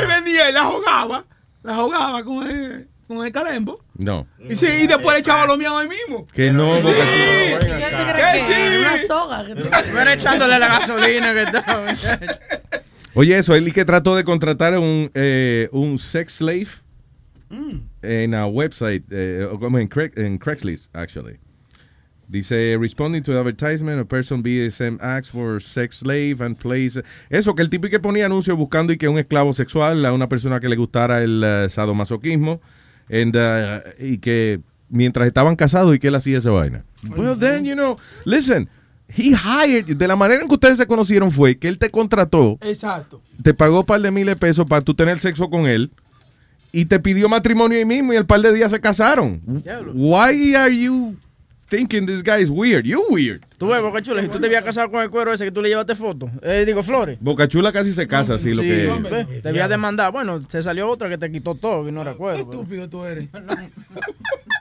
[0.00, 1.24] Él venía y la jugaba,
[1.62, 3.84] la jugaba con el, con el calembo.
[3.96, 4.26] No.
[4.48, 6.26] Y, sí, y después le echaba los míos ahí mismo.
[6.32, 6.82] Que no, Sí.
[6.82, 6.96] Boca
[8.16, 8.76] ¿Qué tú sí?
[8.78, 9.44] una soga?
[10.02, 11.84] Era echándole la gasolina que estaba.
[13.14, 16.68] Oye, eso, él que trató de contratar un, eh, un sex slave
[18.02, 21.38] en a website, eh, en, Craig- en Craigslist, actually.
[22.28, 26.98] Dice, responding to advertisement, a person BSM asks for sex slave and plays...
[27.28, 30.28] Eso, que el tipo que ponía anuncios buscando y que un esclavo sexual a una
[30.30, 32.60] persona que le gustara el eh, sadomasoquismo
[33.10, 36.84] and, uh, y que mientras estaban casados y que él hacía esa vaina.
[37.16, 38.66] Well, then, you know, listen,
[39.14, 42.56] he hired, de la manera en que ustedes se conocieron fue que él te contrató
[42.62, 43.20] Exacto.
[43.42, 45.90] te pagó un par de miles de pesos para tú tener sexo con él
[46.72, 49.40] y te pidió matrimonio ahí mismo y el par de días se casaron.
[49.94, 51.16] Why are you
[51.68, 52.84] thinking this guy is weird?
[52.84, 53.44] You weird.
[53.62, 55.62] Tú ves, Boca Chula, si tú te habías casado con el cuero ese que tú
[55.62, 57.16] le llevaste foto, eh, digo, Flores.
[57.20, 60.10] Boca Chula casi se casa así lo Sí, que ve, te había demandado.
[60.10, 62.40] Bueno, se salió otra que te quitó todo, que no recuerdo.
[62.40, 63.28] Estúpido tú eres.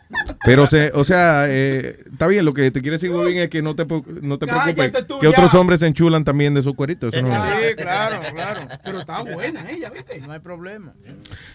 [0.44, 3.62] Pero se, o sea, eh, está bien, lo que te quiere decir Bobín es que
[3.62, 3.86] no te,
[4.22, 5.30] no te preocupes, tú que ya.
[5.30, 7.14] otros hombres se enchulan también de sus cueritos.
[7.14, 8.62] Eso no, Sí, claro, claro.
[8.84, 10.20] Pero está buena ella, ¿viste?
[10.20, 10.94] No hay problema.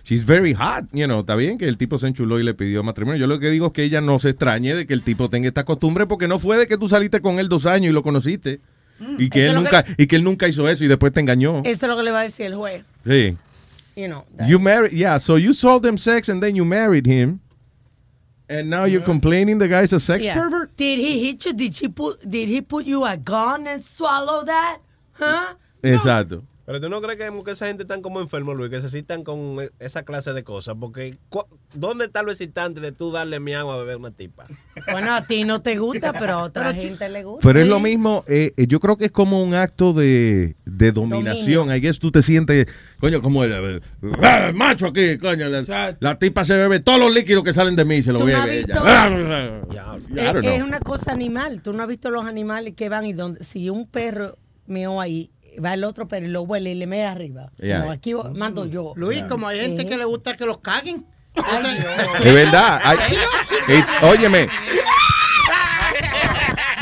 [0.05, 2.83] She's very hot, you know, está bien que el tipo se enchuló y le pidió
[2.83, 3.21] matrimonio.
[3.21, 5.49] Yo lo que digo es que ella no se extrañe de que el tipo tenga
[5.49, 8.03] esta costumbre porque no fue de que tú saliste con él dos años y lo
[8.03, 8.61] conociste
[9.19, 11.59] y que él nunca y que él nunca hizo eso y después te engañó.
[11.65, 12.85] Eso es lo que le va a decir el juez.
[13.07, 13.37] Sí.
[13.95, 17.41] You know, You married, yeah, so you sold him sex and then you married him.
[18.49, 20.35] And now you're complaining the guy's a sex Yeah.
[20.35, 20.77] pervert?
[20.77, 21.53] Did he hit you?
[21.53, 24.79] Did he put Did he put you a gun and swallow that?
[25.15, 25.55] Huh?
[25.83, 26.43] Exacto.
[26.67, 29.23] Pero tú no crees que, que esa gente están como enfermos, Luis, que se citan
[29.23, 30.75] con e- esa clase de cosas.
[30.81, 31.17] Porque,
[31.75, 34.45] ¿dónde está lo excitante de tú darle mi agua a beber una tipa?
[34.93, 37.41] Bueno, a ti no te gusta, pero a otra gente le gusta.
[37.47, 40.93] Pero es lo mismo, eh, eh, yo creo que es como un acto de, de
[40.93, 41.71] dominación.
[41.71, 42.67] Ahí es tú te sientes,
[43.01, 43.83] coño, como el,
[44.23, 45.49] ah, macho aquí, coño.
[45.49, 48.19] La, la tipa se bebe todos los líquidos que salen de mí y se lo
[48.19, 48.73] ¿Tú no has bebe visto?
[48.85, 48.85] ella.
[48.85, 50.67] Ah, I Es, don't es know.
[50.69, 51.63] una cosa animal.
[51.63, 54.37] Tú no has visto los animales que van y donde si un perro
[54.67, 55.31] meó ahí,
[55.65, 57.51] va el otro perro y lo huele y le mea arriba.
[57.59, 57.81] Yeah.
[57.81, 58.93] No, aquí mando yo.
[58.97, 61.07] Luis, como hay gente que le gusta que los caguen.
[62.25, 62.81] Es verdad.
[62.83, 62.99] Ay,
[63.69, 64.49] it's- óyeme.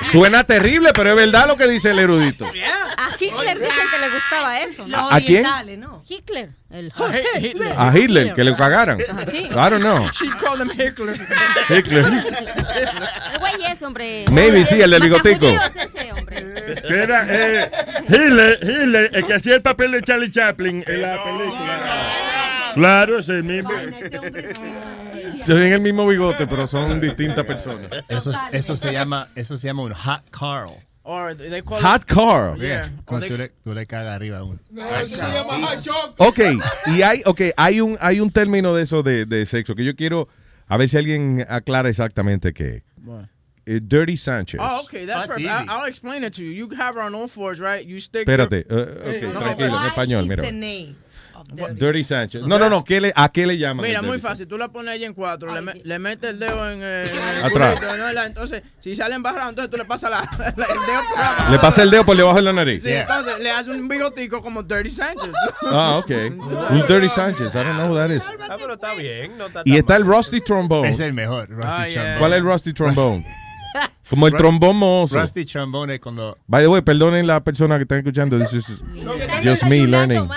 [0.03, 2.45] Suena terrible, pero es verdad lo que dice el erudito.
[2.97, 4.87] A Hitler dicen que le gustaba eso.
[4.89, 5.45] Los ¿A quién?
[5.47, 6.03] orientales, ¿no?
[6.09, 6.51] Hitler.
[6.71, 6.93] El
[7.41, 7.73] Hitler.
[7.77, 9.01] A Hitler, que le cagaran.
[9.01, 10.09] I don't know.
[10.11, 11.17] She called him Hitler.
[11.69, 12.05] Hitler.
[12.05, 14.25] El güey ese, hombre.
[14.31, 15.47] Maybe sí, el del bigotico.
[15.53, 16.83] Matajudíos ese, hombre.
[17.03, 17.71] Era eh,
[18.09, 22.11] Hitler, Hitler, el que hacía el papel de Charlie Chaplin en la película.
[22.75, 23.71] Claro, ese mismo.
[25.45, 27.91] Tienen el mismo bigote, pero son distintas personas.
[28.09, 30.73] Eso, eso se llama, eso se llama un hot Carl.
[31.07, 32.59] Or they call Hot it, Carl.
[32.59, 32.85] Yeah.
[32.85, 34.59] Or Cuando they- tú le, tú le cagas arriba a uno.
[34.71, 36.15] No, eso se llama hot chocolate.
[36.17, 36.39] Ok,
[36.97, 39.95] y hay, okay, hay, un, hay un término de eso de, de sexo que yo
[39.97, 40.29] quiero
[40.67, 42.85] a ver si alguien aclara exactamente qué.
[43.67, 44.61] Eh, Dirty Sanchez.
[44.63, 45.49] Oh, okay, that's, perfect.
[45.49, 46.51] I, I'll explain it to you.
[46.51, 47.85] You have her on all fours, right?
[47.87, 48.27] You stick.
[48.29, 50.43] Espérate, your- eh, ok, No, tranquilo, en español, mira.
[50.43, 50.95] the-
[51.75, 52.43] Dirty Sanchez.
[52.43, 53.85] No, no, no, ¿qué le, ¿a qué le llaman?
[53.85, 54.47] Mira, el muy dirty fácil.
[54.47, 57.37] Tú la pones ella en cuatro, le, me- le metes el dedo en, eh, en
[57.39, 57.77] el Atrás.
[57.81, 58.13] culito, ¿no?
[58.13, 60.55] La- Entonces, si sale embarrado, entonces tú le pasas la, la- el
[60.87, 61.53] dedo por abajo.
[61.53, 62.83] Le pasa el dedo por debajo de la nariz.
[62.83, 65.33] Sí, entonces le haces un bigotico como Dirty Sánchez.
[65.71, 66.11] Ah, ok.
[66.71, 67.51] Who's Dirty Sanchez?
[67.55, 68.23] I don't know who that is.
[68.49, 69.37] Ah, pero está bien.
[69.37, 70.17] No está Y está el mal.
[70.19, 70.89] Rusty Trombone.
[70.91, 71.95] Es el mejor, Rusty Ah, yeah.
[71.95, 72.19] Trombone.
[72.21, 73.25] ¿Cuál es el Rusty Trombone?
[74.11, 75.19] Como el trombón mozo.
[75.21, 78.39] Rusty Trombone es cuando By the way, perdonen la persona que están escuchando.
[78.39, 78.83] This is
[79.43, 80.29] just me learning.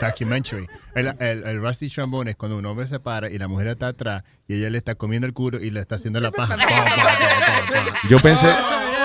[0.00, 0.66] documentary.
[0.94, 3.88] El, el, el Rusty Trombone es cuando un hombre se para y la mujer está
[3.88, 6.56] atrás y ella le está comiendo el culo y le está haciendo la paja.
[6.56, 8.08] Pa, pa, pa, pa, pa.
[8.08, 8.46] Yo pensé,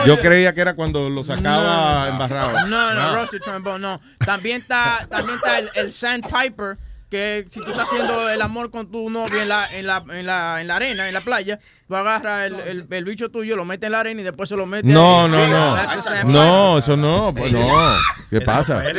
[0.06, 2.68] yo creía que era cuando lo sacaba embarrado.
[2.68, 3.16] No, no, Ah.
[3.20, 4.02] Rusty Trombone, no.
[4.26, 6.78] También está, también está el, el Sandpiper,
[7.10, 10.26] que si tú estás haciendo el amor con tu novia en la, en la, en
[10.26, 13.66] la, en la arena, en la playa, tú agarras el, el, el bicho tuyo, lo
[13.66, 14.92] metes en la arena y después se lo metes.
[14.92, 15.78] No, no, no.
[16.26, 17.34] No, eso no.
[17.34, 17.68] pues no.
[18.30, 18.84] ¿Qué pasa?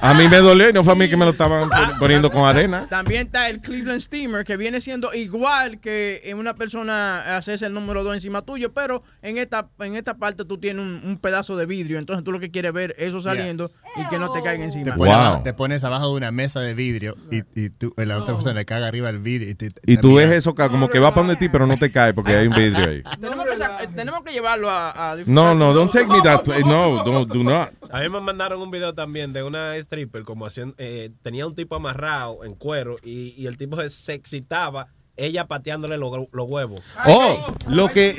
[0.00, 2.30] A mí me dolió y no fue a mí que me lo estaban pon- poniendo
[2.30, 2.86] con arena.
[2.88, 7.72] también está el Cleveland Steamer, que viene siendo igual que en una persona haces el
[7.72, 11.56] número 2 encima tuyo, pero en esta, en esta parte tú tienes un, un pedazo
[11.56, 14.58] de vidrio, entonces tú lo que quieres ver eso saliendo y que no te caiga
[14.58, 14.96] Te encima.
[14.96, 15.22] pones, Wow.
[15.24, 18.54] abajo, te pones abajo de una mesa de vidrio y, y tú, la otra persona
[18.54, 19.50] le caga arriba el vidrio.
[19.50, 21.90] Y, te- Y tú ves eso como que va para donde ti, pero no te
[21.90, 23.02] cae porque hay un vidrio ahí.
[23.20, 26.44] Tenemos que, sa- eh, tenemos que llevarlo a, a No, no, don't take me that.
[26.64, 27.70] No, don't, do not.
[27.90, 31.54] A mí me mandaron un video también de una stripper como haciendo, eh, tenía un
[31.54, 36.50] tipo amarrado en cuero y, y el tipo se, se excitaba, ella pateándole los, los
[36.50, 36.80] huevos.
[37.06, 38.16] Oh, lo que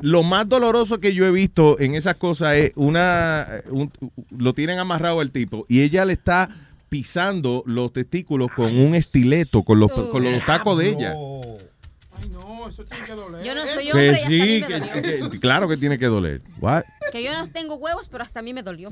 [0.00, 3.92] lo más doloroso que yo he visto en esas cosas es una un-
[4.30, 6.48] lo tienen amarrado el tipo y ella le está
[6.92, 11.14] pisando los testículos con un estileto con los con los tacos de ella.
[11.14, 13.42] No, eso tiene que doler.
[13.42, 14.78] Yo no soy Que hombre y hasta a mí sí, me que-
[15.18, 15.30] dolió.
[15.30, 16.42] que- claro que tiene que doler.
[16.60, 16.82] What?
[17.10, 18.90] Que yo no tengo huevos, pero hasta a mí me dolió.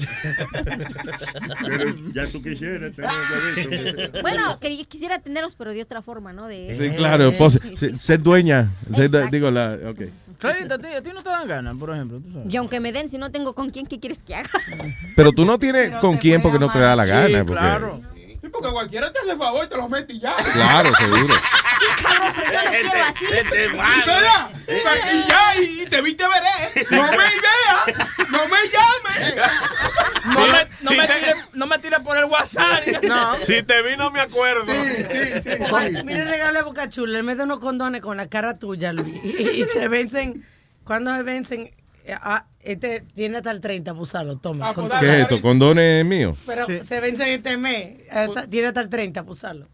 [1.62, 3.10] Pero ya tú quisieras tener
[4.08, 4.22] eso.
[4.22, 6.46] Bueno, que quisiera tenerlos, pero de otra forma, ¿no?
[6.48, 10.10] De Sí, claro, pues, se- ser dueña, ser digo la, okay.
[10.40, 12.52] Clarita, ¿a ti, a ti no te dan ganas, por ejemplo, tú sabes.
[12.52, 14.48] Y aunque me den, si no tengo con quién, ¿qué quieres que haga?
[15.14, 17.44] Pero tú no tienes con quién porque no te da la Sí, gana.
[17.44, 18.00] Porque, claro.
[18.60, 20.34] Sí, porque cualquiera te hace favor y te lo mete y ya.
[20.36, 21.34] Claro, seguro.
[21.34, 23.26] Sí, cabrón, pero yo no quiero así.
[24.06, 24.50] ¿Verdad?
[24.68, 26.86] Y ya, y, y te viste veré.
[26.90, 29.36] No me veas, no me llames.
[30.26, 32.80] No, me, no, me tires, no me tires por el WhatsApp.
[33.02, 33.36] No.
[33.38, 34.64] Si te vi no me acuerdo.
[35.58, 39.14] Boca- Mire, regale a Boca Chula, le mete unos condones con la cara tuya, Luis.
[39.24, 40.46] Y, y se vencen,
[40.84, 41.74] cuando se vencen,
[42.04, 44.74] eh, ah, este tiene hasta el 30 para usarlo, toma.
[44.74, 45.00] con todo.
[45.00, 45.40] ¿Qué es esto?
[45.40, 46.36] ¿Condones míos?
[46.46, 49.68] Pero se vencen este mes, hasta- tiene hasta el 30 para usarlo.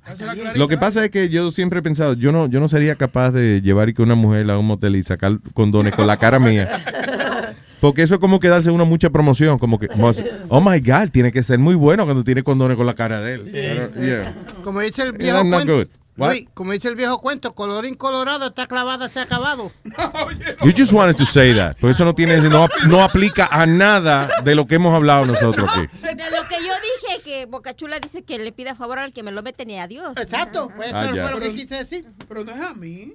[0.55, 3.33] Lo que pasa es que yo siempre he pensado, yo no, yo no sería capaz
[3.33, 6.39] de llevar y que una mujer a un motel y sacar condones con la cara
[6.39, 6.85] mía.
[7.81, 10.81] Porque eso es como que darse una mucha promoción, como que, como así, oh my
[10.81, 13.49] God, tiene que ser muy bueno cuando tiene condones con la cara de él.
[13.53, 14.35] Pero, yeah.
[14.65, 15.85] Como dice el viejo cuento.
[16.17, 19.71] Luis, como dice el viejo cuento, colorín colorado está clavada, se ha acabado.
[20.65, 24.29] You just wanted to say that, porque eso no tiene, no, no aplica a nada
[24.43, 25.87] de lo que hemos hablado nosotros aquí.
[26.03, 26.73] De lo que yo
[27.03, 29.87] dije, que Bocachula dice que le pida favor al que me lo mete ni a
[29.87, 30.17] Dios.
[30.17, 32.07] Exacto, pues Ah, eso fue lo que quise decir.
[32.29, 33.15] Pero no es a mí.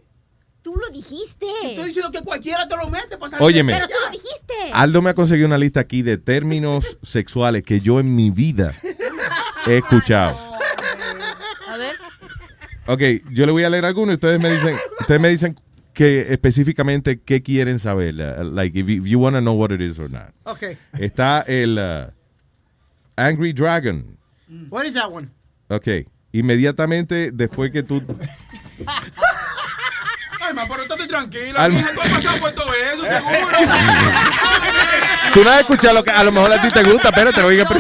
[0.62, 1.48] Tú lo dijiste.
[1.64, 3.44] Estoy diciendo que cualquiera te lo mete para salir.
[3.44, 3.74] Óyeme.
[3.74, 4.54] Pero tú lo dijiste.
[4.74, 8.72] Aldo me ha conseguido una lista aquí de términos sexuales que yo en mi vida
[9.66, 10.51] he escuchado.
[12.92, 15.56] Ok, yo le voy a leer algunos y ustedes me dicen, ustedes me dicen
[15.94, 19.72] que específicamente qué quieren saber, uh, like if you, if you want to know what
[19.72, 20.34] it is or not.
[20.44, 20.78] Ok.
[21.00, 22.12] Está el uh,
[23.16, 24.18] Angry Dragon.
[24.70, 25.30] What is that one?
[25.70, 25.88] Ok,
[26.34, 28.04] inmediatamente después que tú
[30.42, 31.64] Ay, ma, pero estate tranquila.
[31.64, 31.92] Alma.
[31.94, 33.58] Tú has pasado por todo eso, seguro.
[35.34, 37.66] tú no has escuchado lo que a lo mejor a ti te gusta, espérate, oiga,
[37.66, 37.80] pero-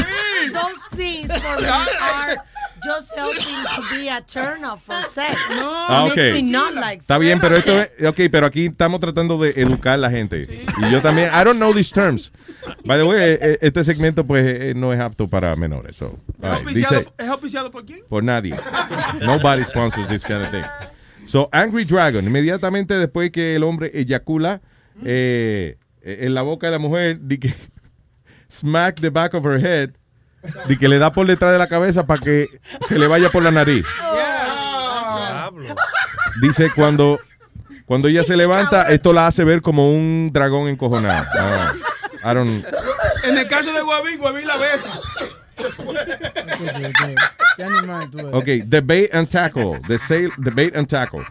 [0.53, 2.38] Those things for me are
[2.84, 3.42] just helping
[3.76, 5.35] to be a turn off for sex.
[5.50, 6.34] No, Ah, makes ok.
[6.34, 9.93] me not like Está bien, pero esto es, ok, pero aquí estamos tratando de educar
[9.93, 10.48] a la gente.
[10.82, 12.32] Y yo también, I don't know these terms.
[12.85, 15.95] By the way, eh, eh, este segmento pues eh, no es apto para menores.
[15.95, 18.01] So, ¿Es all right, dice, ¿Es auspiciado por quién?
[18.10, 18.53] por nadie.
[19.22, 20.64] Nobody sponsors this kind of thing.
[21.27, 24.61] So, Angry Dragon, inmediatamente después que el hombre eyacula
[25.06, 27.53] eh, en la boca de la mujer, di que
[28.50, 29.92] smack the back of her head,
[30.68, 32.48] di que le da por detrás de la cabeza para que
[32.88, 33.86] se le vaya por la nariz.
[36.42, 37.20] Dice cuando,
[37.86, 41.26] cuando ella se levanta, esto la hace ver como un dragón encojonado.
[41.38, 41.74] Ah,
[42.24, 42.66] I don't-
[43.24, 44.88] En el caso de Guavín, Guavín la besa.
[48.32, 49.80] Ok, the bait and tackle.
[49.88, 51.24] The, sail, the bait and tackle.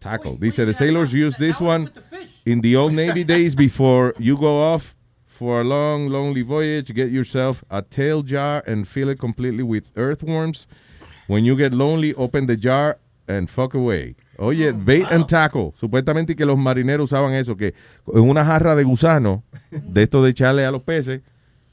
[0.00, 0.36] Tackle.
[0.38, 1.88] Dice, the sailors use this one
[2.44, 4.95] in the old Navy days before you go off
[5.36, 6.92] for a long, lonely voyage.
[6.94, 10.66] Get yourself a tail jar and fill it completely with earthworms.
[11.28, 12.98] When you get lonely, open the jar
[13.28, 14.14] and fuck away.
[14.38, 15.74] Oye, bait and tackle.
[15.78, 17.74] Supuestamente que los marineros usaban eso, que
[18.14, 21.20] en una jarra de gusano, de esto de echarle a los peces,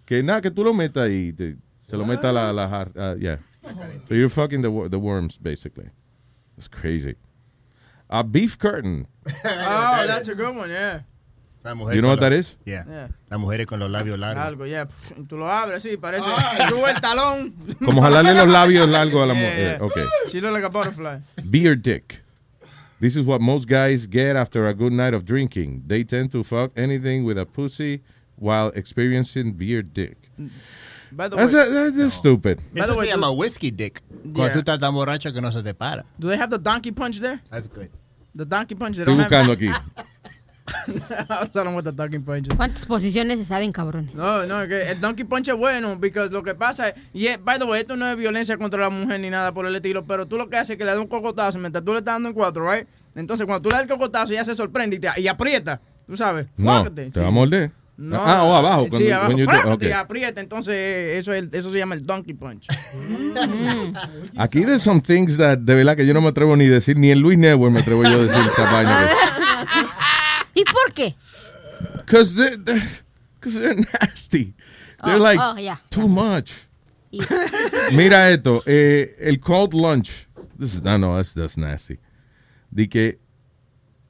[0.06, 1.56] que nada, que tú lo metas y te-
[1.88, 2.92] se lo meta a la, la jarra.
[2.98, 3.38] ah, yeah.
[4.08, 5.90] So you're fucking the, the worms, basically.
[6.58, 7.16] It's crazy.
[8.10, 9.08] A beef curtain.
[9.46, 11.02] Oh, that's a good one, yeah.
[11.64, 12.58] Esa mujer You know what that los- is?
[12.66, 12.84] Yeah.
[12.90, 13.08] Yeah.
[13.30, 14.44] Las mujeres con los labios largos.
[14.46, 14.86] Algo, yeah.
[14.86, 16.30] Pff, Tú lo abres, sí, parece.
[16.70, 17.54] Sube el talón.
[17.84, 19.78] Como jalarle los labios largos a la mujer.
[19.80, 19.86] yeah.
[19.86, 20.06] Okay.
[20.30, 21.20] She look like a butterfly.
[21.50, 22.22] Beer dick.
[23.00, 25.84] This is what most guys get after a good night of drinking.
[25.88, 28.02] They tend to fuck anything with a pussy
[28.38, 30.18] while experiencing beer dick.
[31.12, 32.60] By the That's, way, a- that's stupid.
[32.74, 34.02] By the way, se llama whiskey dick.
[34.26, 34.32] Yeah.
[34.34, 36.04] Cuando tú estás tan borracho que no se te para.
[36.20, 37.40] do they have the donkey punch there?
[37.52, 37.90] That's good.
[38.36, 38.98] The donkey punch.
[38.98, 39.70] They Estoy don't buscando have aquí.
[40.66, 42.56] I what the donkey punch is.
[42.56, 44.16] ¿Cuántas posiciones se saben, cabrones?
[44.16, 47.44] No, no, que el donkey punch es bueno, because lo que pasa es, y es-
[47.44, 50.06] by the way, esto no es violencia contra la mujer ni nada por el estilo,
[50.06, 52.16] pero tú lo que haces es que le das un cocotazo mientras tú le estás
[52.16, 52.88] dando en cuatro, right?
[53.16, 56.16] Entonces cuando tú le das el cocotazo, ella se sorprende y, te, y aprieta, tú
[56.16, 56.48] sabes.
[56.58, 57.20] No, te sí.
[57.20, 57.72] va a morder.
[57.96, 58.84] No, ah, o abajo.
[58.86, 59.28] Sí, cuando- abajo.
[59.30, 59.72] when you do- ¡Pácate!
[59.74, 59.90] okay.
[59.90, 62.68] Y aprieta, entonces eso, es el- eso se llama el donkey punch.
[64.38, 67.12] Aquí there's some things that de verdad que yo no me atrevo ni decir, ni
[67.12, 69.08] en Luis Network me atrevo yo a decir esta vaina.
[70.56, 71.16] ¿Y por qué?
[72.06, 72.82] Because they're, they're,
[73.40, 74.54] 'cause they're nasty.
[75.04, 75.78] They're Oh, like oh, yeah.
[75.90, 76.52] too much.
[77.92, 80.28] Mira esto, eh, el cold lunch.
[80.58, 82.00] This is, no, no, that's, that's nasty.
[82.72, 83.20] De que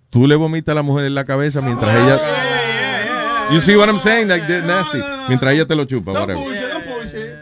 [0.09, 3.49] tú le vomitas a la mujer en la cabeza mientras ella...
[3.51, 4.29] You see what I'm saying?
[4.29, 4.99] Like, they're nasty.
[5.27, 6.43] Mientras ella te lo chupa, No whatever.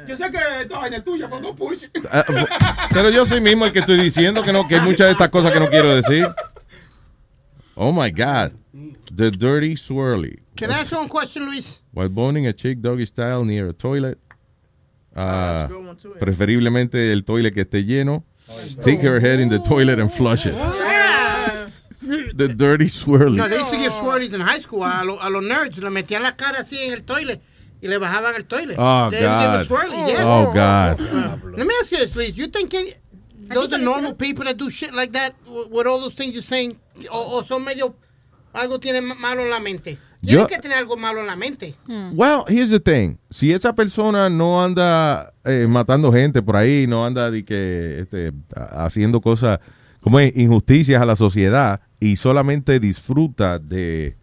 [0.08, 1.90] Yo sé que esta vaina es tuya, pero no puche.
[2.12, 5.12] Ah, Pero yo soy mismo el que estoy diciendo que no, que hay muchas de
[5.12, 6.28] estas cosas que no quiero decir.
[7.76, 8.52] Oh my God.
[9.12, 10.40] The dirty swirly.
[10.56, 11.82] Can I ask you one question, Luis?
[11.94, 14.18] While boning a chick doggy style near a toilet.
[15.16, 16.20] ah, that's a good one, too, yeah.
[16.22, 18.24] preferiblemente el toilet que esté lleno.
[18.66, 20.56] Stick her head in the toilet and flush it.
[22.34, 23.38] The dirty swirly.
[23.38, 24.84] No, they used to give swirlies in high school.
[24.84, 27.42] A, lo- a los nerds le metían la cara así en el toilet
[27.82, 28.76] y le bajaban el toilet.
[28.78, 29.68] Oh, They would give God.
[29.68, 30.24] swirlies, yeah.
[30.26, 31.00] Oh, God.
[31.58, 32.36] Let me ask you this, Luis.
[32.36, 32.94] You think any-
[33.54, 36.42] those are normal people that do shit like that with with all those things you're
[36.44, 36.78] saying?
[37.12, 37.94] O, o son medio...
[38.54, 39.98] Algo tienen ma- malo en la mente.
[40.22, 41.76] Tienen Yo- que tener algo malo en la mente.
[42.14, 43.16] Well, here's the thing.
[43.30, 48.32] Si esa persona no anda eh, matando gente por ahí, no anda de que, este,
[48.56, 49.60] haciendo cosas
[50.02, 54.16] como es, injusticias a la sociedad y solamente disfruta de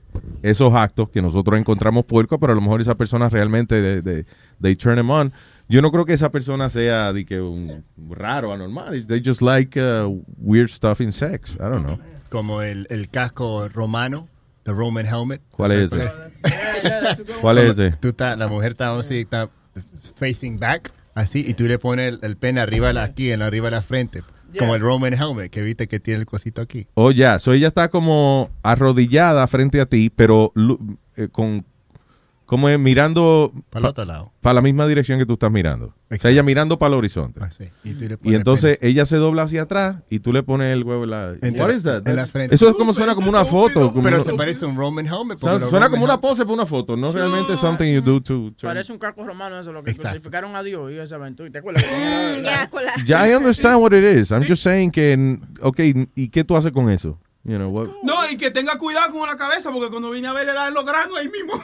[0.43, 4.27] esos actos que nosotros encontramos puercos, pero a lo mejor esa persona realmente de, de-
[4.61, 5.33] they turn them on.
[5.69, 9.07] Yo no creo que esa persona sea de que un raro, anormal.
[9.07, 10.09] They just like uh,
[10.39, 11.55] weird stuff in sex.
[11.57, 11.99] I don't know.
[12.29, 14.29] Como el, el casco romano,
[14.65, 15.41] the Roman helmet.
[15.51, 16.09] ¿Cuál es ese?
[17.41, 17.97] ¿Cuál es ese?
[17.97, 19.49] Tú estás- la mujer está así, está
[20.17, 23.43] facing back, así, y tú le pones el, el pene arriba de la, aquí, en
[23.43, 24.23] arriba de la frente.
[24.59, 26.87] Como el Roman helmet, que viste que tiene el cosito aquí.
[26.95, 27.39] Oh, ya.
[27.39, 30.53] So ella está como arrodillada frente a ti, pero
[31.17, 31.67] eh, con.
[32.49, 33.53] Como es mirando.
[33.69, 34.33] Para el otro lado.
[34.41, 35.95] Para la misma dirección que tú estás mirando.
[36.11, 37.39] O sea, ella mirando para el horizonte.
[37.85, 40.75] Y, tú le Y pones entonces ella se dobla hacia atrás y tú le pones
[40.75, 41.35] el huevo en la.
[41.59, 42.09] What is that?
[42.09, 42.55] en la frente.
[42.55, 43.93] Eso es como suena como una foto.
[43.93, 45.39] como Pero se parece a un Roman helmet.
[45.39, 48.53] suena Roman como una pose para una foto, no realmente something you do to.
[48.57, 50.13] to- Parece un casco romano eso, lo que Exacto.
[50.13, 51.51] crucificaron a Dios y esa aventura.
[51.51, 51.85] ¿Te acuerdas?
[53.05, 54.31] Ya, I understand what it is.
[54.33, 55.39] I'm just saying que.
[55.61, 55.81] Ok,
[56.15, 57.21] ¿y qué tú haces con eso?
[57.45, 60.33] You know, what- No, y que tenga cuidado con la cabeza, porque cuando vine a
[60.35, 61.55] ver le dan los granos ahí mismo.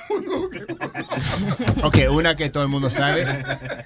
[1.82, 3.26] Ok, una que todo el mundo sabe.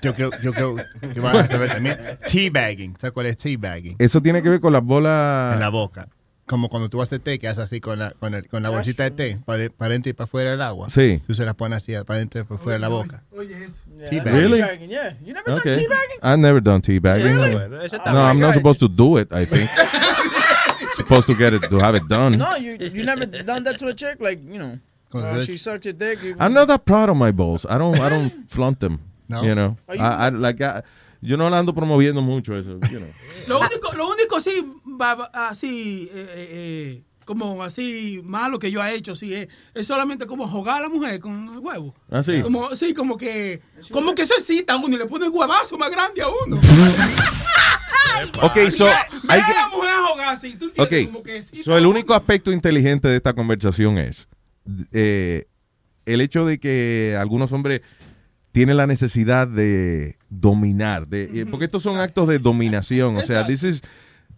[0.03, 0.77] Yo creo, yo creo
[1.13, 1.99] que van a saber también.
[2.27, 2.97] Teabagging.
[3.01, 3.97] ¿Sabes cuál es teabagging?
[3.99, 5.55] Eso tiene que ver con las bolas.
[5.55, 6.09] En la boca.
[6.47, 9.03] Como cuando tú haces té, que haces así con la, con, el- con la bolsita
[9.03, 10.89] de té, para, para adentro y para afuera del agua.
[10.89, 11.21] Sí.
[11.27, 13.23] Tú se las pones así, para adentro y para afuera de la boca.
[13.37, 13.77] Oye, eso.
[14.09, 14.35] Teabagging.
[14.41, 14.59] Really?
[14.61, 15.17] Teabagging, yeah.
[15.23, 15.75] You never done Okay.
[15.75, 16.19] teabagging?
[16.23, 17.25] I've never done teabagging.
[17.37, 17.55] Really?
[18.07, 19.69] No, I'm not supposed to do it, I think.
[21.09, 22.37] supposed to get it, to have it done.
[22.39, 24.79] No, you you never done that to a chick, like you know.
[25.15, 26.23] Uh, she sucked your dick.
[26.23, 27.65] you- I'm not that proud of my balls.
[27.69, 29.01] I don't, I don't flaunt them.
[29.29, 29.43] No?
[29.43, 30.83] You know, you- I, I, like, I-
[31.23, 32.79] yo no la ando promoviendo mucho eso.
[32.91, 33.09] You know.
[33.49, 34.63] Lo único, lo único sí,
[35.33, 40.27] así, eh, eh, eh, como así malo que yo he hecho, sí, es, es solamente
[40.27, 41.95] como jugar a la mujer con el huevo.
[42.11, 42.43] ¿Ah, sí?
[42.43, 45.77] Como, sí, como que, como que se cita a uno y le pone el huevazo
[45.79, 46.59] más grande a uno.
[48.43, 48.87] Ok, so,
[49.29, 49.53] hay que-
[50.77, 50.93] Ok,
[51.65, 54.29] so el único aspecto inteligente de esta conversación es
[54.93, 55.45] eh,
[56.07, 57.81] el hecho de que algunos hombres
[58.53, 63.47] tienen la necesidad de dominar, de, eh, porque estos son actos de dominación, o sea,
[63.47, 63.83] this is,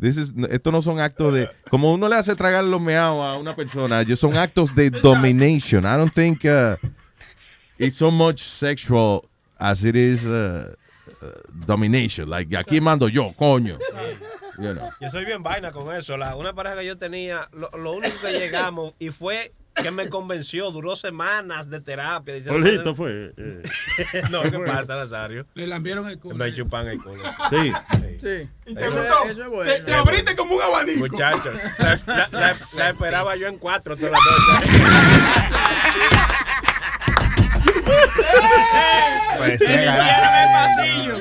[0.00, 3.38] this is- estos no son actos de, como uno le hace tragar los meados a
[3.38, 5.84] una persona, son actos de domination.
[5.84, 6.76] I don't think uh,
[7.78, 9.22] it's so much sexual
[9.58, 10.74] as it is uh,
[11.66, 12.28] domination.
[12.28, 13.78] Like, aquí mando yo, coño.
[14.58, 14.90] You know.
[15.00, 16.16] Yo soy bien vaina con eso.
[16.16, 20.08] La, una pareja que yo tenía, lo, lo único que llegamos y fue que me
[20.10, 22.34] convenció, duró semanas de terapia.
[22.34, 23.32] diciendo- Olito fue.
[23.36, 23.62] eh.
[24.30, 25.46] no, ¿qué pasa, Nazario?
[25.54, 26.34] Le lambieron el culo.
[26.34, 27.22] Me chupan el culo.
[27.50, 27.72] Sí.
[28.20, 28.48] Sí.
[28.66, 29.72] Y te Eso es bueno.
[29.72, 30.98] Te, te abriste como un abanico.
[30.98, 34.20] Muchachos, la, la- la- la esperaba yo en cuatro todas las
[34.60, 34.80] noches.
[39.38, 39.60] Pues,
[40.52, 41.14] pasillo.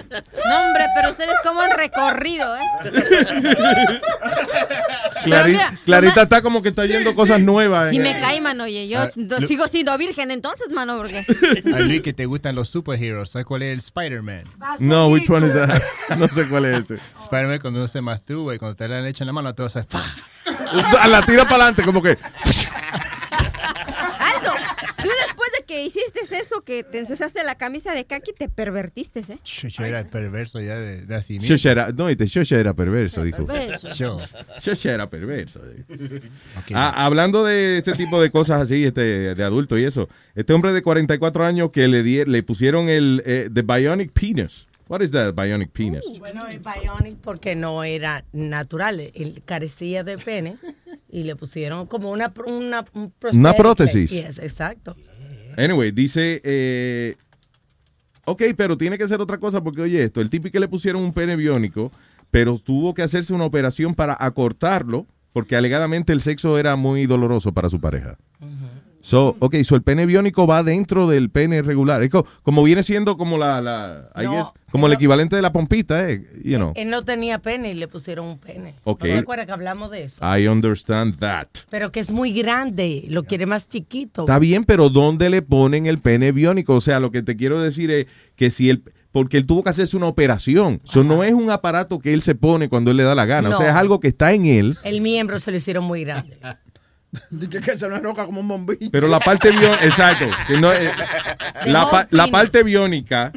[0.48, 2.62] No, hombre, pero ustedes cómo han recorrido, ¿eh?
[5.24, 7.90] Clari- mira, Clarita está como que está oyendo cosas nuevas.
[7.90, 8.00] Si eh.
[8.00, 9.10] me cae, mano, oye, yo Ah,
[9.48, 11.26] sigo siendo virgen entonces, mano, porque...
[11.76, 13.30] A Luis que te gustan los superheroes.
[13.30, 14.44] ¿Sabes cuál es el Spider-Man?
[14.80, 15.82] No, which one is that?
[16.18, 16.96] No sé cuál es ese.
[17.22, 19.76] Spider-Man cuando uno se masturba y cuando te la leche en la mano, te vas
[19.76, 19.86] a.
[21.08, 22.18] La tira para adelante, como que.
[24.20, 24.54] Aldo,
[25.02, 25.10] tú
[25.70, 29.38] que hiciste eso, que te ensuciaste la camisa de kaki, te pervertiste, ¿eh?
[29.46, 31.48] Yo era perverso ya de, de así mismo.
[31.48, 33.46] Shosha era, no, este, Shosha era perverso, dijo.
[33.46, 33.94] Perverso.
[33.94, 34.18] Yo.
[34.60, 35.62] Shosha era perverso.
[36.74, 40.74] Ah, hablando de ese tipo de cosas así, este, de adulto y eso, este hombre
[40.74, 44.66] de 44 años que le, di- le pusieron el eh, the bionic penis.
[44.88, 46.02] What is that bionic penis?
[46.18, 50.58] Bueno, el bionic porque no era natural, él carecía de pene
[51.12, 54.10] y le pusieron como una una, un Una prótesis.
[54.10, 54.96] Yes, exacto.
[55.60, 57.16] Anyway, dice, eh,
[58.26, 61.04] ok, pero tiene que ser otra cosa porque, oye, esto, el tipo que le pusieron
[61.04, 61.92] un pene biónico,
[62.32, 67.54] pero tuvo que hacerse una operación para acortarlo porque alegadamente el sexo era muy doloroso
[67.54, 68.18] para su pareja.
[69.02, 72.04] So, ok, so el pene biónico va dentro del pene regular.
[72.04, 75.42] Es co- como viene siendo como la, la I No, guess, como el equivalente de
[75.42, 76.74] la pompita, eh, you know.
[76.76, 78.76] Él no tenía pene y le pusieron un pene.
[78.84, 79.06] Ok.
[79.06, 80.22] ¿No que hablamos de eso?
[80.38, 81.48] I understand that.
[81.70, 84.24] Pero que es muy grande, lo quiere más chiquito.
[84.24, 86.76] Está bien, pero ¿dónde le ponen el pene biónico?
[86.76, 89.70] O sea, lo que te quiero decir es que si él, porque él tuvo que
[89.70, 90.82] hacerse una operación.
[90.84, 93.50] Eso no es un aparato que él se pone cuando él le da la gana.
[93.50, 96.38] O sea, es algo que está en él, El miembro se lo hicieron muy grande.
[97.32, 98.90] Dije que se nos roca como un bombillo.
[98.92, 100.92] pero la parte biónica, exacto, que no es-
[101.66, 103.32] la, pa- la parte biónica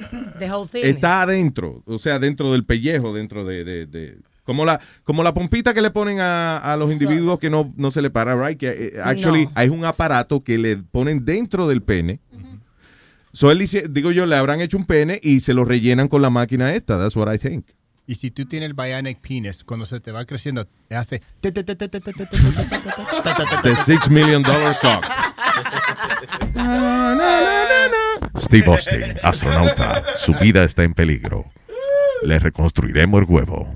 [0.83, 5.33] está adentro, o sea, dentro del pellejo, dentro de, de- de- como la como la
[5.33, 8.59] pompita que le ponen a, a los individuos que no, no se le para, right?
[8.59, 9.53] Que eh, actually No.
[9.55, 12.21] hay un aparato que le ponen dentro del pene.
[13.33, 16.21] So él dice, digo yo, le habrán hecho un pene y se lo rellenan con
[16.21, 16.99] la máquina esta.
[16.99, 17.67] That's what I think.
[18.13, 21.23] Y si tú tienes el bionic penis, cuando se te va creciendo, te hace...
[21.41, 21.55] The
[23.87, 25.03] six million dollar cock.
[28.39, 31.47] Steve Austin, astronauta, su vida está en peligro.
[32.23, 33.73] Le reconstruiremos el huevo.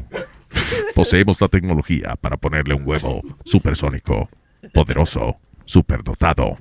[0.94, 4.28] Poseemos la tecnología para ponerle un huevo supersónico,
[4.74, 6.58] poderoso, superdotado.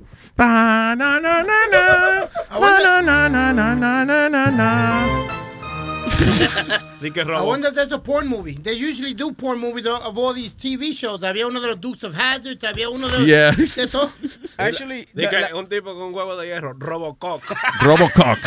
[7.00, 7.44] Di que I robo.
[7.44, 8.54] wonder if there's a porn movie.
[8.54, 11.22] They usually do porn movies of all these TV shows.
[11.22, 13.26] Había uno de los Dukes of Hazzard, había uno de los...
[13.26, 13.52] Yeah.
[13.90, 14.10] todo.
[14.58, 17.42] Actually, Di que un tipo con un huevo de hierro, Robocock.
[17.82, 18.38] Robocock.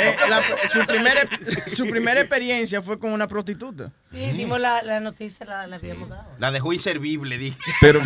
[0.00, 0.42] eh, la-
[0.72, 1.20] su, primera,
[1.68, 3.92] su primera experiencia fue con una prostituta.
[4.02, 6.26] Sí, dimos la, la noticia, la, la habíamos dado.
[6.38, 7.56] La dejó inservible, dije.
[7.80, 8.00] Pero,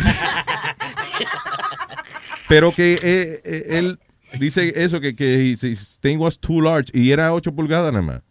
[2.47, 3.99] pero que eh, eh, él
[4.39, 8.03] dice eso, que, que his, his thing was too large y era 8 pulgadas nada
[8.05, 8.21] más.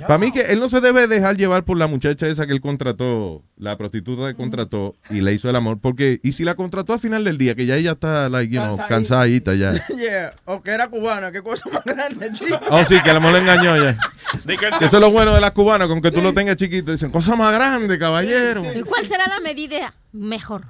[0.00, 2.60] Para mí que él no se debe dejar llevar por la muchacha esa que él
[2.60, 6.92] contrató, la prostituta que contrató y le hizo el amor, porque y si la contrató
[6.92, 9.72] al final del día, que ya ella está like, you know, cansadita ya.
[9.94, 12.58] Yeah, o que era cubana, qué cosa más grande, chico.
[12.70, 13.98] Oh, sí, que el amor le engañó ya.
[14.80, 16.92] Eso es lo bueno de las cubanas, con que tú lo tengas chiquito.
[16.92, 18.62] Dicen, cosa más grande, caballero.
[18.74, 20.64] ¿Y cuál será la medida mejor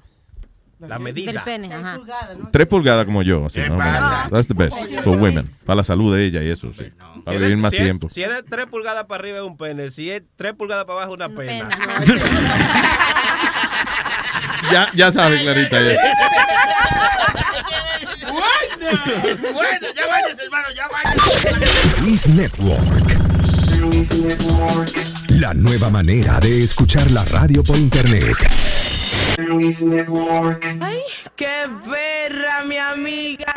[0.88, 1.44] La del medida.
[1.44, 1.72] pene?
[1.72, 1.98] Ajá.
[2.52, 3.76] Tres pulgadas como yo, así, ¿no?
[4.30, 5.48] That's the best for women.
[5.64, 6.84] Para la salud de ella y eso, sí.
[7.24, 8.08] Para Si vivir eres- más si es- tiempo.
[8.08, 11.12] Si eres 3 pulgadas para arriba es un pene, si es 3 pulgadas para abajo
[11.12, 11.68] es una pena.
[14.72, 15.78] Ya, ya sabes, Clarita.
[15.78, 15.94] ya.
[19.52, 22.00] bueno, ya vayas, hermano, ya vayas.
[22.00, 23.20] Luis Network.
[25.28, 28.36] La nueva manera de escuchar la radio por internet.
[29.36, 30.64] Luis Network.
[30.80, 31.02] ¡Ay,
[31.34, 33.52] qué perra, mi amiga!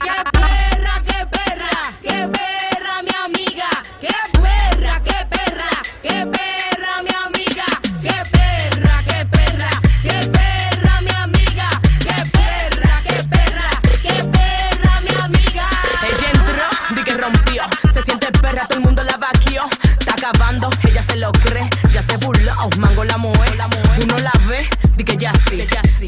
[0.00, 1.92] ¡Qué perra, qué perra!
[2.02, 3.68] ¡Qué perra, mi amiga!
[4.00, 5.68] ¡Qué perra, qué perra!
[6.02, 7.66] ¡Qué perra, mi amiga!
[8.02, 9.70] ¡Qué perra, qué perra!
[10.02, 11.68] ¡Qué perra, mi amiga!
[12.00, 13.68] ¡Qué perra, qué perra!
[14.02, 15.68] ¡Qué perra, mi amiga!
[16.02, 17.64] Ella entró, di que rompió.
[17.92, 19.64] Se siente perra, todo el mundo la vaquió.
[19.98, 20.70] Está acabando
[21.14, 21.68] te lo cree.
[21.92, 23.56] Ya se burla, mango la mueve.
[24.02, 24.58] Uno la ve,
[24.96, 25.58] di que ya sí.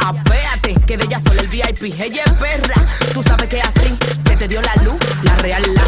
[0.01, 1.95] Ah, Apéate, que de ella solo el VIP.
[2.01, 5.83] Ella es perra, tú sabes que así se te dio la luz, la real la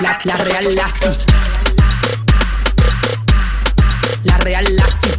[0.00, 0.90] La, la real la
[4.24, 5.17] La real la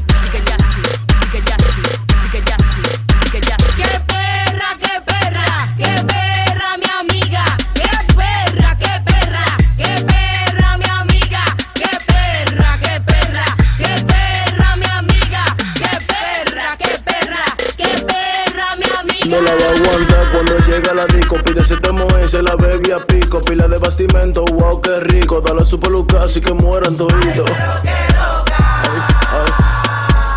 [19.30, 21.36] No la va a aguantar cuando llega la disco.
[21.46, 23.40] Pide siete moes, se la bebe a pico.
[23.42, 25.40] Pila de bastimento, wow, qué rico.
[25.40, 27.48] Dale su peluca así que mueran toditos.
[27.52, 29.52] Ay, ay,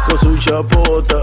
[0.06, 1.18] con su chapota.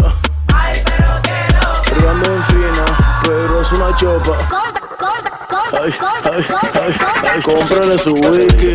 [1.86, 4.38] Tirando en fina, pero es una chopa.
[5.72, 6.94] Ay, ay, ay,
[7.36, 8.74] ay, cómprale su wiki.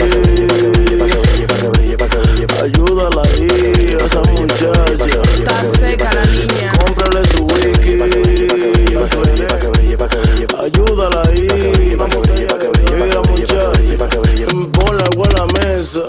[2.62, 4.70] Ayúdala ahí a esa muchacha.
[5.34, 6.72] Está seca la niña.
[6.78, 8.73] Cómprale su wiki.
[10.64, 11.46] Ayúdala ahí.
[11.78, 12.06] Mira
[13.20, 13.70] muchacha.
[14.72, 16.00] Ponle agua en la mesa.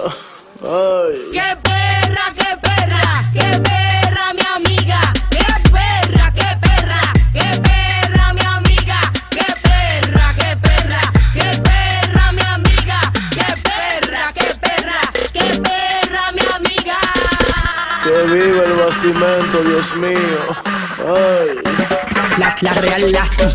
[0.63, 1.15] Ay.
[1.33, 3.05] ¡Qué perra, qué perra!
[3.33, 5.01] ¡Qué perra, mi amiga!
[5.29, 7.01] ¡Qué perra, qué perra!
[7.33, 8.99] ¡Qué perra, mi amiga!
[9.29, 11.01] ¡Qué perra, qué perra!
[11.33, 12.99] ¡Qué perra, mi amiga!
[13.31, 15.01] ¡Qué perra, qué perra!
[15.33, 16.99] ¡Qué perra, mi amiga!
[18.05, 20.41] Que vive el bastimento, Dios mío.
[21.05, 21.84] Ay.
[22.37, 23.47] La, la real Lassie.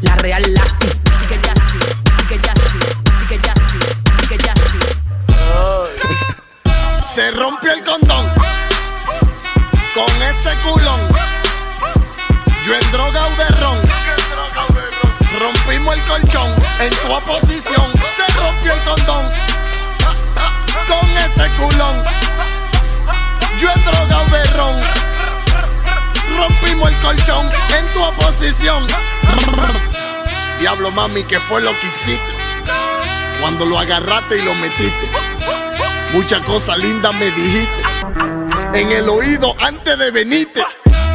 [0.00, 0.44] La real
[0.80, 0.88] sí.
[7.14, 8.32] Se rompió el condón
[9.94, 11.08] con ese culón.
[12.64, 13.82] Yo en droga o de ron.
[15.38, 17.92] Rompimos el colchón en tu oposición.
[18.16, 19.30] Se rompió el condón
[20.88, 22.02] con ese culón.
[23.58, 25.05] Yo en droga o de ron.
[26.36, 28.86] Rompimos el colchón en tu oposición.
[30.58, 32.34] Diablo mami, ¿qué fue lo que hiciste?
[33.40, 35.10] Cuando lo agarraste y lo metiste.
[36.12, 37.82] Muchas cosas lindas me dijiste.
[38.74, 40.64] En el oído antes de venirte.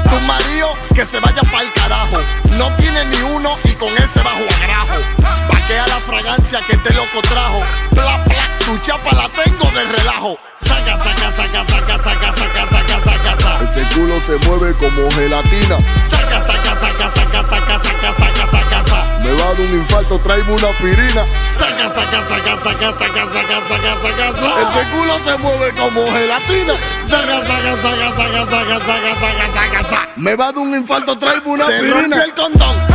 [0.10, 2.18] Tu marido que se vaya pa'l carajo.
[2.58, 5.41] No tiene ni uno y con ese bajo agrajo.
[5.72, 7.64] Paquea la fragancia que te loco trajo.
[7.92, 10.38] Bla, bla, tu chapa la tengo de relajo.
[10.54, 13.64] Saca, saca, saca, saca, saca, saca, saca, saca, saca.
[13.64, 15.78] Ese culo se mueve como gelatina.
[16.10, 19.20] Saca, saca, saca, saca, saca, saca, saca, saca, saca.
[19.24, 21.26] Me va a dar un infarto, traigo una aspirina.
[21.50, 24.62] Saca, saca, saca, saca, saca, saca, saca, saca, saca.
[24.68, 26.74] Ese culo se mueve como gelatina.
[27.02, 30.10] Saca, saca, saca, saca, saca, saca, saca, saca, saca.
[30.18, 32.02] Me va a dar un infarto, traigo una Se aspirina.
[32.02, 32.92] rompió el condón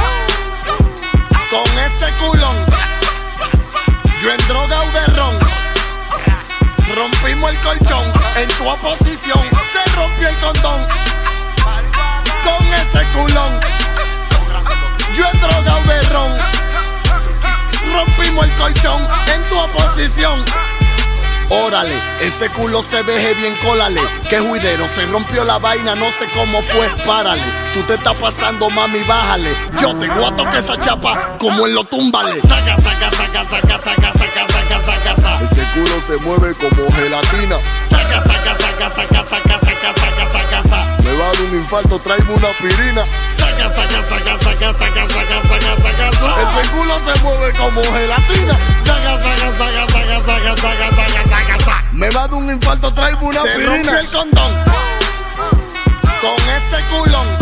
[1.50, 2.65] con ese culón.
[4.26, 5.38] Yo en droga o de ron.
[6.96, 9.40] Rompimos el colchón en tu oposición.
[9.70, 10.84] Se rompió el condón
[12.42, 13.60] con ese culón.
[15.14, 16.36] Yo en droga o de ron.
[17.92, 20.44] Rompimos el colchón en tu oposición.
[21.48, 24.00] Órale, ese culo se veje bien, cólale.
[24.28, 27.44] Que juidero, se rompió la vaina, no sé cómo fue, párale.
[27.72, 29.56] Tú te estás pasando, mami, bájale.
[29.80, 32.40] Yo te voy a tocar esa chapa como en lo túmbale.
[32.40, 35.44] Saca, saca, saca, saca, saca, saca, saca, saca, saca.
[35.44, 37.56] Ese culo se mueve como gelatina.
[37.88, 41.02] Saca, saca, saca, saca, saca, saca, saca, saca, saca.
[41.04, 43.04] Me va a dar un infarto, traigo una aspirina.
[43.04, 46.60] Saca, saca, saca, saca, saca, saca, saca, saca, saca.
[46.60, 48.54] Ese culo se mueve como gelatina.
[48.84, 51.85] Saca, saca, saca, saca, saca, saca, saca, saca, saca.
[51.96, 54.64] Me va a dar un infarto, traigo una Se rompió el condón
[56.20, 57.38] con ese culón.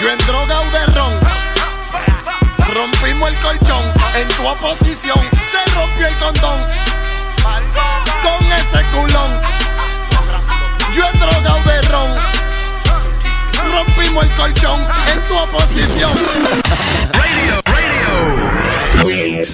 [0.00, 1.20] Yo en droga o de ron.
[2.74, 5.20] Rompimos el colchón en tu oposición.
[5.50, 6.66] Se rompió el condón
[8.22, 9.40] con ese culón.
[10.94, 12.10] Yo en droga o de ron.
[13.70, 14.80] Rompimos el colchón
[15.12, 16.12] en tu oposición.
[17.12, 19.10] Radio, radio.
[19.10, 19.44] Eh,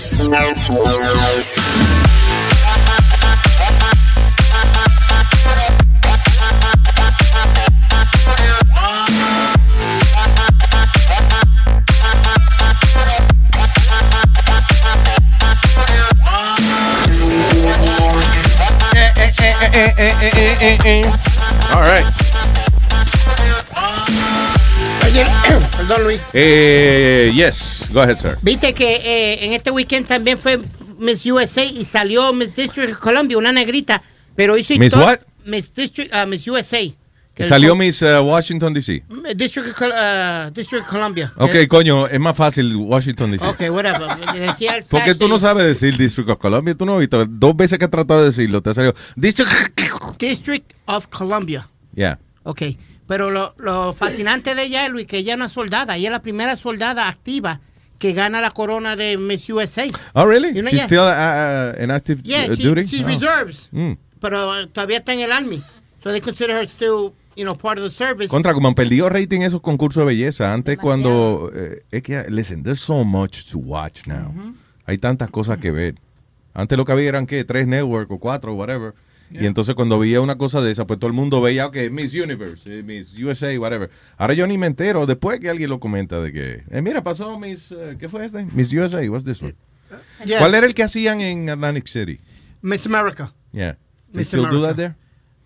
[19.62, 21.04] eh, eh, eh, eh, eh, eh.
[21.74, 22.04] All right.
[25.04, 25.24] Oye,
[25.76, 26.20] perdón Luis.
[26.32, 28.38] Eh, yes, go ahead, sir.
[28.42, 30.58] Viste que en este weekend también fue
[30.98, 34.02] Miss USA y salió Miss District of Columbia, una negrita,
[34.36, 35.20] pero hizo Miss what?
[35.44, 36.78] Miss District, ah, Miss USA.
[37.34, 39.02] Que salió Miss uh, Washington, D.C.
[39.36, 41.32] District, uh, District Columbia.
[41.36, 43.46] Ok, Eh, coño, es más fácil Washington, D.C.
[43.46, 44.08] Ok, whatever.
[44.34, 47.24] Decía Porque tú no sabes decir District of Columbia, tú no has visto.
[47.26, 49.50] Dos veces que he tratado de decirlo, te ha salido District.
[50.18, 51.68] District of Columbia.
[51.94, 52.18] Yeah.
[52.42, 52.62] Ok.
[53.06, 55.96] Pero lo, lo fascinante de ella es, Luis, que ella es una soldada.
[55.96, 57.60] Ella es la primera soldada activa
[57.98, 59.86] que gana la corona de Miss USA.
[60.14, 60.48] Oh, really?
[60.54, 60.86] You know, She's yeah.
[60.86, 62.86] still uh, uh, in active Yeah, uh, she- duty?
[62.86, 63.08] she's Oh.
[63.08, 63.68] reserves.
[63.72, 63.96] Mm.
[64.20, 65.62] Pero uh, todavía está en el Army.
[66.02, 68.28] So they consider her still, you know, part of the service.
[68.28, 70.52] Contra, como han perdido rating esos concursos de belleza.
[70.52, 71.50] Antes cuando...
[71.54, 74.54] eh, es que, listen, there's so much to watch now.
[74.84, 75.94] Hay tantas cosas que ver.
[76.52, 77.42] Antes lo que había eran, ¿qué?
[77.44, 78.92] Tres network o cuatro, whatever.
[79.30, 82.12] Y entonces cuando veía una cosa de esa, pues todo el mundo veía, ok, Miss
[82.12, 83.88] Universe, eh, Miss USA, whatever.
[84.18, 87.38] Ahora yo ni me entero, después que alguien lo comenta de que, eh, mira, pasó
[87.38, 88.44] Miss, eh, ¿qué fue este?
[88.52, 89.54] Miss USA, what's this one?
[90.26, 90.40] Yeah.
[90.40, 92.18] ¿Cuál era el que hacían en Atlantic City?
[92.60, 93.32] Miss America.
[93.52, 93.78] Yeah.
[94.12, 94.66] They Miss still do America.
[94.66, 94.96] that there?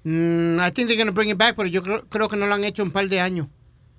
[0.05, 2.47] Mm, I think they're going to bring it back, pero yo creo, creo que no
[2.47, 3.49] lo han hecho en un par de años.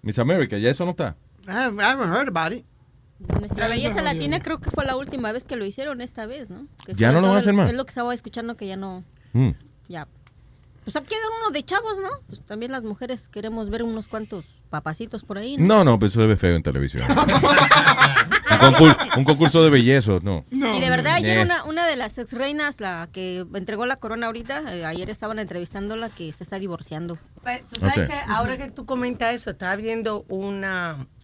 [0.04, 1.16] Miss America, ya eso no está.
[1.48, 2.66] I haven't, I haven't heard about it.
[3.40, 6.68] Nuestra belleza latina creo que fue la última vez que lo hicieron esta vez, ¿no?
[6.86, 7.70] Que Ya no lo van a hacer más.
[7.70, 9.04] Es lo que estaba escuchando que ya no,
[9.34, 9.52] Mm.
[9.88, 10.08] ya.
[10.84, 12.10] Pues aquí quedan uno de chavos, ¿no?
[12.28, 15.58] Pues también las mujeres queremos ver unos cuantos papacitos por ahí.
[15.58, 17.04] No, no, pero eso se ve feo en televisión.
[17.10, 20.46] un, concur- un concurso de bellezos, no.
[20.52, 21.42] y de verdad, ayer Eh.
[21.44, 25.40] una, una de las ex reinas, la que entregó la corona ahorita, eh, ayer estaban
[25.40, 27.18] entrevistándola que se está divorciando.
[27.44, 28.08] Pues, Tú sabes sé.
[28.08, 30.66] que ahora que tú comentas eso, estaba viendo un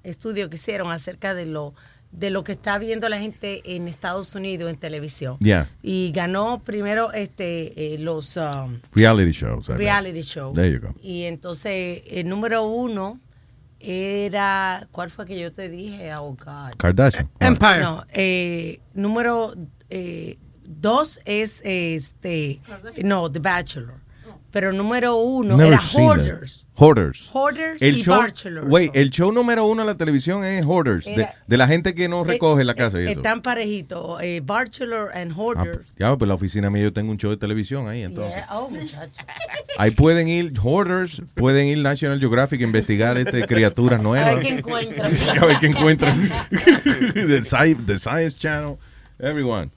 [0.03, 1.73] estudio que hicieron acerca de lo
[2.11, 5.37] de lo que está viendo la gente en Estados Unidos en televisión.
[5.39, 5.69] Yeah.
[5.81, 9.69] Y ganó primero este eh, los um, Reality shows.
[9.69, 10.51] I reality show.
[10.51, 10.93] There you go.
[11.01, 13.17] Y entonces el número uno
[13.83, 16.13] era ¿cuál fue que yo te dije?
[16.15, 16.75] Oh God.
[16.77, 17.29] Kardashian.
[17.39, 17.81] Empire.
[17.81, 19.53] No, eh, número
[19.89, 22.61] eh, dos es este
[23.03, 24.00] no The Bachelor.
[24.51, 25.81] Pero número uno Never era.
[25.93, 26.65] Hoarders.
[26.75, 27.29] Hoarders.
[27.31, 28.67] Hoarders El y show, Bachelors.
[28.69, 31.93] wait, el show número uno en la televisión es Hoarders, de, Era- de la gente
[31.93, 33.19] que no recoge la Eh, casa y eh, eso.
[33.19, 35.87] Están parejitos, eh, Bachelor and Ah, Hoarders.
[35.97, 38.35] ya, pues la oficina mía yo tengo un show de televisión ahí, entonces.
[38.35, 38.69] Yeah, oh.
[39.77, 44.27] Ahí pueden ir Hoarders, pueden ir National Geographic a investigar este, criaturas nuevas.
[44.31, 45.11] A ver qué encuentran.
[45.41, 46.29] a ver qué encuentran.
[47.13, 48.77] the, Sci- the Science Channel,
[49.19, 49.71] everyone.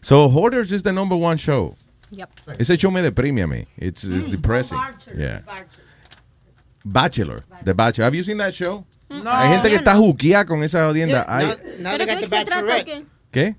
[0.00, 1.76] So Hoarders is the number one show.
[2.10, 2.30] Yep.
[2.58, 3.66] Ese show me deprime a mí.
[3.76, 4.78] It's, it's depressing.
[5.16, 5.42] Yeah.
[6.84, 7.44] Bachelor.
[7.64, 8.04] The Bachelor.
[8.06, 8.84] Have you seen that show?
[9.08, 9.30] No.
[9.30, 10.00] Hay gente que está no.
[10.00, 10.92] juqueada con esa.
[10.92, 13.04] Yeah, Hay- they ¿Pero got qué se trata qué?
[13.30, 13.56] ¿Qué?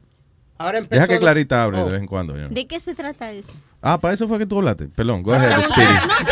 [0.57, 1.85] Ahora empezó Deja que Clarita hable Oh.
[1.85, 2.35] de vez en cuando.
[2.35, 2.47] ya.
[2.47, 3.51] ¿De qué se trata eso?
[3.81, 4.87] Ah, para eso fue que tú hablaste.
[4.87, 5.51] Perdón, go ahead.
[5.55, 5.67] No sé,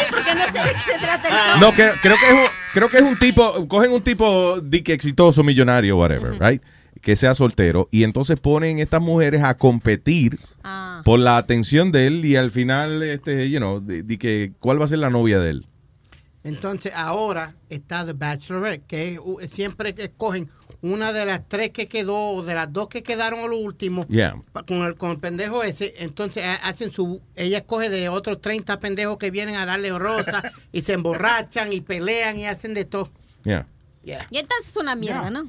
[0.10, 1.60] porque no sé de qué se trata el show.
[1.62, 2.40] No, que- creo que es un,
[2.74, 6.62] creo que es un tipo, cogen un tipo de que exitoso, millonario, whatever, right?
[7.02, 11.02] Que sea soltero y entonces ponen estas mujeres a competir Ah.
[11.06, 14.82] por la atención de él y al final, este, you know, de, de que cuál
[14.82, 15.66] va a ser la novia de él.
[16.44, 20.50] Entonces ahora está The Bachelorette, que es, siempre que escogen
[20.82, 24.06] una de las tres que quedó o de las dos que quedaron a lo último
[24.08, 24.36] Yeah.
[24.68, 25.94] con el, con el pendejo ese.
[25.98, 27.22] Entonces ha- hacen su.
[27.36, 31.82] Ella escoge de otros 30 pendejos que vienen a darle rosa y se emborrachan y
[31.82, 33.10] pelean y hacen de todo.
[33.44, 33.66] Yeah.
[34.04, 34.28] Yeah.
[34.30, 35.48] Y entonces es una mierda, ¿no?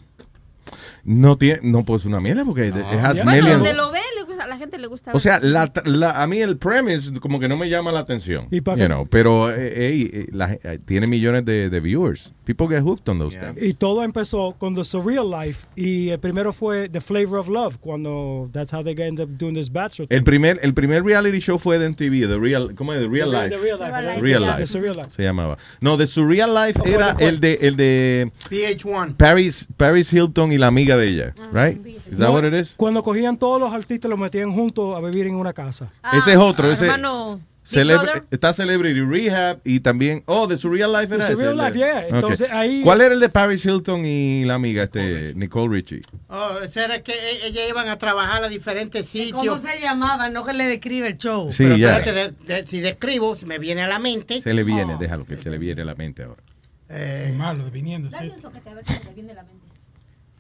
[1.05, 4.01] No tiene, no pues una mierda porque it has Bueno, millions- donde lo ve,
[4.39, 7.49] a la gente le gusta O sea, la, la- a mí el premise como que
[7.49, 8.47] no me llama la atención.
[8.51, 12.33] ¿Y para you know, pero eh, eh, eh, la- eh, tiene millones de, de viewers.
[12.45, 13.61] People get hooked on those things.
[13.61, 15.67] Y todo empezó con The Surreal Life.
[15.75, 19.55] Y el primero fue The Flavor of Love, cuando that's how they end up doing
[19.55, 20.07] this bachelor.
[20.11, 23.01] El primer, el primer reality show fue de MTV, The Real, ¿cómo es?
[23.01, 23.51] The Real The Life.
[23.57, 24.59] The Real Life, The Real Real Life.
[24.59, 25.11] The Surreal Life.
[25.17, 25.57] Se llamaba.
[25.81, 29.17] No, The Surreal Life fue era el de, el de PH1.
[29.17, 31.85] Paris, Paris Hilton y la amiga de ella, right?
[31.87, 32.75] Is that No, what it is?
[32.77, 35.91] Cuando cogían todos los artistas los metían juntos a vivir en una casa.
[36.13, 38.23] ese es otro, ese hermano Celebr- Big Brother.
[38.31, 41.43] está Celebrity Rehab y también, oh, The Surreal Life era ese.
[41.43, 42.07] De- Life, yeah.
[42.07, 46.01] Entonces, ahí- ¿Cuál era el de Paris Hilton y la amiga, este, Nicole Richie?
[46.29, 49.61] Oh, era que e- ellas iban a trabajar a diferentes ¿Cómo sitios.
[49.63, 50.29] se llamaba?
[50.31, 51.51] No que le describe el show.
[51.53, 51.99] Sí, Pero ya.
[51.99, 54.41] espérate, de- de- si describo, me viene a la mente.
[54.43, 54.99] Se le viene, Oh.
[54.99, 56.43] déjalo que se le viene a la mente ahora.
[56.89, 58.11] Eh, Malo, viniendo.
[58.11, 59.67] Dale un soquete a ver si le viene la mente.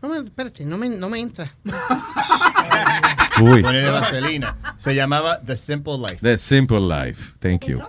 [0.02, 1.52] No me, espérate, no me, no me entra.
[3.41, 3.62] Uy.
[3.62, 4.57] Ponerle vaselina.
[4.78, 6.18] Se llamaba The Simple Life.
[6.23, 7.34] The Simple Life.
[7.39, 7.81] Thank you.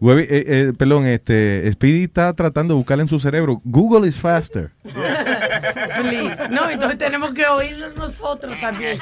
[0.00, 3.60] Huevi- eh, eh, perdón, este, Speedy está tratando de buscar en su cerebro.
[3.64, 4.72] Google is faster.
[4.82, 6.48] Please.
[6.50, 8.98] No, entonces tenemos que oírlo nosotros también.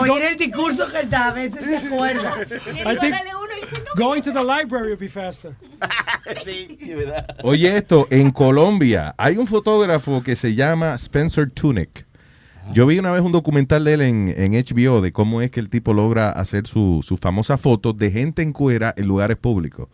[0.00, 2.34] Oír el discurso que él da, a veces se acuerda.
[2.64, 3.14] Think
[3.96, 5.54] going to the library would be faster.
[6.44, 7.36] sí, de verdad.
[7.42, 12.06] Oye esto, en Colombia hay un fotógrafo que se llama Spencer Tunick.
[12.72, 15.58] Yo vi una vez un documental de él en, en HBO de cómo es que
[15.58, 19.88] el tipo logra hacer su, sus famosas fotos de gente en cuera en lugares públicos.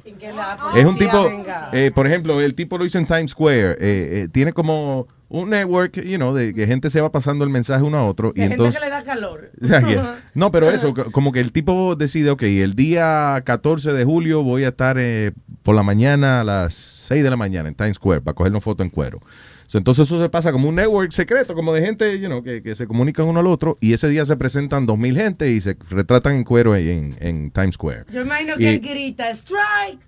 [0.75, 1.27] Es un tipo,
[1.73, 3.73] eh, por ejemplo, el tipo lo hizo en Times Square.
[3.73, 7.51] eh, eh, tiene como un network, you know, de que gente se va pasando el
[7.51, 8.33] mensaje uno a otro.
[8.33, 9.51] De y gente entonces, que le da calor.
[9.61, 10.01] Yes.
[10.35, 14.43] No, pero eso, co- como que el tipo decide, ok, el día 14 de julio
[14.43, 15.33] voy a estar eh,
[15.63, 18.83] por la mañana a las 6 de la mañana en Times Square para cogernos foto
[18.83, 19.21] en cuero.
[19.69, 22.63] So, entonces eso se pasa como un network secreto, como de gente you know, que,
[22.63, 25.77] que se comunican uno al otro y ese día se presentan 2.000 gente y se
[25.91, 28.05] retratan en cuero en, en Times Square.
[28.13, 29.99] Yo imagino Y- que él grita, strike.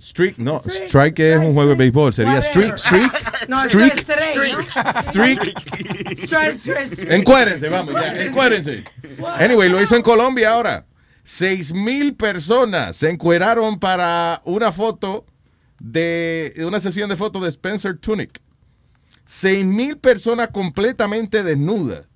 [0.00, 3.12] Streak, no, strike es un juego de béisbol, sería streak, streak,
[3.48, 4.34] No, streak, strike,
[5.02, 5.40] streak.
[6.16, 7.10] Strike, strike, strike.
[7.10, 8.84] Encuérense, vamos, ya, encuérense.
[9.40, 10.86] Anyway, lo hizo en Colombia ahora.
[11.24, 15.26] Seis mil personas se encueraron para una foto
[15.80, 18.40] de de una sesión de fotos de Spencer Tunick.
[19.24, 22.06] Seis mil personas completamente desnudas.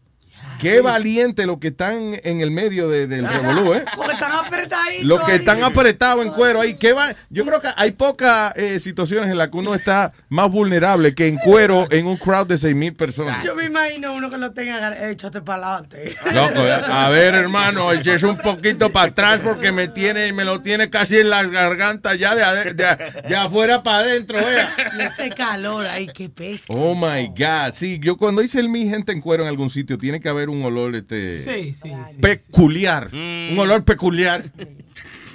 [0.63, 3.85] Qué valiente los que están en el medio de- del revolú, ¿eh?
[3.97, 5.05] Porque están apretaditos.
[5.05, 6.75] Los que están apretados en cuero ahí.
[6.75, 7.15] ¿qué va?
[7.31, 11.27] Yo creo que hay pocas eh, situaciones en las que uno está más vulnerable que
[11.29, 13.45] en cuero en un crowd de seis mil personas.
[13.45, 16.15] Yo me imagino uno que lo tenga, échate para adelante.
[16.33, 16.61] Loco,
[16.93, 21.19] a ver, hermano, es un poquito para atrás porque me tiene, me lo tiene casi
[21.19, 24.75] en la garganta ya de, de- de afuera para adentro, vea.
[24.99, 26.65] Y ese calor ahí, qué pesa.
[26.69, 27.73] Oh my God.
[27.75, 30.49] Sí, yo cuando hice el mi gente en cuero en algún sitio, tiene que haber
[30.53, 32.19] un olor este Sí, sí, sí.
[32.21, 33.11] peculiar.
[33.13, 34.51] Un olor peculiar.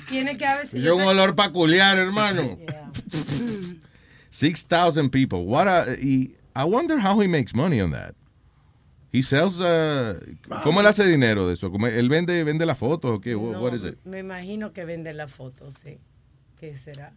[0.09, 2.57] Tiene que haber si Yo yo un olor peculiar, hermano.
[4.29, 5.39] 6,000 people.
[5.45, 5.85] What a,
[6.55, 8.15] I wonder how he makes money on that.
[9.11, 10.19] He sells, uh,
[10.63, 11.71] ¿cómo él hace dinero de eso?
[11.71, 13.35] ¿Cómo él vende, vende la foto o qué?
[13.35, 13.97] What, No, what is it?
[14.05, 15.97] Me imagino que vende la foto, sí.
[16.59, 17.13] ¿Qué será?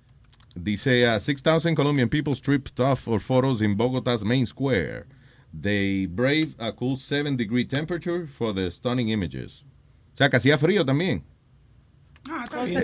[0.54, 5.06] Dice, uh, 6,000 Colombian people strip stuff or photos in Bogota's main square.
[5.52, 9.64] They brave a cool 7 degree temperature for the stunning images.
[10.14, 11.24] O sea, que hacía frío también.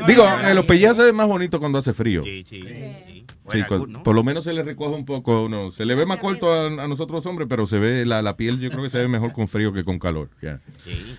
[0.06, 2.24] Digo, eh, los se ven más bonitos cuando hace frío.
[2.24, 3.15] Sí, sí, sí.
[3.52, 4.02] Sí, ¿no?
[4.02, 5.32] por lo menos se le recoge un poco.
[5.32, 5.72] a uno.
[5.72, 8.58] Se le ve más corto a, a nosotros hombres, pero se ve la, la piel,
[8.58, 10.30] yo creo que se ve mejor con frío que con calor.
[10.42, 10.60] ya.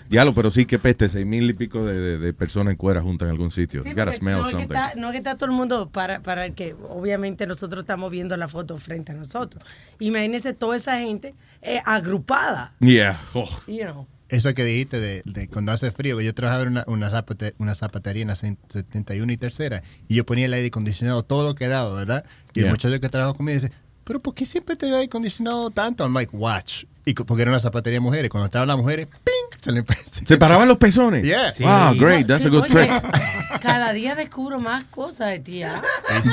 [0.09, 3.01] Diablo, pero sí que peste, seis mil y pico de, de- de personas en cuera
[3.01, 3.83] juntas en algún sitio.
[3.83, 6.75] Sí, smell no, que está, no que está todo el mundo para, para el que
[6.89, 9.63] obviamente nosotros estamos viendo la foto frente a nosotros.
[9.99, 12.73] Imagínense toda esa gente eh, agrupada.
[12.79, 13.19] Yeah.
[13.33, 13.47] Oh.
[13.67, 14.07] You know.
[14.29, 17.53] Eso que dijiste de, de cuando hace frío, que yo trabajaba en una, una, zapate-
[17.59, 21.55] una zapatería en la 71 y tercera, y yo ponía el aire acondicionado todo lo
[21.55, 22.25] que daba, ¿verdad?
[22.53, 22.71] Y el Yeah.
[22.71, 23.71] muchacho que trabajó conmigo dice,
[24.03, 26.03] pero ¿por qué siempre te aire acondicionado tanto?
[26.03, 26.83] I'm like, watch.
[27.05, 28.29] Y porque era una zapatería de mujeres.
[28.29, 29.33] Cuando estaban las mujeres, ¡ping!
[29.61, 29.83] Se le
[30.25, 31.23] ¿Se paraban los pezones?
[31.23, 31.53] Yeah.
[31.59, 32.27] Wow, great.
[32.27, 33.61] That's a good Oye, trick.
[33.61, 35.63] Cada día descubro más cosas de ti.
[35.63, 35.81] ¿ah?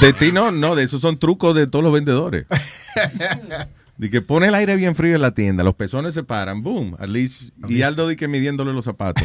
[0.00, 2.46] De ti no, no, de esos son trucos de todos los vendedores.
[3.96, 6.96] De que pone el aire bien frío en la tienda, los pezones se paran, boom,
[6.98, 9.24] at least, y Aldo di que midiéndole los zapatos.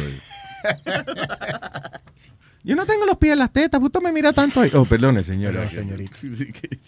[2.62, 4.70] Yo no tengo los pies en las tetas, usted me mira tanto ahí.
[4.74, 5.60] Oh, perdone, señora.
[5.64, 6.16] Perdón, señorita.
[6.36, 6.78] Sí que-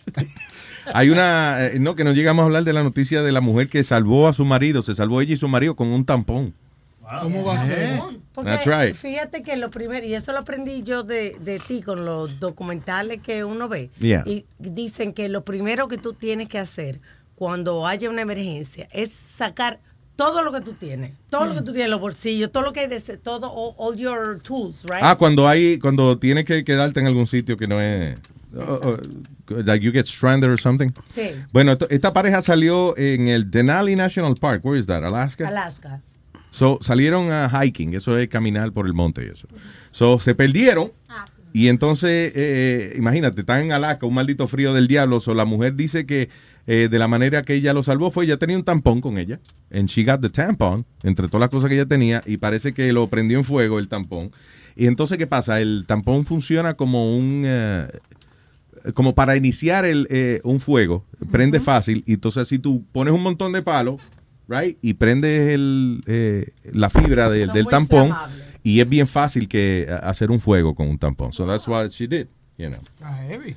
[0.93, 3.69] Hay una, eh, no, que no llegamos a hablar de la noticia de la mujer
[3.69, 6.53] que salvó a su marido, se salvó ella y su marido con un tampón.
[7.23, 8.01] ¿Cómo va a ser?
[8.33, 8.95] Porque That's right.
[8.95, 13.21] fíjate que lo primero, y eso lo aprendí yo de, de ti con los documentales
[13.23, 14.23] que uno ve, Yeah.
[14.27, 17.01] y dicen que lo primero que tú tienes que hacer
[17.43, 19.81] cuando haya una emergencia es sacar
[20.15, 22.73] todo lo que tú tienes, todo lo que tú tienes en los bolsillos, todo lo
[22.73, 25.01] que hay de ese- todo, all, all your tools, right?
[25.03, 28.17] Ah, cuando hay, cuando tienes que quedarte en algún sitio que no es,
[28.57, 30.91] oh, oh, like you get stranded or something.
[31.11, 31.31] Sí.
[31.53, 34.65] Bueno, esto- esta pareja salió en el Denali National Park.
[34.65, 35.03] Where is that?
[35.03, 35.49] Alaska.
[35.49, 36.01] Alaska.
[36.53, 39.49] So, salieron a hiking, eso es caminar por el monte y eso.
[39.91, 40.93] So, se perdieron
[41.53, 45.19] y entonces, eh, imagínate, están en Alaska, un maldito frío del diablo.
[45.19, 46.29] So, la mujer dice que
[46.67, 49.41] eh, de la manera que ella lo salvó fue, ella tenía un tampón con ella.
[49.71, 52.93] And she got the tampon, entre todas las cosas que ella tenía, y parece que
[52.93, 54.31] lo prendió en fuego el tampón.
[54.77, 55.61] Y entonces, ¿qué pasa?
[55.61, 57.43] El tampón funciona como un...
[57.47, 57.89] eh,
[58.95, 63.23] como para iniciar el, eh, un fuego, prende fácil, y entonces si tú pones un
[63.23, 64.03] montón de palos,
[64.49, 68.13] right, y prendes el, eh, la fibra del- Son del tampón,
[68.65, 71.33] y es bien fácil que a- hacer un fuego con un tampón.
[71.33, 72.27] So that's what she did,
[72.59, 72.81] you know.
[73.29, 73.55] Heavy.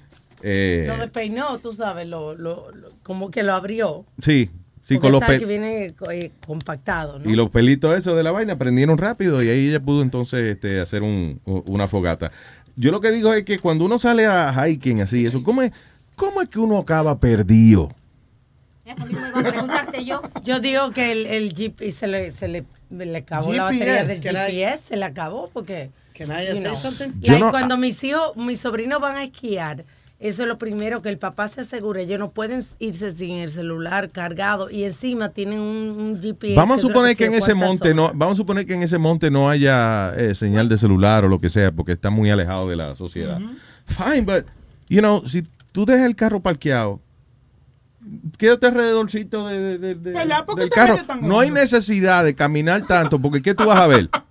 [0.47, 4.05] Eh, Lo despeinó, tú sabes, lo, lo, lo- como que lo abrió.
[4.21, 4.51] sí,
[4.83, 7.27] sí, con los que viene eh, compactado, ¿no?
[7.27, 10.79] y los pelitos esos de la vaina prendieron rápido y ahí ella pudo entonces este,
[10.79, 12.31] hacer un- una fogata.
[12.75, 15.71] Yo lo que digo es que cuando uno sale a hiking así, eso, ¿cómo es,
[16.15, 17.91] cómo es que uno acaba perdido?
[18.85, 20.21] Eso mismo iba a preguntarte yo.
[20.43, 24.03] Yo digo que el, el GPS se le, se le, le acabó la GPS, batería
[24.05, 25.89] del can I- GPS, se le acabó porque...
[26.15, 27.11] Can I you know, something?
[27.19, 29.83] Yo like no- cuando mis hijos, mis sobrinos van a esquiar,
[30.27, 32.01] Eso es lo primero, que el papá se asegure.
[32.01, 35.67] Ellos no pueden irse sin el celular cargado y encima tienen un,
[35.99, 36.55] un GPS.
[36.55, 39.29] Vamos a suponer que en ese monte no, vamos a suponer que en ese monte
[39.29, 42.75] no haya eh, señal de celular o lo que sea, porque está muy alejado de
[42.75, 43.39] la sociedad.
[43.85, 44.45] Fine, but
[44.89, 46.99] you know, si tú dejas el carro parqueado,
[48.37, 50.45] quédate alrededorcito de, de- de- de- ¿Verdad?
[50.45, 50.97] ¿Por qué del carro.
[51.21, 54.09] No hay necesidad de caminar tanto, porque ¿qué tú vas a ver?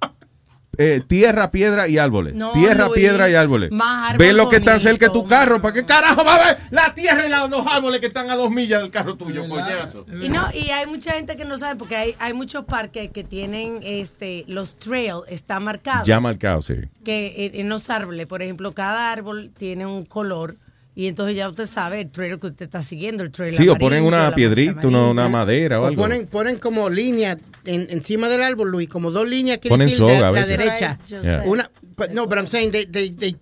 [0.79, 2.35] Eh, tierra, piedra y árboles.
[2.35, 3.71] No, tierra, Luis, piedra y árboles.
[3.71, 5.61] más árbol Ve lo que está cerca de tu carro.
[5.63, 8.37] ¿Para qué carajo va a ver la tierra y la- los árboles que están a
[8.37, 10.07] dos millas del carro tuyo, coñazo?
[10.21, 13.25] Y no, y hay mucha gente que no sabe porque hay, hay muchos parques que
[13.25, 16.75] tienen este los trails está marcados Ya marcado, sí.
[17.05, 20.57] que en, en los árboles, por ejemplo, cada árbol tiene un color
[20.95, 23.77] y entonces ya usted sabe el trail que usted está siguiendo, el trail Sí, o
[23.77, 26.03] ponen una la piedrita, una, una madera o O algo.
[26.03, 29.99] ponen, ponen como línea en- encima del árbol, Luis, como dos líneas que Ponen decir
[29.99, 30.49] soga de a la veces.
[30.59, 30.99] derecha.
[31.09, 31.43] Right, Yeah.
[31.47, 33.37] Una, but no, but I'm saying they, they,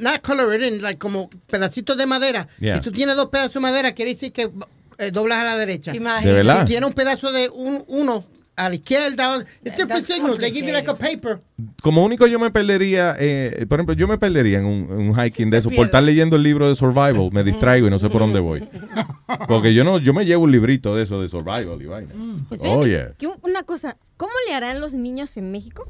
[0.00, 2.48] not color it in, like como pedacitos de madera.
[2.60, 2.76] Yeah.
[2.76, 4.50] Si tú tienes dos pedazos de madera, quiere decir que
[4.98, 5.94] eh, doblas a la derecha.
[5.94, 6.26] Imagínate.
[6.28, 6.60] ¿De verdad?
[6.60, 8.24] Si tienes un pedazo de un, uno
[8.56, 10.38] a la izquierda, it's different signals.
[10.38, 11.40] They give you like a paper.
[11.82, 15.14] Como único yo me perdería, eh, por ejemplo, yo me perdería en un, en un
[15.18, 18.08] hiking de eso por estar leyendo el libro de survival, me distraigo y no sé
[18.10, 18.68] por dónde voy.
[19.48, 22.12] Porque yo no, yo me llevo un librito de eso de survival y vaina.
[22.48, 23.12] Pues fíjate Oh, yeah.
[23.18, 25.86] que una cosa, ¿cómo le harán los niños en México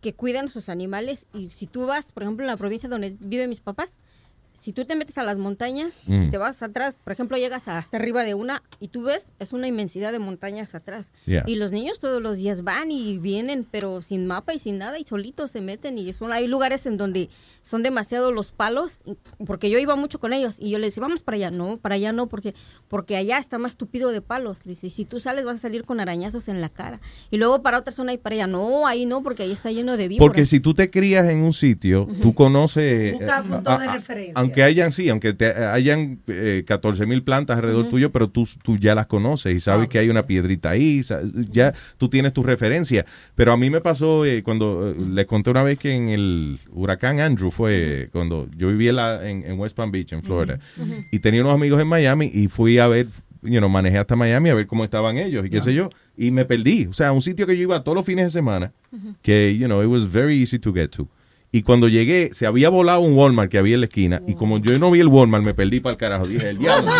[0.00, 1.26] que cuidan sus animales?
[1.34, 3.96] Y si tú vas, por ejemplo, en la provincia donde viven mis papás,
[4.58, 6.24] si tú te metes a las montañas, Mm.
[6.24, 9.52] si te vas atrás, por ejemplo, llegas hasta arriba de una y tú ves, es
[9.52, 11.12] una inmensidad de montañas atrás.
[11.26, 11.44] Yeah.
[11.46, 14.98] Y los niños todos los días van y vienen, pero sin mapa y sin nada,
[14.98, 15.98] y solitos se meten.
[15.98, 17.28] Y son, hay lugares en donde
[17.62, 19.02] son demasiados los palos,
[19.46, 21.50] porque yo iba mucho con ellos y yo les decía, vamos para allá.
[21.50, 22.54] No, para allá no, porque,
[22.88, 24.64] porque allá está más tupido de palos.
[24.64, 27.00] Le Dice, si tú sales vas a salir con arañazos en la cara.
[27.30, 29.96] Y luego para otra zona y para allá, no, ahí no, porque ahí está lleno
[29.96, 30.26] de víboras.
[30.28, 33.14] Porque si tú te crías en un sitio, tú conoces...
[33.14, 34.45] Busca un eh, montón de a- a- referencias.
[34.46, 38.76] Aunque hayan, sí, aunque te, hayan eh, 14 mil plantas alrededor tuyo, pero tú, tú
[38.78, 41.02] ya las conoces y sabes que hay una piedrita ahí,
[41.50, 43.04] ya tú tienes tu referencia.
[43.34, 46.58] Pero a mí me pasó eh, cuando, eh, les conté una vez que en el
[46.72, 50.58] huracán Andrew fue cuando yo vivía en, la- en, en West Palm Beach, en Florida,
[51.12, 53.06] y tenía unos amigos en Miami y fui a ver,
[53.42, 56.30] you know, manejé hasta Miami a ver cómo estaban ellos y qué sé yo, y
[56.30, 56.86] me perdí.
[56.86, 58.72] O sea, un sitio que yo iba todos los fines de semana,
[59.22, 61.08] que, you know, it was very easy to get to.
[61.52, 64.20] Y cuando llegué, se había volado un Walmart que había en la esquina.
[64.26, 66.26] Y como yo no vi el Walmart, me perdí para el carajo.
[66.26, 66.90] Dije, el diablo,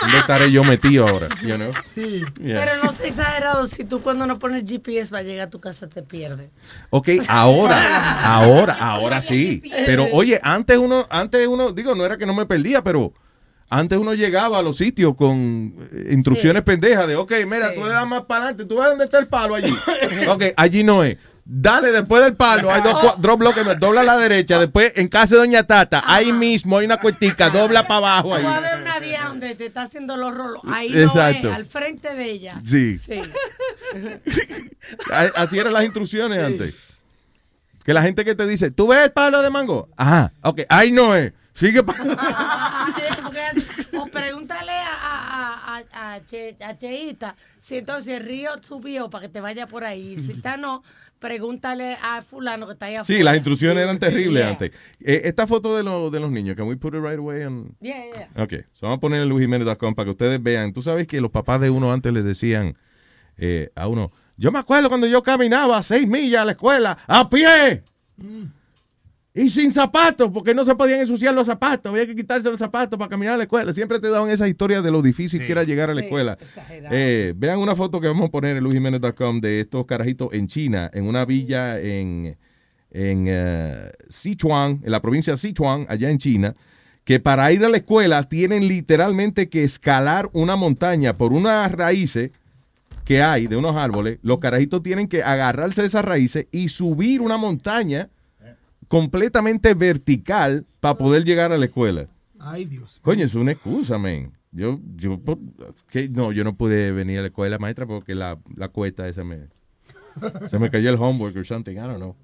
[0.00, 1.28] ¿dónde estaré yo metido ahora?
[1.42, 1.70] You know?
[1.94, 2.22] Sí.
[2.42, 2.60] Yeah.
[2.60, 5.60] Pero no sea exagerado, si tú cuando no pones GPS va a llegar a tu
[5.60, 6.50] casa te pierdes.
[6.90, 9.62] Ok, ahora, ahora, ahora sí.
[9.86, 13.14] Pero oye, antes uno, antes uno, digo, no era que no me perdía, pero
[13.70, 17.92] antes uno llegaba a los sitios con eh, instrucciones pendejas de, ok, mira, tú le
[17.92, 19.74] das más para adelante, tú ves dónde está el palo allí.
[20.28, 21.16] ok, allí no es.
[21.46, 25.34] Dale, después del palo, hay dos, dos bloques, dobla a la derecha, después en casa
[25.34, 28.42] de Doña Tata, ahí mismo hay una cuestica, dobla para abajo Tú ahí.
[28.44, 30.62] vas a ver una vieja donde te está haciendo los rolos.
[30.66, 31.42] Ahí Exacto.
[31.48, 32.60] no es, al frente de ella.
[32.64, 32.98] Sí.
[32.98, 33.20] Sí.
[35.36, 36.74] Así eran las instrucciones antes.
[37.84, 39.88] Que la gente que te dice, ¿tú ves el palo de mango?
[39.96, 41.32] Ajá, ok, ahí no es.
[41.52, 42.02] Sigue para
[44.00, 49.22] o pregúntale a, a, a, a, Che- a Cheita si entonces el río subió para
[49.22, 50.18] que te vaya por ahí.
[50.18, 50.82] Si está no,
[51.28, 53.18] pregúntale a fulano que está ahí afuera.
[53.18, 54.50] Sí, las instrucciones eran terribles Yeah.
[54.50, 54.72] antes.
[55.00, 57.44] Eh, esta foto de, lo- de los niños, can we put it right away?
[57.44, 58.04] on- Yeah,
[58.34, 58.42] yeah.
[58.44, 60.74] Ok, so vamos a poner en luisjiménez.com para que ustedes vean.
[60.74, 62.76] Tú sabes que los papás de uno antes les decían
[63.38, 67.28] eh, a uno, yo me acuerdo cuando yo caminaba seis millas a la escuela a
[67.30, 67.82] pie
[69.36, 72.96] y sin zapatos, porque no se podían ensuciar los zapatos, había que quitarse los zapatos
[72.96, 73.72] para caminar a la escuela.
[73.72, 76.38] Siempre te daban esa historia de lo difícil que era llegar a la Sí, escuela.
[76.92, 80.88] Eh, vean una foto que vamos a poner en luisjiménez.com de estos carajitos en China,
[80.94, 82.36] en una villa en,
[82.92, 86.54] en eh, Sichuan, en la provincia de Sichuan, allá en China,
[87.02, 92.30] que para ir a la escuela tienen literalmente que escalar una montaña por unas raíces
[93.04, 94.20] que hay de unos árboles.
[94.22, 98.10] Los carajitos tienen que agarrarse de esas raíces y subir una montaña
[98.88, 102.08] completamente vertical para poder llegar a la escuela.
[102.38, 102.98] Ay, Dios.
[103.02, 104.32] Coño, es una excusa, man.
[104.52, 105.20] Yo, yo,
[105.88, 109.24] que no, yo no pude venir a la escuela maestra porque la, la cuesta esa
[109.24, 109.48] me,
[110.48, 112.14] se me cayó el homework or something, I don't know.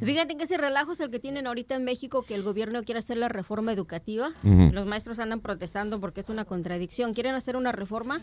[0.00, 3.00] Fíjate que ese relajo es el que tienen ahorita en México, que el gobierno quiere
[3.00, 4.30] hacer la reforma educativa.
[4.42, 7.14] Los maestros andan protestando porque es una contradicción.
[7.14, 8.20] Quieren hacer una reforma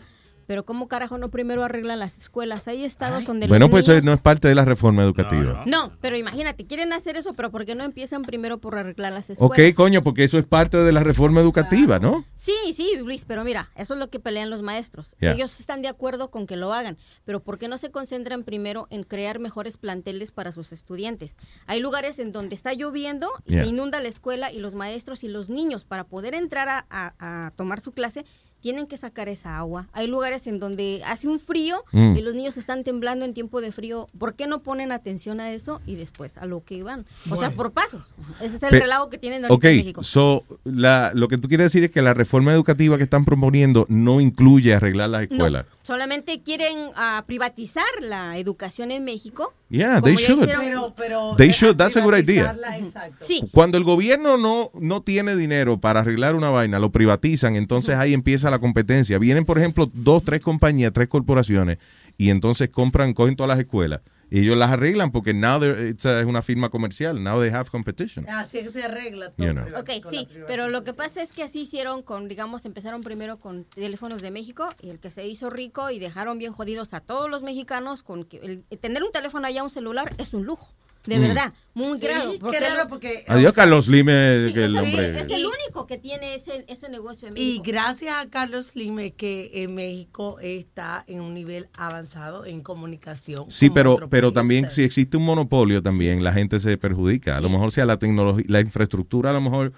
[0.48, 2.66] Pero ¿cómo carajo no primero arreglan las escuelas?
[2.68, 5.62] Hay estados donde los Bueno, pues niños- eso no es parte de la reforma educativa.
[5.66, 9.28] No, pero imagínate, quieren hacer eso, pero ¿por qué no empiezan primero por arreglar las
[9.28, 9.68] escuelas?
[9.68, 12.24] Ok, coño, porque eso es parte de la reforma educativa, ¿no?
[12.34, 15.14] Sí, sí, Luis, pero mira, eso es lo que pelean los maestros.
[15.20, 16.96] Ellos están de acuerdo con que lo hagan,
[17.26, 21.36] pero ¿por qué no se concentran primero en crear mejores planteles para sus estudiantes?
[21.66, 25.28] Hay lugares en donde está lloviendo y se inunda la escuela y los maestros y
[25.28, 28.24] los niños para poder entrar a, a- a tomar su clase
[28.68, 29.86] tienen que sacar esa agua.
[29.94, 32.16] Hay lugares en donde hace un frío Mm.
[32.18, 34.08] y los niños están temblando en tiempo de frío.
[34.18, 37.06] ¿Por qué no ponen atención a eso y después a lo que van?
[37.30, 38.02] O sea, por pasos.
[38.42, 40.02] Ese es el Pe- relajo que tienen ahorita en México.
[40.02, 43.86] so, la, lo que tú quieres decir es que la reforma educativa que están proponiendo
[43.88, 45.64] no incluye arreglar las escuelas.
[45.64, 49.54] No, solamente quieren ah, privatizar la educación en México.
[49.70, 50.42] Yeah, they ya should.
[50.44, 52.54] hicieron- Pero, pero They should, that's a good idea.
[52.78, 53.24] exacto.
[53.24, 53.42] Sí.
[53.52, 58.12] Cuando el gobierno no, no tiene dinero para arreglar una vaina, lo privatizan, entonces ahí
[58.14, 59.18] empieza la competencia.
[59.18, 61.78] Vienen, por ejemplo, dos, tres compañías, tres corporaciones,
[62.16, 64.00] y entonces compran, cogen todas las escuelas.
[64.30, 67.22] Y ellos las arreglan porque now es una firma comercial.
[67.24, 68.28] Now they have competition.
[68.28, 69.46] Así es que se arregla todo.
[69.46, 69.64] You know.
[69.80, 73.64] Ok, sí, pero lo que pasa es que así hicieron con, digamos, empezaron primero con
[73.64, 77.30] teléfonos de México y el que se hizo rico y dejaron bien jodidos a todos
[77.30, 80.74] los mexicanos con que el- tener un teléfono allá, un celular, es un lujo,
[81.08, 81.22] de Mm.
[81.22, 84.82] verdad, muy Sí, qué porque raro, porque- Adiós, Carlos Slim, eh, Sí, que el es,
[84.82, 85.20] hombre.
[85.20, 89.12] es el único que tiene ese, ese negocio en Y gracias a Carlos Slim es
[89.14, 93.44] que en México está en un nivel avanzado en comunicación.
[93.50, 97.36] Sí, pero, pero también si existe un monopolio también, la gente se perjudica.
[97.36, 99.72] A lo mejor sea la tecnología, la infraestructura a lo mejor,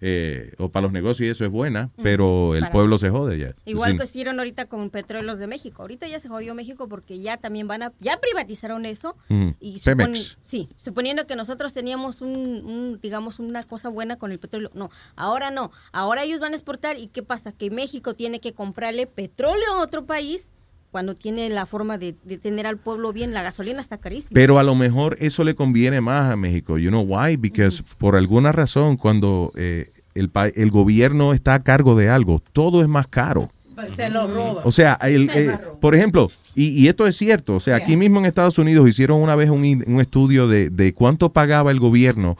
[0.00, 3.54] eh, o para los negocios y eso es buena, pero el pueblo se jode ya.
[3.64, 3.98] Igual Sí.
[3.98, 5.82] que hicieron ahorita con Petróleos de México.
[5.82, 9.16] Ahorita ya se jodió México porque ya también van a, ya privatizaron eso.
[9.30, 9.54] Ujú.
[9.60, 10.08] Y Pemex.
[10.10, 12.28] suponi- sí, suponiendo que nosotros teníamos un,
[12.66, 14.70] un, digamos, una cosa buena con el petróleo.
[14.74, 15.70] No, ahora no.
[15.92, 17.52] Ahora ellos van a exportar y ¿qué pasa?
[17.52, 20.50] Que México tiene que comprarle petróleo a otro país
[20.96, 23.34] cuando tiene la forma de, de tener al pueblo bien.
[23.34, 24.30] La gasolina está carísima.
[24.32, 26.78] Pero a lo mejor eso le conviene más a México.
[26.78, 27.36] You know why?
[27.36, 32.80] Because por alguna razón cuando eh, el, el gobierno está a cargo de algo, todo
[32.80, 33.50] es más caro.
[33.94, 34.62] Se lo roba.
[34.64, 38.18] O sea, el, eh, por ejemplo, y, y esto es cierto, o sea, aquí mismo
[38.20, 42.38] en Estados Unidos hicieron una vez un, estudio de, de cuánto pagaba el gobierno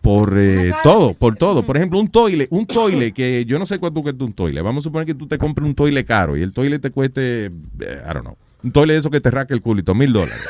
[0.00, 1.62] por eh, todo, por todo.
[1.62, 4.62] Por ejemplo, un toile, un toile que yo no sé cuánto cuesta un toile.
[4.62, 7.46] Vamos a suponer que tú te compres un toile caro y el toile te cueste,
[7.46, 10.40] eh, I don't know, un toile de eso que te raca el culito, mil dólares.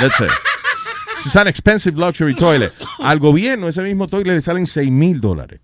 [0.00, 0.28] Let's say.
[1.24, 2.72] It's an expensive luxury toilet.
[3.00, 5.60] Al gobierno ese mismo toile le salen seis mil dólares.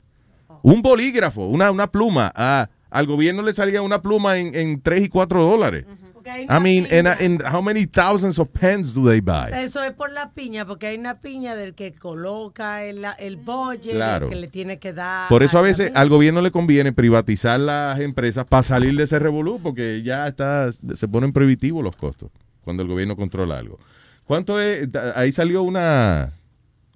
[0.62, 2.32] Un bolígrafo, una, una pluma.
[2.34, 5.84] ah, al gobierno le salía una pluma en, en 3 y 4 dólares.
[6.26, 9.50] I mean, and, and how many thousands of pens do they buy?
[9.52, 14.26] Eso es por la piña, porque hay una piña del que coloca el, el Claro.
[14.26, 15.28] el que le tiene que dar.
[15.28, 19.18] Por eso a veces al gobierno le conviene privatizar las empresas para salir de ese
[19.18, 22.30] revolú, porque ya está, se ponen prohibitivos los costos
[22.62, 23.78] cuando el gobierno controla algo.
[24.24, 24.88] ¿Cuánto es?
[25.14, 26.32] Ahí salió una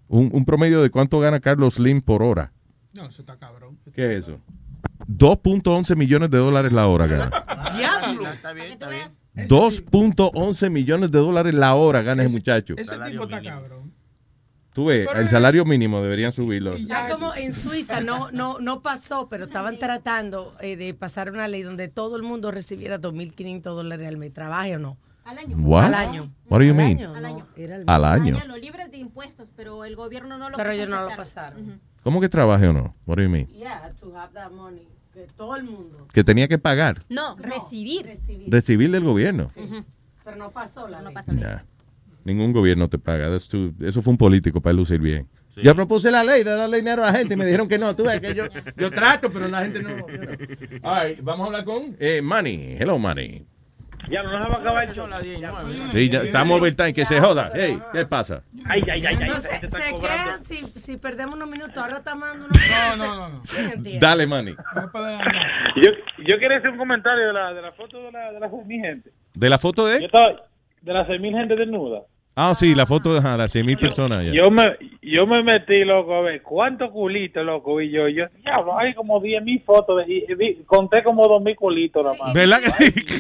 [0.09, 2.53] un, un promedio de cuánto gana Carlos Slim por hora.
[2.93, 3.79] No, eso está cabrón.
[3.95, 4.41] ¿Qué es eso?
[5.09, 7.45] 2.11 millones de dólares la hora gana.
[7.77, 8.29] Diablo.
[8.29, 9.09] Está bien, está bien.
[9.37, 12.75] 2.11 millones de dólares la hora gana ese muchacho.
[12.77, 13.93] Ese tipo está cabrón.
[14.73, 16.75] Tú ves, el salario mínimo deberían subirlo.
[16.91, 21.49] Ah, como en Suiza no no no pasó, pero estaban tratando eh, de pasar una
[21.49, 24.97] ley donde todo el mundo recibiera 2.500 dólares al mes, trabaje o no.
[25.25, 25.57] Al año.
[25.59, 25.85] What?
[25.87, 26.33] Al año.
[26.49, 26.99] What do you Al mean?
[26.99, 28.37] año, no, era al Al año.
[28.47, 31.81] Lo libres de impuestos, pero el gobierno no lo Pero quiso ellos no lo pasaron.
[32.03, 32.93] ¿Cómo que trabaje o no?
[33.07, 33.49] What do you mean?
[33.49, 34.89] Yeah, to have that money.
[35.27, 36.07] Que todo el mundo.
[36.13, 38.07] Que tenía que pagar, No, recibir.
[38.49, 39.51] recibir del gobierno.
[40.25, 41.15] Pero no pasó la ley.
[41.29, 41.59] Nah,
[42.25, 43.29] Ningún gobierno te paga.
[43.39, 45.27] Too- eso fue un político para lucir bien.
[45.63, 47.95] Yo propuse la ley de darle dinero a la gente y me dijeron que no.
[47.97, 48.45] Tú ves que yo,
[48.77, 49.91] yo trato, pero la gente no.
[50.83, 52.77] All right, vamos a hablar con eh, Manny.
[52.79, 53.45] Hello, Manny.
[54.09, 55.07] Ya no nos va a acabar el show.
[55.93, 57.51] Sí, ya estamos overtime, que se joda.
[57.55, 58.43] Hey, ¿qué pasa?
[58.67, 59.29] Ay, ay, ay, ay.
[59.29, 61.77] No, se, se quedan si, si perdemos unos minutos.
[61.79, 63.43] Ahora está mandando unos No, no, no.
[64.01, 64.53] Dale, Manny.
[65.77, 65.93] Yo,
[66.25, 68.79] yo quería hacer un comentario de la, de la foto de la, de la mi
[68.79, 69.11] gente.
[69.35, 70.05] ¿De la foto Yo de?
[70.07, 70.43] estaba
[70.83, 72.01] de las 6.000 gente desnuda.
[72.37, 74.25] Ah, sí, la foto de las 100 mil personas.
[74.25, 74.33] ya.
[74.33, 78.79] Yo me, yo me metí, loco, a ver cuántos culitos, loco, y yo, yo, diablo,
[78.79, 82.33] hay como 10.000 fotos, de- y, y vi- conté como 2.000 culitos nada más.
[82.33, 82.71] ¿Verdad que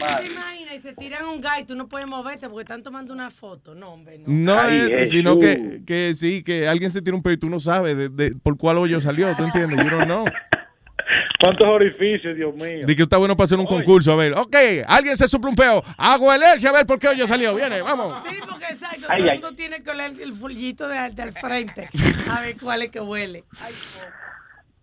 [0.06, 3.74] Ay, Y se tiran un guy, tú no puedes moverte porque están tomando una foto.
[3.74, 4.24] No, hombre, no.
[4.28, 7.50] No Ay, es sino que, que sí, que alguien se tira un pedo y tú
[7.50, 9.76] no sabes de, de- por cuál hoyo salió, ¿tú entiendes?
[9.78, 10.24] You don't know.
[11.42, 12.86] ¿Cuántos orificios, Dios mío?
[12.86, 14.34] Di que está bueno para hacer un concurso, a ver.
[14.34, 14.54] Ok,
[14.86, 15.82] alguien se suple un peo.
[15.96, 17.54] Hago el Elche a ver por qué hoyo salió.
[17.54, 18.14] Viene, vamos.
[18.28, 21.88] Sí, porque exacto, Ay, todo el mundo tiene que oler el fullito de, del frente.
[22.30, 23.44] A ver cuál es que huele.
[23.60, 23.72] Ay,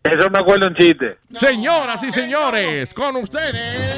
[0.04, 1.18] Eso me acuerdo un chiste.
[1.32, 3.96] Señoras y señores, con ustedes.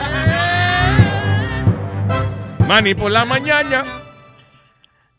[2.69, 3.83] Manny por la mañana.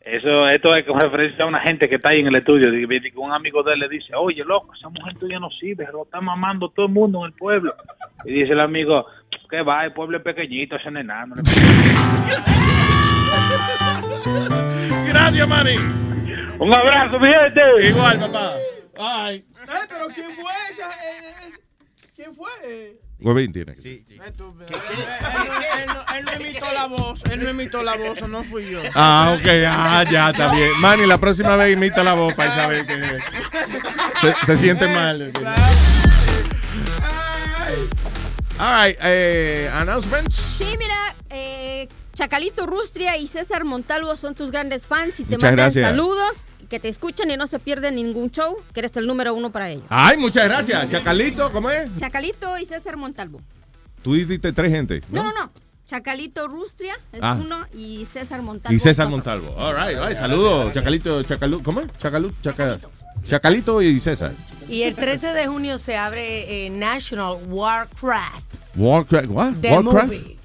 [0.01, 2.71] Eso, esto es con referencia a una gente que está ahí en el estudio.
[2.71, 6.05] Que un amigo de él le dice, oye, loco, esa mujer tuya no sirve, lo
[6.05, 7.75] está mamando todo el mundo en el pueblo.
[8.25, 9.05] Y dice el amigo,
[9.51, 11.35] que va, el pueblo es pequeñito, ese es enano.
[15.09, 15.75] Gracias, Manny.
[16.57, 17.89] Un abrazo, mi gente.
[17.89, 18.53] Igual, papá.
[18.97, 19.39] Ay.
[19.39, 20.89] Eh, pero ¿quién fue esa?
[22.21, 22.51] Eh, eh, ¿Quién fue?
[22.65, 23.75] Eh, Huevín tiene.
[23.75, 28.45] que- Él, él no, él no imitó la voz, él no imitó la voz, no
[28.45, 28.81] fui yo.
[28.95, 30.73] Ah, ok, ah, ya está bien.
[30.81, 33.19] Manny, la próxima vez imita la voz para saber que
[34.21, 35.33] se, se siente mal.
[38.59, 40.35] All right, eh, announcements.
[40.35, 45.43] Sí, mira, eh, Chacalito Rustria y César Montalvo son tus grandes fans y te Muchas
[45.51, 45.89] mandan gracias.
[45.89, 46.33] saludos,
[46.71, 49.69] que te escuchan y no se pierden ningún show, que eres el número uno para
[49.69, 49.85] ellos.
[49.89, 50.89] Ay, muchas gracias.
[50.89, 51.91] Chacalito, ¿cómo es?
[51.99, 53.41] Chacalito y César Montalvo.
[54.03, 55.03] Tú dijiste tres gente.
[55.11, 55.51] No, no, no.
[55.87, 57.37] Chacalito Rustria es Ah.
[57.39, 58.75] uno y César Montalvo.
[58.75, 59.09] Y César.
[59.09, 59.53] Montalvo.
[59.59, 60.73] All right, all right, saludos.
[60.73, 61.89] Chacalito, Chacalu, ¿cómo es?
[61.99, 62.79] Chacalu, Chaca,
[63.29, 64.33] Chacalito y César.
[64.69, 68.55] Y el 13 de junio se abre eh, National Warcraft.
[68.77, 69.53] Warcraft, what?
[69.61, 70.07] The Warcraft?
[70.07, 70.37] Movie.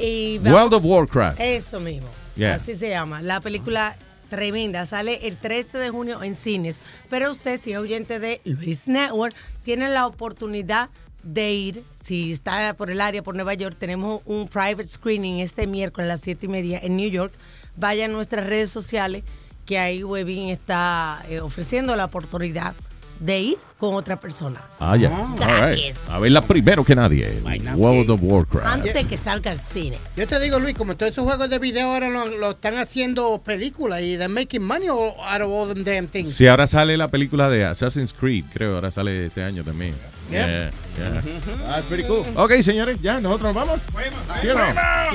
[0.00, 1.38] Y World of Warcraft.
[1.38, 2.08] Eso mismo.
[2.36, 2.54] Yeah.
[2.54, 3.20] Así se llama.
[3.20, 3.94] La película
[4.32, 4.86] tremenda.
[4.86, 6.78] Sale el 13 de junio en cines.
[7.10, 10.88] Pero usted, si es oyente de Luis Network, tiene la oportunidad
[11.22, 11.84] de ir.
[12.00, 16.14] Si está por el área, por Nueva York, tenemos un private screening este miércoles a
[16.14, 17.34] las 7 y media en New York.
[17.76, 19.22] Vaya a nuestras redes sociales,
[19.66, 22.74] que ahí Webin está eh, ofreciendo la oportunidad
[23.22, 24.60] de ir con otra persona.
[24.80, 25.10] Ah, ya.
[25.10, 25.94] All right.
[26.10, 27.40] A verla primero que nadie.
[27.76, 28.66] World of Warcraft.
[28.66, 29.98] Antes que salga al cine.
[30.16, 33.40] Yo te digo, Luis, como todos esos juegos de video ahora lo, lo están haciendo
[33.44, 36.34] películas y they're making money out of all them damn things.
[36.34, 38.74] Sí, ahora sale la película de Assassin's Creed, creo.
[38.74, 39.94] Ahora sale este año también.
[40.30, 40.46] Yeah.
[40.46, 41.22] Yeah, yeah.
[41.68, 42.24] Ah, pretty cool.
[42.36, 43.80] Ok, señores, ya, nosotros nos vamos.
[44.40, 44.64] ¿Sí o no?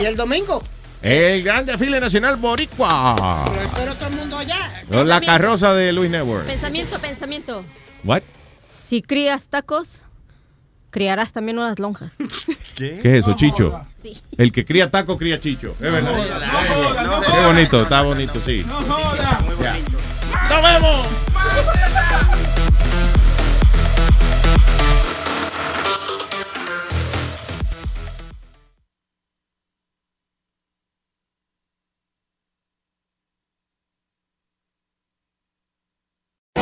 [0.02, 0.64] ¿Y el domingo?
[1.02, 3.16] El gran desfile nacional boricua.
[3.48, 4.84] Lo espero todo el mundo allá.
[4.90, 6.46] La carroza de Luis Network.
[6.46, 7.64] Pensamiento, pensamiento.
[8.08, 8.24] What?
[8.66, 10.04] Si crías tacos,
[10.92, 12.14] criarás también unas lonjas.
[12.76, 13.82] ¿Qué es eso, Chicho?
[14.02, 14.16] Sí.
[14.38, 15.72] El que cría taco, cría Chicho.
[15.72, 16.14] Es verdad.
[17.30, 18.66] Qué bonito, está bonito, sí.
[19.62, 19.76] Ya.
[20.50, 21.17] ¡Nos vemos!